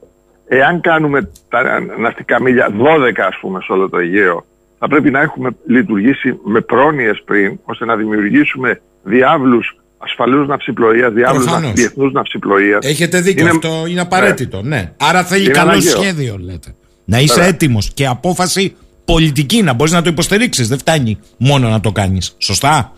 εάν 0.47 0.81
κάνουμε 0.81 1.31
τα 1.49 1.79
ναυτικά 1.99 2.41
μίλια 2.41 2.69
12 2.69 3.11
ας 3.27 3.37
πούμε 3.41 3.59
σε 3.61 3.71
όλο 3.71 3.89
το 3.89 3.97
Αιγαίο, 3.97 4.45
θα 4.79 4.87
πρέπει 4.87 5.11
να 5.11 5.21
έχουμε 5.21 5.49
λειτουργήσει 5.67 6.39
με 6.43 6.61
πρόνοιες 6.61 7.21
πριν, 7.25 7.59
ώστε 7.63 7.85
να 7.85 7.95
δημιουργήσουμε 7.95 8.81
διάβλους 9.03 9.77
ασφαλούς 9.97 10.47
ναυσιπλοείας, 10.47 11.13
διάβλους 11.13 11.73
διεθνούς 11.73 12.11
ναυσιπλοείας. 12.11 12.85
Έχετε 12.85 13.21
δίκιο, 13.21 13.41
είναι... 13.41 13.49
αυτό 13.49 13.85
είναι 13.87 14.01
απαραίτητο. 14.01 14.61
Ναι. 14.61 14.75
ναι. 14.75 14.91
Άρα 14.97 15.23
θέλει 15.23 15.49
καλό 15.49 15.81
σχέδιο, 15.81 16.37
λέτε. 16.39 16.75
Να 17.05 17.19
είσαι 17.19 17.41
έτοιμος 17.41 17.91
και 17.93 18.07
απόφαση 18.07 18.75
πολιτική, 19.05 19.61
να 19.61 19.73
μπορείς 19.73 19.93
να 19.93 20.01
το 20.01 20.09
υποστηρίξεις. 20.09 20.67
Δεν 20.67 20.77
φτάνει 20.77 21.19
μόνο 21.37 21.69
να 21.69 21.81
το 21.81 21.91
κάνεις. 21.91 22.35
Σωστά; 22.37 22.91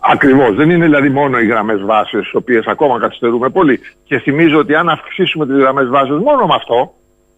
Ακριβώς. 0.00 0.54
Δεν 0.54 0.70
είναι 0.70 0.84
δηλαδή 0.84 1.08
μόνο 1.08 1.38
οι 1.38 1.46
γραμμές 1.46 1.80
βάση, 1.84 2.18
τι 2.18 2.30
οποίες 2.32 2.66
ακόμα 2.66 3.00
καθυστερούμε 3.00 3.48
πολύ. 3.48 3.80
Και 4.04 4.18
θυμίζω 4.18 4.58
ότι 4.58 4.74
αν 4.74 4.88
αυξήσουμε 4.88 5.46
τις 5.46 5.56
γραμμές 5.56 5.88
βάση 5.88 6.10
μόνο 6.10 6.46
με 6.46 6.54
αυτό, 6.54 6.92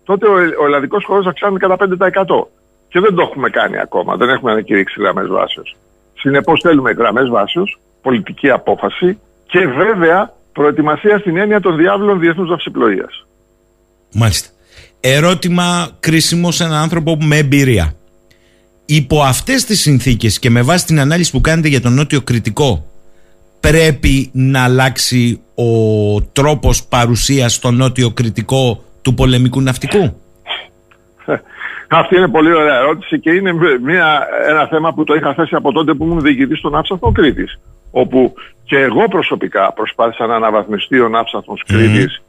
τότε 0.05 0.27
ο, 0.27 0.33
ο 0.63 0.67
ελλαδικός 0.67 1.05
χώρος 1.05 1.27
αυξάνεται 1.27 1.67
κατά 1.67 1.87
5%. 1.99 2.47
Και 2.89 3.01
δεν 3.01 3.15
το 3.15 3.23
έχουμε 3.23 3.51
κάνει 3.51 3.79
ακόμα. 3.79 4.17
Δεν 4.17 4.29
έχουμε 4.29 4.53
ανακηρύξει 4.53 5.01
γραμμές 5.01 5.27
βάσεως. 5.29 5.77
Συνεπώς 6.19 6.61
θέλουμε 6.61 6.91
γραμμές 6.91 7.29
βάσεως, 7.29 7.81
πολιτική 8.03 8.51
απόφαση 8.51 9.19
και 9.47 9.67
βέβαια 9.67 10.33
προετοιμασία 10.53 11.19
στην 11.19 11.37
έννοια 11.37 11.61
των 11.61 11.77
διάβλων 11.77 12.21
διεθνούς 12.21 12.49
ναυσιπλοείας. 12.49 13.27
Μάλιστα. 14.15 14.49
Ερώτημα 15.01 15.89
κρίσιμο 16.01 16.51
σε 16.51 16.65
έναν 16.65 16.77
άνθρωπο 16.77 17.17
με 17.21 17.37
εμπειρία 17.37 17.95
υπό 18.95 19.23
αυτές 19.23 19.65
τις 19.65 19.81
συνθήκες 19.81 20.39
και 20.39 20.51
με 20.51 20.63
βάση 20.63 20.87
την 20.87 21.01
ανάλυση 21.01 21.31
που 21.31 21.41
κάνετε 21.41 21.69
για 21.69 21.81
τον 21.81 21.95
Νότιο 21.95 22.21
Κρητικό 22.21 22.87
πρέπει 23.61 24.31
να 24.33 24.65
αλλάξει 24.65 25.41
ο 25.55 26.23
τρόπος 26.23 26.85
παρουσίας 26.85 27.55
στο 27.55 27.71
Νότιο 27.71 28.11
Κρητικό 28.11 28.85
του 29.03 29.15
πολεμικού 29.15 29.61
ναυτικού; 29.61 30.21
Αυτή 31.89 32.17
είναι 32.17 32.29
πολύ 32.29 32.53
ωραία 32.55 32.77
ερώτηση 32.77 33.21
και 33.21 33.31
είναι 33.31 33.53
μια, 33.83 34.27
ένα 34.49 34.67
θέμα 34.67 34.93
που 34.93 35.05
το 35.05 35.15
είχα 35.15 35.35
θέσει 35.35 35.55
από 35.55 35.73
τότε 35.73 35.95
που 35.95 36.05
ήμουν 36.05 36.21
διοικητής 36.21 36.59
στον 36.59 36.77
Άψαθμο 36.77 37.13
Κρήτης. 37.13 37.61
Όπου 37.91 38.35
και 38.65 38.79
εγώ 38.79 39.09
προσωπικά 39.09 39.73
προσπάθησα 39.73 40.27
να 40.27 40.35
αναβαθμιστεί 40.35 41.01
ο 41.01 41.11
Άψαθμο 41.13 41.55
Κρήτης 41.67 42.23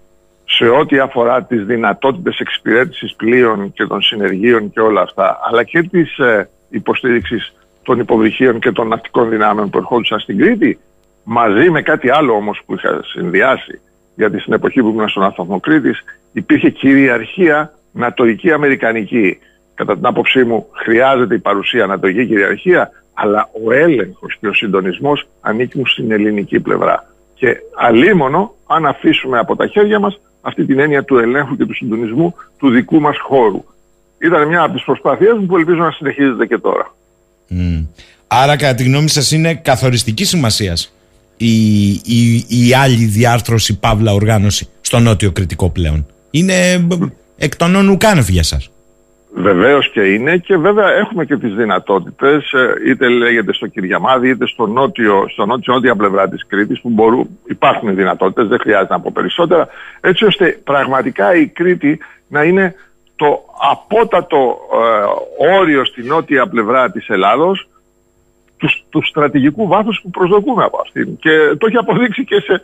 σε 0.46 0.68
ό,τι 0.68 1.00
αφορά 1.00 1.44
τις 1.44 1.66
δυνατότητες 1.66 2.40
εξυπηρέτησης 2.40 3.16
πλοίων 3.16 3.74
και 3.74 3.86
των 3.86 4.02
συνεργείων 4.02 4.72
και 4.72 4.80
όλα 4.80 5.02
αυτά, 5.02 5.40
αλλά 5.44 5.64
και 5.64 5.82
της 5.82 6.18
ε, 6.18 6.50
υποστήριξης 6.70 7.54
των 7.84 8.00
υποβρυχίων 8.00 8.60
και 8.60 8.72
των 8.72 8.88
ναυτικών 8.88 9.30
δυνάμεων 9.30 9.70
που 9.70 9.78
ερχόντουσαν 9.78 10.20
στην 10.20 10.38
Κρήτη, 10.38 10.80
μαζί 11.24 11.70
με 11.70 11.82
κάτι 11.82 12.10
άλλο 12.10 12.34
όμως 12.34 12.62
που 12.66 12.74
είχα 12.74 13.00
συνδυάσει, 13.04 13.82
γιατί 14.16 14.40
στην 14.40 14.54
εποχή 14.54 14.82
που 14.82 14.88
ήμουν 14.88 15.10
στον 15.10 15.24
Άθαθμο 15.24 15.60
Κρήτης 15.60 16.04
υπήρχε 16.34 16.70
κυριαρχία 16.70 17.74
νατοική 17.92 18.52
αμερικανική. 18.52 19.40
Κατά 19.74 19.96
την 19.96 20.06
άποψή 20.06 20.44
μου 20.44 20.68
χρειάζεται 20.72 21.36
η 21.36 21.40
παρουσία 21.40 21.86
νατοική 21.86 22.26
κυριαρχία, 22.26 22.92
αλλά 23.14 23.50
ο 23.66 23.72
έλεγχος 23.74 24.38
και 24.40 24.48
ο 24.48 24.54
συντονισμός 24.54 25.28
ανήκουν 25.42 25.88
στην 25.88 26.12
ελληνική 26.12 26.60
πλευρά. 26.60 27.06
Και 27.34 27.58
αλίμονο 27.76 28.56
αν 28.68 28.86
αφήσουμε 28.86 29.40
από 29.40 29.56
τα 29.56 29.68
χέρια 29.68 30.00
μας 30.00 30.20
αυτή 30.42 30.66
την 30.66 30.80
έννοια 30.80 31.04
του 31.04 31.18
ελέγχου 31.18 31.56
και 31.56 31.66
του 31.66 31.76
συντονισμού 31.76 32.36
του 32.58 32.70
δικού 32.70 33.00
μας 33.00 33.18
χώρου. 33.20 33.64
Ήταν 34.18 34.48
μια 34.48 34.62
από 34.62 34.74
τις 34.74 34.84
προσπάθειές 34.84 35.38
μου 35.40 35.46
που 35.46 35.58
ελπίζω 35.58 35.78
να 35.78 35.92
συνεχίζεται 35.92 36.46
και 36.46 36.58
τώρα. 36.58 36.96
Άρα 38.28 38.56
κατά 38.56 38.74
τη 38.74 38.84
γνώμη 38.84 39.10
σας 39.10 39.32
είναι 39.32 39.56
καθοριστική 39.56 40.26
σημασίας 40.26 40.94
η, 41.38 41.92
η, 41.92 42.46
η 42.48 42.74
άλλη 42.74 43.06
διάρθρωση 43.06 43.80
παύλα 43.80 44.14
οργάνωση 44.14 44.68
στο 44.82 45.00
νότιο 45.00 45.32
κριτικό 45.32 45.70
πλέον. 45.70 46.06
Είναι 46.32 46.88
εκ 47.38 47.56
των 47.56 47.76
όνου 47.76 47.98
για 48.28 48.44
σας. 48.44 48.72
Βεβαίως 49.34 49.90
και 49.92 50.02
είναι 50.02 50.38
και 50.38 50.58
βέβαια 50.58 50.92
έχουμε 50.92 51.26
και 51.26 51.38
τις 51.38 51.56
δυνατότητες 51.56 52.52
ε, 52.52 52.74
είτε 52.90 53.10
λέγεται 53.10 53.54
στο 53.54 53.68
Κυριαμάδι 53.68 54.30
είτε 54.30 54.48
στο 54.48 54.68
νότιο, 54.68 55.26
στο 55.30 55.46
νότιο 55.46 55.74
νότια 55.74 55.96
πλευρά 55.96 56.30
της 56.30 56.46
Κρήτης 56.48 56.82
που 56.82 56.90
μπορούν, 56.90 57.40
υπάρχουν 57.46 57.96
δυνατότητες, 57.96 58.48
δεν 58.48 58.60
χρειάζεται 58.60 58.94
να 58.94 59.00
πω 59.00 59.12
περισσότερα 59.14 59.68
έτσι 60.02 60.26
ώστε 60.26 60.60
πραγματικά 60.64 61.36
η 61.36 61.48
Κρήτη 61.48 62.00
να 62.28 62.44
είναι 62.44 62.76
το 63.16 63.44
απότατο 63.72 64.58
ε, 64.74 65.56
όριο 65.58 65.86
στη 65.86 66.04
νότια 66.04 66.48
πλευρά 66.48 66.92
της 66.92 67.10
Ελλάδος 67.10 67.68
τους, 68.58 68.84
τους 68.90 69.08
στρατηγικού 69.08 69.68
βάθους 69.68 70.00
που 70.04 70.10
προσδοκούμε 70.10 70.64
από 70.64 70.80
αυτήν 70.82 71.18
και 71.18 71.56
το 71.58 71.68
έχει 71.68 71.78
αποδείξει 71.78 72.26
και 72.26 72.40
σε, 72.40 72.62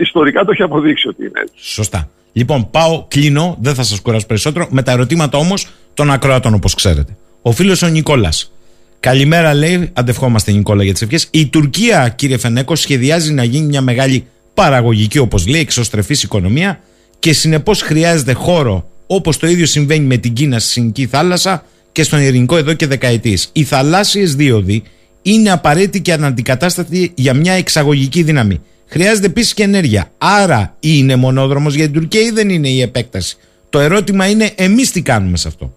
ιστορικά 0.00 0.44
το 0.44 0.50
έχει 0.50 0.62
αποδείξει 0.62 1.08
ότι 1.08 1.24
είναι 1.24 1.40
έτσι. 1.40 1.54
Σωστά. 1.74 2.08
Λοιπόν, 2.32 2.70
πάω, 2.70 3.04
κλείνω, 3.08 3.56
δεν 3.60 3.74
θα 3.74 3.82
σας 3.82 4.00
κουράσω 4.00 4.26
περισσότερο, 4.26 4.66
με 4.70 4.82
τα 4.82 4.92
ερωτήματα 4.92 5.38
όμως 5.38 5.66
των 5.94 6.10
ακροατών, 6.10 6.54
όπως 6.54 6.74
ξέρετε. 6.74 7.16
Ο 7.42 7.52
φίλος 7.52 7.82
ο 7.82 7.86
Νικόλας. 7.86 8.52
Καλημέρα, 9.00 9.54
λέει, 9.54 9.90
αντευχόμαστε 9.92 10.52
Νικόλα 10.52 10.84
για 10.84 10.92
τις 10.92 11.02
ευχές. 11.02 11.28
Η 11.30 11.46
Τουρκία, 11.46 12.08
κύριε 12.08 12.38
Φενέκο, 12.38 12.76
σχεδιάζει 12.76 13.32
να 13.32 13.44
γίνει 13.44 13.66
μια 13.66 13.80
μεγάλη 13.80 14.26
παραγωγική, 14.54 15.18
όπως 15.18 15.46
λέει, 15.46 15.60
εξωστρεφής 15.60 16.22
οικονομία 16.22 16.80
και 17.18 17.32
συνεπώς 17.32 17.82
χρειάζεται 17.82 18.32
χώρο, 18.32 18.88
όπως 19.06 19.36
το 19.36 19.46
ίδιο 19.46 19.66
συμβαίνει 19.66 20.04
με 20.04 20.16
την 20.16 20.32
Κίνα 20.32 20.58
στη 20.58 20.70
Συνική 20.70 21.06
Θάλασσα 21.06 21.64
και 21.92 22.02
στον 22.02 22.20
Ειρηνικό 22.20 22.56
εδώ 22.56 22.72
και 22.72 22.86
δεκαετίες. 22.86 23.48
Οι 23.52 23.64
θαλάσσιες 23.64 24.34
δίωδοι 24.34 24.82
είναι 25.22 25.50
απαραίτητη 25.50 26.00
και 26.00 26.12
αναντικατάστατη 26.12 27.12
για 27.14 27.34
μια 27.34 27.52
εξαγωγική 27.52 28.22
δύναμη. 28.22 28.60
Χρειάζεται 28.88 29.26
επίσης 29.26 29.54
και 29.54 29.62
ενέργεια. 29.62 30.10
Άρα 30.18 30.74
είναι 30.80 31.16
μονόδρομος 31.16 31.74
για 31.74 31.84
την 31.84 31.94
Τουρκία 31.94 32.20
ή 32.20 32.30
δεν 32.30 32.48
είναι 32.48 32.68
η 32.68 32.80
επέκταση. 32.80 33.36
Το 33.70 33.78
ερώτημα 33.78 34.28
είναι 34.28 34.50
εμείς 34.56 34.92
τι 34.92 35.02
κάνουμε 35.02 35.36
σε 35.36 35.48
αυτό; 35.48 35.72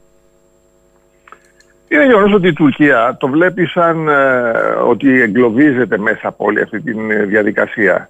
Είναι 1.87 2.05
γεγονός 2.05 2.33
ότι 2.33 2.47
η 2.47 2.53
Τουρκία 2.53 3.17
το 3.19 3.27
βλέπει 3.27 3.65
σαν 3.65 4.07
ε, 4.07 4.13
ότι 4.87 5.21
εγκλωβίζεται 5.21 5.97
μέσα 5.97 6.27
από 6.27 6.45
όλη 6.45 6.61
αυτή 6.61 6.81
τη 6.81 6.91
ε, 7.09 7.25
διαδικασία. 7.25 8.09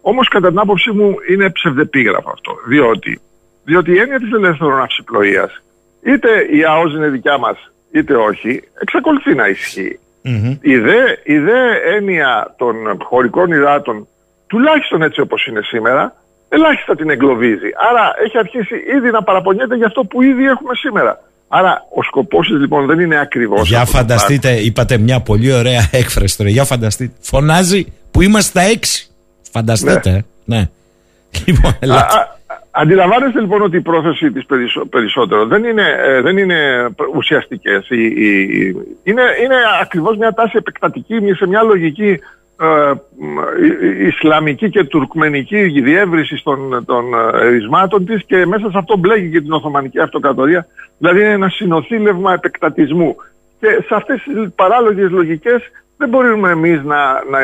Όμως, 0.00 0.28
κατά 0.28 0.48
την 0.48 0.58
άποψή 0.58 0.90
μου, 0.90 1.14
είναι 1.30 1.50
ψευδεπίγραφο 1.50 2.30
αυτό. 2.30 2.52
Διότι, 2.68 3.20
διότι 3.64 3.90
η 3.92 3.98
έννοια 3.98 4.18
της 4.18 4.32
ελεύθερων 4.32 4.80
αυσιπλοεία, 4.80 5.50
είτε 6.02 6.28
η 6.50 6.64
ΑΟΣ 6.64 6.92
είναι 6.92 7.08
δικιά 7.08 7.38
μας, 7.38 7.72
είτε 7.92 8.14
όχι, 8.14 8.62
εξακολουθεί 8.80 9.34
να 9.34 9.48
ισχύει. 9.48 9.98
Η, 10.60 10.76
δε, 10.76 10.98
η 11.24 11.38
δε 11.38 11.60
έννοια 11.96 12.54
των 12.58 12.74
χωρικών 13.02 13.52
υδάτων, 13.52 14.06
τουλάχιστον 14.48 15.02
έτσι 15.02 15.20
όπως 15.20 15.46
είναι 15.46 15.60
σήμερα, 15.62 16.14
ελάχιστα 16.48 16.94
την 16.94 17.10
εγκλωβίζει. 17.10 17.70
Άρα 17.90 18.14
έχει 18.24 18.38
αρχίσει 18.38 18.74
ήδη 18.96 19.10
να 19.10 19.22
παραπονιέται 19.22 19.76
για 19.76 19.86
αυτό 19.86 20.04
που 20.04 20.22
ήδη 20.22 20.44
έχουμε 20.44 20.74
σήμερα. 20.74 21.20
Άρα 21.48 21.86
ο 21.94 22.02
σκοπός 22.02 22.46
της 22.46 22.58
λοιπόν 22.58 22.86
δεν 22.86 23.00
είναι 23.00 23.18
ακριβώς... 23.20 23.68
Για 23.68 23.84
φανταστείτε, 23.84 24.50
είπατε 24.50 24.98
μια 24.98 25.20
πολύ 25.20 25.52
ωραία 25.52 25.88
έκφραση 26.02 26.36
τώρα. 26.36 26.50
Για 26.50 26.64
φανταστείτε. 26.64 27.12
Φωνάζει 27.20 27.92
που 28.10 28.22
είμαστε 28.22 28.60
στα 28.60 28.68
έξι. 28.68 29.10
Φανταστείτε. 29.52 30.24
Ναι. 30.44 30.56
ναι. 30.56 30.68
Λοιπόν, 31.46 31.72
Αντιλαμβάνεστε 32.80 33.40
λοιπόν 33.40 33.62
ότι 33.62 33.76
η 33.76 33.80
πρόθεση 33.80 34.30
της 34.30 34.46
περισσότερο 34.90 35.46
δεν 35.46 35.64
είναι, 35.64 35.82
ε, 36.06 36.20
δεν 36.20 36.38
είναι 36.38 36.88
ουσιαστικές. 37.14 37.88
είναι, 39.02 39.22
είναι 39.42 39.56
ακριβώς 39.82 40.16
μια 40.16 40.32
τάση 40.32 40.52
επεκτατική 40.56 41.14
σε 41.36 41.46
μια 41.46 41.62
λογική 41.62 42.08
ε, 42.08 42.18
Ισλαμική 44.06 44.70
και 44.70 44.84
Τουρκμενική 44.84 45.68
διεύρυνση 45.80 46.40
των, 46.44 46.84
των 46.84 47.04
ερισμάτων 47.42 48.06
της 48.06 48.24
και 48.24 48.46
μέσα 48.46 48.70
σε 48.70 48.78
αυτό 48.78 48.96
μπλέκει 48.96 49.30
και 49.30 49.40
την 49.40 49.52
Οθωμανική 49.52 50.00
Αυτοκρατορία. 50.00 50.66
Δηλαδή 50.98 51.20
είναι 51.20 51.30
ένα 51.30 51.48
συνοθήλευμα 51.48 52.32
επεκτατισμού. 52.32 53.16
Και 53.60 53.66
σε 53.86 53.94
αυτές 53.94 54.22
τις 54.22 54.52
παράλογες 54.54 55.10
λογικές 55.10 55.62
δεν 55.96 56.08
μπορούμε 56.08 56.50
εμείς 56.50 56.82
να, 56.84 57.24
να, 57.30 57.38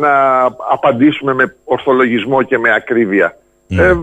να 0.00 0.42
απαντήσουμε 0.70 1.34
με 1.34 1.54
ορθολογισμό 1.64 2.42
και 2.42 2.58
με 2.58 2.74
ακρίβεια. 2.74 3.36
Ναι. 3.66 3.82
Ε, 3.82 3.96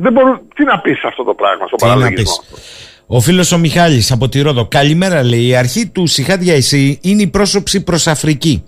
δεν 0.00 0.12
μπορώ, 0.12 0.40
τι 0.54 0.64
να 0.64 0.78
πεις 0.78 1.04
αυτό 1.04 1.24
το 1.24 1.34
πράγμα 1.34 1.66
στο 1.66 1.76
παραλογισμό; 1.76 2.44
Ο 3.06 3.20
φίλος 3.20 3.52
ο 3.52 3.58
Μιχάλης 3.58 4.12
από 4.12 4.28
τη 4.28 4.40
Ρόδο. 4.40 4.66
Καλημέρα, 4.66 5.24
λέει. 5.24 5.46
Η 5.46 5.56
αρχή 5.56 5.88
του 5.88 6.06
Σιχάτια 6.06 6.54
Ισή 6.54 6.98
είναι 7.02 7.22
η 7.22 7.26
πρόσωψη 7.26 7.84
προς 7.84 8.06
Αφρική. 8.06 8.64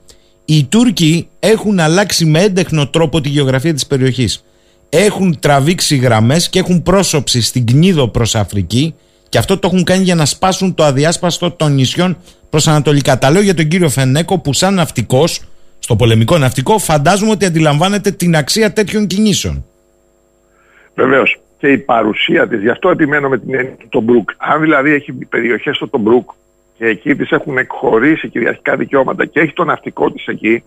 Οι 0.49 0.64
Τούρκοι 0.64 1.28
έχουν 1.38 1.80
αλλάξει 1.80 2.24
με 2.24 2.42
έντεχνο 2.42 2.88
τρόπο 2.88 3.20
τη 3.20 3.28
γεωγραφία 3.28 3.74
της 3.74 3.86
περιοχής. 3.86 4.44
Έχουν 4.88 5.38
τραβήξει 5.40 5.97
γραμμές 5.97 6.49
και 6.49 6.59
έχουν 6.59 6.82
πρόσωψη 6.82 7.42
στην 7.42 7.66
Κνίδο 7.66 8.09
προς 8.09 8.34
Αφρική 8.34 8.94
και 9.28 9.38
αυτό 9.38 9.59
το 9.59 9.68
έχουν 9.72 9.84
κάνει 9.84 10.03
για 10.03 10.14
να 10.14 10.24
σπάσουν 10.24 10.74
το 10.74 10.84
αδιάσπαστο 10.84 11.51
των 11.51 11.74
νησιών 11.74 12.16
προς 12.51 12.68
Ανατολικά. 12.68 13.18
Τα 13.18 13.30
λέω 13.30 13.42
για 13.42 13.55
τον 13.55 13.68
κύριο 13.68 13.88
Φενέκο 13.88 14.38
που, 14.38 14.53
σαν 14.53 14.74
ναυτικός, 14.74 15.42
στο 15.78 15.97
πολεμικό 15.97 16.38
ναυτικό, 16.38 16.78
φαντάζομαι 16.78 17.30
ότι 17.30 17.44
αντιλαμβάνεται 17.44 18.11
την 18.11 18.36
αξία 18.36 18.72
τέτοιων 18.72 19.07
κινήσεων. 19.07 19.64
Βεβαίως. 20.94 21.38
Και 21.59 21.68
η 21.68 21.78
παρουσία 21.78 22.49
της, 22.49 22.61
γι' 22.61 22.70
αυτό 22.70 22.90
επιμένω 22.90 23.28
με 23.28 23.38
την 23.38 23.55
έννοια 23.55 23.76
του 23.88 24.01
Μπρουκ. 24.01 24.30
Αν 24.36 24.61
δηλαδή 24.61 24.90
έχει 24.90 25.12
περιοχές 25.12 25.76
στο 25.76 25.99
Μπρουκ 25.99 26.30
και 26.79 26.87
εκεί 26.87 27.14
τη 27.14 27.29
έχουν 27.31 27.59
εκχωρήσει 27.59 28.29
κυριαρχικά 28.29 28.77
δικαιώματα 28.77 29.27
και 29.27 29.41
έχει 29.41 29.53
το 29.53 29.64
ναυτικό 29.64 30.11
της 30.11 30.27
εκεί, 30.27 30.62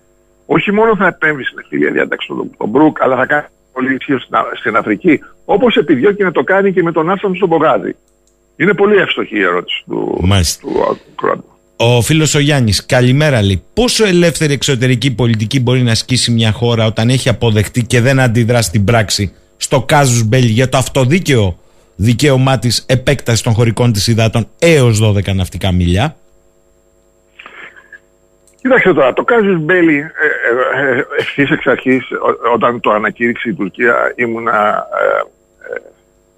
όχι 0.46 0.72
μόνο 0.72 0.96
θα 0.96 1.08
επέμβει 1.08 1.44
στην 1.44 1.60
ευθύλια 1.60 1.92
διάταξη 1.92 2.28
του 2.28 2.68
Μπρουκ, 2.68 3.02
αλλά 3.02 3.16
θα 3.16 3.26
κάνει 3.26 3.46
πολύ 3.74 3.96
ισχύω 3.96 4.20
στην 4.60 4.76
Αφρική, 4.76 5.20
όπως 5.46 5.76
επιδιώκει 5.76 6.24
να 6.24 6.32
το 6.32 6.44
κάνει 6.44 6.74
και 6.74 6.84
με 6.84 6.92
τον 6.92 7.10
Άσαντ 7.10 7.36
στον 7.36 7.50
Πογάδη. 7.50 7.96
Είναι 8.56 8.74
πολύ 8.74 8.98
εύστοχη 8.98 9.38
η 9.38 9.42
ερώτηση 9.42 9.84
του, 9.88 10.20
του 10.62 11.44
Ο 11.76 12.02
φίλος 12.02 12.36
ο 12.36 12.40
Γιάννης, 12.40 12.86
καλημέρα 12.86 13.42
λέει. 13.42 13.64
Πόσο 13.74 14.06
ελεύθερη 14.06 14.54
εξωτερική 14.54 15.16
πολιτική 15.16 15.60
μπορεί 15.60 15.82
να 15.82 15.92
ασκήσει 15.92 16.32
μια 16.32 16.52
χώρα 16.52 16.86
όταν 16.86 17.10
έχει 17.10 17.30
αποδεχτεί 17.30 17.84
και 17.84 18.02
δεν 18.02 18.20
αντιδρά 18.20 18.62
στην 18.62 18.84
πράξη 18.84 19.34
στο 19.58 19.82
Κάζους 19.82 20.24
Μπέλ 20.24 20.44
για 20.44 20.70
το 20.70 20.78
αυτοδίκαιο; 20.78 21.60
Δικαίωμά 22.02 22.60
της 22.60 22.86
επέκτασης 22.88 23.42
των 23.42 23.54
χωρικών 23.54 23.92
της 23.92 24.08
υδάτων 24.08 24.48
έως 24.60 25.02
12 25.04 25.36
ναυτικά 25.36 25.72
μίλια. 25.72 26.16
Κοίταξε 28.62 28.94
τώρα, 28.94 29.14
το 29.14 29.24
Κάζους 29.24 29.60
Μπέλι 29.60 29.98
ε, 29.98 30.04
ε, 30.82 30.90
ε, 30.90 31.06
ευθύς 31.18 31.50
εξ 31.52 31.68
αρχής, 31.68 32.08
όταν 32.54 32.80
το 32.80 32.92
ανακήρυξε 32.92 33.50
η 33.50 33.54
Τουρκία, 33.54 34.14
ήμουνα 34.16 34.88
ε, 35.02 35.78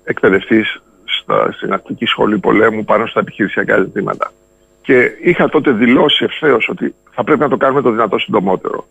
εκπαιδευτής 0.04 0.82
στην 1.58 1.74
Αστική 1.74 2.06
Σχολή 2.06 2.38
Πολέμου 2.38 2.84
πάνω 2.84 3.06
στα 3.06 3.20
επιχειρησιακά 3.20 3.82
ζητήματα. 3.82 4.32
Και 4.82 5.12
είχα 5.24 5.50
τότε 5.50 5.72
δηλώσει 5.72 6.24
ευθέως 6.24 6.70
ότι 6.70 6.96
θα 7.12 7.24
πρέπει 7.24 7.40
να 7.40 7.50
το 7.50 7.58
κάνουμε 7.58 7.82
το 7.82 7.92
δυνατό 7.92 8.18
συντομότερο. 8.18 8.86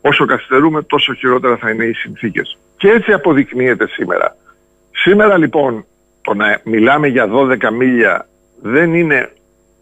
Όσο 0.00 0.24
καθυστερούμε, 0.24 0.82
τόσο 0.82 1.14
χειρότερα 1.14 1.56
θα 1.56 1.70
είναι 1.70 1.84
οι 1.84 1.92
συνθήκες. 1.92 2.58
Και 2.76 2.88
έτσι 2.88 3.12
αποδεικνύεται 3.12 3.86
σήμερα. 3.86 4.36
Σήμερα 4.92 5.38
λοιπόν 5.38 5.84
το 6.22 6.34
να 6.34 6.60
μιλάμε 6.64 7.06
για 7.06 7.28
12 7.32 7.56
μίλια 7.72 8.26
δεν 8.62 8.94
είναι 8.94 9.32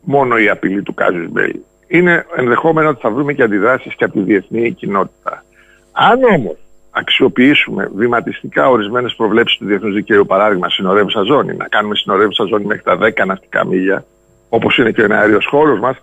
μόνο 0.01 0.39
η 0.39 0.49
απειλή 0.49 0.83
του 0.83 0.95
Κάζου 0.95 1.29
Μπέι. 1.31 1.65
Είναι 1.87 2.27
ενδεχόμενο 2.37 2.89
ότι 2.89 3.01
θα 3.01 3.11
βρούμε 3.11 3.33
και 3.33 3.43
αντιδράσεις 3.43 3.95
και 3.95 4.05
από 4.05 4.13
τη 4.13 4.21
διεθνή 4.21 4.73
κοινότητα. 4.73 5.45
Αν 5.93 6.23
όμως 6.23 6.57
αξιοποιήσουμε 6.91 7.91
βηματιστικά 7.95 8.69
ορισμένες 8.69 9.15
προβλέψεις 9.15 9.59
του 9.59 9.65
διεθνούς 9.67 9.95
δικαίου, 9.95 10.27
παράδειγμα 10.27 10.69
συνορεύουσα 10.69 11.23
ζώνη, 11.23 11.57
να 11.57 11.69
κάνουμε 11.69 11.95
συνορεύουσα 11.95 12.45
ζώνη 12.45 12.65
μέχρι 12.65 12.83
τα 12.83 12.99
10 12.99 13.27
ναυτικά 13.27 13.67
μίλια, 13.67 14.05
όπως 14.49 14.79
είναι 14.79 14.93
και 14.93 15.03
ο 15.03 15.07
αέριος 15.11 15.47
χώρος 15.47 15.81
μας, 15.81 15.97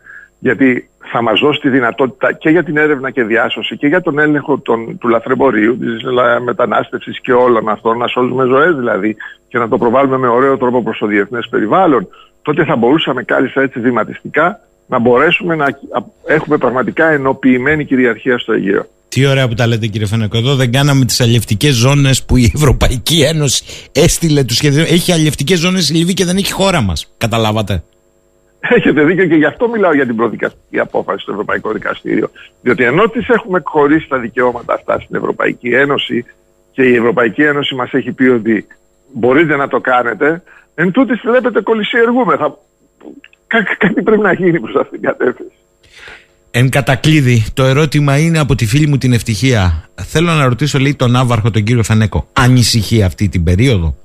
γιατί 0.48 0.90
θα 1.12 1.22
μας 1.22 1.40
δώσει 1.40 1.60
τη 1.60 1.70
δυνατότητα 1.70 2.34
και 2.34 2.50
για 2.50 2.64
την 2.64 2.78
έρευνα 2.78 3.12
και 3.12 3.24
διάσωση 3.24 3.78
και 3.78 3.88
για 3.88 4.02
τον 4.02 4.20
έλεγχο 4.20 4.60
των, 4.60 4.98
του 4.98 5.08
λαθρεμπορίου, 5.08 5.78
της 5.78 6.04
μετανάστευσης 6.44 7.22
και 7.22 7.34
όλων 7.34 7.70
αυτών, 7.70 7.98
να 7.98 8.08
σώζουμε 8.08 8.46
ζωές 8.46 8.76
δηλαδή 8.76 9.16
και 9.48 9.58
να 9.58 9.68
το 9.68 9.78
προβάλλουμε 9.78 10.18
με 10.18 10.28
ωραίο 10.28 10.58
τρόπο 10.58 10.84
προς 10.84 10.98
το 10.98 11.06
διεθνές 11.06 11.48
περιβάλλον, 11.50 12.08
τότε 12.42 12.66
θα 12.66 12.76
μπορούσαμε 12.76 13.24
κάλλιστα 13.24 13.62
έτσι 13.62 13.80
βηματιστικά 13.80 14.60
να 14.88 15.00
μπορέσουμε 15.00 15.56
να 15.56 15.68
έχουμε 16.28 16.58
πραγματικά 16.58 17.06
ενοποιημένη 17.10 17.86
κυριαρχία 17.86 18.38
στο 18.38 18.54
Αιγαίο. 18.54 18.86
Τι 19.10 19.26
ωραία 19.26 19.48
που 19.48 19.54
τα 19.54 19.68
λέτε 19.68 19.88
κύριε 19.88 20.08
Φενεκό. 20.08 20.38
Εδώ 20.38 20.56
δεν 20.56 20.72
κάναμε 20.72 21.06
τις 21.06 21.22
αλληλευτικέ 21.22 21.72
ζώνες 21.72 22.24
που 22.24 22.38
η 22.38 22.52
Ευρωπαϊκή 22.56 23.22
Ένωση 23.22 23.64
έστειλε 23.92 24.44
τους 24.44 24.56
σχεδιασμού. 24.56 24.94
Έχει 24.94 25.12
αλληλευτικέ 25.12 25.56
ζώνες 25.56 25.90
η 25.90 25.94
Λιβύη 25.94 26.14
και 26.14 26.26
δεν 26.26 26.38
έχει 26.38 26.52
χώρα 26.52 26.82
μας. 26.82 27.14
Καταλάβατε. 27.18 27.84
Έχετε 28.70 29.04
δίκιο 29.04 29.26
και 29.26 29.36
γι' 29.36 29.46
αυτό 29.46 29.70
μιλάω 29.70 29.94
για 29.94 30.06
την 30.06 30.16
προδικαστική 30.16 30.80
απόφαση 30.80 31.22
στο 31.22 31.32
Ευρωπαϊκό 31.32 31.72
Δικαστήριο. 31.72 32.30
Διότι 32.62 32.84
ενώ 32.84 33.10
τι 33.10 33.26
έχουμε 33.28 33.62
χωρίσει 33.64 34.08
τα 34.08 34.20
δικαιώματα 34.20 34.74
αυτά 34.74 35.00
στην 35.00 35.16
Ευρωπαϊκή 35.16 35.70
Ένωση 35.70 36.26
και 36.72 36.84
η 36.84 36.96
Ευρωπαϊκή 36.96 37.44
Ένωση 37.44 37.76
μας 37.76 37.94
έχει 37.94 38.12
πει 38.12 38.24
ότι 38.24 38.68
μπορείτε 39.14 39.56
να 39.56 39.68
το 39.68 39.80
κάνετε, 39.80 40.44
εν 40.76 40.92
τούτης 40.92 41.22
βλέπετε 41.26 41.62
κολυσιεργούμε. 41.62 42.38
κάτι 43.78 44.02
πρέπει 44.02 44.22
να 44.22 44.34
γίνει 44.34 44.60
προς 44.60 44.76
αυτήν 44.76 45.00
την 45.00 45.10
κατεύθυνση. 45.10 45.56
Εν 46.52 46.70
κατακλείδη, 46.70 47.46
το 47.54 47.64
ερώτημα 47.64 48.18
είναι 48.18 48.40
από 48.40 48.56
τη 48.56 48.66
φίλη 48.66 48.88
μου 48.88 48.98
την 48.98 49.14
ευτυχία. 49.14 49.90
Θέλω 49.96 50.32
να 50.32 50.48
ρωτήσω, 50.48 50.80
λέει, 50.80 50.96
τον 50.96 51.16
Άβαρχο, 51.16 51.52
τον 51.52 51.64
κύριο 51.64 51.84
Φανέκο. 51.84 52.28
Ανησυχεί 52.34 53.04
αυτή 53.04 53.30
την 53.30 53.44
περίοδο; 53.44 53.96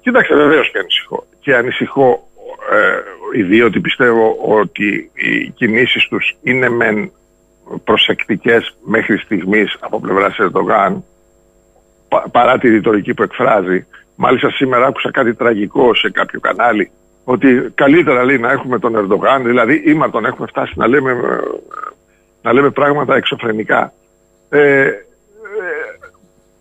Κοίταξε, 0.00 0.34
βεβαίως 0.34 0.70
και 0.70 0.78
ανησυχώ. 0.78 1.26
Και 1.40 1.54
ανησυχώ 1.54 2.28
ε, 3.34 3.42
διότι 3.42 3.80
πιστεύω 3.80 4.36
ότι 4.40 5.10
οι 5.14 5.50
κινήσεις 5.50 6.08
τους 6.08 6.36
είναι 6.42 6.68
μεν 6.68 7.12
προσεκτικές 7.84 8.76
μέχρι 8.84 9.18
στιγμής 9.18 9.76
από 9.80 10.00
πλευράς 10.00 10.38
Ερντογάν 10.38 11.04
παρά 12.30 12.58
τη 12.58 12.68
ρητορική 12.68 13.14
που 13.14 13.22
εκφράζει. 13.22 13.86
Μάλιστα 14.16 14.50
σήμερα 14.50 14.86
άκουσα 14.86 15.10
κάτι 15.10 15.34
τραγικό 15.34 15.94
σε 15.94 16.10
κάποιο 16.10 16.40
κανάλι 16.40 16.90
ότι 17.24 17.72
καλύτερα 17.74 18.24
λέει 18.24 18.38
να 18.38 18.50
έχουμε 18.50 18.78
τον 18.78 18.96
Ερντογάν, 18.96 19.44
δηλαδή 19.44 19.82
ήμαρτον 19.86 20.24
έχουμε 20.24 20.46
φτάσει 20.46 20.72
να 20.76 20.86
λέμε, 20.86 21.16
να 22.42 22.52
λέμε 22.52 22.70
πράγματα 22.70 23.16
εξωφρενικά. 23.16 23.92
Ε, 24.48 24.80
ε, 24.80 24.92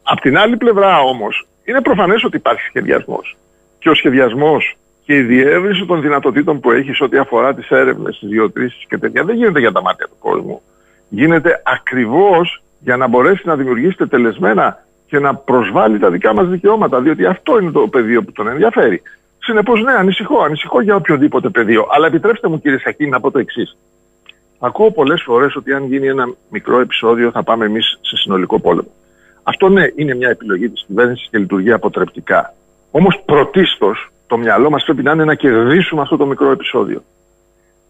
απ' 0.03 0.19
την 0.19 0.37
άλλη 0.37 0.57
πλευρά 0.57 0.99
όμως 0.99 1.47
είναι 1.63 1.81
προφανές 1.81 2.23
ότι 2.23 2.37
υπάρχει 2.37 2.61
σχεδιασμός 2.61 3.37
και 3.79 3.89
ο 3.89 3.93
σχεδιασμός 3.93 4.77
και 5.13 5.19
η 5.19 5.21
διεύρυνση 5.21 5.85
των 5.85 6.01
δυνατοτήτων 6.01 6.59
που 6.59 6.71
έχεις 6.71 7.01
ό,τι 7.01 7.17
αφορά 7.17 7.53
τις 7.53 7.69
έρευνες, 7.69 8.19
τις 8.19 8.29
διοτρήσει 8.29 8.85
και 8.87 8.97
τέτοια 8.97 9.23
δεν 9.23 9.35
γίνεται 9.35 9.59
για 9.59 9.71
τα 9.71 9.81
μάτια 9.81 10.07
του 10.07 10.15
κόσμου. 10.19 10.61
Γίνεται 11.09 11.61
ακριβώς 11.65 12.63
για 12.79 12.97
να 12.97 13.07
μπορέσει 13.07 13.47
να 13.47 13.55
δημιουργήσει 13.55 14.07
τελεσμένα 14.07 14.85
και 15.05 15.19
να 15.19 15.35
προσβάλλει 15.35 15.99
τα 15.99 16.09
δικά 16.09 16.33
μας 16.33 16.47
δικαιώματα. 16.47 17.01
Διότι 17.01 17.25
αυτό 17.25 17.59
είναι 17.59 17.71
το 17.71 17.87
πεδίο 17.87 18.23
που 18.23 18.31
τον 18.31 18.47
ενδιαφέρει. 18.47 19.01
Συνεπώς, 19.39 19.83
ναι, 19.83 19.91
ανησυχώ. 19.91 20.41
Ανησυχώ 20.41 20.81
για 20.81 20.95
οποιοδήποτε 20.95 21.49
πεδίο. 21.49 21.87
Αλλά 21.91 22.07
επιτρέψτε 22.07 22.47
μου, 22.47 22.59
κύριε 22.59 22.77
Σακίνη, 22.77 23.09
να 23.09 23.19
πω 23.19 23.31
το 23.31 23.39
εξής. 23.39 23.77
Ακούω 24.59 24.91
πολλές 24.91 25.21
φορές 25.21 25.55
ότι 25.55 25.73
αν 25.73 25.85
γίνει 25.85 26.07
ένα 26.07 26.33
μικρό 26.49 26.79
επεισόδιο 26.79 27.31
θα 27.31 27.43
πάμε 27.43 27.65
εμείς 27.65 27.99
σε 28.01 28.17
συνολικό 28.17 28.59
πόλεμο. 28.59 28.91
Αυτό 29.43 29.69
ναι, 29.69 29.85
είναι 29.95 30.15
μια 30.15 30.29
επιλογή 30.29 30.69
της 30.69 30.83
κυβέρνησης 30.87 31.27
και 31.31 31.37
λειτουργεί 31.37 31.71
αποτρεπτικά. 31.71 32.53
Όμως 32.91 33.21
πρωτίστως 33.25 34.12
το 34.33 34.39
μυαλό 34.39 34.69
μας 34.69 34.83
πρέπει 34.83 35.03
να 35.03 35.11
είναι 35.11 35.23
να 35.23 35.35
κερδίσουμε 35.35 36.01
αυτό 36.01 36.17
το 36.17 36.25
μικρό 36.25 36.51
επεισόδιο. 36.51 37.03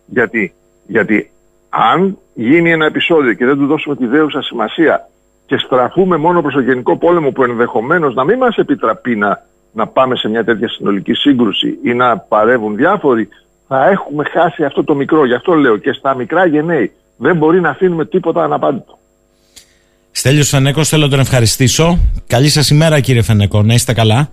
Γιατί, 0.05 0.53
Γιατί 0.87 1.29
αν 1.69 2.17
γίνει 2.33 2.71
ένα 2.71 2.85
επεισόδιο 2.85 3.33
και 3.33 3.45
δεν 3.45 3.57
του 3.57 3.65
δώσουμε 3.65 3.95
τη 3.95 4.05
δέουσα 4.05 4.41
σημασία 4.41 5.09
και 5.45 5.57
στραφούμε 5.57 6.17
μόνο 6.17 6.41
προς 6.41 6.53
το 6.53 6.59
γενικό 6.59 6.97
πόλεμο 6.97 7.31
που 7.31 7.43
ενδεχομένως 7.43 8.13
να 8.13 8.23
μην 8.23 8.37
μας 8.37 8.55
επιτραπεί 8.55 9.15
να, 9.15 9.45
να 9.71 9.87
πάμε 9.87 10.15
σε 10.15 10.27
μια 10.29 10.43
τέτοια 10.43 10.69
συνολική 10.69 11.13
σύγκρουση 11.13 11.77
ή 11.83 11.93
να 11.93 12.17
παρεύουν 12.17 12.75
διάφοροι, 12.75 13.29
θα 13.67 13.89
έχουμε 13.89 14.23
χάσει 14.23 14.63
αυτό 14.63 14.83
το 14.83 14.95
μικρό. 14.95 15.25
Γι' 15.25 15.33
αυτό 15.33 15.53
λέω 15.53 15.77
και 15.77 15.91
στα 15.93 16.15
μικρά 16.15 16.45
γενναίη 16.45 16.91
δεν 17.17 17.37
μπορεί 17.37 17.61
να 17.61 17.69
αφήνουμε 17.69 18.05
τίποτα 18.05 18.43
αναπάντητο. 18.43 18.97
Στέλιος 20.11 20.49
Φενέκος, 20.49 20.89
θέλω 20.89 21.03
να 21.03 21.09
τον 21.09 21.19
ευχαριστήσω. 21.19 21.99
Καλή 22.27 22.49
σας 22.49 22.69
ημέρα, 22.69 22.99
κύριε 22.99 23.21
Φενέκο. 23.21 23.61
Να 23.61 23.73
είστε 23.73 23.93
καλά. 23.93 24.29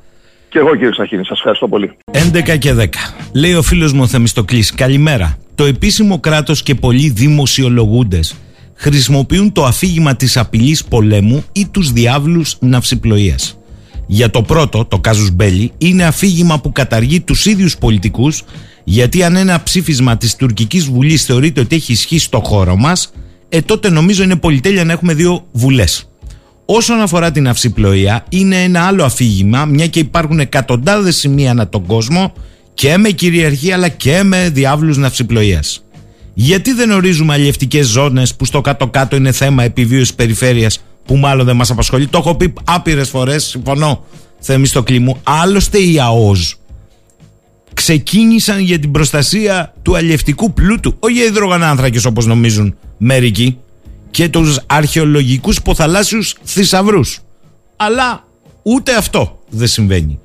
Και 0.51 0.59
εγώ, 0.59 0.77
κύριε 0.77 0.93
Σαχίνη, 0.93 1.25
σας 1.25 1.37
ευχαριστώ 1.39 1.69
πολύ. 1.69 1.97
11 2.13 2.57
και 2.59 2.75
10. 2.75 2.87
Λέει 3.33 3.55
ο 3.55 3.63
φίλος 3.63 3.93
μου 3.93 4.03
ο 4.03 4.07
Θεμιστοκλής. 4.07 4.75
Καλημέρα. 4.75 5.37
Το 5.55 5.65
επίσημο 5.65 6.21
κράτος 6.21 6.63
και 6.63 6.75
πολλοί 6.75 7.11
δημοσιολογούντες 7.11 8.37
χρησιμοποιούν 8.75 9.53
το 9.53 9.65
αφήγημα 9.65 10.17
της 10.17 10.37
απειλής 10.37 10.85
πολέμου 10.85 11.45
ή 11.53 11.69
τους 11.69 11.93
διάβλους 11.93 12.57
ναυσιπλοείας. 12.61 13.59
Για 14.07 14.31
το 14.31 14.43
πρώτο, 14.43 14.85
το 14.85 14.99
κάζους 14.99 15.31
μπέλι, 15.31 15.73
είναι 15.79 16.05
αφήγημα 16.05 16.61
που 16.61 16.73
καταργεί 16.73 17.21
τους 17.21 17.47
ίδιους 17.47 17.79
πολιτικούς 17.79 18.43
γιατί 18.85 19.23
αν 19.23 19.37
ένα 19.37 19.63
ψήφισμα 19.63 20.17
της 20.17 20.37
τουρκικής 20.37 20.85
βουλής 20.85 21.25
θεωρείται 21.25 21.61
ότι 21.61 21.77
έχει 21.77 21.93
ισχύ 21.93 22.19
στο 22.19 22.41
χώρο 22.45 22.77
μας, 22.77 23.13
ε 23.49 23.61
τότε 23.61 23.91
νομίζω 23.91 24.23
είναι 24.23 24.37
πολυτέλεια 24.37 24.85
να 24.85 24.93
έχουμε 24.93 25.15
δύο 25.15 25.47
βουλές. 25.53 26.10
Όσον 26.73 27.01
αφορά 27.01 27.31
την 27.31 27.49
αυσιπλοεία, 27.49 28.25
είναι 28.29 28.63
ένα 28.63 28.87
άλλο 28.87 29.05
αφήγημα, 29.05 29.65
μια 29.65 29.87
και 29.87 29.99
υπάρχουν 29.99 30.41
εκατοντάδες 30.41 31.17
σημεία 31.17 31.51
ανά 31.51 31.69
τον 31.69 31.87
κόσμο 31.87 32.33
και 32.75 32.97
με 32.97 33.11
κυριαρχία 33.11 33.75
αλλά 33.75 33.89
και 33.89 34.23
με 34.23 34.49
διάβλους 34.49 34.97
ναυσιπλοείας. 34.97 35.85
Γιατί 36.35 36.73
δεν 36.73 36.91
ορίζουμε 36.91 37.33
αλλιευτικές 37.33 37.87
ζώνες 37.87 38.35
που 38.35 38.45
στο 38.45 38.61
κάτω-κάτω 38.61 39.17
είναι 39.17 39.33
θέμα 39.33 39.63
επιβίωσης 39.63 40.15
περιφέρειας 40.15 40.81
που 41.05 41.17
μάλλον 41.17 41.47
δεν 41.47 41.57
μας 41.57 41.71
απασχολεί; 41.71 42.07
Το 42.07 42.19
έχω 42.19 42.35
πει 42.35 42.53
άπειρες 42.65 43.09
φορές, 43.09 43.45
συμφωνώ, 43.45 44.05
στο 44.63 44.83
κλίμου. 44.83 45.17
Άλλωστε 45.23 45.79
οι 45.79 45.99
ΑΟΖ 46.01 46.55
ξεκίνησαν 47.75 48.61
για 48.61 48.79
την 48.79 48.91
προστασία 48.91 49.75
του 49.83 49.97
αλλιευτικού 49.97 50.53
πλούτου, 50.53 50.97
όχι 50.99 51.15
για 51.15 51.25
υδρογονάνθρακες 51.25 52.05
όπως 52.05 52.27
νομίζουν 52.27 52.77
μερικοί, 52.99 53.59
και 54.11 54.29
τους 54.29 54.61
αρχαιολογικούς 54.67 55.63
ποθαλάσσιους 55.63 56.35
θησαυρούς. 56.45 57.21
Αλλά 57.77 58.25
ούτε 58.63 58.97
αυτό 58.97 59.39
δεν 59.49 59.69
συμβαίνει. 59.69 60.19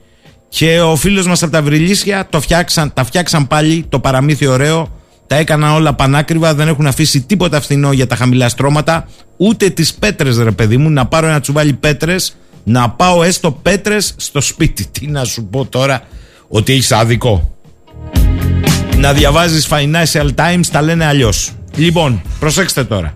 Και 0.50 0.82
ο 0.82 0.96
φίλος 0.96 1.28
μας 1.28 1.44
από 1.44 1.52
τα 1.52 1.62
Βρυλίσια 1.62 2.28
το 2.30 2.42
φτιάξαν, 2.42 2.94
τα 2.94 3.04
φτιάξαν 3.04 3.48
πάλι 3.48 3.86
το 3.90 4.00
παραμύθι 4.00 4.48
ωραίο 4.48 4.90
τα 5.28 5.36
έκαναν 5.36 5.72
όλα 5.72 5.94
πανάκριβα, 5.94 6.54
δεν 6.54 6.68
έχουν 6.68 6.88
αφήσει 6.88 7.22
τίποτα 7.22 7.62
φθηνό 7.62 7.92
για 7.92 8.08
τα 8.08 8.16
χαμηλά 8.16 8.50
στρώματα, 8.50 9.08
ούτε 9.38 9.70
τις 9.70 9.94
πέτρες, 9.94 10.38
ρε 10.38 10.52
παιδί 10.52 10.78
μου, 10.78 10.90
να 10.90 11.06
πάρω 11.06 11.28
ένα 11.28 11.40
τσουβάλι 11.40 11.74
πέτρες, 11.74 12.36
να 12.64 12.90
πάω 12.90 13.24
έστω 13.24 13.52
πέτρες 13.52 14.14
στο 14.18 14.42
σπίτι. 14.42 14.86
Τι 15.00 15.08
να 15.08 15.24
σου 15.24 15.46
πω 15.46 15.66
τώρα, 15.66 16.02
ότι 16.48 16.74
έχεις 16.74 16.92
άδικο. 16.92 17.56
Να 18.98 19.14
διαβάζεις 19.14 19.68
Financial 19.70 20.30
Times, 20.36 20.66
τα 20.72 20.82
λένε 20.82 21.06
αλλιώς. 21.06 21.52
Λοιπόν, 21.76 22.22
προσέξτε 22.40 22.84
τώρα. 22.84 23.14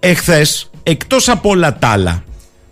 Εχθές, 0.00 0.70
εκτός 0.82 1.28
από 1.28 1.48
όλα 1.48 1.78
τα 1.78 1.88
άλλα, 1.88 2.24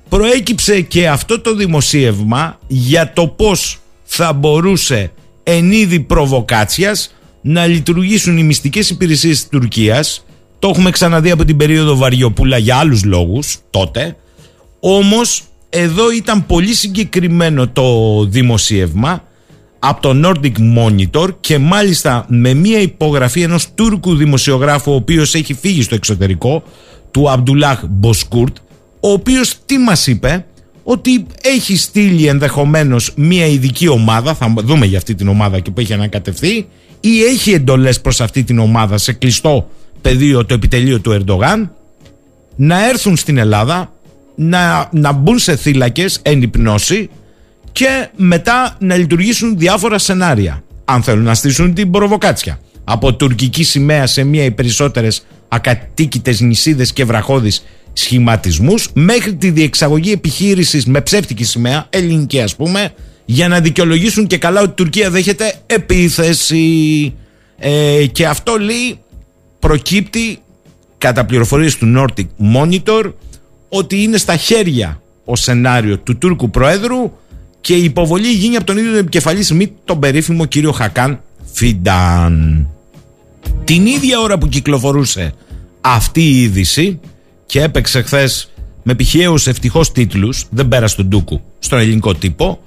προέκυψε 0.08 0.80
και 0.80 1.08
αυτό 1.08 1.40
το 1.40 1.54
δημοσίευμα 1.54 2.58
για 2.66 3.12
το 3.12 3.26
πώς 3.26 3.78
θα 4.04 4.32
μπορούσε 4.32 5.12
εν 5.42 5.72
είδη 5.72 6.00
προβοκάτσιας 6.00 7.14
να 7.40 7.66
λειτουργήσουν 7.66 8.38
οι 8.38 8.42
μυστικές 8.42 8.90
υπηρεσίες 8.90 9.38
της 9.38 9.48
Τουρκίας. 9.48 10.24
Το 10.58 10.68
έχουμε 10.68 10.90
ξαναδεί 10.90 11.30
από 11.30 11.44
την 11.44 11.56
περίοδο 11.56 11.96
Βαριοπούλα 11.96 12.58
για 12.58 12.76
άλλους 12.76 13.04
λόγους 13.04 13.58
τότε. 13.70 14.16
Όμως 14.80 15.42
εδώ 15.70 16.10
ήταν 16.10 16.46
πολύ 16.46 16.74
συγκεκριμένο 16.74 17.68
το 17.68 18.24
δημοσίευμα 18.24 19.22
από 19.78 20.00
το 20.00 20.20
Nordic 20.24 20.52
Monitor 20.78 21.28
και 21.40 21.58
μάλιστα 21.58 22.24
με 22.28 22.54
μία 22.54 22.80
υπογραφή 22.80 23.42
ενός 23.42 23.74
Τούρκου 23.74 24.16
δημοσιογράφου 24.16 24.92
ο 24.92 24.94
οποίος 24.94 25.34
έχει 25.34 25.54
φύγει 25.54 25.82
στο 25.82 25.94
εξωτερικό 25.94 26.62
του 27.10 27.30
Αμπτουλάχ 27.30 27.82
Μποσκούρτ 27.88 28.56
ο 29.00 29.10
οποίος 29.10 29.54
τι 29.66 29.78
μας 29.78 30.06
είπε; 30.06 30.44
Ότι 30.88 31.26
έχει 31.42 31.76
στείλει 31.76 32.26
ενδεχομένως 32.26 33.12
μία 33.16 33.46
ειδική 33.46 33.88
ομάδα 33.88 34.34
θα 34.34 34.54
δούμε 34.56 34.86
για 34.86 34.98
αυτή 34.98 35.14
την 35.14 35.28
ομάδα 35.28 35.60
και 35.60 35.70
που 35.70 35.80
έχει 35.80 35.92
ανακατευθεί 35.92 36.66
ή 37.00 37.22
έχει 37.22 37.52
εντολές 37.52 38.00
προς 38.00 38.20
αυτή 38.20 38.44
την 38.44 38.58
ομάδα 38.58 38.98
σε 38.98 39.12
κλειστό 39.12 39.70
πεδίο 40.00 40.46
το 40.46 40.54
επιτελείο 40.54 41.00
του 41.00 41.12
Ερντογάν 41.12 41.72
να 42.56 42.88
έρθουν 42.88 43.16
στην 43.16 43.38
Ελλάδα 43.38 43.92
να, 44.34 44.88
να 44.92 45.12
μπουν 45.12 45.38
σε 45.38 45.56
θύλακες 45.56 46.18
εν 46.22 46.42
υπνώση 46.42 47.10
και 47.72 48.08
μετά 48.16 48.76
να 48.78 48.96
λειτουργήσουν 48.96 49.58
διάφορα 49.58 49.98
σενάρια 49.98 50.62
αν 50.84 51.02
θέλουν 51.02 51.24
να 51.24 51.34
στήσουν 51.34 51.74
την 51.74 51.90
προβοκάτσια 51.90 52.60
από 52.88 53.14
τουρκική 53.14 53.64
σημαία 53.64 54.06
σε 54.06 54.24
μία 54.24 54.44
ή 54.44 54.50
περισσότερες 54.50 55.26
ακατοίκητες 55.48 56.40
νησίδες 56.40 56.92
και 56.92 57.04
βραχώδεις 57.04 57.64
σχηματισμούς 57.92 58.88
μέχρι 58.92 59.34
τη 59.34 59.50
διεξαγωγή 59.50 60.12
επιχείρησης 60.12 60.86
με 60.86 61.00
ψεύτικη 61.00 61.44
σημαία, 61.44 61.86
ελληνική 61.90 62.40
ας 62.40 62.56
πούμε 62.56 62.92
για 63.24 63.48
να 63.48 63.60
δικαιολογήσουν 63.60 64.26
και 64.26 64.38
καλά 64.38 64.60
ότι 64.60 64.70
η 64.70 64.74
Τουρκία 64.74 65.10
δέχεται 65.10 65.54
επίθεση. 65.66 67.14
Ε, 67.58 68.06
και 68.12 68.26
αυτό 68.26 68.56
λέει 68.56 68.98
προκύπτει 69.58 70.38
κατά 70.98 71.24
πληροφορίες 71.24 71.76
του 71.76 71.94
Nordic 71.96 72.26
Monitor 72.56 73.12
ότι 73.68 74.02
είναι 74.02 74.16
στα 74.16 74.36
χέρια 74.36 75.00
ο 75.24 75.36
σενάριο 75.36 75.98
του 75.98 76.18
Τούρκου 76.18 76.50
Προέδρου 76.50 77.12
και 77.60 77.74
η 77.74 77.84
υποβολή 77.84 78.28
γίνει 78.28 78.56
από 78.56 78.64
τον 78.66 78.76
ίδιο 78.76 78.90
τον 78.90 79.00
επικεφαλής 79.00 79.52
μη 79.52 79.72
τον 79.84 79.98
περίφημο 79.98 80.44
κύριο 80.44 80.72
Χακάν 80.72 81.20
Φιντάν. 81.52 82.68
Την 83.64 83.86
ίδια 83.86 84.20
ώρα 84.20 84.38
που 84.38 84.48
κυκλοφορούσε 84.48 85.34
αυτή 85.80 86.22
η 86.22 86.42
είδηση 86.42 87.00
και 87.46 87.62
έπαιξε 87.62 88.02
χθες 88.02 88.50
με 88.82 88.94
πηχαίους 88.94 89.46
ευτυχώς 89.46 89.92
τίτλους, 89.92 90.46
δεν 90.50 90.68
πέρασε 90.68 90.96
τον 90.96 91.10
Τούκου 91.10 91.40
στον 91.58 91.78
ελληνικό 91.78 92.14
τύπο, 92.14 92.60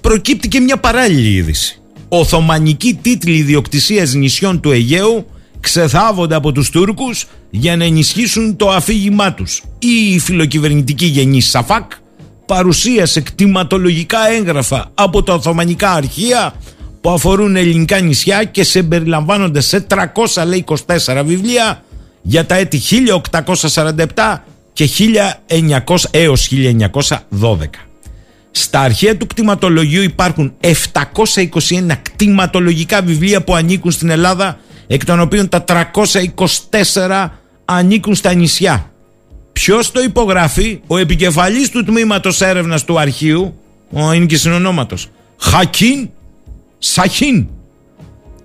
προκύπτει 0.00 0.48
και 0.48 0.60
μια 0.60 0.76
παράλληλη 0.76 1.32
είδηση. 1.32 1.80
Οθωμανικοί 2.08 2.98
τίτλοι 3.02 3.36
ιδιοκτησίας 3.36 4.14
νησιών 4.14 4.60
του 4.60 4.70
Αιγαίου 4.70 5.26
ξεθάβονται 5.60 6.34
από 6.34 6.52
τους 6.52 6.70
Τούρκους 6.70 7.26
για 7.50 7.76
να 7.76 7.84
ενισχύσουν 7.84 8.56
το 8.56 8.70
αφήγημά 8.70 9.34
τους. 9.34 9.62
Η 9.78 10.18
φιλοκυβερνητική 10.18 11.06
γενή 11.06 11.40
Σαφάκ 11.40 11.92
παρουσίασε 12.46 13.20
κτηματολογικά 13.20 14.28
έγγραφα 14.28 14.90
από 14.94 15.22
τα 15.22 15.34
Οθωμανικά 15.34 15.92
αρχεία 15.92 16.54
που 17.00 17.10
αφορούν 17.10 17.56
ελληνικά 17.56 18.00
νησιά 18.00 18.44
και 18.44 18.64
σε 18.64 18.82
περιλαμβάνονται 18.82 19.60
σε 19.60 19.86
300 19.88 20.46
λέει 20.46 20.64
24 20.66 21.22
βιβλία 21.24 21.82
για 22.22 22.46
τα 22.46 22.54
έτη 22.54 22.80
1847 24.14 24.36
και 24.72 24.88
1900 25.86 25.96
έως 26.10 26.50
1912. 26.50 27.56
Στα 28.50 28.80
αρχαία 28.80 29.16
του 29.16 29.26
κτηματολογίου 29.26 30.02
υπάρχουν 30.02 30.52
721 30.60 30.72
κτηματολογικά 32.02 33.02
βιβλία 33.02 33.42
που 33.42 33.54
ανήκουν 33.54 33.90
στην 33.90 34.10
Ελλάδα, 34.10 34.58
εκ 34.86 35.04
των 35.04 35.20
οποίων 35.20 35.48
τα 35.48 35.64
324 36.70 37.28
ανήκουν 37.64 38.14
στα 38.14 38.34
νησιά. 38.34 38.90
Ποιος 39.52 39.90
το 39.90 40.00
υπογράφει, 40.00 40.80
ο 40.86 40.96
επικεφαλής 40.96 41.70
του 41.70 41.84
τμήματος 41.84 42.40
έρευνας 42.40 42.84
του 42.84 43.00
αρχείου, 43.00 43.54
ο 43.92 44.12
είναι 44.12 44.26
και 44.26 44.36
συνονόματος, 44.36 45.08
Χακίν 45.38 46.10
Σαχίν. 46.82 47.46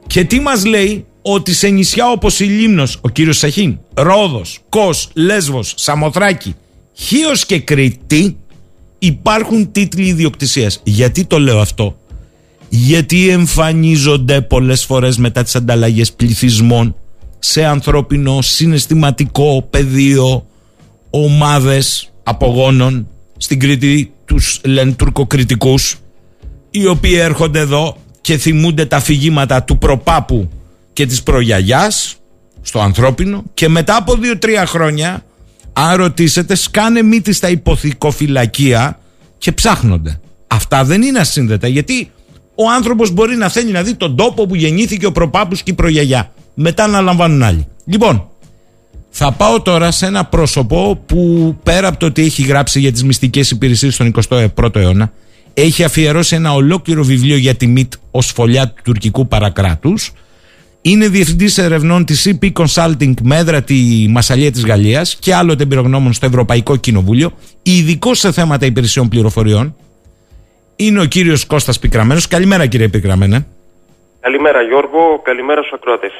Και 0.07 0.23
τι 0.23 0.39
μας 0.39 0.65
λέει, 0.65 1.05
ότι 1.21 1.53
σε 1.53 1.67
νησιά 1.67 2.11
όπως 2.11 2.39
η 2.39 2.43
Λίμνος, 2.43 2.97
ο 3.01 3.09
κύριος 3.09 3.37
Σαχίν, 3.37 3.77
Ρόδος, 3.93 4.59
Κος, 4.69 5.09
Λέσβος, 5.13 5.73
Σαμοθράκη, 5.77 6.55
Χίος 6.93 7.45
και 7.45 7.59
Κρήτη, 7.59 8.37
υπάρχουν 8.99 9.71
τίτλοι 9.71 10.05
ιδιοκτησίας. 10.05 10.81
Γιατί 10.83 11.25
το 11.25 11.39
λέω 11.39 11.59
αυτό; 11.59 11.97
Γιατί 12.69 13.29
εμφανίζονται 13.29 14.41
πολλές 14.41 14.85
φορές 14.85 15.17
μετά 15.17 15.43
τις 15.43 15.55
ανταλλαγές 15.55 16.13
πληθυσμών 16.13 16.95
σε 17.39 17.65
ανθρώπινο, 17.65 18.41
συναισθηματικό 18.41 19.67
πεδίο 19.69 20.45
ομάδες 21.09 22.11
απογόνων 22.23 23.07
στην 23.37 23.59
Κρήτη 23.59 24.11
τους 24.25 24.61
λένε 24.63 24.91
τουρκοκριτικούς 24.91 25.95
οι 26.69 26.87
οποίοι 26.87 27.15
έρχονται 27.17 27.59
εδώ 27.59 27.97
και 28.25 28.37
θυμούνται 28.37 28.85
τα 28.85 28.97
αφηγήματα 28.97 29.63
του 29.63 29.77
προπάπου 29.77 30.49
και 30.93 31.05
της 31.05 31.23
προγιαγιάς 31.23 32.15
στο 32.61 32.79
ανθρώπινο 32.79 33.43
και 33.53 33.69
μετά 33.69 33.95
από 33.95 34.15
δύο-τρία 34.15 34.65
χρόνια, 34.65 35.23
αν 35.73 35.95
ρωτήσετε, 35.95 36.55
σκάνε 36.55 37.01
μύτη 37.01 37.33
στα 37.33 37.49
υποθηκοφυλακία 37.49 38.99
και 39.37 39.51
ψάχνονται. 39.51 40.19
Αυτά 40.47 40.83
δεν 40.83 41.01
είναι 41.01 41.19
ασύνδετα 41.19 41.67
γιατί 41.67 42.11
ο 42.55 42.69
άνθρωπος 42.75 43.11
μπορεί 43.11 43.35
να 43.35 43.49
θέλει 43.49 43.71
να 43.71 43.83
δει 43.83 43.93
τον 43.93 44.15
τόπο 44.15 44.45
που 44.45 44.55
γεννήθηκε 44.55 45.05
ο 45.05 45.11
προπάπους 45.11 45.63
και 45.63 45.71
η 45.71 45.73
προγιαγιά. 45.73 46.31
Μετά 46.53 46.87
να 46.87 47.01
λαμβάνουν 47.01 47.43
άλλοι. 47.43 47.67
Λοιπόν, 47.85 48.29
θα 49.09 49.31
πάω 49.31 49.61
τώρα 49.61 49.91
σε 49.91 50.05
ένα 50.05 50.25
πρόσωπο 50.25 51.03
που 51.05 51.55
πέρα 51.63 51.87
από 51.87 51.97
το 51.97 52.05
ότι 52.05 52.21
έχει 52.21 52.43
γράψει 52.43 52.79
για 52.79 52.91
τις 52.91 53.03
μυστικές 53.03 53.51
υπηρεσίες 53.51 53.93
στον 53.93 54.13
21ο 54.29 54.75
αιώνα, 54.75 55.11
έχει 55.57 55.83
αφιερώσει 55.83 56.35
ένα 56.35 56.53
ολόκληρο 56.53 57.03
βιβλίο 57.03 57.37
για 57.37 57.55
τη 57.55 57.67
ΜΙΤ 57.67 57.93
ως 58.11 58.31
φωλιά 58.31 58.67
του 58.67 58.81
τουρκικού 58.83 59.27
παρακράτους. 59.27 60.11
Είναι 60.81 61.07
διευθυντής 61.07 61.57
ερευνών 61.57 62.05
της 62.05 62.27
CP 62.41 62.51
Consulting 62.53 63.13
με 63.23 63.37
έδρα 63.37 63.61
τη 63.61 64.05
Μασαλία 64.09 64.51
της 64.51 64.65
Γαλλίας 64.65 65.15
και 65.15 65.35
άλλοτε 65.35 65.63
εμπειρογνώμων 65.63 66.13
στο 66.13 66.25
Ευρωπαϊκό 66.25 66.75
Κοινοβούλιο, 66.75 67.31
ειδικό 67.63 68.13
σε 68.13 68.31
θέματα 68.31 68.65
υπηρεσιών 68.65 69.09
πληροφοριών. 69.09 69.75
Είναι 70.75 71.01
ο 71.01 71.05
κύριος 71.05 71.45
Κώστας 71.45 71.79
Πικραμένος. 71.79 72.27
Καλημέρα, 72.27 72.65
κύριε 72.65 72.87
Πικραμένε. 72.87 73.45
Καλημέρα, 74.19 74.61
Γιώργο. 74.61 75.21
Καλημέρα 75.23 75.61
στους 75.61 75.73
ακροατές. 75.73 76.11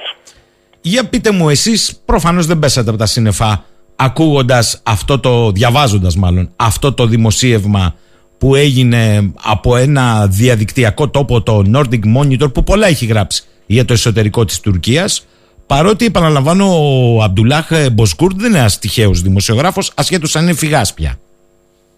Για 0.81 1.05
πείτε 1.05 1.31
μου, 1.31 1.49
εσείς 1.49 2.01
προφανώς 2.05 2.45
δεν 2.45 2.59
πέσατε 2.59 2.89
από 2.89 2.99
τα 2.99 3.05
σύννεφα 3.05 3.65
ακούγοντας 3.95 4.81
αυτό 4.83 5.19
το, 5.19 5.51
διαβάζοντας 5.51 6.15
μάλλον, 6.15 6.49
αυτό 6.55 6.93
το 6.93 7.05
δημοσίευμα 7.05 7.95
που 8.38 8.55
έγινε 8.55 9.33
από 9.43 9.75
ένα 9.75 10.27
διαδικτυακό 10.27 11.09
τόπο, 11.09 11.41
το 11.41 11.63
Nordic 11.75 12.01
Monitor, 12.17 12.53
που 12.53 12.63
πολλά 12.63 12.88
έχει 12.88 13.05
γράψει 13.05 13.43
για 13.65 13.86
το 13.86 13.93
εσωτερικό 13.93 14.45
της 14.45 14.59
Τουρκίας. 14.59 15.27
Παρότι, 15.67 16.05
επαναλαμβάνω, 16.05 16.65
ο 16.65 17.21
Αμπτουλάχ 17.23 17.67
Μποσκούρτ 17.91 18.36
δεν 18.38 18.49
είναι 18.49 18.59
ένας 18.59 18.79
τυχαίος 18.79 19.21
δημοσιογράφος, 19.21 19.91
ασχέτως 19.95 20.36
αν 20.36 20.43
είναι 20.43 20.53
φυγάς 20.53 20.93
πια. 20.93 21.19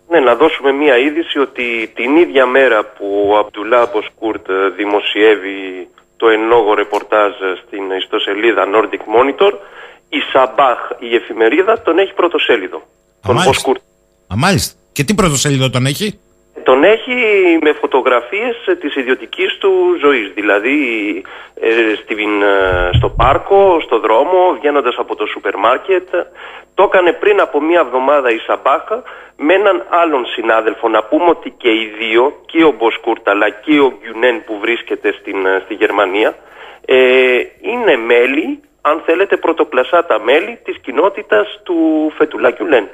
Ναι, 0.09 0.19
να 0.19 0.35
δώσουμε 0.35 0.71
μία 0.71 0.97
είδηση 0.97 1.39
ότι 1.39 1.91
την 1.93 2.15
ίδια 2.15 2.45
μέρα 2.45 2.85
που 2.97 3.05
ο 3.31 3.37
Αμπτουλάχ 3.37 3.89
Μποσκούρτ 3.91 4.45
δημοσιεύει 4.77 5.87
το 6.17 6.27
εν 6.27 6.41
λόγω 6.47 6.73
ρεπορτάζ 6.73 7.31
στην 7.61 7.83
ιστοσελίδα 8.01 8.63
Nordic 8.73 9.03
Monitor, 9.15 9.53
η 10.09 10.19
Σαμπάχ, 10.31 10.79
η 10.99 11.15
εφημερίδα, 11.15 11.81
τον 11.81 11.97
έχει 11.97 12.13
πρωτοσέλιδο. 12.13 12.81
τον 13.21 13.41
Μποσκούρτ. 13.45 13.81
Α, 14.33 14.35
μάλιστα. 14.37 14.73
Και 14.91 15.03
τι 15.03 15.13
πρωτοσέλιδο 15.13 15.69
τον 15.69 15.85
έχει; 15.85 16.19
Τον 16.69 16.83
έχει 16.83 17.17
με 17.61 17.71
φωτογραφίες 17.81 18.55
της 18.81 18.95
ιδιωτικής 18.95 19.57
του 19.61 19.71
ζωής, 20.03 20.27
δηλαδή 20.39 20.77
ε, 21.61 21.69
στην, 22.01 22.41
ε, 22.41 22.89
στο 22.97 23.09
πάρκο, 23.09 23.79
στο 23.85 23.99
δρόμο, 23.99 24.39
βγαίνοντας 24.59 24.95
από 24.97 25.15
το 25.15 25.25
σούπερ 25.25 25.55
μάρκετ. 25.57 26.07
Το 26.73 26.83
έκανε 26.83 27.11
πριν 27.13 27.39
από 27.41 27.61
μία 27.61 27.81
εβδομάδα 27.85 28.29
η 28.29 28.37
Σαμπάχ 28.47 29.03
με 29.37 29.53
έναν 29.53 29.85
άλλον 29.89 30.25
συνάδελφο. 30.25 30.89
Να 30.89 31.03
πούμε 31.03 31.29
ότι 31.29 31.49
και 31.61 31.69
οι 31.69 31.85
δύο, 31.99 32.23
και 32.45 32.63
ο 32.63 32.71
Μποσκούρτ 32.77 33.29
αλλά 33.29 33.49
και 33.49 33.79
ο 33.79 33.89
Γκιουνέν 33.99 34.43
που 34.45 34.59
βρίσκεται 34.59 35.09
στην, 35.19 35.45
ε, 35.45 35.61
στη 35.63 35.73
Γερμανία, 35.73 36.35
ε, 36.85 36.97
είναι 37.71 37.95
μέλη, 38.11 38.47
αν 38.81 39.01
θέλετε 39.05 39.37
πρωτοκλασσάτα 39.37 40.19
μέλη 40.19 40.59
της 40.63 40.75
κοινότητας 40.85 41.47
του 41.63 41.77
Φετουλά 42.17 42.49
Γκιουνέν. 42.51 42.85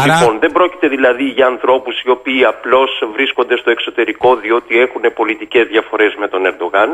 Άρα... 0.00 0.18
Λοιπόν, 0.18 0.38
δεν 0.38 0.52
πρόκειται 0.52 0.88
δηλαδή 0.88 1.24
για 1.24 1.46
ανθρώπους 1.46 2.02
οι 2.02 2.10
οποίοι 2.10 2.44
απλώς 2.44 2.90
βρίσκονται 3.12 3.56
στο 3.56 3.70
εξωτερικό 3.70 4.36
διότι 4.36 4.78
έχουν 4.78 5.02
πολιτικές 5.14 5.66
διαφορές 5.66 6.14
με 6.18 6.28
τον 6.28 6.46
Ερντογάν. 6.46 6.90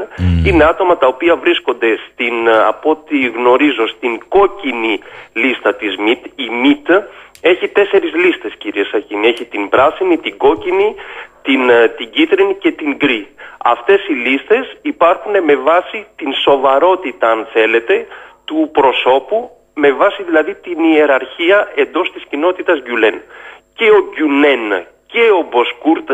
Είναι 0.46 0.64
άτομα 0.64 0.96
τα 0.96 1.06
οποία 1.06 1.36
βρίσκονται 1.36 1.98
στην, 2.06 2.48
από 2.66 2.90
ό,τι 2.90 3.26
γνωρίζω, 3.26 3.86
στην 3.86 4.28
κόκκινη 4.28 4.98
λίστα 5.32 5.74
της 5.74 5.96
ΜΙΤ. 5.96 6.24
Η 6.36 6.48
ΜΙΤ 6.62 6.88
έχει 7.40 7.68
τέσσερις 7.68 8.14
λίστες 8.14 8.52
κύριε 8.58 8.84
Σαχίνη. 8.84 9.26
Έχει 9.26 9.44
την 9.44 9.68
πράσινη, 9.68 10.18
την 10.18 10.36
κόκκινη, 10.36 10.94
την, 11.42 11.60
την 11.96 12.10
κίτρινη 12.10 12.54
και 12.54 12.72
την 12.72 12.96
γκρι. 12.96 13.28
Αυτές 13.64 14.00
οι 14.08 14.12
λίστες 14.12 14.76
υπάρχουν 14.82 15.32
με 15.44 15.56
βάση 15.56 16.06
την 16.16 16.32
σοβαρότητα 16.44 17.30
αν 17.30 17.46
θέλετε 17.52 18.06
του 18.44 18.70
προσώπου 18.72 19.50
με 19.82 19.92
βάση 19.92 20.22
δηλαδή 20.22 20.54
την 20.54 20.78
ιεραρχία 20.84 21.72
εντός 21.74 22.12
της 22.12 22.24
κοινότητας 22.30 22.80
Γκιουλέν. 22.82 23.20
Και 23.74 23.90
ο 23.90 24.00
Γκιουνέν 24.12 24.86
και 25.06 25.24
ο 25.38 25.42
Μποσκούρτ 25.50 26.10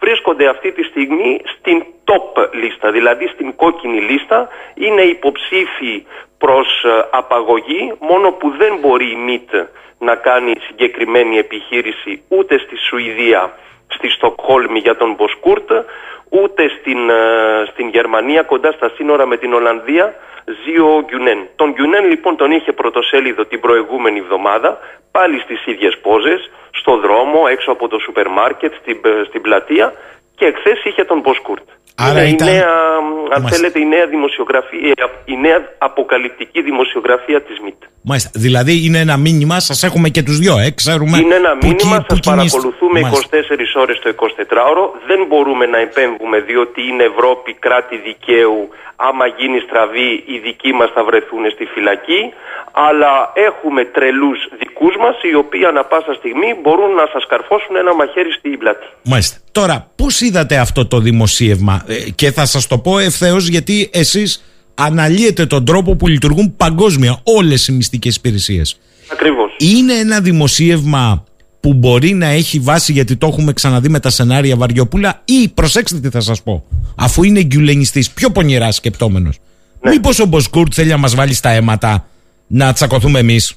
βρίσκονται 0.00 0.48
αυτή 0.48 0.72
τη 0.72 0.82
στιγμή 0.82 1.40
στην 1.44 1.84
top 2.04 2.52
λίστα, 2.52 2.90
δηλαδή 2.90 3.26
στην 3.26 3.56
κόκκινη 3.56 4.00
λίστα, 4.00 4.48
είναι 4.74 5.02
υποψήφοι 5.02 6.06
προς 6.38 6.84
ε, 6.84 7.08
απαγωγή, 7.10 7.92
μόνο 8.00 8.30
που 8.30 8.50
δεν 8.58 8.78
μπορεί 8.80 9.10
η 9.10 9.16
ΜΙΤ 9.16 9.50
να 9.98 10.14
κάνει 10.14 10.52
συγκεκριμένη 10.66 11.38
επιχείρηση 11.38 12.22
ούτε 12.28 12.58
στη 12.58 12.76
Σουηδία, 12.76 13.52
στη 13.88 14.08
Στοκχόλμη 14.08 14.78
για 14.78 14.96
τον 14.96 15.14
Μποσκούρτ, 15.14 15.70
ούτε 16.28 16.68
στην, 16.68 17.10
ε, 17.10 17.64
στην 17.72 17.88
Γερμανία 17.88 18.42
κοντά 18.42 18.72
στα 18.72 18.88
σύνορα 18.94 19.26
με 19.26 19.36
την 19.36 19.52
Ολλανδία 19.52 20.14
ζει 20.44 20.78
ο 20.78 21.02
Γκιουνέν. 21.04 21.48
Τον 21.56 21.72
Γκιουνέν 21.72 22.04
λοιπόν 22.08 22.36
τον 22.36 22.50
είχε 22.50 22.72
πρωτοσέλιδο 22.72 23.44
την 23.44 23.60
προηγούμενη 23.60 24.18
εβδομάδα, 24.18 24.78
πάλι 25.10 25.40
στις 25.40 25.66
ίδιες 25.66 25.98
πόζες, 25.98 26.50
στο 26.70 26.96
δρόμο, 26.96 27.44
έξω 27.50 27.70
από 27.70 27.88
το 27.88 27.98
σούπερ 27.98 28.28
μάρκετ, 28.28 28.72
στην, 28.80 29.00
στην 29.26 29.40
πλατεία 29.40 29.92
και 30.36 30.46
εχθές 30.46 30.80
είχε 30.84 31.04
τον 31.04 31.20
Μποσκούρτ. 31.20 31.68
Άρα 31.98 32.20
είναι 32.22 32.30
ήταν... 32.30 32.48
η 32.48 32.50
νέα, 32.50 32.66
αν 33.36 33.48
θέλετε, 33.48 33.78
η 33.78 33.86
νέα 33.86 34.06
δημοσιογραφία, 34.06 34.92
η 35.24 35.36
νέα 35.36 35.58
αποκαλυπτική 35.78 36.62
δημοσιογραφία 36.62 37.42
της 37.42 37.56
ΜΙΤ. 37.64 37.80
Μάλιστα. 38.02 38.30
Δηλαδή 38.34 38.84
είναι 38.84 38.98
ένα 38.98 39.16
μήνυμα, 39.16 39.60
σας 39.60 39.82
έχουμε 39.82 40.08
και 40.08 40.22
τους 40.22 40.38
δυο, 40.38 40.58
ε, 40.58 40.70
ξέρουμε. 40.70 41.18
Είναι 41.18 41.34
ένα 41.34 41.52
που 41.58 41.66
μήνυμα, 41.66 41.96
κι- 41.98 42.04
που 42.08 42.14
σας 42.16 42.20
κινείστε. 42.20 42.58
παρακολουθούμε 42.58 43.00
Μάλιστα. 43.00 43.36
24 43.36 43.74
ώρες 43.82 43.98
το 43.98 44.08
24ωρο. 44.08 44.84
Δεν 45.06 45.20
μπορούμε 45.28 45.66
να 45.66 45.78
επέμβουμε 45.78 46.40
διότι 46.40 46.80
είναι 46.90 47.04
Ευρώπη 47.12 47.50
κράτη 47.64 47.96
δικαίου. 47.96 48.68
Άμα 48.96 49.26
γίνει 49.38 49.58
στραβή 49.66 50.10
οι 50.26 50.38
δικοί 50.46 50.72
μας 50.72 50.90
θα 50.94 51.04
βρεθούν 51.04 51.42
στη 51.54 51.64
φυλακή. 51.64 52.20
Αλλά 52.88 53.12
έχουμε 53.48 53.84
τρελούς 53.84 54.38
δικούς 54.58 54.94
μας 55.04 55.16
οι 55.22 55.34
οποίοι 55.34 55.64
ανα 55.64 55.84
πάσα 55.84 56.12
στιγμή 56.14 56.48
μπορούν 56.62 56.90
να 56.94 57.06
σας 57.12 57.26
καρφώσουν 57.26 57.76
ένα 57.76 57.94
μαχαίρι 57.94 58.32
στην 58.32 58.58
πλάτη. 58.58 58.86
Μάλιστα. 59.02 59.36
Τώρα, 59.52 59.90
πώς 59.96 60.20
είδατε 60.20 60.56
αυτό 60.58 60.86
το 60.86 60.98
δημοσίευμα; 60.98 61.84
ε, 61.85 61.85
και 62.14 62.32
θα 62.32 62.46
σας 62.46 62.66
το 62.66 62.78
πω 62.78 62.98
ευθέως 62.98 63.48
γιατί 63.48 63.90
εσείς 63.92 64.42
αναλύετε 64.74 65.46
τον 65.46 65.64
τρόπο 65.64 65.96
που 65.96 66.08
λειτουργούν 66.08 66.56
παγκόσμια 66.56 67.20
όλες 67.22 67.66
οι 67.68 67.72
μυστικές 67.72 68.16
υπηρεσίες. 68.16 68.78
Ακριβώς. 69.12 69.56
Είναι 69.58 69.92
ένα 69.94 70.20
δημοσίευμα 70.20 71.24
που 71.60 71.74
μπορεί 71.74 72.14
να 72.14 72.26
έχει 72.26 72.58
βάση 72.58 72.92
γιατί 72.92 73.16
το 73.16 73.26
έχουμε 73.26 73.52
ξαναδεί 73.52 73.88
με 73.88 74.00
τα 74.00 74.10
σενάρια 74.10 74.56
Βαριοπούλα 74.56 75.22
ή 75.24 75.48
προσέξτε 75.48 75.98
τι 76.00 76.08
θα 76.08 76.20
σας 76.20 76.42
πω 76.42 76.64
αφού 76.96 77.22
είναι 77.22 77.42
γκιουλενιστής 77.42 78.10
πιο 78.10 78.30
πονηρά 78.30 78.72
σκεπτόμενος 78.72 79.38
Ναι. 79.80 79.90
μήπως 79.90 80.18
ο 80.20 80.26
Μποσκούρτ 80.26 80.72
θέλει 80.74 80.88
να 80.90 80.96
μας 80.96 81.14
βάλει 81.14 81.34
στα 81.34 81.50
αίματα 81.50 82.06
να 82.46 82.72
τσακωθούμε 82.72 83.18
εμείς; 83.18 83.54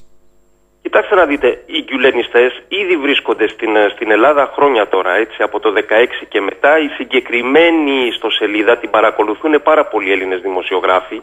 Κοιτάξτε 0.90 1.14
να 1.14 1.26
δείτε, 1.26 1.62
οι 1.66 1.82
γκιουλενιστές 1.82 2.62
ήδη 2.68 2.96
βρίσκονται 2.96 3.48
στην, 3.48 3.76
ε, 3.76 3.88
στην 3.88 4.10
Ελλάδα 4.10 4.50
χρόνια 4.54 4.88
τώρα, 4.88 5.12
έτσι, 5.14 5.42
από 5.42 5.60
το 5.60 5.72
16 5.72 6.26
και 6.28 6.40
μετά. 6.40 6.78
Η 6.78 6.88
συγκεκριμένη 6.88 8.06
ιστοσελίδα 8.06 8.76
την 8.78 8.90
παρακολουθούν 8.90 9.62
πάρα 9.62 9.84
πολλοί 9.84 10.12
Έλληνες 10.12 10.40
δημοσιογράφοι. 10.40 11.20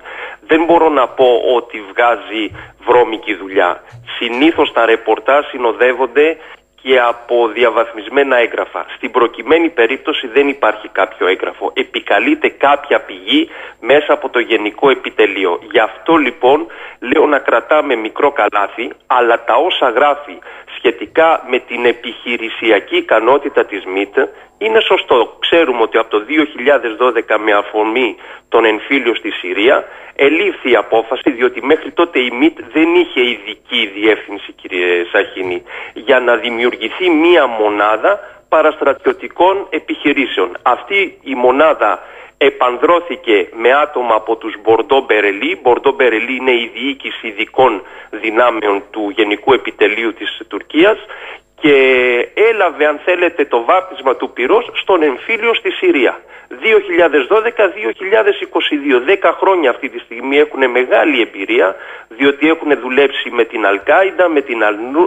Δεν 0.48 0.64
μπορώ 0.66 0.90
να 0.90 1.08
πω 1.08 1.42
ότι 1.56 1.84
βγάζει 1.92 2.44
βρώμικη 2.86 3.34
δουλειά. 3.36 3.84
Συνήθως 4.18 4.72
τα 4.72 4.86
ρεπορτάζ 4.86 5.46
συνοδεύονται 5.46 6.38
και 6.82 7.00
από 7.00 7.48
διαβαθμισμένα 7.48 8.38
έγγραφα. 8.38 8.86
Στην 8.96 9.12
προκειμένη 9.12 9.70
περίπτωση 9.70 10.28
δεν 10.28 10.48
υπάρχει 10.48 10.88
κάποιο 10.88 11.28
έγγραφο. 11.28 11.72
Επικαλείται 11.74 12.50
κάποια 12.50 13.00
πηγή 13.02 13.50
μέσα 13.80 14.14
από 14.14 14.30
το 14.30 14.40
γενικό 14.40 14.90
επιτελείο. 14.90 15.60
Γι' 15.72 15.80
αυτό 15.80 16.16
λοιπόν 16.16 16.68
λέω 17.00 17.26
να 17.26 17.40
κρατάμε 17.40 17.96
μικρό 17.96 18.32
καλάθι, 18.32 18.92
αλλά 19.08 19.44
τα 19.44 19.56
όσα 19.56 19.90
γράφει 19.90 20.38
σχετικά 20.78 21.46
με 21.50 21.60
την 21.60 21.86
επιχειρησιακή 21.86 22.96
ικανότητα 22.98 23.66
της 23.66 23.86
ΜΙΤ 23.86 24.16
είναι 24.58 24.80
σωστό. 24.80 25.38
Ξέρουμε 25.40 25.82
ότι 25.82 25.98
από 25.98 26.10
το 26.10 26.26
2012 27.36 27.38
με 27.46 27.52
αφορμή 27.54 28.16
τον 28.50 28.66
εμφύλιο 28.66 29.16
στη 29.16 29.32
Συρία 29.32 29.86
ελήφθη 30.16 30.72
η 30.72 30.76
απόφαση 30.76 31.32
διότι 31.32 31.66
μέχρι 31.66 31.92
τότε 31.92 32.20
η 32.20 32.32
ΜΙΤ 32.40 32.58
δεν 32.74 32.96
είχε 32.96 33.22
ειδική 33.30 33.92
διεύθυνση 33.96 34.52
κύριε 34.52 35.06
Σαχίνη 35.12 35.64
για 35.94 36.20
να 36.20 36.36
δημιουργηθεί 36.36 37.10
μία 37.10 37.48
μονάδα 37.48 38.20
παραστρατιωτικών 38.50 39.68
επιχειρήσεων. 39.70 40.58
Αυτή 40.62 41.18
η 41.24 41.36
μονάδα 41.36 42.00
επανδρώθηκε 42.38 43.50
με 43.54 43.74
άτομα 43.74 44.16
από 44.16 44.36
τους 44.36 44.56
Μπορντό 44.62 45.02
Μπερελί. 45.02 45.60
Μπορντό 45.62 45.92
Μπερελί 45.92 46.36
είναι 46.36 46.52
η 46.52 46.72
διοίκηση 46.74 47.28
ειδικών 47.28 47.82
δυνάμεων 48.10 48.84
του 48.92 49.10
Γενικού 49.16 49.54
Επιτελείου 49.54 50.14
της 50.14 50.42
Τουρκίας 50.48 50.98
και 51.62 51.76
έλαβε 52.34 52.86
αν 52.86 53.00
θέλετε 53.06 53.46
το 53.46 53.64
βάπτισμα 53.64 54.16
του 54.16 54.30
πυρός 54.30 54.70
στον 54.74 55.04
εμφύλιο 55.04 55.54
στη 55.54 55.72
Συρία. 55.72 56.20
2012-2022, 56.50 56.56
10 59.24 59.32
χρόνια 59.40 59.70
αυτή 59.70 59.90
τη 59.90 60.00
στιγμή 60.00 60.38
έχουν 60.38 60.70
μεγάλη 60.70 61.22
εμπειρία 61.22 61.76
διότι 62.08 62.48
έχουν 62.48 62.80
δουλέψει 62.80 63.30
με 63.30 63.44
την 63.44 63.66
Αλκάιντα, 63.66 64.28
με 64.28 64.42
την 64.42 64.64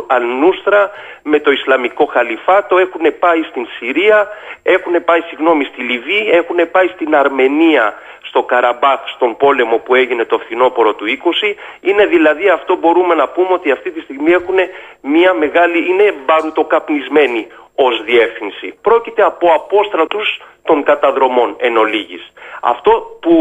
Αλνούστρα, 0.07 0.91
με 1.23 1.41
το 1.41 1.51
Ισλαμικό 1.51 2.05
Χαλιφάτο, 2.05 2.79
έχουν 2.79 3.19
πάει 3.19 3.43
στην 3.43 3.67
Συρία, 3.79 4.29
έχουν 4.63 5.05
πάει 5.05 5.21
συγγνώμη 5.21 5.65
στη 5.65 5.83
Λιβύη, 5.83 6.29
έχουν 6.33 6.71
πάει 6.71 6.87
στην 6.87 7.17
Αρμενία 7.17 7.95
στο 8.31 8.43
Καραμπάχ 8.43 9.01
στον 9.15 9.37
πόλεμο 9.37 9.77
που 9.77 9.95
έγινε 9.95 10.25
το 10.25 10.39
φθινόπωρο 10.39 10.95
του 10.95 11.05
20 11.43 11.55
είναι 11.81 12.07
δηλαδή 12.07 12.49
αυτό 12.49 12.77
μπορούμε 12.77 13.15
να 13.15 13.29
πούμε 13.29 13.53
ότι 13.53 13.71
αυτή 13.71 13.91
τη 13.91 14.01
στιγμή 14.01 14.33
έχουν 14.33 14.57
μια 15.01 15.33
μεγάλη 15.33 15.79
είναι 15.91 16.15
μπαρουτοκαπνισμένοι 16.41 17.47
ως 17.75 18.03
διεύθυνση. 18.05 18.75
Πρόκειται 18.83 19.23
από 19.23 19.47
απόστρατους 19.55 20.41
των 20.65 20.83
καταδρομών 20.83 21.57
εν 21.59 21.77
ολίγης. 21.77 22.33
Αυτό 22.61 23.19
που, 23.21 23.35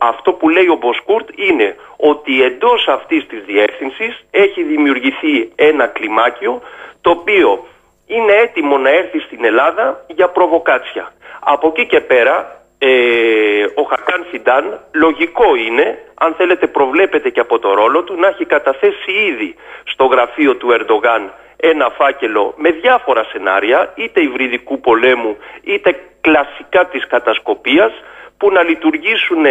αυτό 0.00 0.32
που 0.32 0.48
λέει 0.48 0.68
ο 0.68 0.76
Μποσκούρτ 0.76 1.28
είναι 1.34 1.76
ότι 1.96 2.42
εντός 2.42 2.88
αυτής 2.88 3.26
της 3.26 3.44
διεύθυνσης 3.44 4.24
έχει 4.30 4.62
δημιουργηθεί 4.62 5.52
ένα 5.54 5.86
κλιμάκιο 5.86 6.62
το 7.00 7.10
οποίο 7.10 7.66
είναι 8.06 8.32
έτοιμο 8.32 8.78
να 8.78 8.90
έρθει 8.90 9.18
στην 9.20 9.44
Ελλάδα 9.44 10.04
για 10.06 10.28
προβοκάτσια. 10.28 11.12
Από 11.40 11.68
εκεί 11.68 11.86
και 11.86 12.00
πέρα 12.00 12.62
ε, 12.78 13.64
ο 13.74 13.82
Χακάν 13.82 14.26
Φιντάν 14.30 14.80
λογικό 14.92 15.54
είναι, 15.54 15.98
αν 16.14 16.34
θέλετε 16.34 16.66
προβλέπετε 16.66 17.28
και 17.30 17.40
από 17.40 17.58
το 17.58 17.74
ρόλο 17.74 18.02
του, 18.02 18.14
να 18.14 18.28
έχει 18.28 18.44
καταθέσει 18.44 19.12
ήδη 19.30 19.54
στο 19.84 20.04
γραφείο 20.04 20.56
του 20.56 20.70
Ερντογάν 20.70 21.32
ένα 21.70 21.88
φάκελο 21.98 22.54
με 22.56 22.70
διάφορα 22.70 23.24
σενάρια, 23.30 23.92
είτε 23.96 24.20
υβριδικού 24.20 24.80
πολέμου, 24.80 25.36
είτε 25.62 25.90
κλασικά 26.20 26.86
της 26.92 27.06
κατασκοπίας, 27.06 27.92
που 28.38 28.50
να 28.56 28.62
λειτουργήσουν 28.62 29.44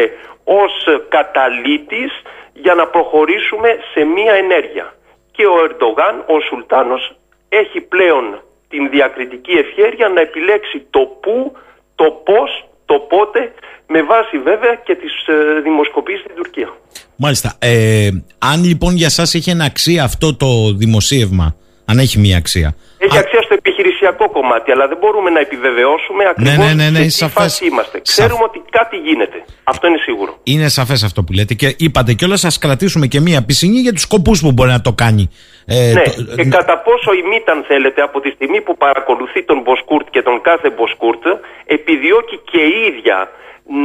ως 0.44 0.74
καταλήτης 1.10 2.12
για 2.54 2.74
να 2.74 2.86
προχωρήσουμε 2.88 3.70
σε 3.94 4.04
μία 4.04 4.34
ενέργεια. 4.34 4.94
Και 5.36 5.46
ο 5.46 5.56
Ερντογάν, 5.66 6.16
ο 6.34 6.40
Σουλτάνος, 6.48 7.04
έχει 7.50 7.82
πλέον 7.82 8.26
την 8.70 8.90
διακριτική 8.90 9.52
ευχέρεια 9.52 10.08
να 10.10 10.22
επιλέξει 10.22 10.78
το 10.90 11.00
πού, 11.22 11.52
το 11.96 12.08
πώς 12.28 12.50
το 12.86 12.96
πότε, 13.00 13.54
με 13.88 14.02
βάση 14.04 14.38
βέβαια 14.38 14.76
και 14.86 14.96
τις 14.96 15.14
ε, 15.28 15.62
δημοσκοπήσεις 15.62 16.22
στην 16.22 16.36
Τουρκία. 16.36 16.70
Μάλιστα. 17.16 17.56
Ε, 17.60 18.10
αν 18.40 18.64
λοιπόν 18.64 18.96
για 18.96 19.10
σας 19.10 19.34
έχει 19.34 19.50
μία 19.50 19.66
αξία 19.66 20.04
αυτό 20.04 20.36
το 20.36 20.48
δημοσίευμα, 20.74 21.56
αν 21.86 21.98
έχει 22.00 22.20
μία 22.20 22.38
αξία. 22.38 22.76
Έχει 22.98 23.18
αξία 23.18 23.42
στο 23.42 23.54
επιχειρησιακό 23.54 24.30
κομμάτι, 24.30 24.72
αλλά 24.72 24.88
δεν 24.88 24.98
μπορούμε 25.02 25.30
να 25.30 25.40
επιβεβαιώσουμε 25.40 26.24
ακριβώς 26.30 26.58
ναι, 26.58 26.74
ναι, 26.74 26.90
ναι, 26.90 27.00
ναι, 27.00 27.10
σε 27.10 27.26
τι 27.26 27.32
φάση 27.32 27.66
είμαστε. 27.66 28.00
Ξέρουμε 28.02 28.44
ότι 28.44 28.62
κάτι 28.70 28.98
γίνεται. 28.98 29.38
Αυτό 29.64 29.88
είναι 29.88 29.98
σίγουρο. 29.98 30.40
Είναι 30.44 30.68
σαφές 30.68 31.04
αυτό 31.04 31.24
που 31.24 31.32
λέτε. 31.34 31.54
Και 31.54 31.76
είπατε 31.78 32.14
κιόλας, 32.14 32.40
ας 32.40 32.52
κρατήσουμε 32.68 33.08
και 33.08 33.20
μία 33.20 33.46
πισινή 33.46 33.80
για 33.80 33.94
τους 33.94 34.02
σκοπούς 34.02 34.42
που 34.42 34.52
μπορεί 34.52 34.70
να 34.70 34.82
το 34.82 34.94
κάνει. 34.94 35.30
Ε, 35.66 35.94
ναι, 35.94 36.04
το... 36.04 36.36
και 36.36 36.46
κατά 36.46 36.78
πόσο 36.78 37.14
η 37.14 37.22
ΜΙΤ, 37.30 37.50
αν 37.50 37.64
θέλετε, 37.68 38.02
από 38.02 38.20
τη 38.22 38.30
στιγμή 38.30 38.62
που 38.62 38.78
παρακολουθεί 38.78 39.44
τον 39.44 39.62
Μποσκούρτ 39.62 40.08
και 40.10 40.22
τον 40.22 40.42
κάθε 40.42 40.70
Μποσκούρτ, 40.70 41.24
επιδιώκει 41.66 42.38
και 42.52 42.62
η 42.62 42.78
ίδια 42.90 43.18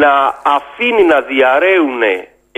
να 0.00 0.12
αφήνει 0.56 1.04
να 1.12 1.20
διαραίουν 1.20 2.02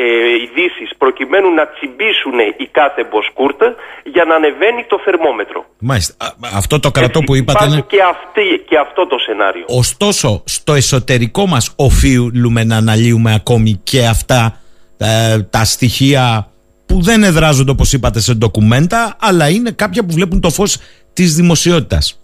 ε, 0.00 0.04
ειδήσεις 0.42 0.90
προκειμένου 0.98 1.54
να 1.54 1.66
τσιμπήσουν 1.66 2.38
η 2.56 2.66
κάθε 2.70 3.04
μποσκούρτα 3.10 3.74
για 4.04 4.24
να 4.24 4.34
ανεβαίνει 4.34 4.84
το 4.84 5.00
θερμόμετρο. 5.04 5.64
Μάλιστα. 5.78 6.14
Αυτό 6.54 6.80
το 6.80 6.90
κρατό 6.90 7.20
που 7.20 7.34
είπατε. 7.34 7.64
Υπάρχει 7.64 7.82
και, 7.82 8.02
αυτή, 8.02 8.64
και 8.68 8.78
αυτό 8.78 9.06
το 9.06 9.18
σενάριο. 9.18 9.64
Ωστόσο, 9.68 10.42
στο 10.44 10.74
εσωτερικό 10.74 11.46
μας 11.46 11.74
οφείλουμε 11.76 12.64
να 12.64 12.76
αναλύουμε 12.76 13.34
ακόμη 13.34 13.80
και 13.84 14.06
αυτά 14.06 14.60
ε, 14.98 15.42
τα 15.42 15.64
στοιχεία 15.64 16.48
που 16.86 17.02
δεν 17.02 17.22
εδράζονται 17.22 17.70
όπως 17.70 17.92
είπατε 17.92 18.20
σε 18.20 18.34
ντοκουμέντα 18.34 19.16
αλλά 19.20 19.48
είναι 19.48 19.70
κάποια 19.70 20.02
που 20.04 20.12
βλέπουν 20.12 20.40
το 20.40 20.50
φως 20.50 20.76
της 21.12 21.34
δημοσιότητας. 21.34 22.22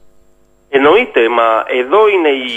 Εννοείται, 0.68 1.28
μα 1.28 1.48
εδώ 1.80 2.08
είναι 2.08 2.28
η, 2.28 2.52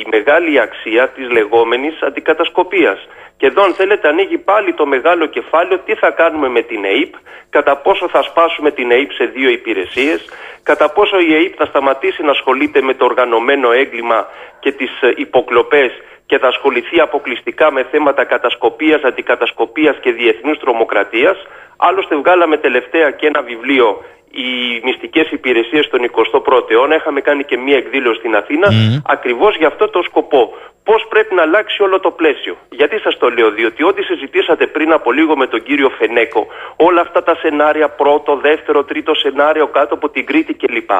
η 0.00 0.06
μεγάλη 0.10 0.60
αξία 0.60 1.08
της 1.08 1.30
λεγόμενης 1.30 2.02
αντικατασκοπίας. 2.02 2.98
Και 3.36 3.46
εδώ, 3.46 3.62
αν 3.62 3.74
θέλετε, 3.74 4.08
ανοίγει 4.08 4.38
πάλι 4.38 4.74
το 4.74 4.86
μεγάλο 4.86 5.26
κεφάλαιο 5.26 5.78
τι 5.78 5.94
θα 5.94 6.10
κάνουμε 6.10 6.48
με 6.48 6.62
την 6.62 6.84
ΕΕΠ, 6.84 7.14
κατά 7.50 7.76
πόσο 7.76 8.08
θα 8.08 8.22
σπάσουμε 8.22 8.70
την 8.70 8.90
ΕΕΠ 8.90 9.12
σε 9.12 9.24
δύο 9.24 9.48
υπηρεσίες, 9.48 10.24
κατά 10.62 10.90
πόσο 10.90 11.18
η 11.18 11.34
ΕΕΠ 11.34 11.54
θα 11.56 11.64
σταματήσει 11.64 12.22
να 12.22 12.30
ασχολείται 12.30 12.80
με 12.82 12.94
το 12.94 13.04
οργανωμένο 13.04 13.72
έγκλημα 13.72 14.26
και 14.60 14.72
τις 14.72 14.90
ε, 15.00 15.12
υποκλοπές 15.16 15.92
και 16.26 16.38
θα 16.38 16.48
ασχοληθεί 16.48 17.00
αποκλειστικά 17.00 17.72
με 17.72 17.82
θέματα 17.90 18.24
κατασκοπίας, 18.24 19.02
αντικατασκοπίας 19.02 19.96
και 20.00 20.12
διεθνούς 20.12 20.58
τρομοκρατίας. 20.58 21.36
Άλλωστε 21.76 22.16
βγάλαμε 22.16 22.56
τελευταία 22.56 23.10
και 23.10 23.26
ένα 23.26 23.42
βιβλίο 23.42 24.04
οι 24.30 24.80
μυστικές 24.84 25.30
υπηρεσίες 25.30 25.84
στον 25.84 26.00
21ο 26.10 26.70
αιώνα. 26.70 26.94
Είχαμε 26.94 27.20
κάνει 27.20 27.44
και 27.44 27.58
μία 27.58 27.76
εκδήλωση 27.76 28.18
στην 28.18 28.34
Αθήνα 28.36 28.68
mm. 28.70 29.02
ακριβώς 29.06 29.56
για 29.56 29.66
αυτό 29.66 29.88
το 29.88 30.02
σκοπό. 30.02 30.52
Πώς 30.84 31.06
πρέπει 31.08 31.34
να 31.34 31.42
αλλάξει 31.42 31.82
όλο 31.82 32.00
το 32.00 32.10
πλαίσιο. 32.10 32.56
Γιατί 32.70 32.98
σας 32.98 33.18
το 33.18 33.30
λέω, 33.30 33.50
Διότι 33.50 33.84
ό,τι 33.84 34.02
συζητήσατε 34.02 34.66
πριν 34.66 34.92
από 34.92 35.12
λίγο 35.12 35.36
με 35.36 35.46
τον 35.46 35.62
κύριο 35.62 35.88
Φενέκο, 35.88 36.46
όλα 36.76 37.00
αυτά 37.00 37.22
τα 37.22 37.34
σενάρια, 37.34 37.88
πρώτο, 37.88 38.36
δεύτερο, 38.36 38.84
τρίτο 38.84 39.14
σενάριο 39.14 39.66
κάτω 39.66 39.94
από 39.94 40.08
την 40.08 40.26
Κρήτη 40.26 40.54
κλπ. 40.54 40.90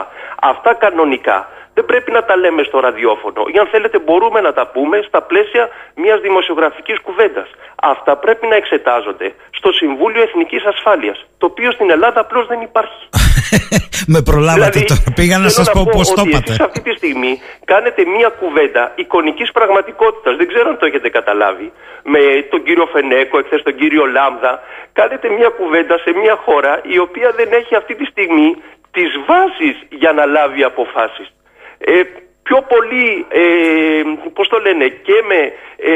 Αυτά 0.41 0.75
κανονικά 0.75 1.49
δεν 1.75 1.85
πρέπει 1.85 2.11
να 2.11 2.25
τα 2.25 2.37
λέμε 2.37 2.63
στο 2.63 2.81
ραδιόφωνο. 2.81 3.45
Ή 3.55 3.59
αν 3.59 3.67
θέλετε 3.67 3.99
μπορούμε 3.99 4.41
να 4.41 4.53
τα 4.53 4.67
πούμε 4.67 5.03
στα 5.07 5.23
πλαίσια 5.23 5.69
μιας 5.95 6.21
δημοσιογραφικής 6.21 7.01
κουβέντας. 7.01 7.49
Αυτά 7.93 8.17
πρέπει 8.17 8.47
να 8.47 8.57
εξετάζονται 8.57 9.35
στο 9.59 9.73
Συμβούλιο 9.73 10.23
Εθνικής 10.23 10.65
Ασφάλειας, 10.65 11.27
το 11.39 11.47
οποίο 11.47 11.71
στην 11.71 11.91
Ελλάδα 11.91 12.21
απλώς 12.21 12.47
δεν 12.47 12.61
υπάρχει. 12.61 13.03
Με 14.13 14.21
προλάβατε 14.23 14.71
δηλαδή, 14.71 14.85
τώρα. 14.85 15.03
Πήγα 15.15 15.39
να 15.39 15.49
σας 15.49 15.71
πω 15.71 15.83
πώς 15.97 16.07
το 16.17 16.23
είπατε. 16.27 16.51
Εσείς 16.53 16.61
αυτή 16.61 16.81
τη 16.87 16.93
στιγμή 17.01 17.33
κάνετε 17.65 18.01
μια 18.17 18.29
κουβέντα 18.41 18.93
εικονικής 18.95 19.53
πραγματικότητας. 19.53 20.37
Δεν 20.37 20.47
ξέρω 20.53 20.69
αν 20.69 20.79
το 20.79 20.87
έχετε 20.87 21.09
καταλάβει. 21.09 21.73
Με 22.13 22.21
τον 22.51 22.63
κύριο 22.67 22.87
Φενέκο, 22.93 23.39
εχθές 23.39 23.63
τον 23.63 23.75
κύριο 23.81 24.05
Λάμδα. 24.17 24.53
Κάνετε 24.93 25.27
μια 25.39 25.49
κουβέντα 25.59 25.99
σε 26.05 26.11
μια 26.23 26.37
χώρα 26.45 26.73
η 26.95 26.99
οποία 26.99 27.29
δεν 27.39 27.49
έχει 27.61 27.75
αυτή 27.75 27.95
τη 27.95 28.05
στιγμή 28.13 28.49
τις 28.97 29.11
βάσεις 29.29 29.77
για 30.01 30.13
να 30.13 30.25
λάβει 30.27 30.63
αποφάσεις 30.63 31.29
ε, 31.79 32.03
πιο 32.47 32.59
πολύ, 32.73 33.07
ε, 33.29 33.45
πώς 34.37 34.47
το 34.49 34.59
λένε, 34.67 34.87
και 35.07 35.17
με 35.31 35.41
ε, 35.93 35.95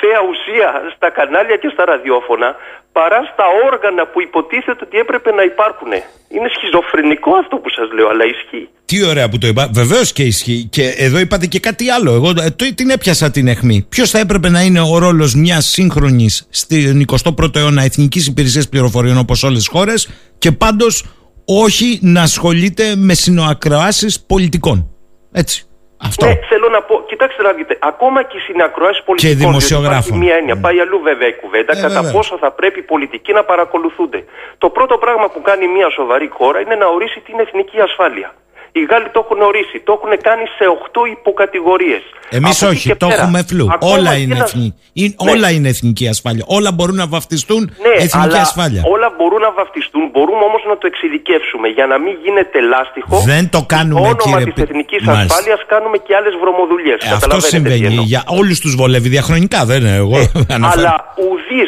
θέα 0.00 0.20
ουσία 0.30 0.68
στα 0.96 1.08
κανάλια 1.10 1.56
και 1.56 1.70
στα 1.74 1.84
ραδιόφωνα 1.84 2.56
παρά 2.92 3.20
στα 3.32 3.44
όργανα 3.70 4.06
που 4.06 4.20
υποτίθεται 4.20 4.84
ότι 4.86 4.96
έπρεπε 4.98 5.30
να 5.32 5.42
υπάρχουν. 5.42 5.92
Είναι 6.34 6.48
σχιζοφρενικό 6.56 7.30
αυτό 7.42 7.56
που 7.56 7.70
σας 7.70 7.88
λέω, 7.96 8.08
αλλά 8.08 8.24
ισχύει. 8.24 8.68
Τι 8.84 9.04
ωραία 9.04 9.28
που 9.28 9.38
το 9.38 9.46
είπα. 9.46 9.70
Βεβαίως 9.72 10.12
και 10.12 10.22
ισχύει. 10.22 10.68
Και 10.70 10.84
εδώ 10.98 11.18
είπατε 11.18 11.46
και 11.46 11.60
κάτι 11.60 11.90
άλλο. 11.90 12.12
Εγώ 12.12 12.28
ε, 12.28 12.50
το, 12.50 12.74
την 12.74 12.90
έπιασα 12.90 13.30
την 13.30 13.48
αιχμή. 13.48 13.86
Ποιος 13.88 14.10
θα 14.10 14.18
έπρεπε 14.18 14.48
να 14.48 14.60
είναι 14.60 14.80
ο 14.80 14.98
ρόλος 14.98 15.34
μιας 15.34 15.64
σύγχρονης 15.66 16.46
στην 16.50 17.04
21ο 17.24 17.56
αιώνα 17.56 17.82
Εθνικής 17.82 18.26
Υπηρεσίας 18.26 18.68
Πληροφοριών 18.68 19.18
όπως 19.18 19.42
όλες 19.42 19.58
τις 19.58 19.68
χώρες 19.68 20.08
και 20.38 20.52
πάντως 20.52 21.04
όχι 21.44 21.98
να 22.02 22.22
ασχολείται 22.22 22.96
με 22.96 23.14
συνοακροάσεις 23.14 24.20
πολιτικών; 24.20 24.91
Έτσι. 25.32 25.66
Αυτό. 26.08 26.26
Ναι, 26.26 26.34
θέλω 26.50 26.68
να 26.68 26.82
πω, 26.82 26.94
κοιτάξτε 27.06 27.42
να 27.42 27.52
δείτε, 27.52 27.78
ακόμα 27.80 28.22
και 28.22 28.36
οι 28.36 28.40
συνακροάσεις 28.40 29.02
πολιτικών. 29.02 29.36
Και 29.36 29.44
δημοσιογράφων. 29.44 29.98
Υπάρχει 29.98 30.24
μία 30.24 30.34
έννοια, 30.34 30.56
πάει 30.64 30.78
αλλού 30.80 30.98
βέβαια 31.00 31.28
η 31.28 31.36
κουβέντα, 31.42 31.72
ε, 31.76 31.80
κατά 31.80 32.00
βέβαια. 32.00 32.12
πόσο 32.12 32.38
θα 32.38 32.50
πρέπει 32.50 32.78
οι 32.78 32.86
πολιτικοί 32.92 33.32
να 33.32 33.44
παρακολουθούνται. 33.44 34.24
Το 34.58 34.68
πρώτο 34.70 34.98
πράγμα 34.98 35.26
που 35.32 35.40
κάνει 35.42 35.68
μια 35.76 35.88
σοβαρή 35.90 36.28
χώρα 36.38 36.60
είναι 36.60 36.74
να 36.74 36.86
ορίσει 36.86 37.20
την 37.20 37.38
εθνική 37.44 37.80
ασφάλεια. 37.80 38.34
Οι 38.72 38.82
Γάλλοι 38.90 39.08
το 39.14 39.20
έχουν 39.24 39.40
ορίσει. 39.50 39.76
Το 39.84 39.92
έχουν 39.98 40.12
κάνει 40.28 40.44
σε 40.56 40.64
8 40.92 41.10
υποκατηγορίες. 41.16 42.02
Εμείς 42.30 42.62
όχι, 42.62 42.96
το 42.96 43.06
έχουμε 43.06 43.42
φλού. 43.48 43.66
Όλα 43.80 44.12
είναι, 44.16 44.38
εθνική. 44.38 44.74
Ναι. 44.92 45.30
όλα 45.32 45.50
είναι 45.50 45.68
εθνική 45.68 46.08
ασφάλεια. 46.08 46.44
Όλα 46.46 46.72
μπορούν 46.72 46.96
να 46.96 47.06
βαφτιστούν 47.06 47.62
ναι, 47.82 47.94
εθνική 48.04 48.18
αλλά 48.18 48.40
ασφάλεια. 48.40 48.82
Όλα 48.94 49.08
μπορούν 49.16 49.40
να 49.40 49.52
βαφτιστούν. 49.52 50.10
Μπορούμε 50.12 50.44
όμως 50.50 50.62
να 50.68 50.78
το 50.78 50.86
εξειδικεύσουμε 50.86 51.68
για 51.68 51.86
να 51.86 51.98
μην 51.98 52.14
γίνεται 52.24 52.60
λάστιχο. 52.60 53.16
Δεν 53.32 53.50
το 53.50 53.60
κάνουμε, 53.74 54.00
το 54.00 54.24
όνομα 54.24 54.42
της 54.42 54.62
εθνικής 54.62 55.08
ασφάλειας 55.08 55.60
κάνουμε 55.66 55.96
και 55.98 56.14
άλλες 56.14 56.34
βρωμοδουλειές. 56.40 57.00
Ε, 57.04 57.14
αυτό 57.14 57.40
συμβαίνει. 57.40 58.02
Για 58.12 58.22
όλους 58.26 58.60
τους 58.60 58.74
βολεύει 58.74 59.08
διαχρονικά, 59.08 59.64
δεν 59.64 59.80
είναι 59.80 59.96
εγώ. 59.96 60.18
Ε, 60.18 60.54
αλλά 60.72 61.14
ουδή 61.16 61.62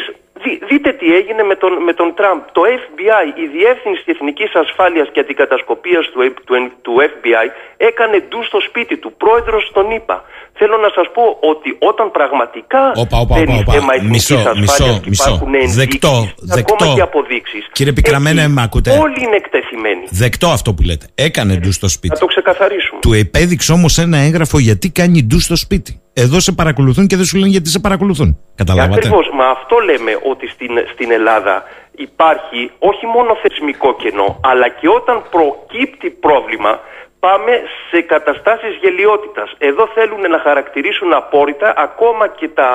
δείτε 0.67 0.91
τι 0.93 1.15
έγινε 1.15 1.43
με 1.43 1.55
τον, 1.55 1.83
με 1.83 1.93
τον 1.93 2.13
Τραμπ. 2.13 2.41
Το 2.51 2.61
FBI, 2.61 3.39
η 3.39 3.45
Διεύθυνση 3.47 4.03
Εθνικής 4.05 4.55
Ασφάλειας 4.55 5.09
και 5.11 5.19
Αντικατασκοπίας 5.19 6.09
του, 6.09 6.33
του, 6.45 6.71
του 6.81 6.95
FBI 6.99 7.49
έκανε 7.77 8.19
ντου 8.19 8.43
στο 8.43 8.59
σπίτι 8.61 8.97
του, 8.97 9.13
πρόεδρος 9.13 9.71
τον 9.73 9.91
είπα. 9.91 10.23
Θέλω 10.57 10.77
να 10.77 10.89
σας 10.95 11.07
πω 11.13 11.23
ότι 11.51 11.77
όταν 11.79 12.11
πραγματικά 12.11 12.91
οπα, 12.95 13.17
οπα, 13.19 13.35
δεν 13.35 13.47
είναι 13.49 13.63
θέμα 13.71 13.93
εθνικής 13.93 14.31
ασφάλειας 14.31 14.99
και 15.03 15.09
υπάρχουν 15.09 15.53
ενδείξεις, 15.53 15.75
δεκτό, 15.75 16.15
δεκτό. 16.41 16.73
ακόμα 16.73 16.95
και 16.95 17.01
αποδείξεις. 17.01 17.67
Κύριε 17.71 17.93
Πικραμένε, 17.93 18.47
με 18.47 18.61
ακούτε; 18.63 18.91
Όλοι 18.91 19.23
είναι 19.23 19.35
εκτεθειμένοι. 19.35 20.05
Δεκτό 20.09 20.47
αυτό 20.47 20.73
που 20.73 20.81
λέτε. 20.81 21.05
Έκανε 21.15 21.55
ντου 21.55 21.71
στο 21.71 21.87
σπίτι. 21.87 22.13
Να 22.13 22.19
το 22.19 22.25
ξεκαθαρίσουμε. 22.25 22.99
Του 23.01 23.13
επέδειξε 23.13 23.71
όμως 23.71 23.97
ένα 23.97 24.17
έγγραφο 24.17 24.59
γιατί 24.59 24.89
κάνει 24.89 25.23
ντου 25.23 25.39
στο 25.39 25.55
σπίτι. 25.55 26.01
Εδώ 26.13 26.39
σε 26.39 26.51
παρακολουθούν 26.51 27.07
και 27.07 27.15
δεν 27.15 27.25
σου 27.25 27.37
λένε 27.37 27.49
γιατί 27.49 27.69
σε 27.69 27.79
παρακολουθούν. 27.79 28.37
Καταλάβατε; 28.55 28.95
Ακριβώς. 28.95 29.29
Μα 29.33 29.45
αυτό 29.45 29.75
λέμε 29.79 30.11
ότι 30.31 30.47
στην, 30.47 30.71
στην 30.93 31.11
Ελλάδα 31.11 31.63
υπάρχει 31.95 32.71
όχι 32.79 33.05
μόνο 33.05 33.37
θεσμικό 33.41 33.95
κενό, 33.95 34.39
αλλά 34.43 34.67
και 34.69 34.87
όταν 34.87 35.23
προκύπτει 35.29 36.09
πρόβλημα, 36.09 36.79
πάμε 37.25 37.53
σε 37.89 38.01
καταστάσεις 38.01 38.73
γελιότητας. 38.81 39.49
Εδώ 39.57 39.87
θέλουν 39.95 40.21
να 40.29 40.39
χαρακτηρίσουν 40.39 41.13
απόρριτα 41.13 41.73
ακόμα 41.77 42.27
και 42.27 42.47
τα, 42.47 42.69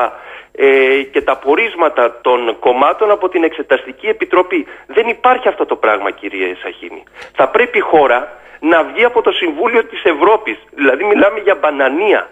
ε, 0.53 1.03
και 1.13 1.23
τα 1.23 1.37
πορίσματα 1.37 2.21
των 2.21 2.59
κομμάτων 2.59 3.11
από 3.11 3.29
την 3.29 3.43
Εξεταστική 3.45 4.07
Επιτροπή. 4.07 4.67
Δεν 4.87 5.07
υπάρχει 5.09 5.49
αυτό 5.49 5.65
το 5.67 5.77
πράγμα 5.77 6.11
κύριε 6.11 6.55
Σαχίνη. 6.63 7.03
Θα 7.39 7.49
πρέπει 7.49 7.79
η 7.79 7.87
χώρα 7.93 8.19
να 8.61 8.79
βγει 8.85 9.05
από 9.05 9.23
το 9.23 9.31
Συμβούλιο 9.31 9.85
της 9.85 10.03
Ευρώπης. 10.05 10.59
Δηλαδή 10.71 11.05
μιλάμε 11.05 11.39
για 11.41 11.55
μπανανία. 11.55 12.31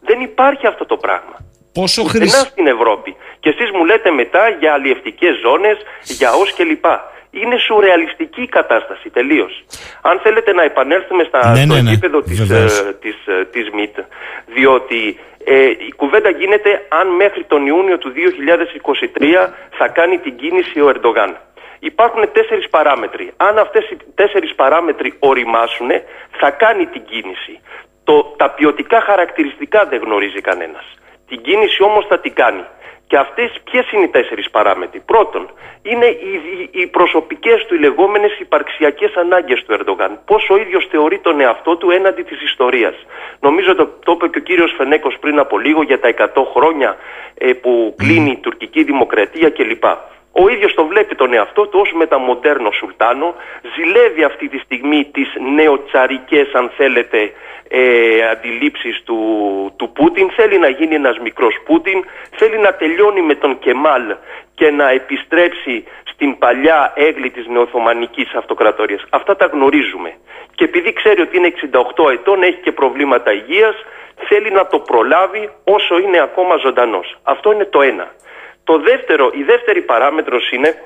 Δεν 0.00 0.20
υπάρχει 0.20 0.66
αυτό 0.66 0.84
το 0.86 0.96
πράγμα. 0.96 1.36
Πόσο 1.72 2.02
χρήσιμο. 2.04 2.44
στην 2.44 2.66
Ευρώπη. 2.66 3.16
Και 3.40 3.48
εσείς 3.48 3.70
μου 3.70 3.84
λέτε 3.84 4.10
μετά 4.10 4.48
για 4.48 4.72
αλλιευτικές 4.72 5.34
ζώνες, 5.44 5.76
για 6.02 6.32
ως 6.32 6.54
κλπ. 6.54 6.86
Είναι 7.42 7.56
σουρεαλιστική 7.66 8.42
η 8.42 8.48
κατάσταση 8.58 9.10
τελείως. 9.10 9.64
Αν 10.02 10.20
θέλετε 10.24 10.52
να 10.52 10.62
επανέλθουμε 10.62 11.24
στα, 11.24 11.50
ναι, 11.50 11.56
στο 11.56 11.74
ναι, 11.74 11.80
ναι. 11.80 11.90
επίπεδο 11.90 12.20
της, 12.22 12.50
ε, 12.50 12.96
της, 13.00 13.16
ε, 13.26 13.44
της 13.44 13.70
ΜΙΤ, 13.76 13.96
διότι 14.54 15.18
ε, 15.44 15.70
η 15.88 15.92
κουβέντα 15.96 16.30
γίνεται 16.30 16.70
αν 16.88 17.06
μέχρι 17.08 17.44
τον 17.44 17.66
Ιούνιο 17.66 17.98
του 17.98 18.12
2023 18.12 19.48
θα 19.78 19.88
κάνει 19.88 20.18
την 20.18 20.36
κίνηση 20.36 20.80
ο 20.80 20.88
Ερντογάν. 20.88 21.36
Υπάρχουν 21.78 22.22
τέσσερις 22.32 22.68
παράμετροι. 22.70 23.32
Αν 23.36 23.58
αυτές 23.58 23.90
οι 23.90 23.96
τέσσερις 24.14 24.54
παράμετροι 24.54 25.14
οριμάσουν, 25.18 25.90
θα 26.40 26.50
κάνει 26.50 26.86
την 26.86 27.02
κίνηση. 27.04 27.60
Το, 28.04 28.34
τα 28.36 28.50
ποιοτικά 28.50 29.00
χαρακτηριστικά 29.00 29.86
δεν 29.90 30.00
γνωρίζει 30.04 30.40
κανένας. 30.40 30.84
Την 31.28 31.42
κίνηση 31.42 31.82
όμως 31.82 32.06
θα 32.06 32.18
την 32.18 32.34
κάνει. 32.34 32.64
Και 33.06 33.16
αυτές 33.16 33.50
ποιες 33.64 33.92
είναι 33.92 34.04
οι 34.04 34.08
τέσσερις 34.08 34.50
παράμετροι; 34.50 35.00
Πρώτον, 35.00 35.50
είναι 35.82 36.06
οι, 36.06 36.32
οι, 36.72 36.80
οι 36.80 36.86
προσωπικές 36.86 37.66
του, 37.66 37.74
οι 37.74 37.78
λεγόμενες 37.78 38.38
υπαρξιακές 38.38 39.14
ανάγκες 39.14 39.64
του 39.64 39.72
Ερντογάν. 39.72 40.20
Πώς 40.24 40.50
ο 40.50 40.56
ίδιος 40.56 40.86
θεωρεί 40.90 41.18
τον 41.18 41.40
εαυτό 41.40 41.76
του 41.76 41.90
έναντι 41.90 42.22
της 42.22 42.42
ιστορίας. 42.42 42.94
Νομίζω 43.40 43.74
το, 43.74 43.86
το 44.04 44.12
είπε 44.12 44.28
και 44.28 44.38
ο 44.38 44.42
κύριος 44.42 44.74
Φενέκος 44.76 45.16
πριν 45.20 45.38
από 45.38 45.58
λίγο 45.58 45.82
για 45.82 46.00
τα 46.00 46.08
100 46.34 46.42
χρόνια 46.54 46.96
ε, 47.34 47.52
που 47.52 47.94
κλείνει 47.98 48.30
η 48.30 48.36
τουρκική 48.36 48.82
δημοκρατία 48.82 49.50
κλπ. 49.50 49.84
Ο 50.36 50.48
ίδιος 50.48 50.74
το 50.74 50.86
βλέπει 50.86 51.14
τον 51.14 51.32
εαυτό 51.32 51.66
του 51.66 51.78
ως 51.82 51.92
μεταμοντέρνο 51.92 52.70
σουλτάνο, 52.70 53.34
ζηλεύει 53.76 54.24
αυτή 54.24 54.48
τη 54.48 54.58
στιγμή 54.58 55.04
τις 55.12 55.28
νεοτσαρικές 55.54 56.52
αν 56.52 56.70
θέλετε 56.76 57.32
ε, 57.68 58.28
αντιλήψεις 58.30 59.02
του, 59.04 59.18
του 59.76 59.92
Πούτιν, 59.92 60.30
θέλει 60.30 60.58
να 60.58 60.68
γίνει 60.68 60.94
ένας 60.94 61.18
μικρός 61.18 61.54
Πούτιν, 61.64 62.04
θέλει 62.30 62.58
να 62.58 62.74
τελειώνει 62.74 63.22
με 63.22 63.34
τον 63.34 63.58
Κεμάλ 63.58 64.16
και 64.54 64.70
να 64.70 64.90
επιστρέψει 64.90 65.84
στην 66.04 66.38
παλιά 66.38 66.92
έγκλη 66.96 67.30
της 67.30 67.46
νεοθωμανικής 67.46 68.34
αυτοκρατορίας. 68.34 69.04
Αυτά 69.10 69.36
τα 69.36 69.46
γνωρίζουμε. 69.46 70.14
Και 70.54 70.64
επειδή 70.64 70.92
ξέρει 70.92 71.20
ότι 71.20 71.36
είναι 71.36 71.46
68 71.46 72.10
ετών, 72.12 72.42
έχει 72.42 72.60
και 72.60 72.72
προβλήματα 72.72 73.32
υγείας, 73.32 73.74
θέλει 74.28 74.50
να 74.50 74.66
το 74.66 74.78
προλάβει 74.78 75.50
όσο 75.64 75.98
είναι 75.98 76.20
ακόμα 76.20 76.56
ζωντανός. 76.56 77.16
Αυτό 77.22 77.52
είναι 77.52 77.64
το 77.64 77.82
ένα. 77.82 78.12
Το 78.64 78.78
δεύτερο, 78.78 79.30
η 79.34 79.42
δεύτερη 79.42 79.82
παράμετρος 79.82 80.50
είναι 80.50 80.82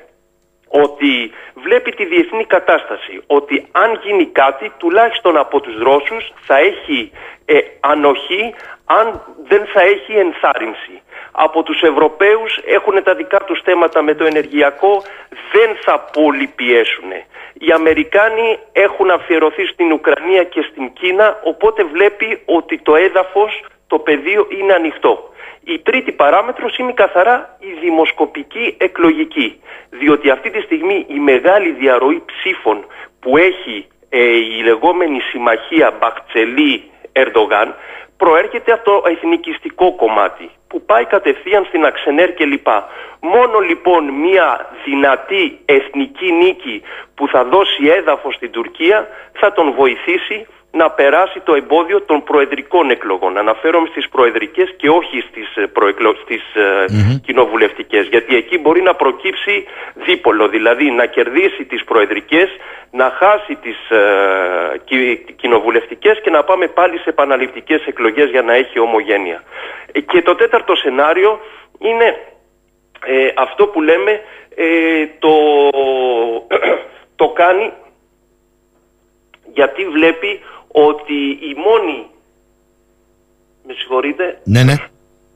ότι 0.68 1.30
βλέπει 1.54 1.90
τη 1.90 2.04
διεθνή 2.04 2.44
κατάσταση. 2.44 3.22
Ότι 3.26 3.66
αν 3.72 4.00
γίνει 4.04 4.26
κάτι, 4.26 4.72
τουλάχιστον 4.76 5.36
από 5.36 5.60
τους 5.60 5.78
Ρώσους 5.78 6.32
θα 6.46 6.56
έχει 6.58 7.10
ε, 7.44 7.58
ανοχή, 7.80 8.54
αν 8.84 9.22
δεν 9.48 9.66
θα 9.66 9.80
έχει 9.80 10.12
ενθάρρυνση. 10.12 11.02
Από 11.32 11.62
τους 11.62 11.82
Ευρωπαίους 11.82 12.60
έχουν 12.66 13.02
τα 13.02 13.14
δικά 13.14 13.38
τους 13.38 13.60
θέματα 13.64 14.02
με 14.02 14.14
το 14.14 14.24
ενεργειακό, 14.24 15.02
δεν 15.52 15.76
θα 15.84 15.98
πολύ 16.12 16.46
πιέσουν. 16.46 17.10
Οι 17.52 17.70
Αμερικάνοι 17.74 18.58
έχουν 18.72 19.10
αφιερωθεί 19.10 19.66
στην 19.66 19.92
Ουκρανία 19.92 20.44
και 20.44 20.62
στην 20.70 20.92
Κίνα, 20.92 21.40
οπότε 21.44 21.84
βλέπει 21.84 22.42
ότι 22.44 22.78
το 22.78 22.96
έδαφος, 22.96 23.64
το 23.86 23.98
πεδίο 23.98 24.46
είναι 24.50 24.72
ανοιχτό. 24.72 25.32
Η 25.64 25.78
τρίτη 25.78 26.12
παράμετρος 26.12 26.78
είναι 26.78 26.92
καθαρά 26.92 27.56
η 27.58 27.78
δημοσκοπική 27.80 28.76
εκλογική. 28.78 29.60
Διότι 29.90 30.30
αυτή 30.30 30.50
τη 30.50 30.60
στιγμή 30.60 31.06
η 31.08 31.18
μεγάλη 31.18 31.70
διαρροή 31.70 32.22
ψήφων 32.26 32.86
που 33.20 33.36
έχει 33.36 33.86
ε, 34.08 34.36
η 34.36 34.62
λεγόμενη 34.62 35.20
συμμαχία 35.20 35.92
Μπαχτσελή-Ερντογάν 37.18 37.74
προέρχεται 38.16 38.72
από 38.72 38.84
το 38.84 39.02
εθνικιστικό 39.08 39.94
κομμάτι 39.94 40.50
που 40.68 40.82
πάει 40.82 41.04
κατευθείαν 41.04 41.64
στην 41.64 41.84
Αξενέρ 41.84 42.32
κλπ. 42.32 42.66
Μόνο 43.20 43.58
λοιπόν 43.58 44.04
μια 44.04 44.68
δυνατή 44.84 45.58
εθνική 45.64 46.32
νίκη 46.32 46.82
που 47.14 47.28
θα 47.28 47.44
δώσει 47.44 47.86
έδαφος 47.86 48.34
στην 48.34 48.50
Τουρκία 48.50 49.08
θα 49.32 49.52
τον 49.52 49.72
βοηθήσει 49.72 50.46
να 50.70 50.90
περάσει 50.90 51.40
το 51.40 51.54
εμπόδιο 51.54 52.02
των 52.02 52.22
προεδρικών 52.22 52.90
εκλογών. 52.90 53.38
Αναφέρομαι 53.38 53.88
στις 53.90 54.08
προεδρικές 54.08 54.74
και 54.76 54.88
όχι 54.88 55.20
στις, 55.20 55.56
ε, 55.56 55.66
προεκλο... 55.66 56.14
στις 56.22 56.42
mm 56.54 57.20
κοινοβουλευτικές. 57.22 58.06
Γιατί 58.06 58.36
εκεί 58.36 58.58
μπορεί 58.58 58.82
να 58.82 58.94
προκύψει 58.94 59.64
δίπολο. 59.94 60.48
Δηλαδή 60.48 60.90
να 60.90 61.06
κερδίσει 61.06 61.64
τις 61.64 61.84
προεδρικές, 61.84 62.48
να 62.90 63.10
χάσει 63.10 63.54
τις 63.54 63.90
ε, 63.90 65.32
κοινοβουλευτικές 65.36 66.20
και 66.20 66.30
να 66.30 66.44
πάμε 66.44 66.66
πάλι 66.68 66.98
σε 66.98 67.08
επαναληπτικές 67.08 67.86
εκλογές 67.86 68.30
για 68.30 68.42
να 68.42 68.54
έχει 68.54 68.78
ομογένεια. 68.78 69.42
Ε, 69.92 70.00
και 70.00 70.22
το 70.22 70.34
τέταρτο 70.34 70.74
σενάριο 70.74 71.40
είναι 71.78 72.18
αυτό 73.36 73.66
που 73.66 73.82
λέμε 73.82 74.20
το, 75.18 75.30
το 77.20 77.28
κάνει 77.28 77.72
γιατί 79.52 79.84
βλέπει 79.84 80.40
ότι 80.72 81.38
η 81.50 81.54
μόνη... 81.56 82.06
Με 83.66 83.72
συγχωρείτε. 83.72 84.40
Ναι, 84.44 84.62
ναι. 84.62 84.74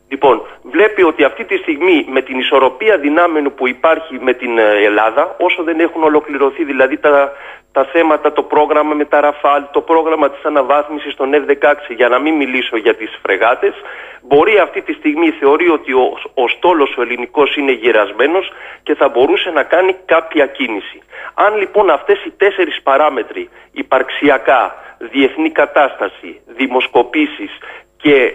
Λοιπόν, 0.08 0.42
βλέπει 0.62 1.02
ότι 1.02 1.24
αυτή 1.24 1.44
τη 1.44 1.56
στιγμή 1.56 2.06
με 2.08 2.22
την 2.22 2.38
ισορροπία 2.38 2.98
δυνάμεων 2.98 3.54
που 3.54 3.68
υπάρχει 3.68 4.18
με 4.20 4.32
την 4.34 4.58
ε, 4.58 4.62
Ελλάδα, 4.62 5.36
όσο 5.38 5.62
δεν 5.62 5.80
έχουν 5.80 6.02
ολοκληρωθεί 6.02 6.64
δηλαδή 6.64 6.96
τα, 6.98 7.32
τα 7.72 7.84
θέματα, 7.84 8.32
το 8.32 8.42
πρόγραμμα 8.42 8.94
με 8.94 9.04
τα 9.04 9.20
Ραφάλ, 9.20 9.62
το 9.70 9.80
πρόγραμμα 9.80 10.30
της 10.30 10.44
αναβάθμισης 10.44 11.14
των 11.14 11.30
F-16, 11.34 11.74
για 11.96 12.08
να 12.08 12.18
μην 12.18 12.34
μιλήσω 12.34 12.76
για 12.76 12.94
τις 12.94 13.18
φρεγάτες, 13.22 13.74
μπορεί 14.22 14.58
αυτή 14.58 14.82
τη 14.82 14.92
στιγμή 14.92 15.30
θεωρεί 15.30 15.68
ότι 15.68 15.92
ο, 15.92 16.18
ο 16.34 16.48
στόλος 16.48 16.96
ο 16.96 17.02
ελληνικός 17.02 17.56
είναι 17.56 17.72
γερασμένος 17.72 18.52
και 18.82 18.94
θα 18.94 19.08
μπορούσε 19.08 19.50
να 19.50 19.62
κάνει 19.62 19.96
κάποια 20.04 20.46
κίνηση. 20.46 20.98
Αν 21.34 21.56
λοιπόν 21.56 21.90
αυτές 21.90 22.24
οι 22.24 22.30
τέσσερις 22.36 22.82
παράμετροι, 22.82 23.48
υπαρξιακά, 23.72 24.74
διεθνή 25.10 25.50
κατάσταση, 25.50 26.40
δημοσκοπήσεις 26.46 27.50
και 27.96 28.34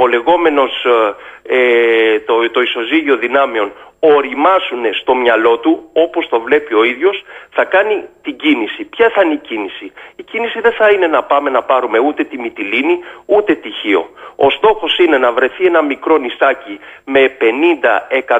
ο 0.00 0.06
λεγόμενος 0.06 0.84
ε, 0.84 1.56
ε, 1.56 2.20
το, 2.20 2.50
το 2.50 2.60
ισοζύγιο 2.60 3.16
δυνάμεων 3.16 3.72
οριμάσουν 4.04 4.94
στο 5.00 5.14
μυαλό 5.14 5.58
του, 5.58 5.90
όπως 5.92 6.28
το 6.28 6.40
βλέπει 6.40 6.74
ο 6.74 6.84
ίδιος, 6.84 7.24
θα 7.50 7.64
κάνει 7.64 8.04
την 8.22 8.36
κίνηση. 8.36 8.84
Ποια 8.84 9.10
θα 9.14 9.22
είναι 9.22 9.34
η 9.34 9.36
κίνηση; 9.36 9.92
Η 10.16 10.22
κίνηση 10.22 10.60
δεν 10.60 10.72
θα 10.72 10.90
είναι 10.90 11.06
να 11.06 11.22
πάμε 11.22 11.50
να 11.50 11.62
πάρουμε 11.62 11.98
ούτε 11.98 12.24
τη 12.24 12.38
Μυτιλίνη, 12.38 12.98
ούτε 13.26 13.54
τη 13.54 13.70
Χίο. 13.70 14.10
Ο 14.36 14.50
στόχος 14.50 14.98
είναι 14.98 15.18
να 15.18 15.32
βρεθεί 15.32 15.64
ένα 15.64 15.82
μικρό 15.82 16.16
νησάκι 16.16 16.80
με 17.04 17.36
50-100 17.40 18.38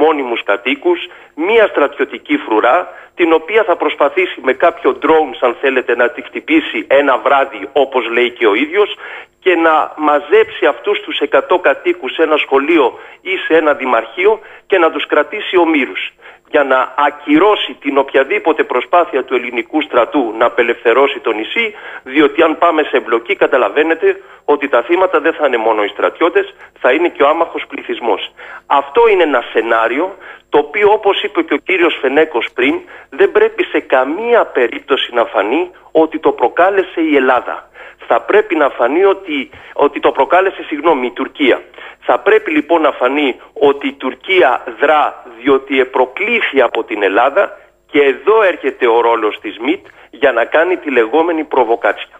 μόνιμους 0.00 0.42
κατοίκους, 0.42 1.08
μία 1.34 1.66
στρατιωτική 1.66 2.36
φρουρά, 2.36 2.88
την 3.18 3.32
οποία 3.32 3.64
θα 3.64 3.76
προσπαθήσει 3.76 4.40
με 4.42 4.52
κάποιο 4.52 4.98
drones 5.02 5.38
αν 5.40 5.56
θέλετε 5.60 5.96
να 5.96 6.10
τη 6.10 6.22
χτυπήσει 6.22 6.86
ένα 6.86 7.18
βράδυ 7.18 7.68
όπως 7.72 8.08
λέει 8.08 8.30
και 8.30 8.46
ο 8.46 8.54
ίδιος 8.54 8.96
και 9.40 9.54
να 9.54 9.92
μαζέψει 9.96 10.66
αυτούς 10.66 11.00
τους 11.00 11.20
100 11.30 11.58
κατοίκους 11.60 12.12
σε 12.12 12.22
ένα 12.22 12.36
σχολείο 12.36 12.98
ή 13.20 13.36
σε 13.36 13.56
ένα 13.56 13.72
δημαρχείο 13.74 14.40
και 14.66 14.78
να 14.78 14.90
τους 14.90 15.06
κρατήσει 15.06 15.56
ομήρους. 15.56 16.12
για 16.50 16.64
να 16.64 16.94
ακυρώσει 16.96 17.76
την 17.80 17.98
οποιαδήποτε 17.98 18.64
προσπάθεια 18.64 19.24
του 19.24 19.34
ελληνικού 19.34 19.82
στρατού 19.82 20.34
να 20.38 20.46
απελευθερώσει 20.46 21.18
το 21.20 21.32
νησί, 21.32 21.74
διότι 22.02 22.42
αν 22.42 22.58
πάμε 22.58 22.82
σε 22.82 22.96
εμπλοκή 22.96 23.36
καταλαβαίνετε 23.36 24.20
ότι 24.44 24.68
τα 24.68 24.82
θύματα 24.82 25.20
δεν 25.20 25.32
θα 25.32 25.46
είναι 25.46 25.56
μόνο 25.56 25.84
οι 25.84 25.88
στρατιώτες, 25.88 26.54
θα 26.80 26.92
είναι 26.92 27.08
και 27.08 27.22
ο 27.22 27.28
άμαχος 27.28 27.64
πληθυσμός. 27.68 28.32
Αυτό 28.66 29.08
είναι 29.08 29.22
ένα 29.22 29.44
σενάριο 29.52 30.16
το 30.48 30.58
οποίο 30.58 30.92
όπως 30.92 31.22
είπε 31.22 31.42
και 31.42 31.54
ο 31.54 31.56
κύριος 31.56 31.98
Φενέκος 32.00 32.46
πριν 32.54 32.80
δεν 33.10 33.32
πρέπει 33.32 33.64
σε 33.64 33.80
καμία 33.80 34.44
περίπτωση 34.44 35.14
να 35.14 35.24
φανεί 35.24 35.70
ότι 35.92 36.18
το 36.18 36.32
προκάλεσε 36.32 37.00
η 37.00 37.16
Ελλάδα. 37.16 37.67
Θα 38.10 38.20
πρέπει 38.20 38.54
να 38.62 38.68
φανεί 38.68 39.04
ότι, 39.04 39.50
ότι 39.72 40.00
το 40.00 40.10
προκάλεσε 40.10 40.62
συγγνώμη 40.68 41.06
η 41.06 41.10
Τουρκία. 41.10 41.62
Θα 42.06 42.18
πρέπει 42.26 42.50
λοιπόν 42.50 42.80
να 42.80 42.92
φανεί 43.00 43.30
ότι 43.52 43.86
η 43.88 43.92
Τουρκία 43.92 44.50
δρά 44.80 45.24
διότι 45.40 45.80
επροκλήθη 45.80 46.60
από 46.60 46.84
την 46.84 47.02
Ελλάδα 47.02 47.42
και 47.90 48.00
εδώ 48.12 48.42
έρχεται 48.42 48.88
ο 48.88 49.00
ρόλος 49.00 49.38
της 49.42 49.54
ΜΙΤ 49.64 49.84
για 50.10 50.32
να 50.32 50.44
κάνει 50.44 50.76
τη 50.76 50.90
λεγόμενη 50.90 51.44
προβοκάτσια. 51.44 52.16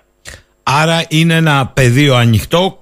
Άρα 0.62 1.05
είναι 1.09 1.35
ένα 1.35 1.70
πεδίο 1.74 2.15
ανοιχτό. 2.15 2.78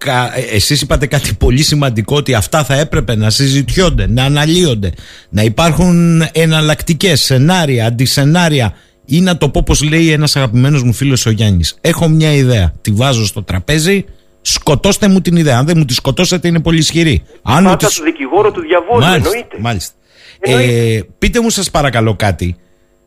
Εσείς 0.52 0.82
είπατε 0.82 1.06
κάτι 1.06 1.34
πολύ 1.34 1.62
σημαντικό 1.62 2.16
ότι 2.16 2.34
αυτά 2.34 2.64
θα 2.64 2.74
έπρεπε 2.74 3.16
να 3.16 3.30
συζητιόνται, 3.30 4.06
να 4.08 4.24
αναλύονται, 4.24 4.92
να 5.28 5.42
υπάρχουν 5.42 6.22
εναλλακτικές 6.32 7.20
σενάρια, 7.20 7.86
αντισενάρια 7.86 8.76
ή 9.06 9.20
να 9.20 9.36
το 9.36 9.48
πω 9.48 9.58
όπως 9.58 9.82
λέει 9.82 10.10
ένας 10.10 10.36
αγαπημένος 10.36 10.82
μου 10.82 10.92
φίλος 10.92 11.26
ο 11.26 11.30
Γιάννης. 11.30 11.78
Έχω 11.80 12.08
μια 12.08 12.32
ιδέα, 12.32 12.72
τη 12.80 12.90
βάζω 12.90 13.26
στο 13.26 13.42
τραπέζι, 13.42 14.04
σκοτώστε 14.42 15.08
μου 15.08 15.20
την 15.20 15.36
ιδέα. 15.36 15.58
Αν 15.58 15.66
δεν 15.66 15.78
μου 15.78 15.84
τη 15.84 15.94
σκοτώσετε 15.94 16.48
είναι 16.48 16.60
πολύ 16.60 16.78
ισχυρή. 16.78 17.22
Αν 17.42 17.64
Πάτα 17.64 17.88
του 17.88 18.02
δικηγόρο 18.02 18.50
του 18.50 18.60
διαβόλου, 18.60 19.00
μάλιστα, 19.00 19.28
εννοείται. 19.28 19.56
Μάλιστα. 19.60 19.94
Ε, 20.40 21.00
πείτε 21.18 21.40
μου 21.40 21.50
σας 21.50 21.70
παρακαλώ 21.70 22.14
κάτι 22.14 22.56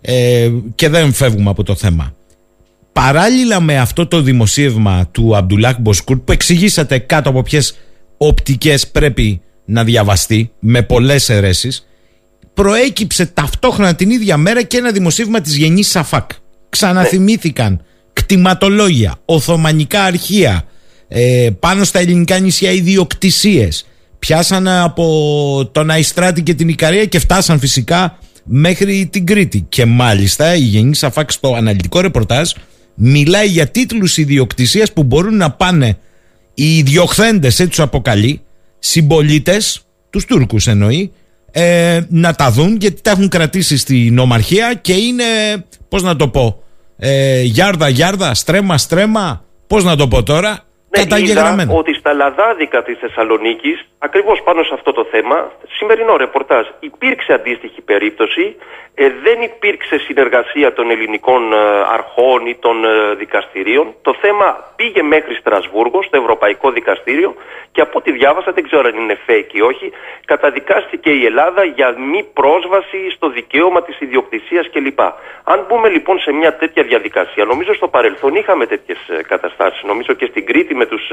ε, 0.02 0.50
και 0.76 0.90
δεν 0.90 1.14
φεύγουμε 1.14 1.50
από 1.50 1.64
το 1.64 1.76
θέμα 1.76 2.14
παράλληλα 3.02 3.60
με 3.60 3.78
αυτό 3.78 4.08
το 4.08 4.22
δημοσίευμα 4.22 5.08
του 5.12 5.36
Αμπτουλάχ 5.36 5.80
Μποσκούρτ 5.80 6.22
που 6.22 6.32
εξηγήσατε 6.32 7.00
κάτω 7.00 7.30
από 7.30 7.42
ποιες 7.42 7.78
οπτικές 8.18 8.88
πρέπει 8.88 9.42
να 9.66 9.84
διαβαστεί 9.84 10.52
με 10.60 10.82
πολλές 10.82 11.30
αιρέσεις 11.30 11.88
προέκυψε 12.60 13.26
ταυτόχρονα 13.26 13.96
την 13.96 14.10
ίδια 14.10 14.38
μέρα 14.38 14.62
και 14.62 14.78
ένα 14.78 14.92
δημοσίευμα 14.92 15.42
της 15.42 15.56
Γενί 15.56 15.88
Σαφάκ. 15.88 16.30
Ξαναθυμήθηκαν 16.70 17.82
κτηματολόγια, 18.14 19.16
οθωμανικά 19.26 20.04
αρχεία, 20.04 20.64
ε, 21.08 21.50
πάνω 21.60 21.84
στα 21.84 22.00
ελληνικά 22.00 22.40
νησιά 22.40 22.72
ιδιοκτησίες. 22.72 23.86
Πιάσαν 24.20 24.68
από 24.68 25.70
τον 25.72 25.90
Αϊ-Στράτη 25.90 26.42
και 26.42 26.54
την 26.54 26.68
Ικαρία 26.68 27.06
και 27.06 27.20
φτάσαν 27.20 27.60
φυσικά 27.60 28.18
μέχρι 28.44 29.08
την 29.12 29.26
Κρήτη. 29.26 29.66
Και 29.70 29.86
μάλιστα 29.86 30.56
η 30.56 30.62
Γενή 30.62 30.96
Σαφάκ 30.96 31.32
στο 31.32 31.54
αναλυτικό 31.54 32.00
ρεπορτάζ 32.00 32.52
μιλάει 32.94 33.48
για 33.48 33.68
τίτλους 33.68 34.18
ιδιοκτησίας 34.18 34.94
που 34.94 35.04
μπορούν 35.04 35.38
να 35.38 35.52
πάνε 35.52 35.98
οι 36.54 36.78
ιδιοκτέντες, 36.78 37.60
έτσι 37.60 37.68
τους 37.68 37.80
αποκαλεί, 37.80 38.42
συμπολίτες, 38.80 39.82
τους 40.10 40.26
Τούρκους 40.26 40.68
εννοεί, 40.68 41.12
ε, 41.52 42.00
να 42.10 42.34
τα 42.34 42.52
δουν 42.52 42.78
γιατί 42.80 43.02
τα 43.02 43.12
έχουν 43.12 43.28
κρατήσει 43.28 43.78
στην 43.78 44.20
ομαρχία 44.20 44.74
και 44.74 44.94
είναι, 44.94 45.24
πώς 45.90 46.04
να 46.04 46.16
το 46.16 46.28
πω, 46.28 46.64
ε, 46.98 47.42
γιάρδα 47.42 47.90
γιάρδα, 47.90 48.34
στρέμα 48.34 48.78
στρέμα, 48.78 49.44
πώς 49.68 49.84
να 49.84 49.96
το 49.96 50.08
πω 50.08 50.24
τώρα, 50.24 50.64
ναι, 50.90 51.20
είδα 51.20 51.66
ότι 51.70 51.94
στα 51.94 52.14
λαδάδικα 52.14 52.84
της 52.84 52.98
Θεσσαλονίκης, 53.00 53.86
ακριβώς 54.00 54.42
πάνω 54.44 54.64
σε 54.64 54.74
αυτό 54.74 54.92
το 54.92 55.06
θέμα, 55.12 55.52
σημερινό 55.78 56.16
ρεπορτάζ, 56.18 56.66
υπήρξε 56.80 57.34
αντίστοιχη 57.34 57.82
περίπτωση 57.82 58.56
ε, 59.02 59.10
δεν 59.24 59.42
υπήρξε 59.42 59.98
συνεργασία 59.98 60.74
των 60.74 60.92
ελληνικών 60.92 61.54
ε, 61.54 61.58
αρχών 61.98 62.46
ή 62.46 62.56
των 62.66 62.86
ε, 62.86 63.16
δικαστηρίων. 63.16 63.96
Το 64.02 64.14
θέμα 64.22 64.48
πήγε 64.76 65.02
μέχρι 65.04 65.34
Στρασβούργο, 65.36 66.04
στο 66.04 66.18
Ευρωπαϊκό 66.18 66.72
Δικαστήριο 66.72 67.36
και 67.72 67.82
από 67.82 67.98
ό,τι 68.00 68.12
διάβασα, 68.12 68.52
δεν 68.52 68.64
ξέρω 68.64 68.84
αν 68.88 68.98
είναι 69.02 69.18
fake 69.28 69.52
ή 69.52 69.62
όχι, 69.62 69.92
καταδικάστηκε 70.26 71.10
η 71.10 71.26
Ελλάδα 71.26 71.64
για 71.64 71.96
μη 72.12 72.24
πρόσβαση 72.24 73.00
στο 73.16 73.30
δικαίωμα 73.30 73.82
της 73.84 74.00
ιδιοκτησίας 74.00 74.70
κλπ. 74.74 75.00
Αν 75.44 75.66
μπούμε 75.68 75.90
λοιπόν 75.90 76.20
σε 76.20 76.32
μια 76.32 76.56
τέτοια 76.56 76.84
διαδικασία, 76.84 77.46
νομίζω 77.46 77.74
στο 77.74 77.88
παρελθόν 77.88 78.36
είχαμε 78.36 78.66
τέτοιες 78.66 78.98
καταστάσεις. 79.28 79.84
Νομίζω 79.84 80.14
και 80.14 80.26
στην 80.26 80.46
Κρήτη 80.46 80.76
με 80.82 80.86
τους 80.92 81.04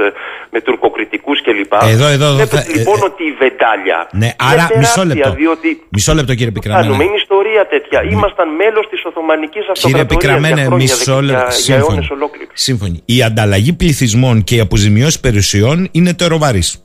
με 0.55 0.61
τουρκοκριτικούς 0.61 1.39
κλπ. 1.43 1.73
Εδώ, 1.95 2.07
εδώ, 2.17 2.29
Βλέπετε 2.35 2.67
λοιπόν 2.77 2.99
ότι 3.11 3.23
η 3.31 3.33
βεντάλια. 3.43 3.99
Ναι, 4.23 4.31
άρα 4.51 4.65
μισό 4.79 5.05
λεπτό. 5.05 5.31
Διότι... 5.41 5.69
Μισό 5.89 6.13
λεπτό 6.19 6.33
κύριε 6.35 6.53
Πικραμένο. 6.57 6.95
Είναι 6.95 7.17
ιστορία 7.25 7.67
τέτοια. 7.73 7.99
Ήμασταν 8.17 8.49
μέλος 8.61 8.85
της 8.91 9.05
Οθωμανικής 9.05 9.65
Αυτοκρατορίας 9.75 10.41
για 10.41 10.55
χρόνια, 10.55 10.75
μισό 10.75 11.23
λεπτό. 11.23 11.51
Σύμφωνοι. 11.51 12.09
Σύμφωνοι. 12.53 13.03
Η 13.05 13.23
ανταλλαγή 13.23 13.73
πληθυσμών 13.73 14.45
και 14.45 14.55
οι 14.55 14.61
αποζημιώσεις 14.61 15.21
περιουσιών 15.21 15.89
είναι 15.93 16.13
τεροβαρής. 16.15 16.81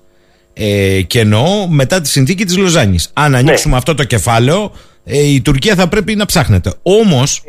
Ε, 0.54 1.02
και 1.08 1.20
εννοώ 1.20 1.68
μετά 1.68 2.02
τη 2.02 2.08
συνθήκη 2.08 2.46
της 2.46 2.58
Λοζάνης. 2.58 3.12
Αν 3.14 3.36
ανοίξουμε 3.36 3.72
ναι. 3.72 3.78
αυτό 3.78 3.96
το 3.96 4.04
κεφάλαιο, 4.04 4.72
ε, 5.06 5.34
η 5.34 5.42
Τουρκία 5.42 5.76
θα 5.76 5.88
πρέπει 5.88 6.16
να 6.16 6.26
ψάχνεται. 6.26 6.74
Όμως, 6.84 7.44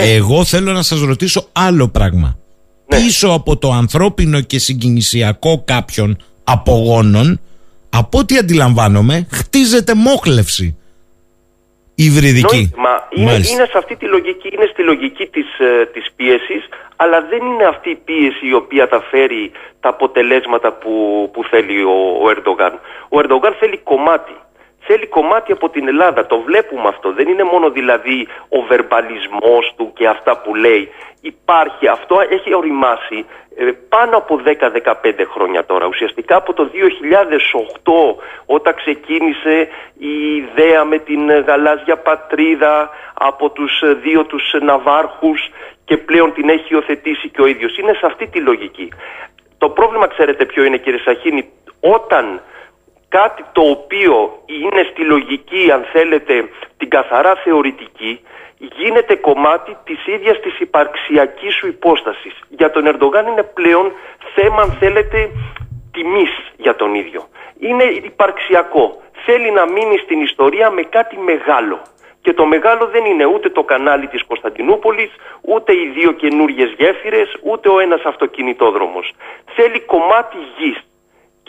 ναι. 0.00 0.12
εγώ 0.12 0.44
θέλω 0.44 0.72
να 0.72 0.82
σας 0.82 1.00
ρωτήσω 1.00 1.48
άλλο 1.52 1.88
πράγμα. 1.88 2.38
Ναι. 2.90 2.96
Πίσω 2.96 3.28
από 3.28 3.56
το 3.56 3.70
ανθρώπινο 3.70 4.40
και 4.40 4.58
συγκινησιακό 4.58 5.62
κάποιων 5.64 6.22
απογόνων, 6.44 7.40
από 7.90 8.18
ό,τι 8.18 8.36
αντιλαμβάνομαι, 8.38 9.26
χτίζεται 9.30 9.94
μόχλευση 9.94 10.76
υβριδική. 12.06 12.62
Μα 12.76 12.94
είναι, 13.10 13.32
είναι 13.32 13.66
σε 13.72 13.78
αυτή 13.82 13.96
τη 13.96 14.06
λογική, 14.06 14.48
είναι 14.54 14.68
στη 14.72 14.82
λογική 14.82 15.26
της, 15.26 15.48
ε, 15.58 15.86
της 15.94 16.04
πίεσης, 16.16 16.62
αλλά 16.96 17.18
δεν 17.30 17.42
είναι 17.46 17.66
αυτή 17.74 17.90
η 17.90 17.98
πίεση 18.08 18.46
η 18.52 18.54
οποία 18.54 18.86
θα 18.86 19.00
φέρει 19.10 19.52
τα 19.80 19.88
αποτελέσματα 19.88 20.72
που, 20.72 20.92
που 21.32 21.44
θέλει 21.50 21.82
ο, 21.82 21.98
ο 22.22 22.30
Ερντογάν. 22.34 22.72
Ο 23.08 23.16
Ερντογάν 23.22 23.52
θέλει 23.60 23.78
κομμάτι. 23.78 24.34
Θέλει 24.92 25.06
κομμάτι 25.06 25.52
από 25.52 25.68
την 25.68 25.88
Ελλάδα. 25.88 26.26
Το 26.26 26.40
βλέπουμε 26.40 26.88
αυτό. 26.88 27.12
Δεν 27.12 27.28
είναι 27.28 27.44
μόνο 27.44 27.70
δηλαδή 27.70 28.28
ο 28.48 28.60
βερμπαλισμός 28.60 29.74
του 29.76 29.92
και 29.94 30.06
αυτά 30.06 30.40
που 30.40 30.54
λέει. 30.54 30.88
Υπάρχει 31.20 31.86
αυτό, 31.88 32.20
έχει 32.30 32.54
οριμάσει 32.54 33.26
ε, 33.56 33.64
πάνω 33.88 34.16
από 34.16 34.40
10-15 34.44 34.52
χρόνια 35.32 35.64
τώρα. 35.64 35.86
Ουσιαστικά 35.86 36.36
από 36.36 36.52
το 36.52 36.70
2008 36.72 38.22
όταν 38.46 38.74
ξεκίνησε 38.74 39.68
η 39.98 40.36
ιδέα 40.36 40.84
με 40.84 40.98
την 40.98 41.30
γαλάζια 41.46 41.96
πατρίδα 41.96 42.90
από 43.14 43.50
τους 43.50 43.82
δύο 44.02 44.24
τους 44.24 44.54
ναυάρχους 44.60 45.50
και 45.84 45.96
πλέον 45.96 46.32
την 46.32 46.48
έχει 46.48 46.74
υιοθετήσει 46.74 47.28
και 47.28 47.42
ο 47.42 47.46
ίδιος. 47.46 47.78
Είναι 47.78 47.92
σε 47.92 48.06
αυτή 48.06 48.26
τη 48.26 48.40
λογική. 48.40 48.88
Το 49.58 49.68
πρόβλημα 49.68 50.06
ξέρετε 50.06 50.44
ποιο 50.44 50.64
είναι 50.64 50.76
κύριε 50.76 51.00
Σαχίνη, 51.04 51.50
όταν 51.80 52.40
κάτι 53.18 53.44
το 53.52 53.62
οποίο 53.62 54.42
είναι 54.46 54.82
στη 54.90 55.02
λογική 55.02 55.70
αν 55.72 55.82
θέλετε 55.92 56.48
την 56.76 56.88
καθαρά 56.88 57.34
θεωρητική 57.44 58.20
γίνεται 58.60 59.14
κομμάτι 59.16 59.76
της 59.84 60.06
ίδιας 60.06 60.40
της 60.40 60.60
υπαρξιακής 60.60 61.54
σου 61.54 61.66
υπόστασης. 61.66 62.34
Για 62.48 62.70
τον 62.70 62.86
Ερντογάν 62.86 63.26
είναι 63.26 63.42
πλέον 63.42 63.92
θέμα, 64.34 64.62
αν 64.62 64.72
θέλετε, 64.80 65.30
τιμής 65.92 66.30
για 66.56 66.76
τον 66.76 66.94
ίδιο. 66.94 67.28
Είναι 67.58 67.84
υπαρξιακό. 67.84 69.02
Θέλει 69.24 69.50
να 69.50 69.66
μείνει 69.66 69.98
στην 69.98 70.20
ιστορία 70.20 70.70
με 70.70 70.82
κάτι 70.82 71.16
μεγάλο. 71.18 71.82
Και 72.22 72.32
το 72.32 72.44
μεγάλο 72.46 72.86
δεν 72.86 73.04
είναι 73.04 73.24
ούτε 73.24 73.48
το 73.50 73.62
κανάλι 73.62 74.06
της 74.06 74.24
Κωνσταντινούπολης, 74.24 75.10
ούτε 75.40 75.72
οι 75.72 75.86
δύο 75.94 76.12
καινούριε 76.12 76.66
γέφυρες, 76.78 77.36
ούτε 77.42 77.68
ο 77.68 77.80
ένας 77.80 78.02
αυτοκινητόδρομος. 78.04 79.12
Θέλει 79.54 79.80
κομμάτι 79.80 80.36
γης. 80.58 80.89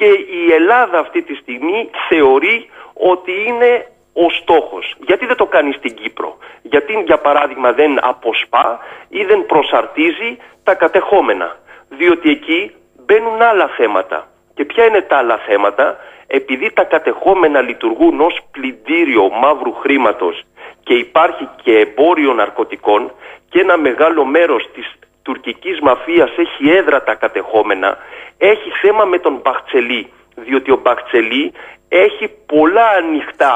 Και 0.02 0.08
η 0.44 0.52
Ελλάδα 0.54 1.00
αυτή 1.00 1.22
τη 1.22 1.36
στιγμή 1.36 1.90
θεωρεί 2.10 2.70
ότι 2.94 3.32
είναι 3.48 3.88
ο 4.14 4.30
στόχος. 4.30 4.96
Γιατί 5.00 5.26
δεν 5.26 5.36
το 5.36 5.46
κάνει 5.46 5.74
στην 5.74 5.96
Κύπρο; 5.96 6.38
Γιατί 6.62 7.04
για 7.06 7.18
παράδειγμα 7.18 7.72
δεν 7.72 8.06
αποσπά 8.06 8.80
ή 9.10 9.24
δεν 9.24 9.46
προσαρτίζει 9.46 10.38
τα 10.64 10.74
κατεχόμενα; 10.76 11.56
Διότι 11.90 12.30
εκεί 12.30 12.72
μπαίνουν 13.06 13.42
άλλα 13.42 13.68
θέματα. 13.68 14.28
Και 14.54 14.66
ποια 14.66 14.86
είναι 14.86 15.02
τα 15.02 15.18
άλλα 15.18 15.38
θέματα; 15.38 15.98
Επειδή 16.28 16.72
τα 16.74 16.84
κατεχόμενα 16.84 17.62
λειτουργούν 17.62 18.22
ως 18.22 18.40
πλυντήριο 18.52 19.30
μαύρου 19.30 19.74
χρήματος 19.74 20.44
και 20.84 20.94
υπάρχει 20.94 21.50
και 21.64 21.80
εμπόριο 21.80 22.34
ναρκωτικών 22.34 23.12
και 23.50 23.60
ένα 23.60 23.78
μεγάλο 23.78 24.26
μέρος 24.26 24.70
της 24.74 24.96
τουρκικής 25.32 25.80
μαφίας 25.80 26.32
έχει 26.38 26.72
έδρα 26.78 27.04
τα 27.04 27.16
κατεχόμενα, 27.16 27.98
έχει 28.38 28.70
θέμα 28.82 29.06
με 29.06 29.20
τον 29.20 29.40
Μπαχτσελή. 29.44 30.12
Διότι 30.36 30.72
ο 30.72 30.80
Μπαχτσελή 30.82 31.54
έχει 31.90 32.28
πολλά 32.46 32.88
ανοιχτά 32.90 33.56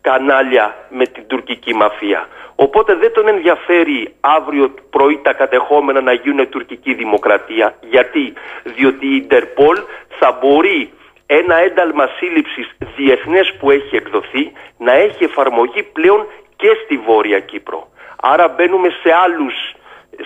κανάλια 0.00 0.76
με 0.88 1.06
την 1.06 1.26
τουρκική 1.26 1.74
μαφία. 1.74 2.28
Οπότε 2.54 2.94
δεν 2.94 3.12
τον 3.12 3.28
ενδιαφέρει 3.28 4.14
αύριο 4.20 4.74
πρωί 4.90 5.20
τα 5.22 5.32
κατεχόμενα 5.32 6.00
να 6.00 6.12
γίνουν 6.12 6.48
τουρκική 6.48 6.94
δημοκρατία. 6.94 7.74
Γιατί; 7.80 8.32
Διότι 8.62 9.06
η 9.06 9.16
Ιντερπολ 9.16 9.76
θα 10.18 10.38
μπορεί 10.40 10.92
ένα 11.26 11.56
ένταλμα 11.56 12.06
σύλληψης 12.18 12.66
διεθνές 12.96 13.54
που 13.58 13.70
έχει 13.70 13.96
εκδοθεί 13.96 14.52
να 14.78 14.92
έχει 14.92 15.24
εφαρμογή 15.24 15.82
πλέον 15.82 16.26
και 16.56 16.70
στη 16.84 16.96
Βόρεια 16.96 17.40
Κύπρο. 17.40 17.88
Άρα 18.22 18.48
μπαίνουμε 18.48 18.88
σε 19.02 19.12
άλλους, 19.24 19.54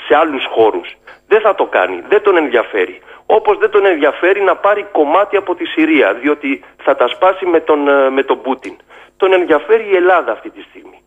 σε 0.06 0.14
άλλους 0.14 0.44
χώρους. 0.54 0.88
Δεν 1.26 1.40
θα 1.40 1.54
το 1.54 1.66
κάνει, 1.76 2.02
δεν 2.08 2.22
τον 2.22 2.36
ενδιαφέρει. 2.36 2.96
Όπως 3.26 3.58
δεν 3.58 3.70
τον 3.70 3.86
ενδιαφέρει 3.86 4.40
να 4.42 4.56
πάρει 4.56 4.82
κομμάτι 4.92 5.36
από 5.36 5.54
τη 5.54 5.64
Συρία, 5.64 6.14
διότι 6.22 6.64
θα 6.84 6.96
τα 6.96 7.06
σπάσει 7.14 7.46
με 7.46 7.60
τον, 7.60 7.88
ε, 7.88 8.10
με 8.10 8.22
τον 8.22 8.40
Πούτιν. 8.42 8.74
Τον 9.16 9.32
ενδιαφέρει 9.32 9.84
η 9.92 9.96
Ελλάδα 9.96 10.32
αυτή 10.32 10.50
τη 10.50 10.62
στιγμή. 10.68 10.98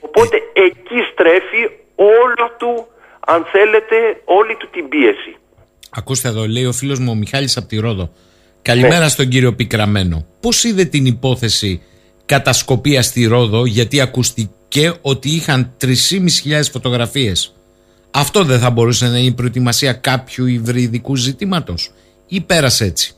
Οπότε 0.00 0.36
εκεί 0.52 0.98
στρέφει 1.12 1.62
όλο 1.94 2.46
του, 2.58 2.86
αν 3.26 3.44
θέλετε, 3.52 3.96
όλη 4.24 4.56
του 4.56 4.68
την 4.70 4.88
πίεση. 4.88 5.36
Ακούστε 5.90 6.28
εδώ, 6.28 6.46
λέει 6.46 6.64
ο 6.64 6.72
φίλος 6.72 6.98
μου 6.98 7.10
ο 7.10 7.14
Μιχάλης 7.14 7.56
από 7.56 7.66
τη 7.66 7.76
Ρόδο. 7.78 8.10
Καλημέρα 8.62 8.98
ναι. 8.98 9.08
στον 9.08 9.28
κύριο 9.28 9.54
Πικραμένο. 9.54 10.26
Πώς 10.40 10.64
είδε 10.64 10.84
την 10.84 11.06
υπόθεση 11.06 11.82
κατασκοπία 12.26 13.02
στη 13.02 13.26
Ρόδο 13.26 13.66
γιατί 13.66 14.00
ακούστηκε 14.00 14.92
ότι 15.00 15.28
είχαν 15.28 15.76
3.500 15.80 15.88
φωτογραφίες; 16.72 17.54
Αυτό 18.14 18.44
δεν 18.44 18.58
θα 18.58 18.70
μπορούσε 18.70 19.06
να 19.06 19.16
είναι 19.16 19.26
η 19.26 19.34
προετοιμασία 19.34 19.92
κάποιου 19.92 20.46
υβριδικού 20.46 21.16
ζητήματος 21.16 21.90
ή 22.28 22.40
πέρασε 22.40 22.84
έτσι. 22.84 23.14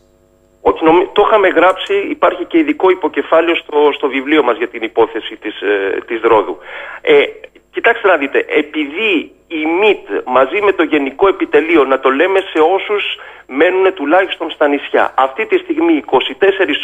Όχι, 0.61 0.79
το 1.13 1.23
είχαμε 1.27 1.49
γράψει, 1.49 1.95
υπάρχει 2.11 2.45
και 2.45 2.59
ειδικό 2.59 2.91
υποκεφάλαιο 2.91 3.57
στο, 3.57 3.91
στο 3.95 4.09
βιβλίο 4.09 4.43
μας 4.43 4.57
για 4.57 4.69
την 4.69 4.83
υπόθεση 4.83 5.37
της, 5.37 5.61
ε, 5.61 5.99
της 6.07 6.21
Ρόδου. 6.23 6.59
Ε, 7.01 7.23
κοιτάξτε 7.73 8.09
να 8.09 8.17
δείτε, 8.17 8.45
επειδή 8.49 9.33
η 9.49 9.67
ΜΙΤ 9.81 10.07
μαζί 10.27 10.61
με 10.61 10.73
το 10.73 10.83
Γενικό 10.83 11.29
Επιτελείο, 11.29 11.85
να 11.85 12.01
το 12.01 12.11
λέμε 12.11 12.41
σε 12.41 12.59
όσους 12.59 13.05
μένουν 13.47 13.95
τουλάχιστον 13.95 14.51
στα 14.51 14.69
νησιά, 14.69 15.13
αυτή 15.17 15.47
τη 15.47 15.59
στιγμή 15.59 16.05
24 16.07 16.17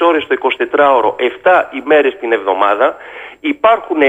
ώρες 0.00 0.26
το 0.26 0.36
24ωρο, 0.42 1.14
7 1.44 1.64
ημέρες 1.72 2.16
την 2.20 2.32
εβδομάδα, 2.32 2.96
υπάρχουν 3.40 4.00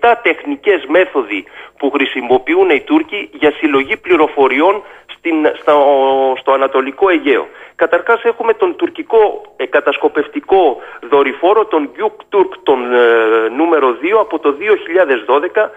7 0.00 0.14
τεχνικές 0.22 0.84
μέθοδοι 0.88 1.44
που 1.78 1.90
χρησιμοποιούν 1.90 2.70
οι 2.70 2.80
Τούρκοι 2.80 3.30
για 3.32 3.52
συλλογή 3.58 3.96
πληροφοριών 3.96 4.82
στην, 5.18 5.36
στο, 5.60 5.74
στο 6.40 6.52
Ανατολικό 6.52 7.08
Αιγαίο. 7.08 7.46
Καταρχάς 7.76 8.24
έχουμε 8.24 8.54
τον 8.54 8.76
τουρκικό 8.76 9.42
ε, 9.56 9.66
κατασκοπευτικό 9.66 10.80
δορυφόρο, 11.10 11.64
τον 11.64 11.90
Γιουκ 11.94 12.20
Τουρκ, 12.28 12.52
τον 12.62 12.94
ε, 12.94 12.98
νούμερο 13.56 13.96
2 14.02 14.18
από 14.20 14.38
το 14.38 14.54
2012, 15.54 15.68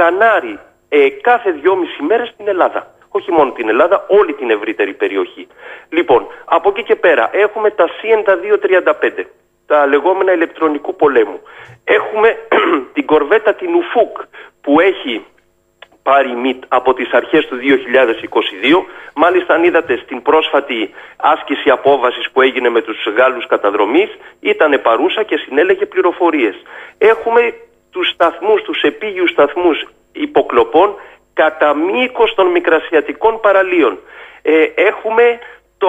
σκανάρει 0.00 0.58
ε, 0.88 1.08
κάθε 1.08 1.50
δυόμιση 1.50 2.02
μέρες 2.02 2.28
στην 2.28 2.48
Ελλάδα. 2.48 2.94
Όχι 3.08 3.30
μόνο 3.32 3.50
την 3.52 3.68
Ελλάδα, 3.68 4.04
όλη 4.08 4.32
την 4.32 4.50
ευρύτερη 4.50 4.94
περιοχή. 4.94 5.48
Λοιπόν, 5.88 6.26
από 6.44 6.68
εκεί 6.68 6.82
και 6.82 6.96
πέρα 6.96 7.30
έχουμε 7.32 7.70
τα 7.70 7.86
CN235, 7.88 9.24
τα 9.66 9.86
λεγόμενα 9.86 10.32
ηλεκτρονικού 10.32 10.96
πολέμου. 10.96 11.40
Έχουμε 11.84 12.36
την 12.94 13.06
κορβέτα 13.06 13.54
την 13.54 13.74
Ουφούκ 13.74 14.16
που 14.60 14.80
έχει 14.80 15.24
πάρει 16.02 16.34
ΜΙΤ 16.34 16.62
από 16.68 16.94
τις 16.94 17.12
αρχές 17.12 17.46
του 17.46 17.56
2022. 17.56 18.84
Μάλιστα 19.14 19.54
αν 19.54 19.64
είδατε 19.64 19.96
στην 19.96 20.22
πρόσφατη 20.22 20.90
άσκηση 21.16 21.70
απόβασης 21.70 22.30
που 22.30 22.42
έγινε 22.42 22.68
με 22.68 22.82
τους 22.82 23.06
Γάλλους 23.16 23.46
καταδρομής 23.46 24.10
ήταν 24.40 24.80
παρούσα 24.82 25.22
και 25.22 25.36
συνέλεγε 25.36 25.86
πληροφορίες. 25.86 26.54
Έχουμε 26.98 27.54
τους 27.90 28.08
σταθμούς, 28.08 28.62
τους 28.62 28.82
επίγειους 28.82 29.30
σταθμούς 29.30 29.86
υποκλοπών 30.12 30.94
κατά 31.34 31.74
μήκος 31.74 32.34
των 32.34 32.46
μικρασιατικών 32.46 33.40
παραλίων. 33.40 33.98
Ε, 34.42 34.62
έχουμε 34.74 35.38
το, 35.78 35.88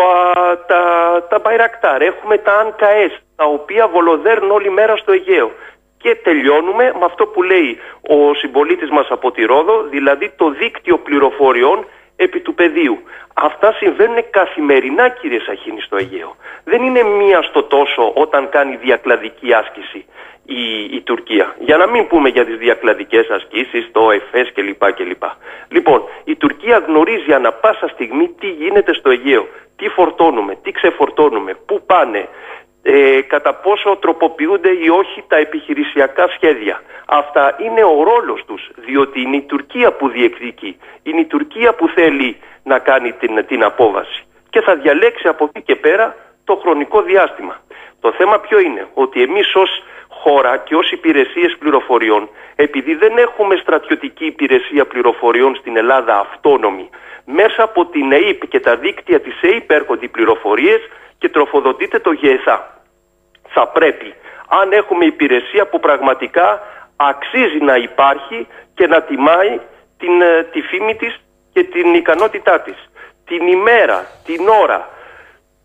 τα, 0.67 0.83
τα 1.29 1.39
Μπαϊρακτάρ, 1.39 2.01
έχουμε 2.01 2.37
τα 2.37 2.53
ΑΝΚΑΕΣ, 2.53 3.21
τα 3.35 3.45
οποία 3.45 3.87
βολοδέρνουν 3.87 4.51
όλη 4.51 4.69
μέρα 4.69 4.95
στο 4.95 5.11
Αιγαίο. 5.11 5.51
Και 5.97 6.15
τελειώνουμε 6.15 6.83
με 6.99 7.05
αυτό 7.05 7.25
που 7.25 7.43
λέει 7.43 7.79
ο 8.01 8.33
συμπολίτης 8.33 8.89
μας 8.89 9.07
από 9.09 9.31
τη 9.31 9.41
Ρόδο, 9.43 9.83
δηλαδή 9.89 10.31
το 10.35 10.49
δίκτυο 10.49 10.97
πληροφοριών 10.97 11.85
επί 12.25 12.39
του 12.39 12.53
πεδίου. 12.53 12.97
Αυτά 13.33 13.73
συμβαίνουν 13.73 14.29
καθημερινά 14.29 15.09
κύριε 15.09 15.39
Σαχίνη 15.39 15.81
στο 15.81 15.97
Αιγαίο. 15.97 16.35
Δεν 16.63 16.81
είναι 16.83 17.03
μία 17.03 17.41
στο 17.41 17.63
τόσο 17.63 18.11
όταν 18.15 18.49
κάνει 18.49 18.75
διακλαδική 18.75 19.53
άσκηση 19.53 20.05
η, 20.45 20.95
η 20.97 21.01
Τουρκία. 21.01 21.55
Για 21.59 21.77
να 21.77 21.87
μην 21.87 22.07
πούμε 22.07 22.29
για 22.29 22.45
τις 22.45 22.57
διακλαδικές 22.57 23.29
ασκήσεις, 23.29 23.89
το 23.91 24.11
ΕΦΕΣ 24.11 24.51
κλπ. 24.53 24.93
κλπ. 24.93 25.23
Λοιπόν, 25.69 26.03
η 26.23 26.35
Τουρκία 26.35 26.77
γνωρίζει 26.87 27.33
ανα 27.33 27.51
πάσα 27.51 27.87
στιγμή 27.87 28.27
τι 28.39 28.49
γίνεται 28.49 28.93
στο 28.93 29.09
Αιγαίο. 29.09 29.47
Τι 29.75 29.87
φορτώνουμε, 29.89 30.55
τι 30.63 30.71
ξεφορτώνουμε, 30.71 31.53
πού 31.65 31.83
πάνε, 31.85 32.27
ε, 32.83 33.21
κατά 33.21 33.53
πόσο 33.53 33.97
τροποποιούνται 34.01 34.69
ή 34.69 34.89
όχι 34.89 35.23
τα 35.27 35.37
επιχειρησιακά 35.37 36.27
σχέδια. 36.27 36.81
Αυτά 37.05 37.55
είναι 37.59 37.83
ο 37.83 38.03
ρόλος 38.03 38.43
τους, 38.45 38.69
διότι 38.75 39.21
είναι 39.21 39.35
η 39.35 39.41
Τουρκία 39.41 39.91
που 39.91 40.09
διεκδικεί. 40.09 40.77
Είναι 41.03 41.19
η 41.19 41.25
Τουρκία 41.25 41.73
που 41.73 41.87
θέλει 41.87 42.37
να 42.63 42.79
κάνει 42.79 43.11
την, 43.11 43.45
την 43.47 43.63
απόβαση. 43.63 44.23
Και 44.49 44.61
θα 44.61 44.75
διαλέξει 44.75 45.27
από 45.27 45.43
εκεί 45.45 45.61
και 45.61 45.75
πέρα 45.75 46.15
το 46.43 46.55
χρονικό 46.55 47.01
διάστημα. 47.01 47.59
Το 47.99 48.11
θέμα 48.11 48.39
ποιο 48.39 48.59
είναι, 48.59 48.87
ότι 48.93 49.21
εμείς 49.21 49.55
ως 49.55 49.83
χώρα 50.09 50.57
και 50.57 50.75
ως 50.75 50.91
υπηρεσίες 50.91 51.55
πληροφοριών, 51.59 52.29
επειδή 52.55 52.95
δεν 52.95 53.17
έχουμε 53.17 53.55
στρατιωτική 53.55 54.25
υπηρεσία 54.25 54.85
πληροφοριών 54.85 55.55
στην 55.55 55.77
Ελλάδα 55.77 56.19
αυτόνομη, 56.19 56.89
μέσα 57.25 57.63
από 57.63 57.85
την 57.85 58.11
ΕΕΠ 58.11 58.47
και 58.47 58.59
τα 58.59 58.75
δίκτυα 58.75 59.19
της 59.19 59.41
ΕΕΠ 59.41 59.71
έρχονται 59.71 60.05
οι 60.05 60.07
πληροφορίες 60.07 60.81
και 61.21 61.29
τροφοδοτείται 61.29 61.99
το 61.99 62.11
ΓΕΘΑ. 62.11 62.57
Θα 63.47 63.67
πρέπει, 63.67 64.13
αν 64.47 64.71
έχουμε 64.71 65.05
υπηρεσία 65.05 65.67
που 65.67 65.79
πραγματικά 65.79 66.61
αξίζει 66.95 67.59
να 67.59 67.75
υπάρχει 67.75 68.47
και 68.73 68.87
να 68.87 69.01
τιμάει 69.01 69.59
την, 69.97 70.21
ε, 70.21 70.43
τη 70.51 70.61
φήμη 70.61 70.95
της 70.95 71.13
και 71.53 71.63
την 71.63 71.93
ικανότητά 71.93 72.61
της. 72.61 72.75
Την 73.25 73.47
ημέρα, 73.47 74.05
την 74.25 74.47
ώρα 74.47 74.89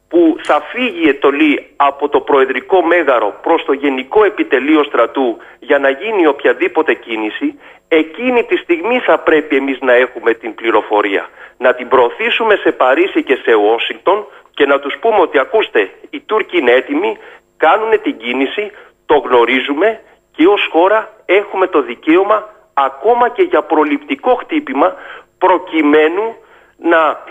που 0.08 0.36
θα 0.42 0.60
φύγει 0.60 1.04
η 1.04 1.08
ετολή 1.08 1.72
από 1.76 2.08
το 2.08 2.20
Προεδρικό 2.20 2.82
Μέγαρο 2.82 3.38
προς 3.42 3.64
το 3.64 3.72
Γενικό 3.72 4.24
Επιτελείο 4.24 4.82
Στρατού 4.84 5.36
για 5.58 5.78
να 5.78 5.90
γίνει 5.90 6.26
οποιαδήποτε 6.26 6.94
κίνηση, 6.94 7.58
εκείνη 7.88 8.44
τη 8.44 8.56
στιγμή 8.56 8.98
θα 8.98 9.18
πρέπει 9.18 9.56
εμείς 9.56 9.78
να 9.80 9.92
έχουμε 9.92 10.32
την 10.34 10.54
πληροφορία. 10.54 11.28
Να 11.58 11.74
την 11.74 11.88
προωθήσουμε 11.88 12.56
σε 12.56 12.72
Παρίσι 12.72 13.22
και 13.22 13.38
σε 13.44 13.54
Ουάσιγκτον 13.54 14.26
και 14.56 14.66
να 14.66 14.78
τους 14.78 14.94
πούμε 15.00 15.20
ότι 15.20 15.38
ακούστε, 15.38 15.90
οι 16.10 16.20
Τούρκοι 16.20 16.58
είναι 16.58 16.72
έτοιμοι, 16.72 17.18
κάνουν 17.56 18.02
την 18.02 18.16
κίνηση, 18.16 18.70
το 19.06 19.16
γνωρίζουμε 19.16 20.00
και 20.32 20.46
ως 20.46 20.68
χώρα 20.72 21.10
έχουμε 21.26 21.66
το 21.66 21.82
δικαίωμα 21.82 22.48
ακόμα 22.74 23.28
και 23.28 23.42
για 23.42 23.62
προληπτικό 23.62 24.34
χτύπημα 24.34 24.94
προκειμένου 25.38 26.36
να 26.76 27.24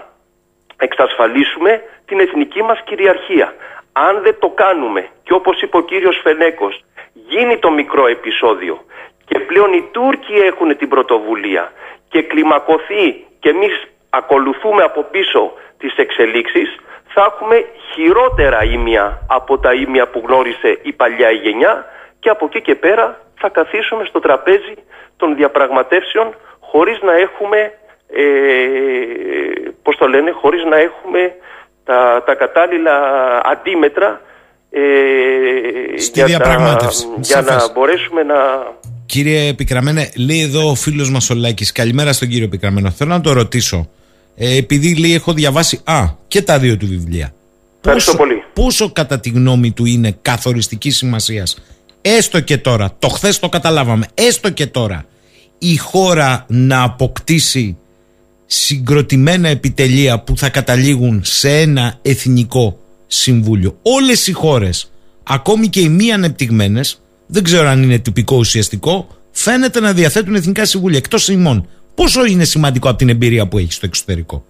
εξασφαλίσουμε 0.78 1.82
την 2.06 2.20
εθνική 2.20 2.62
μας 2.64 2.80
κυριαρχία. 2.86 3.54
Αν 3.94 4.22
δεν 4.22 4.36
το 4.40 4.50
κάνουμε 4.50 5.08
και 5.24 5.34
όπως 5.34 5.62
είπε 5.62 5.78
ο 5.78 5.82
κύριος 5.82 6.20
Φενέκος 6.24 6.84
γίνει 7.14 7.58
το 7.58 7.72
μικρό 7.72 8.08
επεισόδιο 8.08 8.86
και 9.26 9.40
πλέον 9.40 9.74
οι 9.74 9.84
Τούρκοι 9.92 10.34
έχουν 10.34 10.78
την 10.78 10.90
πρωτοβουλία 10.90 11.72
και 12.10 12.22
κλιμακωθεί 12.22 13.26
και 13.40 13.50
εμείς 13.50 13.88
ακολουθούμε 14.10 14.84
από 14.84 15.02
πίσω 15.04 15.54
τις 15.78 15.96
εξελίξεις 15.96 16.80
θα 17.16 17.24
έχουμε 17.32 17.58
χειρότερα 17.92 18.60
ήμια 18.64 19.06
από 19.28 19.54
τα 19.64 19.72
ήμια 19.74 20.06
που 20.12 20.20
γνώρισε 20.26 20.70
η 20.90 20.92
παλιά 21.00 21.30
γενιά 21.44 21.74
και 22.20 22.30
από 22.30 22.46
εκεί 22.46 22.62
και 22.62 22.76
πέρα 22.76 23.06
θα 23.42 23.50
καθίσουμε 23.50 24.04
στο 24.10 24.20
τραπέζι 24.20 24.76
των 25.18 25.36
διαπραγματεύσεων 25.36 26.28
χωρίς 26.60 26.98
να 27.02 27.14
έχουμε 27.26 27.60
ε, 28.22 28.26
πώς 29.84 29.96
το 29.98 30.06
λένε, 30.08 30.32
χωρίς 30.32 30.64
να 30.72 30.78
έχουμε 30.78 31.22
τα, 31.84 32.24
τα 32.26 32.34
κατάλληλα 32.36 32.96
αντίμετρα 33.46 34.22
ε, 34.70 34.82
Στη 35.98 36.20
για, 36.20 36.26
διαπραγμάτευση. 36.26 37.06
για 37.18 37.42
να 37.42 37.72
μπορέσουμε 37.74 38.24
να... 38.24 38.36
Κύριε 39.06 39.54
Πικραμένε, 39.54 40.12
λέει 40.28 40.42
εδώ 40.42 40.70
ο 40.70 40.76
φίλος 40.76 41.10
μας 41.12 41.30
ο 41.30 41.36
Λάκης, 41.36 41.72
καλημέρα 41.72 42.14
στον 42.14 42.28
κύριο 42.28 42.48
Πικραμένο, 42.48 42.90
θέλω 42.92 43.10
να 43.10 43.22
το 43.22 43.34
ρωτήσω, 43.34 43.90
ε, 44.36 44.56
επειδή 44.56 44.96
λέει 44.96 45.14
έχω 45.14 45.34
διαβάσει, 45.34 45.80
α, 45.84 46.04
και 46.28 46.42
τα 46.42 46.60
δύο 46.60 46.78
του 46.78 46.88
βιβλία. 46.88 47.34
Ευχαριστώ 47.80 48.16
πολύ. 48.16 48.34
Πόσο 48.54 48.92
κατά 48.92 49.20
τη 49.20 49.30
γνώμη 49.30 49.72
του 49.72 49.86
είναι 49.86 50.18
καθοριστική 50.22 50.90
σημασίας, 50.90 51.58
έστω 52.02 52.40
και 52.40 52.58
τώρα, 52.58 52.96
το 53.00 53.08
χθες 53.08 53.40
το 53.40 53.50
καταλάβαμε, 53.50 54.08
έστω 54.14 54.50
και 54.50 54.66
τώρα, 54.68 55.06
η 55.58 55.78
χώρα 55.78 56.46
να 56.48 56.84
αποκτήσει 56.84 57.78
συγκροτημένα 58.46 59.50
επιτελεία 59.50 60.20
που 60.20 60.38
θα 60.38 60.50
καταλήγουν 60.50 61.22
σε 61.24 61.60
ένα 61.60 62.00
εθνικό 62.02 62.80
συμβούλιο. 63.08 63.78
Όλες 63.82 64.28
οι 64.28 64.32
χώρες, 64.32 64.92
ακόμη 65.24 65.68
και 65.68 65.80
οι 65.80 65.90
μη 65.90 66.12
ανεπτυγμένες, 66.12 67.02
δεν 67.26 67.44
ξέρω 67.44 67.68
αν 67.68 67.84
είναι 67.84 68.00
τυπικό 68.00 68.38
ουσιαστικό, 68.38 69.08
φαίνεται 69.32 69.80
να 69.80 69.94
διαθέτουν 69.94 70.36
εθνικά 70.36 70.66
συμβούλια 70.66 70.98
εκτός 70.98 71.28
ημών. 71.28 71.68
Πόσο 71.96 72.26
είναι 72.26 72.44
σημαντικό 72.44 72.90
από 72.90 72.98
την 72.98 73.10
εμπειρία 73.10 73.48
που 73.48 73.58
έχεις 73.58 73.76
στο 73.76 73.86
εξωτερικό; 73.86 74.44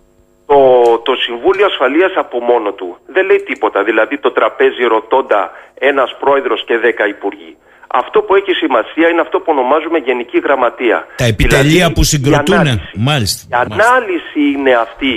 Το, 0.45 0.55
το 1.03 1.13
Συμβούλιο 1.15 1.65
Ασφαλείας 1.65 2.13
από 2.15 2.39
μόνο 2.39 2.71
του 2.71 2.97
δεν 3.07 3.25
λέει 3.25 3.41
τίποτα. 3.45 3.83
Δηλαδή 3.83 4.19
το 4.19 4.31
τραπέζι 4.31 4.83
ρωτώντα 4.83 5.51
ένας 5.79 6.15
πρόεδρος 6.19 6.63
και 6.67 6.77
δέκα 6.77 7.07
υπουργοί. 7.07 7.57
Αυτό 7.87 8.21
που 8.21 8.35
έχει 8.35 8.53
σημασία 8.53 9.09
είναι 9.09 9.21
αυτό 9.21 9.37
που 9.39 9.49
ονομάζουμε 9.55 9.97
γενική 9.97 10.39
γραμματεία. 10.39 11.07
Τα 11.15 11.25
επιτελεία 11.25 11.61
Δηλαδή, 11.71 11.93
που 11.93 12.03
συγκροτούν. 12.03 12.55
η 12.55 12.59
ανάλυση. 12.59 12.91
Μάλιστα. 12.95 13.41
Η 13.51 13.55
ανάλυση 13.65 14.41
είναι 14.55 14.73
αυτή 14.87 15.13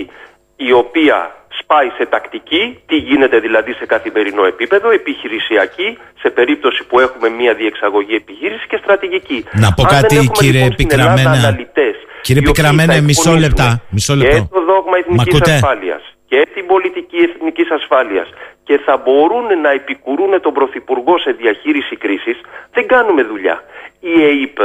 η 0.57 0.73
οποία 0.73 1.38
σπάει 1.69 1.91
σε 1.99 2.05
τακτική, 2.07 2.63
τι 2.87 2.97
γίνεται 2.97 3.39
δηλαδή 3.39 3.73
σε 3.73 3.87
καθημερινό 3.87 4.45
επίπεδο, 4.45 4.91
επιχειρησιακή, 4.91 5.99
σε 6.23 6.29
περίπτωση 6.31 6.85
που 6.89 7.01
έχουμε 7.01 7.29
μια 7.29 7.55
διεξαγωγή 7.55 8.15
επιχείρηση 8.15 8.67
και 8.69 8.79
στρατηγική. 8.83 9.39
Να 9.53 9.69
πω 9.77 9.83
Αν 9.83 9.89
δεν 9.91 10.01
κάτι, 10.01 10.15
έχουμε, 10.17 10.33
κύριε 10.41 10.63
λοιπόν, 10.63 10.73
στην 10.73 10.89
Ελλάδα 10.91 11.15
Πικραμένα. 11.15 11.47
αναλυτές, 11.49 11.97
Κύριε 12.27 12.43
οι 12.43 12.49
οποίοι 12.49 12.53
Πικραμένα, 12.53 12.93
θα 12.95 13.01
μισό 13.09 13.21
εκπονήσουν 13.21 13.41
λεπτά, 13.47 13.69
μισό 13.97 14.13
Και 14.15 14.19
λεπτό. 14.21 14.49
το 14.57 14.61
δόγμα 14.71 14.97
Μ' 14.97 15.01
εθνικής 15.03 15.35
ακούτε; 15.35 15.53
ασφάλειας 15.53 16.03
και 16.31 16.41
την 16.55 16.65
πολιτική 16.73 17.19
εθνικής 17.29 17.69
ασφάλειας 17.79 18.29
και 18.67 18.75
θα 18.87 18.95
μπορούν 19.05 19.47
να 19.65 19.71
επικουρούν 19.81 20.33
τον 20.45 20.53
Πρωθυπουργό 20.59 21.15
σε 21.25 21.31
διαχείριση 21.43 21.95
κρίσης, 21.97 22.39
δεν 22.75 22.85
κάνουμε 22.95 23.23
δουλειά. 23.31 23.57
Η 24.13 24.13
ΕΕΠ 24.29 24.59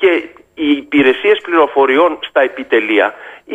και 0.00 0.10
οι 0.54 0.68
υπηρεσίες 0.84 1.38
πληροφοριών 1.46 2.10
στα 2.28 2.40
επιτελεία 2.50 3.06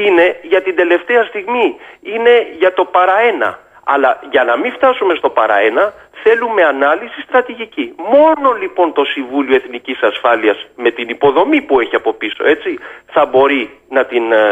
είναι 0.04 0.40
για 0.42 0.62
την 0.62 0.76
τελευταία 0.76 1.24
στιγμή, 1.24 1.76
είναι 2.02 2.48
για 2.58 2.74
το 2.74 2.86
παραένα. 2.86 3.60
Αλλά 3.84 4.20
για 4.30 4.44
να 4.44 4.58
μην 4.58 4.72
φτάσουμε 4.72 5.16
στο 5.16 5.30
παραένα, 5.30 5.94
θέλουμε 6.24 6.62
ανάλυση 6.74 7.20
στρατηγική. 7.28 7.86
Μόνο 8.16 8.48
λοιπόν 8.62 8.88
το 8.98 9.04
Συμβούλιο 9.14 9.56
Εθνικής 9.62 9.98
Ασφάλειας 10.10 10.58
με 10.84 10.90
την 10.98 11.08
υποδομή 11.16 11.60
που 11.68 11.80
έχει 11.84 11.96
από 12.02 12.12
πίσω, 12.22 12.42
έτσι, 12.54 12.70
θα 13.16 13.24
μπορεί 13.32 13.62
να 13.96 14.06
την, 14.06 14.24
ε, 14.32 14.46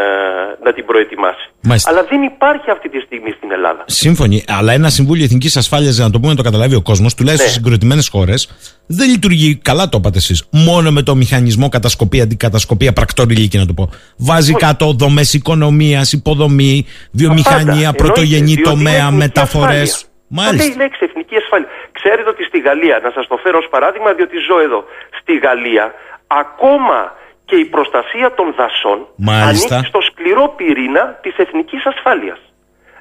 να 0.66 0.72
την 0.76 0.86
προετοιμάσει. 0.86 1.46
Μάλιστα. 1.62 1.90
Αλλά 1.90 2.04
δεν 2.12 2.22
υπάρχει 2.22 2.70
αυτή 2.76 2.88
τη 2.90 3.00
στιγμή 3.00 3.32
στην 3.38 3.52
Ελλάδα. 3.52 3.84
Σύμφωνοι, 4.04 4.44
αλλά 4.58 4.72
ένα 4.74 4.90
Συμβούλιο 4.90 5.24
Εθνικής 5.24 5.58
Ασφάλειας, 5.58 5.96
για 5.96 6.06
να 6.06 6.12
το 6.12 6.18
πούμε 6.20 6.32
να 6.32 6.38
το 6.38 6.44
καταλάβει 6.44 6.76
ο 6.76 6.82
κόσμος, 6.82 7.14
τουλάχιστον 7.16 7.48
Ναι. 7.50 7.54
στι 7.54 7.62
συγκροτημένες 7.64 8.08
χώρες, 8.08 8.40
δεν 8.88 9.10
λειτουργεί, 9.10 9.56
καλά 9.56 9.90
το 9.90 9.98
είπατε 10.02 10.18
εσείς, 10.18 10.48
μόνο 10.52 10.92
με 10.92 11.02
το 11.02 11.16
μηχανισμό 11.16 11.70
κατασκοπία, 11.70 12.24
αντικατασκοπία, 12.24 12.94
πρακτοριλίκη 12.94 13.58
να 13.58 13.66
το 13.66 13.74
πω. 13.74 13.90
Βάζει 14.18 14.54
κάτω 14.54 14.94
δομές 14.94 15.34
οικονομίας, 15.34 16.14
υποδομή, 16.14 16.86
βιομηχανία, 17.12 17.74
Πάντα. 17.92 17.94
πρωτογενή 17.94 18.36
Εννοείται, 18.36 18.62
διότι 18.62 18.62
είναι 18.62 18.70
τομέα, 18.70 18.96
εθνική 19.06 19.16
μεταφορές. 19.16 19.82
ασφάλεια. 19.94 20.14
Πάντα 20.30 20.42
Μάλιστα. 20.48 20.74
η 20.74 20.78
λέξη 20.78 21.00
εθνική 21.04 21.36
ασφάλεια. 21.36 21.68
Ξέρετε 21.92 22.30
ότι 22.30 22.44
στη 22.44 22.60
Γαλλία, 22.60 23.00
να 23.04 23.12
σας 23.12 23.28
το 23.28 23.38
φέρω 23.38 23.58
ως 23.58 23.68
παράδειγμα, 23.70 24.14
διότι 24.14 24.38
ζω 24.38 24.60
εδώ. 24.60 24.86
Στη 25.20 25.38
Γαλλία, 25.38 25.94
ακόμα 26.28 27.14
και 27.46 27.56
η 27.56 27.66
προστασία 27.66 28.34
των 28.34 28.54
δασών 28.58 29.08
Μάλιστα. 29.16 29.76
ανήκει 29.76 29.88
στο 29.88 30.02
σκληρό 30.02 30.54
πυρήνα 30.58 31.20
της 31.22 31.38
εθνικής 31.38 31.86
ασφάλειας. 31.86 32.40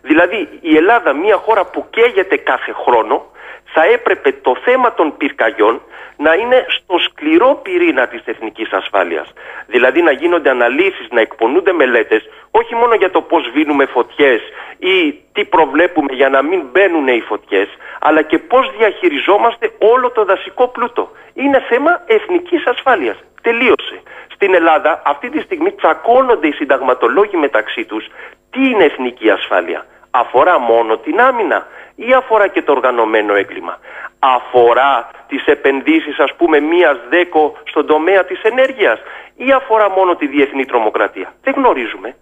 Δηλαδή, 0.03 0.49
η 0.61 0.77
Ελλάδα, 0.77 1.13
μια 1.13 1.37
χώρα 1.37 1.65
που 1.65 1.87
καίγεται 1.91 2.37
κάθε 2.37 2.73
χρόνο, 2.85 3.27
θα 3.75 3.83
έπρεπε 3.97 4.33
το 4.33 4.57
θέμα 4.65 4.95
των 4.95 5.17
πυρκαγιών 5.17 5.83
να 6.17 6.33
είναι 6.35 6.67
στο 6.69 6.99
σκληρό 6.99 7.61
πυρήνα 7.63 8.07
της 8.07 8.23
εθνικής 8.25 8.73
ασφάλειας. 8.73 9.33
Δηλαδή 9.67 10.03
να 10.03 10.13
γίνονται 10.13 10.51
αναλύσεις, 10.51 11.07
να 11.11 11.21
εκπονούνται 11.21 11.73
μελέτες, 11.73 12.23
όχι 12.51 12.75
μόνο 12.75 12.95
για 12.95 13.11
το 13.11 13.21
πώς 13.21 13.51
βίνουμε 13.55 13.85
φωτιές 13.87 14.41
ή 14.79 15.19
τι 15.33 15.45
προβλέπουμε 15.45 16.13
για 16.13 16.29
να 16.29 16.43
μην 16.43 16.63
μπαίνουν 16.73 17.07
οι 17.09 17.21
φωτιές, 17.21 17.69
αλλά 18.01 18.23
και 18.23 18.39
πώς 18.39 18.73
διαχειριζόμαστε 18.79 19.71
όλο 19.79 20.11
το 20.11 20.25
δασικό 20.25 20.69
πλούτο. 20.69 21.11
Είναι 21.35 21.61
θέμα 21.69 22.03
εθνικής 22.07 22.67
ασφάλειας. 22.67 23.17
Τελείωσε. 23.43 24.03
Στην 24.35 24.55
Ελλάδα 24.55 25.03
αυτή 25.05 25.31
τη 25.31 25.41
στιγμή 25.41 25.73
τσακώνονται 25.73 26.47
οι 26.47 26.53
συνταγματολόγοι 26.53 27.37
μεταξύ 27.37 27.85
τους 27.85 28.07
τι 28.51 28.61
είναι 28.71 28.85
εθνική 28.85 29.31
ασφάλεια; 29.31 29.87
Αφορά 30.23 30.59
μόνο 30.59 30.97
την 30.99 31.21
άμυνα 31.21 31.67
ή 31.95 32.13
αφορά 32.13 32.47
και 32.49 32.63
το 32.63 32.73
οργανωμένο 32.73 33.35
έγκλημα; 33.35 33.79
Αφορά 34.19 35.11
τις 35.29 35.45
επενδύσεις 35.45 36.19
ας 36.19 36.33
πούμε 36.37 36.61
μίας 36.61 36.97
δέκο 37.09 37.57
στον 37.65 37.87
τομέα 37.87 38.25
της 38.25 38.43
ενέργειας 38.43 38.99
ή 39.37 39.53
αφορά 39.53 39.91
μόνο 39.91 40.17
τη 40.17 40.27
διεθνή 40.27 40.65
τρομοκρατία; 40.65 41.35
Δεν 41.43 41.55
γνωρίζουμε. 41.57 42.17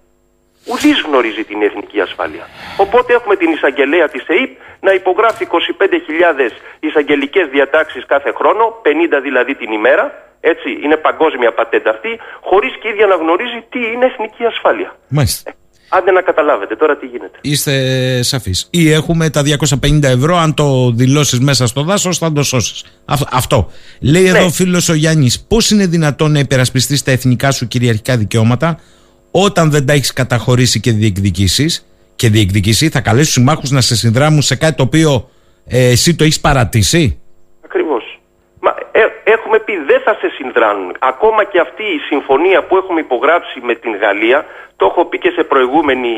Ουδής 0.71 1.01
γνωρίζει 1.07 1.45
την 1.45 1.63
εθνική 1.63 2.01
ασφάλεια. 2.01 2.45
Οπότε 2.79 3.13
έχουμε 3.13 3.37
την 3.37 3.51
εισαγγελέα 3.53 4.09
της 4.09 4.25
ΕΕΠ 4.27 4.51
να 4.81 4.93
υπογράφει 4.93 5.47
25.000 5.51 6.51
εισαγγελικές 6.81 7.49
διατάξεις 7.49 8.07
κάθε 8.07 8.33
χρόνο, 8.33 8.65
50 8.83 9.21
δηλαδή 9.23 9.55
την 9.55 9.73
ημέρα, 9.73 10.05
έτσι, 10.41 10.79
είναι 10.83 10.97
παγκόσμια 10.97 11.53
πατέντα 11.53 11.91
αυτή, 11.91 12.21
χωρίς 12.41 12.73
και 12.81 12.89
ίδια 12.89 13.07
να 13.07 13.15
γνωρίζει 13.15 13.67
τι 13.71 13.81
είναι 13.93 14.07
εθνική 14.07 14.45
ασφάλεια. 14.45 14.95
Μάλιστα. 15.09 15.53
Άντε 15.95 16.11
να 16.11 16.23
καταλάβετε 16.23 16.77
τώρα 16.77 16.97
τι 16.97 17.07
γίνεται. 17.07 17.39
Είστε 17.41 18.23
σαφείς. 18.23 18.67
Ή 18.71 18.91
έχουμε 18.91 19.31
τα 19.31 19.43
250 19.43 20.03
ευρώ, 20.03 20.37
αν 20.37 20.55
το 20.55 20.91
δηλώσεις 20.91 21.41
μέσα 21.41 21.67
στο 21.67 21.83
δάσος, 21.83 22.19
θα 22.19 22.33
το 22.33 22.43
σώσεις. 22.43 22.85
Αυτό. 23.31 23.71
Λέει 24.01 24.27
εδώ 24.27 24.45
ο 24.45 24.51
φίλος 24.51 24.89
ο 24.89 24.95
Γιάννης, 24.95 25.41
πώς 25.41 25.71
είναι 25.71 25.87
δυνατόν 25.87 26.33
να 26.33 26.39
υπερασπιστείς 26.39 27.03
τα 27.03 27.11
εθνικά 27.11 27.51
σου 27.51 27.69
κυριαρχικά 27.69 28.17
δικαιώματα 28.17 28.79
όταν 29.31 29.71
δεν 29.71 29.87
τα 29.87 29.93
έχεις 29.93 30.13
καταχωρήσει 30.13 30.81
και 30.81 30.93
διεκδικήσεις; 30.93 31.87
Και 32.17 32.31
διεκδικήσει, 32.31 32.89
θα 32.89 33.01
καλέσει 33.01 33.27
του 33.27 33.33
συμμάχους 33.33 33.71
να 33.71 33.81
σε 33.81 33.97
συνδράμουν 33.97 34.43
σε 34.43 34.55
κάτι 34.55 34.77
το 34.77 34.83
οποίο 34.83 35.29
ε, 35.67 35.89
εσύ 35.89 36.15
το 36.15 36.25
έχεις 36.25 36.41
παρατήσει; 36.41 37.19
Ακριβώ. 39.03 39.21
Ε, 39.25 39.31
έχουμε 39.33 39.59
πει 39.59 39.77
δεν 39.77 40.01
θα 40.01 40.15
σε 40.15 40.29
συνδράνουν. 40.29 40.97
Ακόμα 40.99 41.45
και 41.45 41.61
αυτή 41.61 41.83
η 41.83 41.99
συμφωνία 41.99 42.63
που 42.63 42.77
έχουμε 42.77 43.01
υπογράψει 43.01 43.61
με 43.63 43.75
την 43.75 43.97
Γαλλία, 43.97 44.47
το 44.77 44.87
έχω 44.87 45.05
πει 45.05 45.19
και 45.19 45.31
σε 45.31 45.45
προηγούμενη 45.45 46.15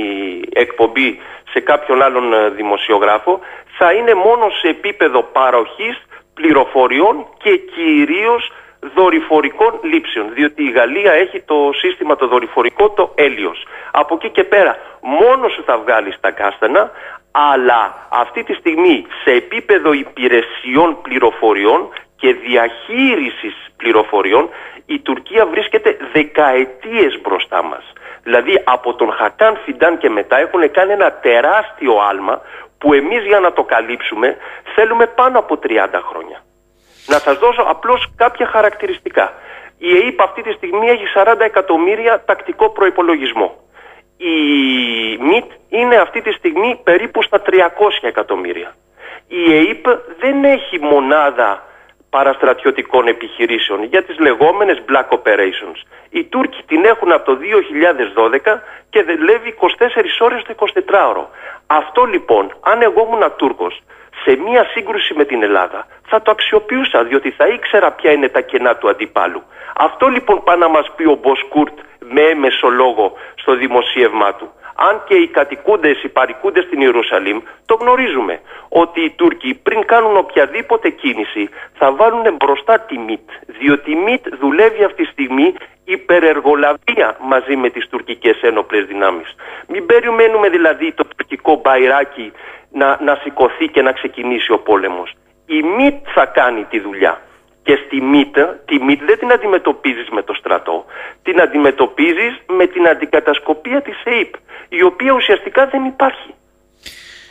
εκπομπή 0.52 1.20
σε 1.52 1.61
κάποιον 1.61 2.02
άλλον 2.02 2.32
ε, 2.32 2.48
δημοσιογράφο, 2.48 3.40
θα 3.78 3.93
είναι 3.93 4.15
μόνο 4.15 4.48
σε 4.61 4.69
επίπεδο 4.69 5.23
παροχής 5.23 6.02
πληροφοριών 6.35 7.27
και 7.43 7.56
κυρίως 7.56 8.52
δορυφορικών 8.94 9.81
λήψεων, 9.82 10.27
διότι 10.35 10.65
η 10.65 10.70
Γαλλία 10.70 11.12
έχει 11.12 11.40
το 11.40 11.70
σύστημα 11.74 12.16
το 12.16 12.27
δορυφορικό, 12.27 12.90
το 12.90 13.12
έλιος. 13.15 13.66
Από 13.90 14.15
εκεί 14.15 14.31
και 14.31 14.44
πέρα 14.44 14.77
μόνος 15.01 15.52
σου 15.52 15.62
θα 15.65 15.78
βγάλεις 15.78 16.16
τα 16.20 16.31
κάστανα, 16.31 16.90
αλλά 17.31 18.06
αυτή 18.09 18.43
τη 18.43 18.55
στιγμή 18.55 19.06
σε 19.24 19.31
επίπεδο 19.31 19.93
υπηρεσιών 19.93 20.98
πληροφοριών 21.02 21.89
και 22.25 22.35
διαχείρισης 22.35 23.57
πληροφοριών 23.77 24.49
η 24.87 24.99
Τουρκία 25.01 25.47
βρίσκεται 25.47 25.97
δεκαετίες 26.13 27.21
μπροστά 27.23 27.63
μας. 27.63 27.93
Δηλαδή 28.23 28.63
από 28.65 28.95
τον 28.95 29.13
Χακάν 29.13 29.59
Φιντάν 29.65 29.99
και 29.99 30.11
μετά 30.11 30.39
έχουν 30.39 30.71
κάνει 30.71 30.93
ένα 30.93 31.13
τεράστιο 31.13 31.95
άλμα 32.11 32.41
που 32.79 32.95
εμείς 32.95 33.25
για 33.25 33.41
να 33.41 33.53
το 33.53 33.63
καλύψουμε 33.63 34.37
θέλουμε 34.75 35.07
πάνω 35.07 35.39
από 35.39 35.59
30 35.63 35.69
χρόνια. 36.09 36.39
Να 37.07 37.19
σας 37.19 37.39
δώσω 37.39 37.63
απλώς 37.63 38.13
κάποια 38.17 38.47
χαρακτηριστικά. 38.47 39.33
Η 39.79 39.91
ΕΕΠ 39.97 40.21
αυτή 40.21 40.43
τη 40.43 40.53
στιγμή 40.53 40.87
έχει 40.89 41.05
40 41.15 41.35
εκατομμύρια 41.39 42.23
τακτικό 42.25 42.71
προϋπολογισμό. 42.71 43.49
Η 44.17 44.37
ΜΙΤ 45.21 45.51
είναι 45.69 45.97
αυτή 45.97 46.21
τη 46.23 46.33
στιγμή 46.33 46.81
περίπου 46.85 47.23
στα 47.23 47.43
300 47.47 47.51
εκατομμύρια. 48.01 48.75
Η 49.29 49.55
ΕΕΠ 49.57 49.85
δεν 50.19 50.45
έχει 50.45 50.79
μονάδα 50.81 51.63
παραστρατιωτικών 52.16 53.07
επιχειρήσεων 53.07 53.82
για 53.85 54.03
τις 54.05 54.19
λεγόμενες 54.19 54.78
black 54.89 55.09
operations. 55.19 55.78
Οι 56.11 56.24
Τούρκοι 56.24 56.62
την 56.66 56.85
έχουν 56.85 57.12
από 57.12 57.24
το 57.24 57.39
2012 57.39 58.61
και 58.91 59.03
δουλεύει 59.03 59.55
24 59.61 59.65
ώρες 60.20 60.43
το 60.43 60.55
24ωρο. 60.59 61.24
Αυτό 61.66 62.05
λοιπόν, 62.05 62.45
αν 62.61 62.82
εγώ 62.82 63.01
ήμουν 63.07 63.32
Τούρκος, 63.36 63.82
σε 64.24 64.36
μία 64.36 64.65
σύγκρουση 64.65 65.15
με 65.15 65.24
την 65.24 65.43
Ελλάδα 65.43 65.86
θα 66.07 66.23
το 66.23 66.31
αξιοποιούσα 66.31 67.05
διότι 67.05 67.31
θα 67.31 67.47
ήξερα 67.47 67.91
ποια 67.93 68.11
είναι 68.12 68.28
τα 68.28 68.41
κενά 68.41 68.77
του 68.77 68.89
αντιπάλου. 68.89 69.43
Αυτό 69.77 70.07
λοιπόν 70.09 70.43
πάει 70.45 70.59
να 70.59 70.69
μας 70.69 70.86
πει 70.97 71.05
ο 71.05 71.19
Μποσκούρτ 71.23 71.78
με 71.99 72.20
έμεσο 72.20 72.69
λόγο 72.69 73.12
στο 73.35 73.57
δημοσίευμά 73.57 74.35
του. 74.35 74.49
Αν 74.75 75.03
και 75.07 75.15
οι 75.15 75.27
κατοικούντες, 75.27 76.03
οι 76.03 76.09
παρικούντες 76.09 76.65
στην 76.65 76.81
Ιερουσαλήμ 76.81 77.41
το 77.67 77.75
γνωρίζουμε 77.75 78.41
ότι 78.69 79.01
οι 79.01 79.11
Τούρκοι 79.11 79.55
πριν 79.63 79.85
κάνουν 79.87 80.17
οποιαδήποτε 80.17 80.89
κίνηση 80.89 81.49
θα 81.75 81.93
βάλουν 81.93 82.37
μπροστά 82.37 82.79
τη 82.79 82.99
ΜΙΤ 82.99 83.29
διότι 83.47 83.91
η 83.91 83.95
ΜΙΤ 83.95 84.35
δουλεύει 84.41 84.85
αυτή 84.85 85.03
τη 85.05 85.11
στιγμή 85.11 85.55
υπερεργολαβία 85.85 87.17
μαζί 87.21 87.57
με 87.57 87.71
τις 87.71 87.89
τουρκικές 87.89 88.43
ένοπλες 88.43 88.87
δυνάμεις. 88.87 89.35
Μην 89.69 89.87
περιμένουμε 89.87 90.49
δηλαδή 90.49 90.93
το 90.93 91.05
τουρκικό 91.17 91.61
μπαϊράκι 91.63 92.33
να, 92.73 92.99
να 93.03 93.15
σηκωθεί 93.23 93.69
και 93.69 93.83
να 93.83 93.93
ξεκινήσει 93.93 94.53
ο 94.53 94.59
πόλεμος. 94.59 95.13
Η 95.47 95.63
ΜΙΤ 95.63 96.07
θα 96.15 96.27
κάνει 96.27 96.65
τη 96.65 96.81
δουλειά. 96.81 97.21
Και 97.63 97.79
στη 97.87 98.01
ΜΙΤ, 98.01 98.39
τη 98.65 98.83
ΜΙΤ 98.83 99.03
δεν 99.05 99.19
την 99.19 99.33
αντιμετωπίζεις 99.33 100.09
με 100.09 100.23
το 100.23 100.35
στρατό, 100.35 100.85
την 101.23 101.41
αντιμετωπίζεις 101.41 102.43
με 102.47 102.67
την 102.67 102.89
αντικατασκοπία 102.89 103.83
της 103.83 104.03
ΕΕΠ, 104.05 104.35
η 104.79 104.83
οποία 104.83 105.13
ουσιαστικά 105.13 105.69
δεν 105.73 105.85
υπάρχει. 105.85 106.31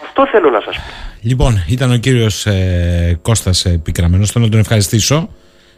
Αυτό 0.03 0.27
θέλω 0.31 0.49
να 0.49 0.61
σας 0.65 0.75
πω. 0.75 0.83
Λοιπόν, 1.21 1.63
ήταν 1.67 1.91
ο 1.91 1.97
κύριος 1.97 2.45
ε, 2.45 3.19
Κώστας 3.21 3.65
Πικραμένος, 3.83 4.31
θέλω 4.31 4.45
να 4.45 4.51
τον 4.51 4.59
ευχαριστήσω. 4.59 5.29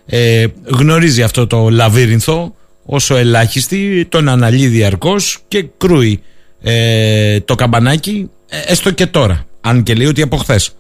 Ε, 0.06 0.46
γνωρίζει 0.64 1.24
αυτό 1.24 1.48
το 1.48 1.70
λαβύρινθο 1.70 2.56
όσο 2.86 3.16
ελάχιστη, 3.16 4.06
τον 4.10 4.30
αναλύει 4.30 4.68
διαρκώς 4.68 5.40
και 5.48 5.66
κρούει 5.78 6.24
ε, 6.62 7.40
το 7.40 7.56
καμπανάκι, 7.56 8.30
έστω 8.66 8.92
και 8.92 9.06
τώρα, 9.06 9.46
αν 9.62 9.84
και 9.84 9.94
λέει 9.94 10.08
ότι 10.08 10.22
από 10.22 10.38
χθες. 10.38 10.76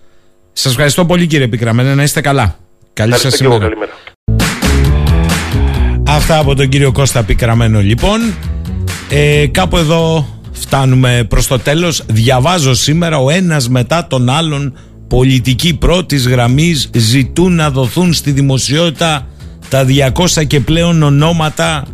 Σας 0.54 0.72
ευχαριστώ 0.72 1.06
πολύ 1.06 1.28
κύριε 1.28 1.48
Πικραμένα, 1.48 1.96
να 1.96 2.04
είστε 2.04 2.22
καλά. 2.22 2.56
Καλή 2.94 3.18
σας 3.18 3.40
ημέρα. 3.40 3.70
Αυτά 6.08 6.40
από 6.40 6.56
τον 6.56 6.70
κύριο 6.70 6.92
Κώστα 6.92 7.24
Πικραμένο 7.24 7.80
λοιπόν. 7.80 8.20
Ε, 9.10 9.48
κάπου 9.48 9.78
εδώ 9.78 10.28
φτάνουμε 10.56 11.26
προς 11.30 11.48
το 11.48 11.60
τέλος. 11.60 12.04
Διαβάζω 12.08 12.74
σήμερα 12.74 13.18
ο 13.18 13.30
ένας 13.30 13.70
μετά 13.70 14.08
τον 14.08 14.30
άλλον 14.30 14.74
πολιτικοί 15.08 15.74
πρώτης 15.74 16.28
γραμμής 16.28 16.90
ζητούν 16.96 17.56
να 17.56 17.72
δοθούν 17.72 18.14
στη 18.14 18.32
δημοσιότητα 18.32 19.28
τα 19.70 19.86
200 20.36 20.46
και 20.48 20.60
πλέον 20.60 21.04
ονόματα 21.04 21.86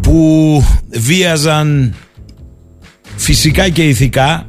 που 0.00 0.64
βίαζαν 0.90 1.94
φυσικά 3.16 3.68
και 3.68 3.88
ηθικά 3.88 4.46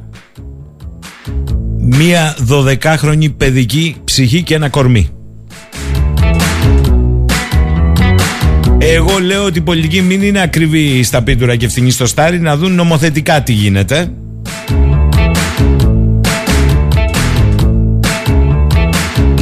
μία 1.78 2.36
12χρονη 2.48 3.36
παιδική 3.36 3.96
ψυχή 4.04 4.42
και 4.42 4.54
ένα 4.54 4.68
κορμί. 4.68 5.08
Εγώ 8.82 9.18
λέω 9.18 9.44
ότι 9.44 9.58
η 9.58 9.62
πολιτική 9.62 10.02
μην 10.02 10.22
είναι 10.22 10.40
ακριβή 10.40 11.02
στα 11.02 11.22
πίτουρα 11.22 11.56
και 11.56 11.64
ευθυνή 11.64 11.90
στο 11.90 12.06
στάρι 12.06 12.40
να 12.40 12.56
δουν 12.56 12.74
νομοθετικά 12.74 13.42
τι 13.42 13.52
γίνεται. 13.52 14.12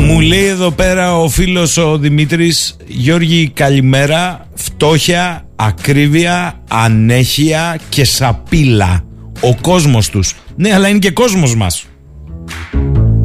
Μου 0.00 0.20
λέει 0.20 0.44
εδώ 0.44 0.70
πέρα 0.70 1.16
ο 1.18 1.28
φίλος 1.28 1.76
ο 1.76 1.98
Δημήτρης 1.98 2.76
Γιώργη 2.86 3.50
καλημέρα 3.54 4.46
Φτώχεια, 4.54 5.46
ακρίβεια, 5.56 6.62
ανέχεια 6.68 7.78
και 7.88 8.04
σαπίλα. 8.04 9.04
Ο 9.40 9.56
κόσμος 9.60 10.08
τους 10.08 10.34
Ναι 10.56 10.74
αλλά 10.74 10.88
είναι 10.88 10.98
και 10.98 11.10
κόσμος 11.10 11.56
μας. 11.56 11.86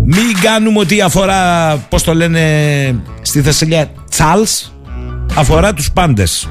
Μην 0.05 0.39
κάνουμε 0.41 0.79
ότι 0.79 1.01
αφορά 1.01 1.75
Πώς 1.89 2.03
το 2.03 2.13
λένε 2.13 2.41
στη 3.21 3.41
Θεσσαλία 3.41 3.91
Τσάλς 4.09 4.72
αφορά 5.35 5.73
τους 5.73 5.91
πάντες. 5.91 6.47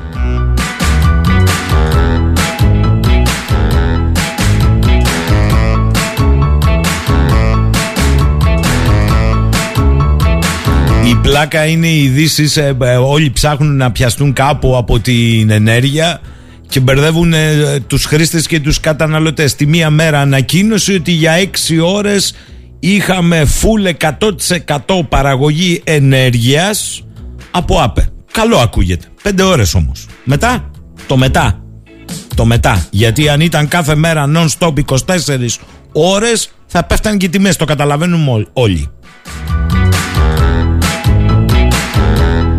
Η 11.08 11.14
πλάκα 11.22 11.66
είναι 11.66 11.86
οι 11.86 12.02
ειδήσει, 12.02 12.60
ε, 12.60 12.72
ε, 12.80 12.96
όλοι 12.96 13.30
ψάχνουν 13.30 13.76
να 13.76 13.92
πιαστούν 13.92 14.32
κάπου 14.32 14.76
από 14.76 14.98
την 14.98 15.50
ενέργεια 15.50 16.20
και 16.68 16.80
μπερδεύουν 16.80 17.32
ε, 17.32 17.80
τους 17.86 18.04
χρήστες 18.04 18.46
και 18.46 18.60
τους 18.60 18.80
καταναλωτές. 18.80 19.54
Τη 19.54 19.66
μία 19.66 19.90
μέρα 19.90 20.20
ανακοίνωση 20.20 20.94
ότι 20.94 21.10
για 21.10 21.32
6 21.38 21.80
ώρες 21.84 22.34
είχαμε 22.80 23.46
full 23.60 23.92
100% 24.86 25.00
παραγωγή 25.08 25.80
ενέργειας 25.84 27.04
από 27.50 27.80
ΑΠΕ. 27.80 28.12
Καλό 28.32 28.56
ακούγεται. 28.56 29.06
Πέντε 29.22 29.42
ώρες 29.42 29.74
όμως. 29.74 30.06
Μετά, 30.24 30.70
το 31.06 31.16
μετά. 31.16 31.62
Το 32.34 32.44
μετά. 32.44 32.86
Γιατί 32.90 33.28
αν 33.28 33.40
ήταν 33.40 33.68
κάθε 33.68 33.94
μέρα 33.94 34.30
non-stop 34.34 34.72
24 34.84 35.58
ώρες, 35.92 36.50
θα 36.66 36.84
πέφταν 36.84 37.18
και 37.18 37.26
οι 37.26 37.28
τιμές. 37.28 37.56
Το 37.56 37.64
καταλαβαίνουμε 37.64 38.46
όλοι. 38.52 38.90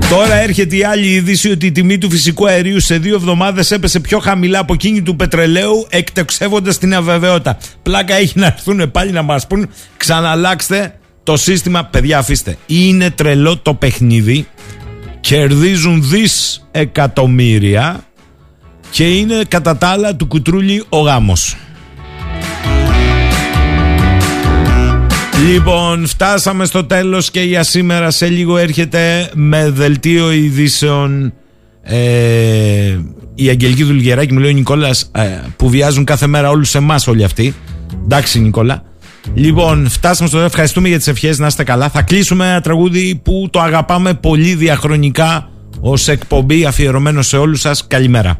Τώρα 0.10 0.34
έρχεται 0.36 0.76
η 0.76 0.84
άλλη 0.84 1.08
είδηση 1.08 1.52
ότι 1.52 1.66
η 1.66 1.72
τιμή 1.72 1.98
του 1.98 2.10
φυσικού 2.10 2.48
αερίου 2.48 2.80
σε 2.80 2.98
δύο 2.98 3.16
εβδομάδες 3.16 3.72
έπεσε 3.72 4.00
πιο 4.00 4.20
χαμηλά 4.20 4.60
από 4.60 4.74
εκείνη 4.74 5.02
του 5.02 5.16
πετρελαίου, 5.16 5.88
εκτεξεύοντα 5.90 6.78
την 6.78 6.96
αβεβαιότητα. 6.96 7.58
Πλάκα 7.82 8.16
έχει 8.16 8.40
να 8.40 8.46
έρθουν 8.46 8.92
πάλι 8.92 9.12
να 9.12 9.22
μας 9.22 9.48
πούν, 9.48 9.70
ξαναλλάξτε 9.98 11.00
το 11.24 11.38
σύστημα. 11.38 11.86
Παιδιά, 11.86 12.18
αφήστε. 12.18 12.58
Είναι 12.66 13.10
τρελό 13.10 13.58
το 13.58 13.74
παιχνίδι 13.74 14.48
κερδίζουν 15.24 16.04
δις 16.10 16.66
εκατομμύρια 16.72 18.06
και 18.90 19.18
είναι 19.18 19.42
κατά 19.48 19.78
τα 19.78 19.88
άλλα 19.88 20.16
του 20.16 20.28
κουτρούλι 20.28 20.84
ο 20.90 21.00
γάμος. 21.00 21.58
Λοιπόν, 25.48 26.08
φτάσαμε 26.08 26.66
στο 26.66 26.84
τέλος 26.84 27.32
και 27.32 27.42
για 27.42 27.64
σήμερα 27.64 28.12
σε 28.12 28.28
λίγο 28.28 28.58
έρχεται 28.58 29.30
με 29.34 29.70
δελτίο 29.70 30.32
ειδήσεων 30.32 31.34
ε, 31.82 32.98
η 33.36 33.50
Αγγελική 33.50 33.84
Δουλγεράκη 33.84 34.34
μου 34.34 34.40
λέει 34.40 34.52
ο 34.52 34.54
Νικόλας 34.54 35.12
ε, 35.16 35.40
που 35.56 35.70
βιάζουν 35.70 36.04
κάθε 36.04 36.28
μέρα 36.28 36.50
όλους 36.50 36.76
εμάς 36.76 37.08
όλοι 37.08 37.24
αυτοί. 37.24 37.56
Εντάξει 38.04 38.40
Νικόλα. 38.40 38.84
Λοιπόν, 39.34 39.90
φτάσαμε 39.90 40.28
στο 40.28 40.38
τέλο. 40.38 40.50
Ευχαριστούμε 40.50 40.88
για 40.88 40.98
τις 40.98 41.08
ευχές. 41.08 41.40
Να 41.40 41.48
είστε 41.48 41.64
καλά. 41.64 41.90
Θα 41.90 42.02
κλείσουμε 42.02 42.50
ένα 42.50 42.62
τραγούδι 42.62 43.22
που 43.24 43.48
το 43.52 43.62
αγαπάμε 43.62 44.14
πολύ 44.14 44.56
διαχρονικά 44.56 45.50
ως 45.80 46.08
εκπομπή 46.08 46.66
αφιερωμένο 46.66 47.22
σε 47.22 47.38
όλους 47.38 47.60
σας. 47.60 47.88
Καλημέρα. 47.88 48.40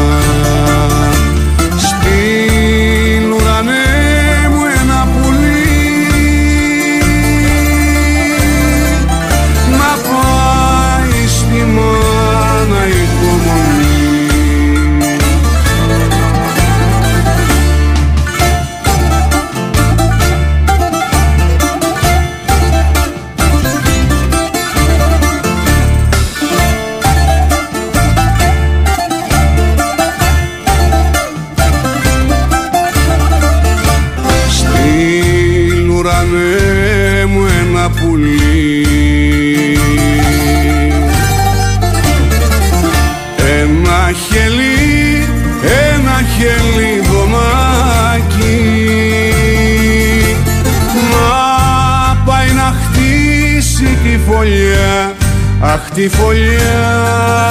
τη 55.93 56.09
φωλιά 56.09 57.49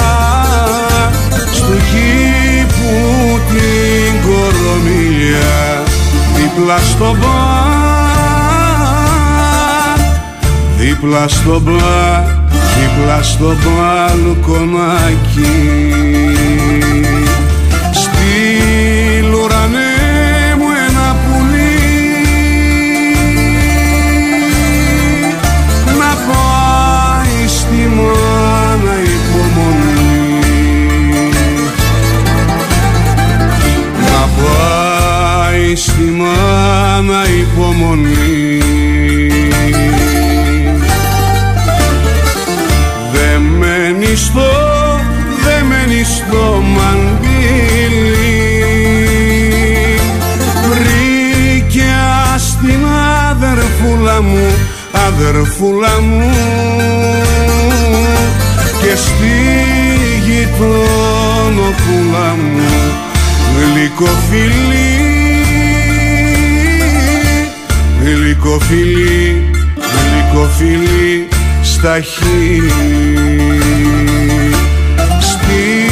στου 1.52 1.72
κήπου 1.72 2.94
την 3.48 4.12
κορομιλιά 4.22 5.82
δίπλα 6.36 6.78
στο 6.78 7.16
μπαρ 7.20 7.40
δίπλα 10.78 11.28
στο 11.28 11.60
μπαρ 11.60 12.22
δίπλα 12.80 13.22
στο 13.22 13.56
μπαλκονάκι 13.62 15.10
στη 35.80 36.02
μάνα 36.02 37.22
υπομονή. 37.40 38.62
Δεμένη 43.12 44.16
στο, 44.16 44.50
δεμένη 45.44 46.04
στο 46.04 46.62
μαντήλι 46.62 48.10
Βρήκε 50.68 51.94
στην 52.36 52.86
αδερφούλα 53.30 54.22
μου, 54.22 54.48
αδερφούλα 55.08 56.00
μου. 56.00 56.30
Και 58.82 58.96
στη 58.96 59.34
γειτονοπούλα 60.26 60.68
μου 62.36 62.68
γλυκοφιλή 63.58 64.89
γλυκοφιλή 68.50 69.50
γλυκοφιλή 69.76 71.28
στα 71.62 72.00
χείλη. 72.00 72.70
Στη 75.20 75.89